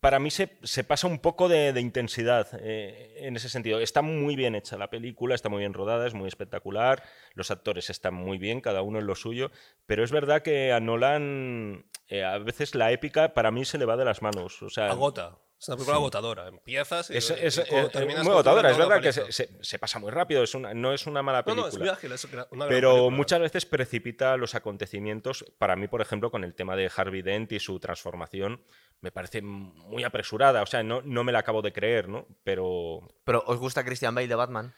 Para 0.02 0.20
mí 0.20 0.32
se, 0.32 0.48
pasa 0.84 1.08
un 1.08 1.20
poco 1.20 1.48
de, 1.48 1.74
de 1.74 1.80
intensidad 1.80 2.48
eh, 2.60 3.16
en 3.20 3.36
ese 3.38 3.48
sentido. 3.48 3.80
Está 3.80 4.02
muy 4.02 4.36
bien 4.36 4.56
hecha 4.56 4.78
la 4.78 4.90
película, 4.90 5.34
está 5.34 5.48
muy 5.48 5.60
bien 5.60 5.74
rodada, 5.74 6.06
es 6.08 6.14
muy 6.14 6.28
espectacular. 6.28 7.04
Los 7.34 7.52
actores 7.52 7.90
están 7.90 8.16
muy 8.16 8.38
bien, 8.38 8.60
cada 8.60 8.82
uno 8.82 9.00
en 9.00 9.08
lo 9.08 9.16
suyo. 9.16 9.52
Pero 9.86 10.04
es 10.04 10.12
verdad 10.12 10.42
que 10.42 10.74
a 10.74 10.80
Nolan 10.82 11.86
eh, 12.10 12.26
a 12.26 12.38
veces 12.40 12.76
la 12.76 12.92
épica 12.92 13.34
para 13.34 13.52
mí 13.52 13.64
se 13.64 13.78
le 13.78 13.86
va 13.86 13.96
de 13.96 14.06
las 14.06 14.22
manos. 14.22 14.62
O 14.62 14.70
sea, 14.70 14.90
Agota. 14.90 15.38
Es 15.62 15.68
una 15.68 15.78
película 15.78 15.98
agotadora. 15.98 16.48
Empiezas 16.48 17.12
y, 17.12 17.18
es, 17.18 17.30
y 17.30 17.34
es- 17.46 17.62
cuando 17.70 17.88
es- 17.88 17.94
terminas 17.94 18.24
muy 18.24 18.32
agotadora. 18.34 18.72
Es 18.72 18.78
verdad 18.80 19.00
que 19.00 19.14
se, 19.14 19.32
se- 19.32 19.50
se 19.62 19.78
pasa 19.78 20.00
muy 20.00 20.10
rápido, 20.10 20.42
es 20.42 20.56
una- 20.56 20.74
no 20.74 20.92
es 20.92 21.06
una 21.06 21.22
mala 21.22 21.40
No, 21.40 21.44
película. 21.46 21.68
no, 21.68 21.70
es 21.74 21.78
muy 21.80 21.88
ágil. 21.90 22.12
Es 22.14 22.26
una 22.26 22.46
Pero 22.68 22.90
película. 22.94 23.16
muchas 23.16 23.40
veces 23.42 23.66
precipita 23.68 24.36
los 24.38 24.56
acontecimientos. 24.56 25.46
Para 25.60 25.76
mí, 25.76 25.88
por 25.88 26.02
ejemplo, 26.02 26.32
con 26.32 26.44
el 26.44 26.56
tema 26.56 26.76
de 26.76 26.90
Harvey 26.96 27.22
Dent 27.22 27.52
y 27.52 27.60
su 27.60 27.80
transformación, 27.80 28.64
me 29.02 29.12
parece 29.12 29.44
muy 29.44 30.04
apresurada. 30.04 30.64
O 30.64 30.66
sea, 30.66 30.82
no, 30.82 31.04
no 31.04 31.24
me 31.24 31.32
la 31.32 31.40
acabo 31.40 31.62
de 31.62 31.72
creer, 31.72 32.10
¿no? 32.10 32.26
Pero 32.44 33.08
Pero 33.24 33.44
¿os 33.46 33.60
gusta 33.60 33.86
Christian 33.86 34.16
Bale 34.16 34.28
de 34.28 34.36
Batman? 34.36 34.74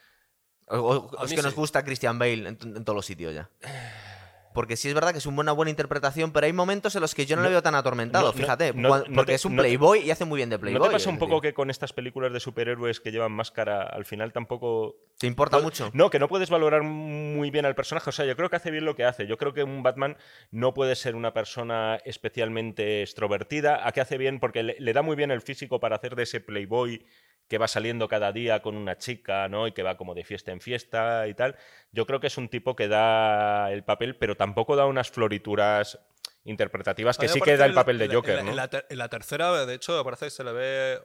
¿O, 0.68 0.76
o- 0.78 1.18
A 1.18 1.24
es 1.24 1.30
mí 1.30 1.36
que 1.36 1.42
nos 1.42 1.52
sí. 1.54 1.58
gusta 1.60 1.82
Christian 1.82 2.18
Bale 2.18 2.46
en, 2.48 2.58
en 2.62 2.84
todos 2.84 2.94
los 2.96 3.06
sitios 3.06 3.34
ya? 3.34 3.48
Porque 4.54 4.76
sí 4.76 4.88
es 4.88 4.94
verdad 4.94 5.10
que 5.12 5.18
es 5.18 5.26
una 5.26 5.52
buena, 5.52 5.68
interpretación, 5.70 6.32
pero 6.32 6.46
hay 6.46 6.52
momentos 6.52 6.94
en 6.94 7.00
los 7.02 7.14
que 7.14 7.26
yo 7.26 7.34
no, 7.36 7.42
No- 7.42 7.48
le 7.48 7.52
veo 7.52 7.62
tan 7.62 7.74
atormentado, 7.74 8.28
no- 8.28 8.32
fíjate. 8.32 8.72
no- 8.72 9.02
porque 9.14 9.34
es 9.34 9.44
un 9.44 9.56
playboy 9.56 9.98
y 10.00 10.10
hace 10.12 10.24
muy 10.24 10.38
bien 10.38 10.48
de 10.48 10.58
playboy. 10.58 10.78
¿no 10.80 10.86
te 10.86 10.92
pasa 10.92 11.10
un 11.10 11.18
poco 11.18 11.40
que 11.40 11.52
con 11.52 11.68
estas 11.70 11.92
películas 11.92 12.32
de 12.32 12.38
superhéroes 12.40 13.00
que 13.00 13.10
llevan 13.12 13.32
máscara, 13.32 13.82
al 13.82 14.04
final 14.04 14.32
tampoco... 14.32 14.94
¿Te 15.18 15.26
importa 15.26 15.58
mucho? 15.58 15.90
No, 15.92 16.08
que 16.08 16.18
no 16.18 16.28
puedes 16.28 16.50
valorar 16.50 16.82
muy 16.82 17.50
bien 17.50 17.66
al 17.66 17.74
personaje. 17.74 18.08
O 18.10 18.12
sea, 18.12 18.24
yo 18.24 18.36
creo 18.36 18.48
que 18.48 18.56
hace 18.56 18.70
bien 18.70 18.84
lo 18.84 18.94
que 18.94 19.04
hace. 19.04 19.26
Yo 19.26 19.36
creo 19.36 19.52
que 19.52 19.62
un 19.64 19.82
Batman 19.82 20.16
no 20.50 20.72
puede 20.72 20.94
ser 20.96 21.14
una 21.16 21.32
persona 21.34 21.98
especialmente 22.04 23.02
extrovertida. 23.02 23.86
¿A 23.86 23.92
qué 23.92 24.00
hace 24.00 24.18
bien? 24.18 24.40
Porque 24.40 24.62
le, 24.62 24.76
le 24.78 24.92
da 24.92 25.02
muy 25.02 25.16
bien 25.16 25.30
el 25.30 25.40
físico 25.42 25.80
para 25.80 25.96
hacer 25.96 26.14
de 26.16 26.22
ese 26.24 26.40
playboy 26.40 27.04
que 27.48 27.58
va 27.58 27.68
saliendo 27.68 28.08
cada 28.08 28.32
día 28.32 28.62
con 28.62 28.76
una 28.76 28.96
chica, 28.98 29.48
¿no? 29.48 29.66
Y 29.66 29.72
que 29.72 29.82
va 29.82 29.96
como 29.96 30.14
de 30.14 30.24
fiesta 30.24 30.50
en 30.52 30.60
fiesta 30.60 31.26
y 31.28 31.34
tal. 31.34 31.56
Yo 31.92 32.06
creo 32.06 32.20
que 32.20 32.28
es 32.28 32.38
un 32.38 32.48
tipo 32.48 32.74
que 32.74 32.88
da 32.88 33.70
el 33.72 33.84
papel, 33.84 34.16
pero 34.16 34.36
tampoco 34.36 34.76
da 34.76 34.86
unas 34.86 35.10
florituras 35.10 35.98
interpretativas 36.46 37.16
que 37.16 37.26
sí 37.28 37.40
que 37.40 37.56
da 37.56 37.64
el 37.64 37.72
papel 37.72 37.96
de 37.96 38.08
Joker, 38.14 38.38
en 38.38 38.38
la, 38.38 38.42
¿no? 38.44 38.50
en 38.50 38.56
la 38.56 38.84
en 38.90 38.98
la 38.98 39.08
tercera, 39.08 39.64
de 39.64 39.74
hecho, 39.74 40.02
parece 40.04 40.26
que 40.26 40.30
se 40.30 40.44
le 40.44 40.52
ve 40.52 41.00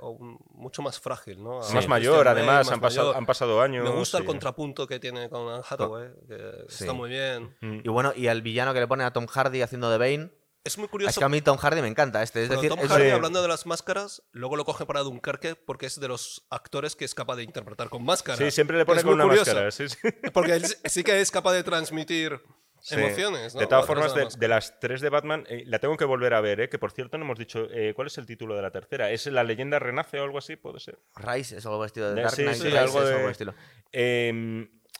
mucho 0.51 0.81
más 0.81 0.99
frágil, 0.99 1.41
¿no? 1.41 1.59
Más 1.73 1.87
mayor, 1.87 2.27
además, 2.27 2.65
más 2.67 2.71
han 2.73 2.81
pasado, 2.81 3.07
mayor. 3.07 3.17
han 3.17 3.25
pasado 3.25 3.61
años. 3.61 3.85
Me 3.85 3.95
gusta 3.95 4.17
el 4.17 4.25
contrapunto 4.25 4.85
que 4.85 4.99
tiene 4.99 5.29
con 5.29 5.47
Anne 5.47 5.63
Hathaway, 5.67 6.09
que 6.27 6.65
Sí. 6.67 6.83
está 6.83 6.93
muy 6.93 7.09
bien. 7.09 7.55
Y 7.61 7.87
bueno, 7.87 8.11
y 8.15 8.27
el 8.27 8.41
villano 8.41 8.73
que 8.73 8.81
le 8.81 8.87
pone 8.87 9.05
a 9.05 9.11
Tom 9.11 9.27
Hardy 9.27 9.61
haciendo 9.61 9.89
de 9.89 9.97
Bane. 9.97 10.29
Es 10.69 10.77
muy 10.77 10.85
Es 10.85 10.91
curioso. 10.91 11.19
que 11.19 11.25
a 11.25 11.29
mí 11.29 11.41
Tom 11.41 11.57
Hardy 11.57 11.81
me 11.81 11.87
encanta 11.87 12.21
este. 12.21 12.43
Es 12.43 12.49
pero 12.49 12.61
decir, 12.61 12.75
Tom 12.75 12.85
es- 12.85 12.91
Hardy, 12.91 13.05
Sí. 13.05 13.09
hablando 13.11 13.41
de 13.41 13.47
las 13.47 13.65
máscaras, 13.65 14.21
luego 14.31 14.55
lo 14.55 14.65
coge 14.65 14.85
para 14.85 15.01
Dunkerque 15.01 15.55
porque 15.55 15.87
es 15.87 15.99
de 15.99 16.07
los 16.07 16.45
actores 16.49 16.95
que 16.95 17.05
es 17.05 17.15
capaz 17.15 17.35
de 17.37 17.43
interpretar 17.43 17.89
con 17.89 18.03
máscara. 18.05 18.37
Sí, 18.37 18.51
siempre 18.51 18.77
le 18.77 18.85
pone 18.85 18.99
es 18.99 19.03
con 19.05 19.15
una 19.15 19.23
curioso, 19.23 19.45
máscara. 19.51 19.71
Sí, 19.71 19.89
sí. 19.89 19.97
Porque 20.33 20.53
él 20.53 20.65
sí 20.85 21.03
que 21.03 21.19
es 21.21 21.31
capaz 21.31 21.53
de 21.53 21.63
transmitir 21.63 22.39
Sí. 22.81 22.95
emociones. 22.95 23.55
¿no? 23.55 23.59
De 23.59 23.67
todas 23.67 23.85
formas, 23.85 24.13
de, 24.15 24.47
las 24.47 24.79
tres 24.79 25.01
de 25.01 25.09
Batman, 25.09 25.43
eh, 25.49 25.63
la 25.65 25.79
tengo 25.79 25.97
que 25.97 26.05
volver 26.05 26.33
a 26.33 26.39
ver, 26.39 26.61
¿eh? 26.61 26.69
que 26.69 26.79
por 26.79 26.91
cierto 26.93 27.17
no 27.17 27.25
hemos 27.25 27.37
dicho 27.37 27.67
eh, 27.71 27.93
cuál 27.93 28.07
es 28.07 28.17
el 28.17 28.25
título 28.25 28.55
de 28.55 28.61
la 28.61 28.71
tercera. 28.71 29.11
¿Es 29.11 29.25
La 29.25 29.43
leyenda 29.43 29.79
renace 29.79 30.17
o 30.19 30.23
algo 30.23 30.37
así? 30.37 30.55
Puede 30.55 30.79
ser. 30.79 30.97
Rise 31.15 31.57
es 31.57 31.65
algo 31.65 31.79
vestido 31.79 32.13
de 32.13 32.21
Dark 32.21 32.35
Knight. 32.35 32.53
sí, 32.55 32.77
algo 32.77 33.01
de- 33.03 33.15
algo 33.15 33.29
estilo. 33.29 33.53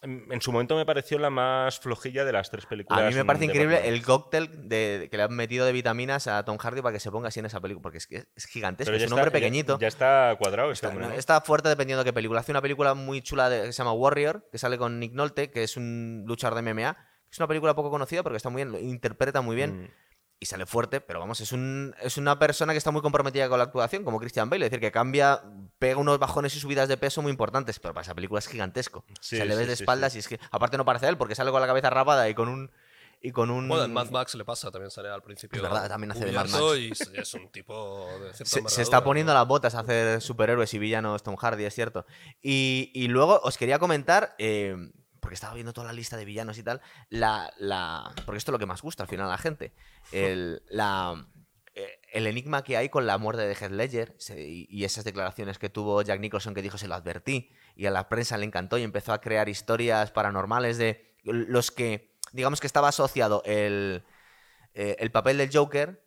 Eh, 0.02 0.26
en 0.32 0.41
su 0.41 0.52
momento 0.52 0.76
me 0.76 0.86
pareció 0.86 1.20
la 1.20 1.30
más 1.30 1.80
flojilla 1.80 2.24
de 2.26 2.32
las 2.32 2.50
tres 2.52 2.66
películas. 2.66 3.02
A 3.04 3.10
mí 3.10 3.16
me 3.16 3.26
parece 3.26 3.45
increíble 3.45 3.76
Batman. 3.76 3.93
el 3.93 4.02
cóctel 4.04 4.70
de, 4.70 5.08
que 5.12 5.18
le 5.18 5.24
han 5.24 5.34
metido 5.36 5.66
de 5.66 5.72
vitaminas 5.72 6.28
a 6.28 6.43
Tom 6.45 6.58
Hardy 6.58 6.82
para 6.82 6.93
que 6.93 7.00
se 7.00 7.12
ponga 7.12 7.28
así 7.30 7.39
en 7.39 7.45
esa 7.47 7.60
película. 7.60 7.82
Porque 7.84 7.97
es 8.00 8.45
gigantesco, 8.45 8.91
es 8.93 9.00
un 9.02 9.04
está- 9.06 9.16
hombre 9.16 9.32
pequeñito. 9.32 9.78
Ya, 9.80 9.88
está 9.88 10.36
cuadrado 10.39 10.72
este 10.72 10.86
Está, 10.86 10.95
hombre, 10.95 11.08
¿no? 11.08 11.14
¿no? 11.14 11.20
está 11.20 11.41
fuerte 11.41 11.70
dependiendo 11.70 12.04
de 12.04 12.10
qué 12.10 12.14
película. 12.14 12.39
Hace 12.41 12.52
una 12.52 12.62
película 12.62 12.93
muy 12.93 13.22
chula 13.22 13.50
de- 13.50 13.64
que 13.68 13.74
se 13.74 13.78
llama 13.80 13.93
Warrior, 13.93 14.47
que 14.52 14.58
sale 14.58 14.78
con 14.78 15.00
Nick 15.00 15.14
Nolte, 15.14 15.52
que 15.52 15.64
es 15.64 15.76
un 15.78 16.24
luchador 16.26 16.56
de 16.56 16.62
MMA. 16.74 16.97
Es 17.32 17.38
una 17.38 17.47
película 17.47 17.76
poco 17.76 17.91
conocida 17.91 18.24
porque 18.24 18.38
está 18.38 18.50
muy 18.50 18.60
bien, 18.64 18.72
lo 18.72 18.80
interpreta 18.80 19.41
muy 19.41 19.56
bien 19.56 19.84
Mm. 19.84 19.88
Y 20.42 20.46
sale 20.46 20.66
fuerte, 20.66 21.02
pero 21.02 21.20
vamos, 21.20 21.42
es, 21.42 21.52
un, 21.52 21.94
es 22.02 22.18
una 22.18 22.40
persona 22.40 22.74
que 22.74 22.78
está 22.78 22.92
muy 22.92 23.02
comprometida 23.02 23.50
con 23.50 23.58
la 23.58 23.66
actuación, 23.66 24.04
como 24.06 24.20
Christian 24.20 24.50
Bale. 24.50 24.66
Es 24.66 24.72
decir, 24.72 24.80
que 24.80 24.92
cambia, 24.92 25.42
pega 25.80 25.98
unos 25.98 26.18
bajones 26.18 26.56
y 26.56 26.60
subidas 26.62 26.88
de 26.88 26.96
peso 26.96 27.22
muy 27.22 27.32
importantes, 27.32 27.78
pero 27.80 27.94
para 27.94 28.04
esa 28.04 28.16
película 28.16 28.40
es 28.40 28.48
gigantesco. 28.48 29.04
Sí, 29.20 29.36
se 29.38 29.46
le 29.46 29.56
ves 29.56 29.66
sí, 29.66 29.70
de 29.70 29.76
sí, 29.76 29.84
espaldas 29.84 30.16
y 30.16 30.20
es 30.20 30.28
que, 30.28 30.40
aparte 30.52 30.78
no 30.78 30.86
parece 30.86 31.08
él, 31.10 31.18
porque 31.18 31.36
sale 31.36 31.52
con 31.52 31.60
la 31.60 31.68
cabeza 31.68 31.90
rapada 31.90 32.30
y 32.30 32.34
con 32.34 32.48
un. 32.48 32.72
Y 33.22 33.32
con 33.34 33.52
un 33.52 33.68
Bueno, 33.68 33.84
en 33.84 33.92
Mad 33.92 34.12
Max 34.12 34.34
le 34.36 34.46
pasa, 34.46 34.72
también 34.72 34.92
sale 34.92 35.10
al 35.10 35.22
principio. 35.22 35.58
Es 35.58 35.62
verdad, 35.62 35.90
también 35.90 36.12
hace 36.12 36.24
de 36.24 36.32
Mad 36.32 36.48
Max. 36.48 36.64
Y 36.78 36.92
es- 37.20 37.34
un 37.34 37.50
tipo 37.52 38.08
de 38.22 38.34
se, 38.46 38.82
está 38.82 39.04
poniendo 39.04 39.34
¿no? 39.34 39.40
las 39.40 39.46
botas 39.46 39.76
a 39.76 39.82
hacer 39.82 40.22
superhéroes 40.22 40.74
y 40.74 40.80
villanos 40.80 41.22
Tom 41.22 41.36
Hardy, 41.36 41.66
es 41.66 41.76
cierto. 41.76 42.06
Y, 42.42 42.92
y 42.94 43.10
luego 43.10 43.42
os 43.44 43.58
quería 43.58 43.78
comentar, 43.78 44.36
eh, 44.38 44.90
porque 45.20 45.36
estaba 45.36 45.54
viendo 45.54 45.74
toda 45.74 45.88
la 45.88 45.94
lista 45.94 46.18
de 46.18 46.26
villanos 46.26 46.58
y 46.58 46.64
tal, 46.64 46.82
la, 47.10 47.52
la 47.58 48.12
porque 48.26 48.38
esto 48.38 48.52
es 48.52 48.54
lo 48.54 48.60
que 48.60 48.66
más 48.66 48.82
gusta 48.82 49.04
al 49.04 49.10
final 49.10 49.28
a 49.28 49.32
la 49.32 49.38
gente, 49.38 49.74
el, 50.12 50.62
la, 50.70 51.28
eh, 51.76 52.00
el 52.12 52.28
enigma 52.28 52.64
que 52.64 52.78
hay 52.78 52.90
con 52.90 53.06
la 53.06 53.18
muerte 53.18 53.44
de 53.44 53.54
Heath 53.56 53.72
Ledger 53.72 54.16
se- 54.18 54.48
y, 54.48 54.68
y 54.70 54.84
esas 54.86 55.04
declaraciones 55.04 55.60
que 55.60 55.70
tuvo 55.70 56.02
Jack 56.02 56.20
Nicholson 56.20 56.54
que 56.54 56.62
dijo 56.62 56.78
se 56.78 56.88
lo 56.88 56.96
advertí 56.96 57.52
y 57.76 57.86
a 57.86 57.92
la 57.92 58.10
prensa 58.10 58.38
le 58.38 58.46
encantó 58.46 58.78
y 58.78 58.84
empezó 58.84 59.14
a 59.14 59.22
crear 59.22 59.50
historias 59.50 60.12
paranormales 60.12 60.78
de 60.78 61.16
los 61.24 61.72
que, 61.72 62.16
digamos 62.32 62.60
que 62.60 62.68
estaba 62.68 62.88
asociado 62.90 63.42
el, 63.46 64.04
eh, 64.74 64.96
el 65.00 65.12
papel 65.12 65.38
del 65.38 65.50
Joker 65.54 66.04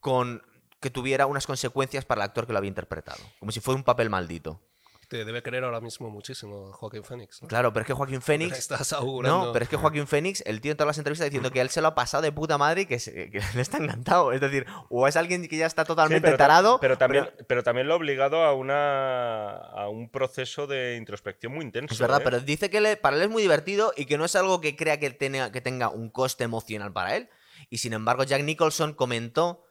con 0.00 0.42
que 0.80 0.90
tuviera 0.90 1.26
unas 1.26 1.46
consecuencias 1.46 2.04
para 2.04 2.20
el 2.22 2.26
actor 2.28 2.46
que 2.46 2.52
lo 2.52 2.58
había 2.58 2.68
interpretado. 2.68 3.22
Como 3.40 3.50
si 3.50 3.60
fuera 3.60 3.76
un 3.78 3.84
papel 3.84 4.10
maldito. 4.10 4.62
Te 5.08 5.24
debe 5.24 5.40
querer 5.40 5.62
ahora 5.62 5.80
mismo 5.80 6.10
muchísimo 6.10 6.72
Joaquín 6.72 7.04
Phoenix. 7.04 7.40
¿no? 7.40 7.46
Claro, 7.46 7.72
pero 7.72 7.82
es 7.82 7.86
que 7.86 7.92
Joaquín 7.92 8.20
Phoenix. 8.20 8.58
Estás 8.58 8.92
augurando. 8.92 9.46
No, 9.46 9.52
pero 9.52 9.62
es 9.62 9.68
que 9.68 9.76
Joaquín 9.76 10.08
Phoenix, 10.08 10.42
el 10.46 10.60
tío 10.60 10.72
en 10.72 10.76
todas 10.76 10.88
las 10.88 10.98
entrevistas 10.98 11.26
diciendo 11.26 11.52
que 11.52 11.60
él 11.60 11.70
se 11.70 11.80
lo 11.80 11.86
ha 11.86 11.94
pasado 11.94 12.22
de 12.22 12.32
puta 12.32 12.58
madre 12.58 12.80
y 12.82 12.86
que, 12.86 12.98
se- 12.98 13.30
que 13.30 13.40
le 13.54 13.60
está 13.62 13.78
encantado. 13.78 14.32
Es 14.32 14.40
decir, 14.40 14.66
o 14.88 15.06
es 15.06 15.14
alguien 15.16 15.46
que 15.46 15.56
ya 15.56 15.66
está 15.66 15.82
Sí, 15.82 15.86
totalmente 15.86 16.26
pero, 16.26 16.36
tarado. 16.36 16.78
pero 16.80 16.98
también, 16.98 17.30
pero 17.46 17.62
también 17.62 17.86
lo 17.86 17.94
ha 17.94 17.96
obligado 17.98 18.42
a, 18.42 18.52
una, 18.54 19.56
a 19.56 19.88
un 19.88 20.10
proceso 20.10 20.66
de 20.66 20.96
introspección 20.96 21.52
muy 21.54 21.64
intenso. 21.64 21.94
Es 21.94 22.00
verdad, 22.00 22.20
¿eh? 22.20 22.24
pero 22.24 22.40
dice 22.40 22.68
que 22.70 22.80
le- 22.80 22.96
para 22.96 23.16
él 23.16 23.22
es 23.22 23.30
muy 23.30 23.42
divertido 23.42 23.92
y 23.96 24.06
que 24.06 24.18
no 24.18 24.24
es 24.24 24.34
algo 24.34 24.60
que 24.60 24.74
crea 24.74 24.98
que, 24.98 25.10
tenga- 25.10 25.52
que 25.52 25.60
tenga 25.60 25.88
un 25.88 26.10
coste 26.10 26.42
emocional 26.44 26.92
para 26.92 27.14
él. 27.16 27.28
Y 27.70 27.78
sin 27.78 27.92
embargo, 27.92 28.24
Jack 28.24 28.42
Nicholson 28.42 28.92
comentó 28.92 29.64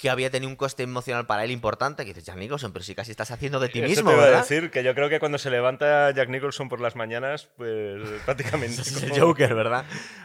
que 0.00 0.08
había 0.08 0.30
tenido 0.30 0.48
un 0.48 0.56
coste 0.56 0.82
emocional 0.82 1.26
para 1.26 1.44
él 1.44 1.50
importante. 1.50 2.04
Que 2.04 2.10
dices, 2.14 2.24
Jack 2.24 2.36
Nicholson, 2.38 2.72
pero 2.72 2.82
si 2.84 2.94
casi 2.94 3.10
estás 3.10 3.30
haciendo 3.32 3.60
de 3.60 3.68
ti 3.68 3.80
Eso 3.80 3.88
mismo, 3.88 4.10
te 4.10 4.16
iba 4.16 4.24
a 4.26 4.30
decir 4.30 4.70
que 4.70 4.82
yo 4.82 4.94
creo 4.94 5.10
que 5.10 5.20
cuando 5.20 5.36
se 5.36 5.50
levanta 5.50 6.10
Jack 6.12 6.30
Nicholson 6.30 6.68
por 6.70 6.80
las 6.80 6.96
mañanas, 6.96 7.50
pues 7.56 8.00
prácticamente. 8.24 8.80
Es 8.80 9.02
el 9.02 9.10
como- 9.10 9.20
Joker, 9.26 9.54
¿verdad? 9.54 9.84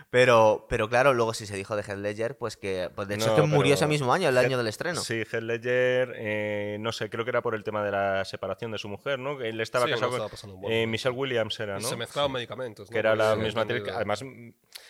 Pero, 0.10 0.66
pero 0.70 0.88
claro, 0.88 1.14
luego 1.14 1.34
si 1.34 1.46
se 1.46 1.58
dijo 1.58 1.76
de 1.76 1.82
Heath 1.84 1.98
Ledger, 1.98 2.38
pues 2.38 2.56
que. 2.56 2.90
Pues 2.96 3.08
de 3.10 3.16
hecho 3.16 3.28
No, 3.28 3.36
es 3.36 3.42
que 3.42 3.48
murió 3.48 3.74
ese 3.74 3.86
mismo 3.88 4.14
año, 4.14 4.30
el 4.30 4.36
Heath- 4.38 4.46
año 4.46 4.58
del 4.58 4.68
estreno. 4.68 5.02
Sí, 5.02 5.16
Heath 5.30 5.42
Ledger, 5.44 6.14
eh, 6.16 6.78
no 6.80 6.92
sé, 6.94 7.10
creo 7.10 7.26
que 7.26 7.32
era 7.32 7.42
por 7.42 7.54
el 7.56 7.64
tema 7.66 7.84
de 7.84 7.92
la 7.92 8.24
separación 8.24 8.72
de 8.72 8.78
su 8.78 8.88
mujer, 8.88 9.20
¿no? 9.20 9.42
Él 9.42 9.60
estaba 9.60 9.86
Sí, 9.88 9.92
casado 9.92 10.26
estaba 10.26 10.30
con 10.62 10.72
eh. 10.72 10.88
Michelle 10.88 11.16
Williams, 11.16 11.60
era, 11.60 11.80
Y 11.80 11.82
¿no? 11.82 11.90
Se 11.90 11.98
mezclaban 11.98 12.32
medicamentos. 12.32 12.90
¿no? 12.90 12.94
que 12.94 13.00
era 13.00 13.14
la 13.16 13.36
misma 13.36 13.68
que 13.68 13.84
Además, 13.92 14.24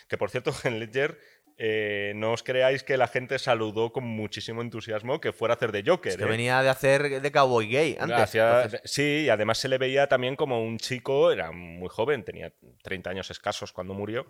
que 0.07 0.17
por 0.17 0.29
cierto, 0.29 0.51
Heath 0.63 0.73
Ledger, 0.73 1.19
eh, 1.57 2.11
no 2.15 2.33
os 2.33 2.43
creáis 2.43 2.83
que 2.83 2.97
la 2.97 3.07
gente 3.07 3.39
saludó 3.39 3.93
con 3.93 4.03
muchísimo 4.03 4.61
entusiasmo 4.61 5.21
que 5.21 5.31
fuera 5.31 5.53
a 5.53 5.55
hacer 5.55 5.71
de 5.71 5.83
Joker. 5.85 6.11
Es 6.11 6.17
que 6.17 6.23
¿eh? 6.23 6.27
venía 6.27 6.61
de 6.61 6.69
hacer 6.69 7.21
de 7.21 7.31
cowboy 7.31 7.67
gay 7.67 7.95
antes. 7.99 8.37
Sí, 8.83 9.23
y 9.25 9.29
además 9.29 9.57
se 9.57 9.69
le 9.69 9.77
veía 9.77 10.07
también 10.07 10.35
como 10.35 10.61
un 10.61 10.77
chico, 10.77 11.31
era 11.31 11.51
muy 11.51 11.87
joven, 11.89 12.23
tenía 12.23 12.51
30 12.83 13.09
años 13.09 13.31
escasos 13.31 13.71
cuando 13.71 13.93
murió. 13.93 14.27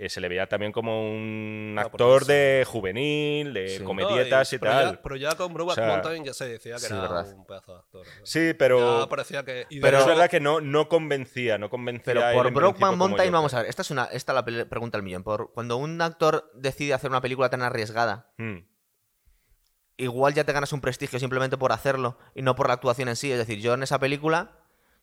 Eh, 0.00 0.08
se 0.08 0.20
le 0.20 0.28
veía 0.28 0.46
también 0.46 0.70
como 0.70 1.10
un 1.10 1.74
actor 1.76 2.24
de 2.24 2.64
juvenil, 2.64 3.52
de 3.52 3.68
Sí. 3.68 3.78
No, 3.80 3.84
comedietas 3.86 4.52
y 4.52 4.58
pero 4.58 4.70
tal. 4.70 4.92
Ya, 4.94 5.02
pero 5.02 5.16
ya 5.16 5.34
con 5.34 5.52
Brokeback 5.52 5.72
O 5.72 5.74
sea, 5.80 5.86
Mountain 5.88 6.24
ya 6.24 6.32
se 6.32 6.48
decía 6.48 6.74
que 6.74 6.78
sí, 6.80 6.86
era 6.92 7.00
verdad. 7.02 7.34
un 7.34 7.44
pedazo 7.44 7.72
de 7.72 7.78
actor. 7.80 8.06
¿no? 8.06 8.26
Sí, 8.26 8.54
pero, 8.56 9.00
Ya 9.00 9.08
parecía 9.08 9.44
que. 9.44 9.66
pero 9.82 9.98
es 9.98 10.06
verdad 10.06 10.30
que 10.30 10.38
no, 10.38 10.60
no 10.60 10.88
convencía, 10.88 11.58
no 11.58 11.68
convencía. 11.68 12.04
Pero 12.04 12.22
a 12.24 12.30
él 12.32 12.36
por 12.36 12.52
Brokeback 12.52 12.94
Mountain, 12.94 13.32
vamos 13.32 13.52
a 13.54 13.62
ver. 13.62 13.68
Esta 13.68 13.82
es 13.82 13.90
una, 13.90 14.04
esta 14.04 14.32
es 14.46 14.52
la 14.54 14.68
pregunta 14.68 14.98
del 14.98 15.02
millón. 15.04 15.24
Por, 15.24 15.52
cuando 15.52 15.76
un 15.76 16.00
actor 16.00 16.48
decide 16.54 16.94
hacer 16.94 17.10
una 17.10 17.20
película 17.20 17.50
tan 17.50 17.62
arriesgada, 17.62 18.30
Mm. 18.38 18.58
igual 19.96 20.32
ya 20.34 20.44
te 20.44 20.52
ganas 20.52 20.72
un 20.72 20.80
prestigio 20.80 21.18
simplemente 21.18 21.56
por 21.58 21.72
hacerlo 21.72 22.18
y 22.36 22.42
no 22.42 22.54
por 22.54 22.68
la 22.68 22.74
actuación 22.74 23.08
en 23.08 23.16
sí. 23.16 23.32
Es 23.32 23.38
decir, 23.38 23.58
yo 23.60 23.74
en 23.74 23.82
esa 23.82 23.98
película, 23.98 24.52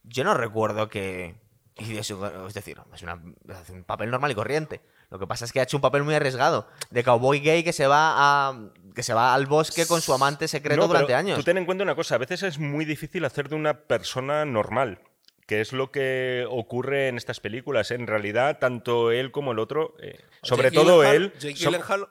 yo 0.04 0.24
no 0.24 0.34
recuerdo 0.36 0.88
que. 0.88 1.36
Y 1.78 1.98
Es 1.98 2.06
decir, 2.54 2.78
es, 2.94 3.02
una- 3.04 3.22
es 3.64 3.70
un 3.70 3.84
papel 3.84 4.10
normal 4.10 4.32
y 4.32 4.36
corriente. 4.36 4.82
Lo 5.10 5.20
que 5.20 5.28
pasa 5.28 5.46
es 5.46 5.52
que 5.52 5.60
ha 5.60 5.64
hecho 5.64 5.78
un 5.78 5.82
papel 5.82 6.04
muy 6.04 6.16
arriesgado. 6.16 6.68
De 6.90 7.04
cowboy 7.04 7.40
gay 7.40 7.64
que 7.64 7.74
se 7.74 7.86
va 7.88 8.14
a. 8.50 8.60
que 8.96 9.04
se 9.04 9.14
va 9.14 9.34
al 9.34 9.46
bosque 9.46 9.86
con 9.86 10.02
su 10.02 10.14
amante 10.14 10.48
secreto 10.48 10.82
No, 10.82 10.88
durante 10.88 11.14
años. 11.14 11.38
Tú 11.38 11.44
ten 11.44 11.58
en 11.58 11.66
cuenta 11.66 11.84
una 11.84 11.96
cosa, 11.96 12.16
a 12.16 12.18
veces 12.18 12.44
es 12.44 12.60
muy 12.60 12.86
difícil 12.86 13.26
hacer 13.26 13.50
de 13.50 13.56
una 13.56 13.82
persona 13.88 14.46
normal, 14.46 15.02
que 15.48 15.60
es 15.62 15.74
lo 15.74 15.92
que 15.92 16.46
ocurre 16.50 17.10
en 17.10 17.18
estas 17.18 17.40
películas. 17.42 17.92
En 17.92 18.08
realidad, 18.08 18.58
tanto 18.60 19.12
él 19.12 19.32
como 19.32 19.52
el 19.52 19.60
otro, 19.60 19.96
eh, 20.00 20.18
sobre 20.44 20.70
Jake 20.72 20.76
todo 20.76 21.04
Gyllenhaal- 21.04 21.14
él... 21.16 21.34
Jake 21.40 21.54
Gyllenhaal 21.56 22.08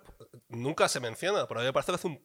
nunca 0.48 0.88
se 0.88 1.00
menciona, 1.00 1.48
pero 1.48 1.60
a 1.60 1.62
mí 1.62 1.66
me 1.68 1.72
parece 1.72 1.90
que 1.92 1.96
hace 1.96 2.06
un 2.06 2.20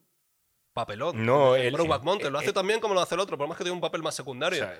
papelón. 0.72 1.24
No, 1.26 1.52
Brokeback 1.52 2.02
Mountain 2.02 2.32
lo 2.32 2.38
eh, 2.38 2.42
hace 2.42 2.50
eh, 2.50 2.54
también 2.54 2.80
como 2.80 2.94
lo 2.94 3.00
hace 3.00 3.14
el 3.14 3.20
otro, 3.20 3.36
por 3.38 3.48
más 3.48 3.56
que 3.58 3.64
tiene 3.64 3.74
un 3.74 3.80
papel 3.80 4.02
más 4.02 4.14
o 4.14 4.16
secundario. 4.18 4.58
sea, 4.64 4.78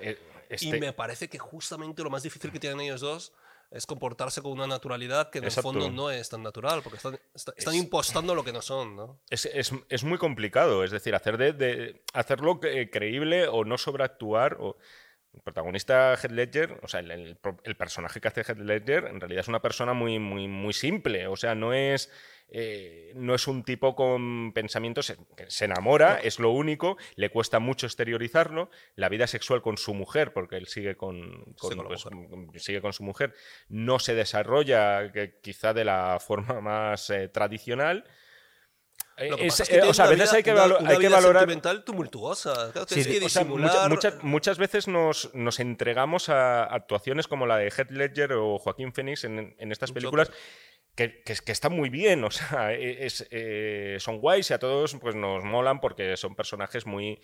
eh, 0.51 0.57
Y 0.61 0.66
este- 0.66 0.80
me 0.80 0.92
parece 0.92 1.28
que 1.28 1.38
justamente 1.38 2.03
lo 2.03 2.11
más 2.11 2.22
difícil 2.22 2.53
que 2.53 2.59
tienen 2.61 2.80
ellos 2.80 3.01
dos 3.01 3.32
es 3.70 3.86
comportarse 3.86 4.42
con 4.42 4.51
una 4.53 4.66
naturalidad 4.66 5.30
que 5.30 5.38
en 5.38 5.44
Exacto. 5.44 5.70
el 5.70 5.76
fondo 5.76 5.90
no 5.90 6.11
es 6.11 6.28
tan 6.28 6.42
natural, 6.42 6.82
porque 6.82 6.96
están, 6.96 7.14
está- 7.34 7.55
están 7.57 7.74
Es- 7.74 7.80
impostando 7.80 8.34
lo 8.34 8.42
que 8.44 8.53
no 8.53 8.61
son, 8.62 8.96
¿no? 8.96 9.20
Es, 9.30 9.46
es- 9.46 9.72
es 9.88 10.03
muy 10.05 10.18
complicado, 10.18 10.82
es 10.82 10.90
decir, 10.90 11.14
hacer 11.14 11.38
de, 11.38 11.53
de- 11.53 12.03
hacerlo 12.12 12.59
creíble 12.59 13.46
o 13.48 13.64
no 13.64 13.78
sobreactuar. 13.78 14.57
O... 14.61 14.76
El 15.32 15.42
protagonista 15.42 16.14
Heath 16.20 16.32
Ledger, 16.32 16.80
o 16.82 16.88
sea, 16.88 16.98
el, 16.98 17.38
el 17.62 17.76
personaje 17.76 18.20
que 18.20 18.26
hace 18.26 18.40
Heath 18.40 18.59
Ledger, 18.59 19.05
en 19.05 19.20
realidad 19.20 19.42
es 19.42 19.46
una 19.48 19.62
persona 19.62 19.92
muy, 19.92 20.18
muy, 20.18 20.48
muy 20.48 20.72
simple. 20.72 21.28
O 21.28 21.36
sea, 21.36 21.55
no 21.55 21.72
es, 21.72 22.11
eh, 22.53 23.12
no 23.14 23.34
es 23.34 23.46
un 23.46 23.62
tipo 23.62 23.94
con 23.94 24.53
pensamientos 24.53 25.14
que 25.36 25.51
se 25.51 25.66
enamora, 25.66 26.18
es 26.20 26.40
lo 26.40 26.51
único, 26.51 26.96
le 27.14 27.30
cuesta 27.30 27.61
mucho 27.61 27.86
exteriorizarlo. 27.86 28.70
La 28.96 29.09
vida 29.09 29.26
sexual 29.26 29.62
con 29.62 29.76
su 29.76 29.94
mujer, 29.94 30.32
porque 30.32 30.57
él 30.57 30.66
sigue 30.66 30.96
con, 30.96 31.55
con, 31.59 31.70
Sí, 31.70 31.76
con 31.76 31.90
la 31.90 32.46
pues, 32.51 32.62
sigue 32.62 32.80
con 32.80 32.92
su 32.92 33.05
mujer, 33.05 33.34
no 33.68 33.98
se 33.98 34.14
desarrolla 34.14 35.12
que 35.12 35.38
quizá 35.40 35.72
de 35.74 35.84
la 35.84 36.18
forma 36.20 36.61
más 36.61 37.11
eh, 37.11 37.28
tradicional. 37.28 38.05
Lo 39.28 39.36
que 39.36 39.46
Es- 39.46 39.52
pasa 39.52 39.62
es 39.64 39.68
que 39.68 39.76
eh, 39.76 39.82
o 39.82 39.94
sea, 39.94 40.04
a 40.06 40.08
veces 40.08 40.30
vida- 40.30 40.36
hay 40.36 40.42
que, 40.42 40.52
una- 40.52 40.64
una 40.78 40.90
hay 40.90 40.98
que 40.98 41.08
valorar. 41.08 41.42
sentimental 41.42 41.84
tumultuosa. 41.84 42.70
Claro, 42.72 42.86
Sí, 42.88 42.94
tienes 42.94 43.06
que 43.06 43.18
sí, 43.20 43.24
O 43.26 43.28
sea, 43.28 43.44
mucha- 43.44 44.18
muchas, 44.22 44.58
veces 44.58 44.88
nos, 44.88 45.34
nos 45.34 45.60
entregamos 45.60 46.28
a 46.28 46.64
actuaciones 46.64 47.28
como 47.28 47.46
la 47.46 47.56
de 47.58 47.66
Heath 47.70 47.90
Ledger 47.90 48.32
o 48.32 48.58
Joaquín 48.58 48.92
Phoenix 48.92 49.24
en, 49.24 49.54
en 49.58 49.72
estas 49.72 49.90
Un 49.90 49.94
películas 49.94 50.30
que, 50.96 51.22
que, 51.22 51.34
que 51.34 51.52
están 51.52 51.72
muy 51.72 51.88
bien, 51.90 52.24
o 52.24 52.30
sea, 52.30 52.72
es, 52.72 53.26
eh, 53.30 53.96
son 54.00 54.18
guays 54.20 54.50
y 54.50 54.54
a 54.54 54.58
todos 54.58 54.94
pues, 55.00 55.14
nos 55.14 55.44
molan 55.44 55.80
porque 55.80 56.16
son 56.16 56.34
personajes 56.34 56.86
muy... 56.86 57.20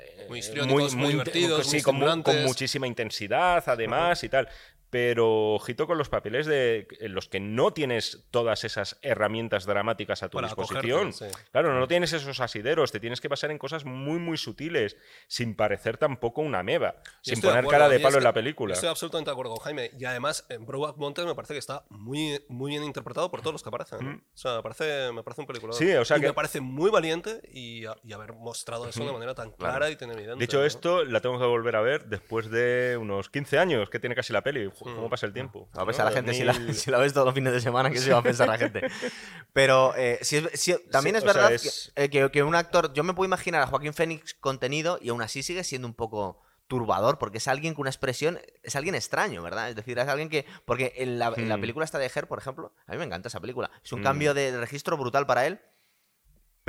eh, 0.00 0.26
Muy 0.28 0.38
histriónicos, 0.40 0.94
muy 0.94 1.08
divertidos, 1.12 1.66
sí, 1.66 1.82
muy 1.92 2.22
con, 2.22 2.42
muchísima 2.42 2.86
intensidad, 2.86 3.62
además, 3.66 4.22
y 4.24 4.28
tal. 4.28 4.48
Pero 4.90 5.54
ojito 5.54 5.86
con 5.86 5.98
los 5.98 6.08
papeles 6.08 6.46
de, 6.46 6.88
en 6.98 7.14
los 7.14 7.28
que 7.28 7.38
no 7.38 7.72
tienes 7.72 8.26
todas 8.32 8.64
esas 8.64 8.98
herramientas 9.02 9.64
dramáticas 9.64 10.24
a 10.24 10.28
tu 10.28 10.36
Para 10.36 10.48
disposición. 10.48 11.08
acogerte, 11.10 11.30
sí. 11.32 11.44
Claro, 11.52 11.78
no 11.78 11.86
tienes 11.86 12.12
esos 12.12 12.40
asideros, 12.40 12.90
te 12.90 12.98
tienes 12.98 13.20
que 13.20 13.28
basar 13.28 13.52
en 13.52 13.58
cosas 13.58 13.84
muy, 13.84 14.18
muy 14.18 14.36
sutiles, 14.36 14.96
sin 15.28 15.54
parecer 15.54 15.96
tampoco 15.96 16.40
una 16.40 16.64
meba, 16.64 16.96
sin 17.22 17.40
poner 17.40 17.58
acuerdo, 17.58 17.70
cara 17.70 17.88
de 17.88 18.00
palo 18.00 18.18
en 18.18 18.24
la 18.24 18.32
película. 18.32 18.74
Estoy 18.74 18.88
absolutamente 18.88 19.30
de 19.30 19.32
acuerdo 19.32 19.54
con 19.54 19.62
Jaime. 19.62 19.92
Y 19.96 20.04
además, 20.06 20.44
en 20.48 20.66
Brokeback 20.66 20.96
Mountain 20.96 21.28
me 21.28 21.34
parece 21.36 21.54
que 21.54 21.60
está 21.60 21.84
muy, 21.90 22.44
muy 22.48 22.72
bien 22.72 22.82
interpretado 22.82 23.30
por 23.30 23.42
todos 23.42 23.52
los 23.52 23.62
que 23.62 23.68
aparecen. 23.68 23.98
¿no? 24.04 24.16
O 24.16 24.36
sea, 24.36 24.56
me 24.56 24.62
parece, 24.62 25.12
me 25.12 25.22
parece 25.22 25.40
un 25.42 25.46
película. 25.46 25.72
Mm. 25.72 25.78
Sí, 25.78 25.92
o 25.92 26.04
sea 26.04 26.16
y 26.16 26.20
que- 26.20 26.26
me 26.26 26.34
parece 26.34 26.60
muy 26.60 26.90
valiente 26.90 27.40
y, 27.52 27.84
haber 28.12 28.32
mostrado 28.32 28.88
eso 28.88 28.98
de 28.98 29.04
una 29.04 29.12
manera 29.12 29.36
tan 29.36 29.52
clara 29.52 29.88
y. 29.92 30.38
Dicho 30.38 30.58
¿no? 30.60 30.64
esto, 30.64 31.04
la 31.04 31.20
tengo 31.20 31.38
que 31.38 31.44
volver 31.46 31.76
a 31.76 31.80
ver 31.80 32.06
después 32.06 32.50
de 32.50 32.96
unos 33.00 33.28
15 33.30 33.58
años 33.58 33.90
que 33.90 33.98
tiene 33.98 34.14
casi 34.14 34.32
la 34.32 34.42
peli. 34.42 34.66
Jo, 34.78 34.88
Mm. 34.90 34.94
¿Cómo 34.96 35.10
pasa 35.10 35.26
el 35.26 35.32
tiempo? 35.32 35.68
Va 35.76 35.82
a 35.82 35.86
pensar 35.86 36.04
¿No? 36.04 36.10
la 36.10 36.16
gente, 36.16 36.34
si 36.34 36.44
la, 36.44 36.52
2000. 36.52 36.74
si 36.74 36.90
la 36.90 36.98
ves 36.98 37.12
todos 37.12 37.26
los 37.26 37.34
fines 37.34 37.52
de 37.52 37.60
semana, 37.60 37.90
que 37.90 37.98
se 37.98 38.12
va 38.12 38.18
a 38.18 38.22
pensar 38.22 38.48
la 38.48 38.58
gente. 38.58 38.80
Pero 39.52 39.94
eh, 39.96 40.18
si 40.22 40.36
es- 40.38 40.50
si- 40.60 40.76
también 40.90 41.16
Sí, 41.16 41.18
es 41.18 41.24
sea, 41.24 41.32
verdad 41.32 41.52
es- 41.52 41.92
que, 41.94 42.04
eh, 42.04 42.10
que- 42.10 42.30
que 42.30 42.42
un 42.42 42.54
actor, 42.54 42.92
yo 42.92 43.02
me 43.04 43.14
puedo 43.14 43.26
imaginar 43.26 43.62
a 43.62 43.66
Joaquín 43.66 43.92
Phoenix 43.94 44.34
contenido 44.34 44.98
y 45.00 45.08
aún 45.10 45.22
así 45.22 45.42
sigue 45.42 45.64
siendo 45.64 45.88
un 45.88 45.94
poco 45.94 46.40
turbador, 46.66 47.18
porque 47.18 47.38
es 47.38 47.48
alguien 47.48 47.74
con 47.74 47.82
una 47.82 47.90
expresión, 47.90 48.38
es 48.62 48.76
alguien 48.76 48.94
extraño, 48.94 49.42
¿verdad? 49.42 49.70
Es 49.70 49.74
decir, 49.76 49.98
es 49.98 50.06
alguien 50.06 50.28
que, 50.28 50.46
porque 50.64 50.92
en 50.98 51.18
la, 51.18 51.32
en 51.36 51.48
la 51.48 51.56
Hmm. 51.56 51.60
película 51.60 51.84
esta 51.84 51.98
de 51.98 52.08
Her, 52.14 52.28
por 52.28 52.38
ejemplo, 52.38 52.72
a 52.86 52.92
mí 52.92 52.98
me 52.98 53.04
encanta 53.04 53.26
esa 53.26 53.40
película, 53.40 53.70
es 53.82 53.92
un 53.92 54.00
Hmm. 54.00 54.04
cambio 54.04 54.34
de 54.34 54.56
registro 54.56 54.96
brutal 54.96 55.26
para 55.26 55.46
él, 55.48 55.60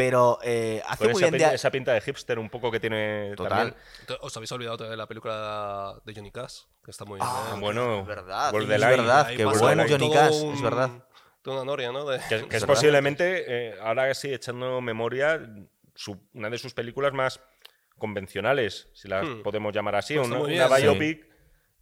pero 0.01 0.39
eh, 0.43 0.81
hace 0.87 1.03
Con 1.03 1.11
muy 1.13 1.21
esa, 1.21 1.25
bien 1.29 1.33
pinta, 1.33 1.49
de... 1.49 1.55
esa 1.55 1.71
pinta 1.71 1.93
de 1.93 2.01
hipster 2.01 2.39
un 2.39 2.49
poco 2.49 2.71
que 2.71 2.79
tiene 2.79 3.33
Total. 3.35 3.75
también. 4.07 4.17
¿Os 4.21 4.35
habéis 4.35 4.51
olvidado 4.51 4.89
de 4.89 4.97
la 4.97 5.05
película 5.07 5.95
de 6.03 6.13
Johnny 6.15 6.31
Cash? 6.31 6.61
Que 6.83 6.89
está 6.89 7.05
muy 7.05 7.19
Ah, 7.21 7.45
bien. 7.49 7.61
bueno, 7.61 7.99
es 8.01 8.07
verdad, 8.07 8.51
es 8.55 8.67
verdad, 8.67 9.25
Ahí 9.27 9.37
qué 9.37 9.45
pasa 9.45 9.59
buen 9.59 9.77
todo 9.77 9.87
Johnny 9.89 10.07
un- 10.07 10.13
Cash, 10.13 10.43
es 10.55 10.61
verdad. 10.61 10.89
toda 11.43 11.57
una 11.57 11.65
noria, 11.65 11.91
¿no? 11.91 12.05
De- 12.05 12.19
Que, 12.27 12.47
que 12.47 12.57
es 12.57 12.65
posiblemente, 12.65 13.43
eh, 13.47 13.75
ahora 13.81 14.11
sí, 14.15 14.33
echando 14.33 14.81
memoria, 14.81 15.39
su- 15.93 16.19
una 16.33 16.49
de 16.49 16.57
sus 16.57 16.73
películas 16.73 17.13
más 17.13 17.39
convencionales, 17.99 18.89
si 18.93 19.07
las 19.07 19.23
Hmm. 19.27 19.43
podemos 19.43 19.73
llamar 19.73 19.95
así, 19.95 20.15
Pues 20.15 20.27
una, 20.27 20.39
sí. 20.77 21.21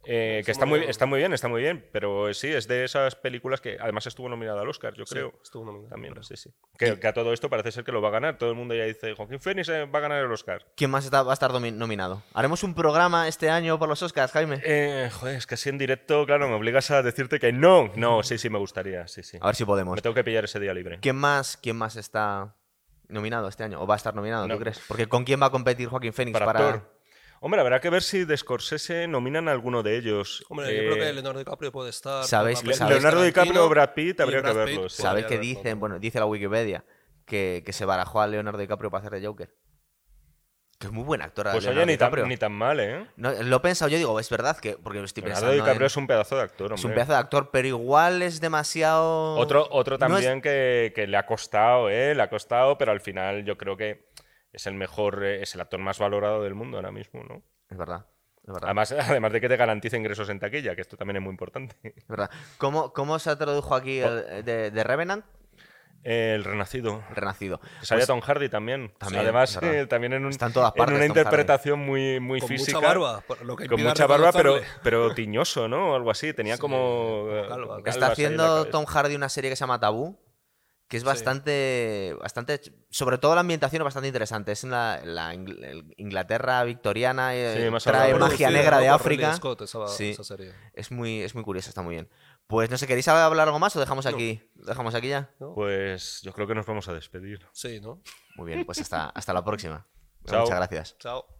Eh, 0.04 0.42
que 0.44 0.50
Está 0.50 0.64
muy 0.66 0.80
está 0.84 1.04
muy 1.06 1.18
bien, 1.18 1.32
está 1.34 1.46
muy 1.48 1.60
bien, 1.60 1.86
pero 1.92 2.32
sí, 2.32 2.48
es 2.48 2.66
de 2.66 2.84
esas 2.84 3.16
películas 3.16 3.60
que 3.60 3.76
además 3.80 4.06
estuvo 4.06 4.28
nominada 4.28 4.62
al 4.62 4.68
Oscar, 4.68 4.94
yo 4.94 5.04
Sí, 5.04 5.14
creo. 5.14 5.34
estuvo 5.42 5.64
nominado, 5.64 5.90
También, 5.90 6.14
creo. 6.14 6.22
sí, 6.22 6.36
sí. 6.36 6.50
Que, 6.78 6.98
que 6.98 7.06
a 7.06 7.12
todo 7.12 7.32
esto 7.34 7.50
parece 7.50 7.70
ser 7.70 7.84
que 7.84 7.92
lo 7.92 8.00
va 8.00 8.08
a 8.08 8.12
ganar. 8.12 8.38
Todo 8.38 8.50
el 8.50 8.56
mundo 8.56 8.74
ya 8.74 8.84
dice, 8.84 9.14
Joaquín 9.14 9.40
Phoenix 9.40 9.68
eh, 9.68 9.84
va 9.84 9.98
a 9.98 10.02
ganar 10.02 10.24
el 10.24 10.32
Oscar. 10.32 10.64
¿Quién 10.76 10.90
más 10.90 11.04
está- 11.04 11.22
va 11.22 11.32
a 11.32 11.34
estar 11.34 11.52
nominado? 11.52 12.22
¿Haremos 12.32 12.62
un 12.62 12.74
programa 12.74 13.28
este 13.28 13.50
año 13.50 13.78
por 13.78 13.88
los 13.88 14.02
Oscars, 14.02 14.32
Jaime? 14.32 14.60
Eh, 14.64 15.10
joder, 15.12 15.36
es 15.36 15.46
que 15.46 15.54
así 15.54 15.68
en 15.68 15.76
directo, 15.78 16.24
claro, 16.24 16.48
me 16.48 16.54
obligas 16.54 16.90
a 16.90 17.02
decirte 17.02 17.38
que 17.38 17.52
no. 17.52 17.92
No, 17.96 18.22
sí, 18.22 18.38
sí, 18.38 18.48
me 18.48 18.58
gustaría, 18.58 19.06
sí, 19.06 19.22
sí. 19.22 19.36
A 19.40 19.46
ver 19.48 19.54
si 19.56 19.64
podemos. 19.66 19.94
Me 19.96 20.02
tengo 20.02 20.14
que 20.14 20.24
pillar 20.24 20.44
ese 20.44 20.58
día 20.60 20.72
libre. 20.72 20.98
¿Quién 21.00 21.16
más, 21.16 21.56
¿Quién 21.58 21.76
más 21.76 21.96
está 21.96 22.56
nominado 23.08 23.48
este 23.48 23.64
año? 23.64 23.80
¿O 23.82 23.86
va 23.86 23.94
a 23.94 23.96
estar 23.96 24.14
nominado, 24.14 24.46
No. 24.48 24.54
tú 24.54 24.60
crees? 24.60 24.80
Porque 24.88 25.08
¿con 25.08 25.24
quién 25.24 25.42
va 25.42 25.46
a 25.46 25.50
competir 25.50 25.88
Joaquín 25.88 26.12
Phoenix 26.12 26.32
Para, 26.38 26.46
para...? 26.46 26.88
Hombre, 27.42 27.60
habrá 27.62 27.80
que 27.80 27.88
ver 27.88 28.02
si 28.02 28.24
de 28.26 28.36
Scorsese 28.36 29.08
nominan 29.08 29.48
a 29.48 29.52
alguno 29.52 29.82
de 29.82 29.96
ellos. 29.96 30.44
Hombre, 30.50 30.66
yo 30.76 30.82
creo 30.82 30.96
Eh, 30.96 30.98
que 31.08 31.12
Leonardo 31.14 31.38
DiCaprio 31.38 31.72
puede 31.72 31.88
estar. 31.88 32.24
¿sabéis- 32.24 32.58
sabéis- 32.60 32.80
Leonardo 32.86 33.22
DiCaprio 33.22 33.64
o 33.64 33.68
Brad 33.70 33.94
Pitt 33.94 34.18
y 34.18 34.22
habría 34.22 34.42
que 34.42 34.52
Brad 34.52 34.66
verlos. 34.66 34.92
sí. 34.92 35.02
¿Sabéis 35.02 35.26
verlo, 35.26 35.40
dicen? 35.42 35.72
¿no? 35.72 35.80
Bueno, 35.80 35.98
dice 35.98 36.18
la 36.18 36.26
Wikipedia 36.26 36.84
que, 37.24 37.62
que 37.64 37.72
se 37.72 37.86
barajó 37.86 38.20
a 38.20 38.26
Leonardo 38.26 38.58
DiCaprio 38.58 38.90
para 38.90 39.06
hacer 39.06 39.18
de 39.18 39.26
Joker. 39.26 39.54
Que 40.78 40.86
es 40.86 40.92
muy 40.92 41.04
buen 41.04 41.22
actor. 41.22 41.46
Pues 41.50 41.64
Leonardo 41.64 41.82
oye, 41.84 41.92
ni 41.92 41.96
tan, 41.98 42.06
DiCaprio. 42.08 42.26
ni 42.26 42.36
tan 42.36 42.52
mal, 42.52 42.80
¿eh? 42.80 43.06
No, 43.16 43.32
lo 43.32 43.56
he 43.56 43.60
pensado, 43.60 43.90
yo 43.90 43.96
digo, 43.98 44.18
es 44.20 44.28
verdad 44.30 44.58
que. 44.58 44.76
Porque 44.76 45.02
estoy 45.02 45.22
Leonardo 45.22 45.46
pensando. 45.46 45.62
DiCaprio 45.64 45.84
en- 45.84 45.86
es 45.86 45.96
un 45.96 46.06
pedazo 46.06 46.36
de 46.36 46.42
actor, 46.42 46.72
es 46.74 46.80
un 46.80 46.90
hombre. 46.90 46.94
pedazo 46.96 47.12
de 47.12 47.18
actor, 47.18 47.50
pero 47.50 47.68
igual 47.68 48.20
es 48.22 48.40
demasiado. 48.40 49.36
Otro, 49.36 49.66
otro 49.70 49.96
No 49.96 50.06
es- 50.06 50.12
también 50.24 50.42
que, 50.42 50.92
que 50.94 51.06
le 51.06 51.16
ha 51.16 51.24
costado, 51.26 51.88
¿eh? 51.90 52.14
Le 52.14 52.22
ha 52.22 52.28
costado, 52.30 52.76
pero 52.78 52.92
al 52.92 53.00
final 53.00 53.44
yo 53.44 53.56
creo 53.58 53.76
que 53.78 54.08
es 54.52 54.66
el 54.66 54.74
mejor, 54.74 55.24
eh, 55.24 55.42
es 55.42 55.54
el 55.54 55.60
actor 55.60 55.80
más 55.80 55.98
valorado 55.98 56.42
del 56.42 56.54
mundo 56.54 56.76
ahora 56.78 56.90
mismo, 56.92 57.22
¿no? 57.24 57.42
Es 57.68 57.76
verdad. 57.78 58.06
Es 58.42 58.52
verdad. 58.52 58.64
Además, 58.64 58.92
además 58.92 59.32
de 59.32 59.40
que 59.40 59.48
te 59.48 59.56
garantiza 59.56 59.96
ingresos 59.96 60.28
en 60.30 60.40
taquilla, 60.40 60.74
que 60.74 60.80
esto 60.80 60.96
también 60.96 61.16
es 61.18 61.22
muy 61.22 61.30
importante. 61.30 61.76
es 61.82 62.06
verdad. 62.08 62.30
¿Cómo, 62.58 62.92
¿Cómo 62.92 63.18
se 63.18 63.34
tradujo 63.36 63.74
aquí 63.74 64.02
Oh. 64.02 64.08
el- 64.08 64.44
de, 64.44 64.70
de 64.70 64.84
Revenant? 64.84 65.24
El 66.02 66.44
Renacido. 66.44 67.04
El 67.10 67.16
Renacido. 67.16 67.60
Salía 67.82 68.00
Pues, 68.00 68.06
Tom 68.06 68.20
Hardy 68.20 68.48
también. 68.48 68.90
también, 68.98 69.20
Además, 69.22 69.58
eh, 69.60 69.86
también 69.86 70.14
en, 70.14 70.24
un- 70.24 70.30
Está 70.30 70.46
en 70.46 70.54
todas 70.54 70.72
en 70.74 70.80
una 70.80 70.86
Tom 70.88 70.94
Hardy. 70.96 71.06
interpretación 71.08 71.78
muy, 71.80 72.18
muy 72.20 72.40
Con 72.40 72.48
física. 72.48 72.78
mucha 72.78 72.88
barba, 72.88 73.20
por 73.20 73.44
lo 73.44 73.54
que 73.54 73.68
Con 73.68 73.82
mucha 73.82 74.06
barba, 74.06 74.32
pero, 74.32 74.56
pero 74.82 75.12
tiñoso, 75.14 75.68
¿no? 75.68 75.92
O 75.92 75.96
algo 75.96 76.10
así. 76.10 76.32
Tenía 76.32 76.54
Sí, 76.54 76.60
como. 76.62 76.78
como 76.78 77.30
eh, 77.36 77.44
calva. 77.48 77.78
Está 77.84 78.06
haciendo. 78.12 78.64
Tom 78.68 78.86
Hardy 78.86 79.14
una 79.14 79.28
serie 79.28 79.50
que 79.50 79.56
se 79.56 79.60
llama 79.60 79.78
Tabú, 79.78 80.18
que 80.90 80.96
es 80.96 81.04
Sí. 81.04 81.06
bastante, 81.06 82.16
bastante, 82.20 82.60
sobre 82.90 83.16
todo 83.18 83.36
la 83.36 83.42
ambientación 83.42 83.80
es 83.80 83.84
bastante 83.84 84.08
interesante. 84.08 84.50
Es 84.50 84.64
en 84.64 84.70
la, 84.72 85.32
Inglaterra 85.96 86.64
victoriana, 86.64 87.36
eh, 87.36 87.62
Sí, 87.64 87.70
más 87.70 87.84
trae 87.84 88.12
magia 88.12 88.50
negra 88.50 88.80
de 88.80 88.88
África. 88.88 89.32
Scott, 89.36 89.62
esa, 89.62 89.86
Sí. 89.86 90.10
esa 90.10 90.24
serie. 90.24 90.52
Es 90.74 90.90
muy, 90.90 91.22
es 91.22 91.32
muy 91.36 91.44
curioso, 91.44 91.68
está 91.68 91.82
muy 91.82 91.94
bien. 91.94 92.10
Pues 92.48 92.70
no 92.70 92.76
sé, 92.76 92.88
¿queréis 92.88 93.06
hablar 93.06 93.46
algo 93.46 93.60
más 93.60 93.76
o 93.76 93.80
dejamos 93.80 94.04
aquí? 94.06 94.42
¿Dejamos 94.56 94.96
aquí 94.96 95.08
ya? 95.10 95.30
¿no? 95.38 95.54
Pues 95.54 96.22
yo 96.22 96.32
creo 96.32 96.48
que 96.48 96.56
nos 96.56 96.66
vamos 96.66 96.88
a 96.88 96.92
despedir. 96.92 97.46
Sí, 97.52 97.80
¿no? 97.80 98.02
Muy 98.34 98.48
bien, 98.48 98.66
pues 98.66 98.80
hasta, 98.80 99.10
hasta 99.10 99.32
la 99.32 99.44
próxima. 99.44 99.86
Chao. 100.26 100.40
Muchas 100.40 100.56
gracias. 100.56 100.98
Chao. 100.98 101.39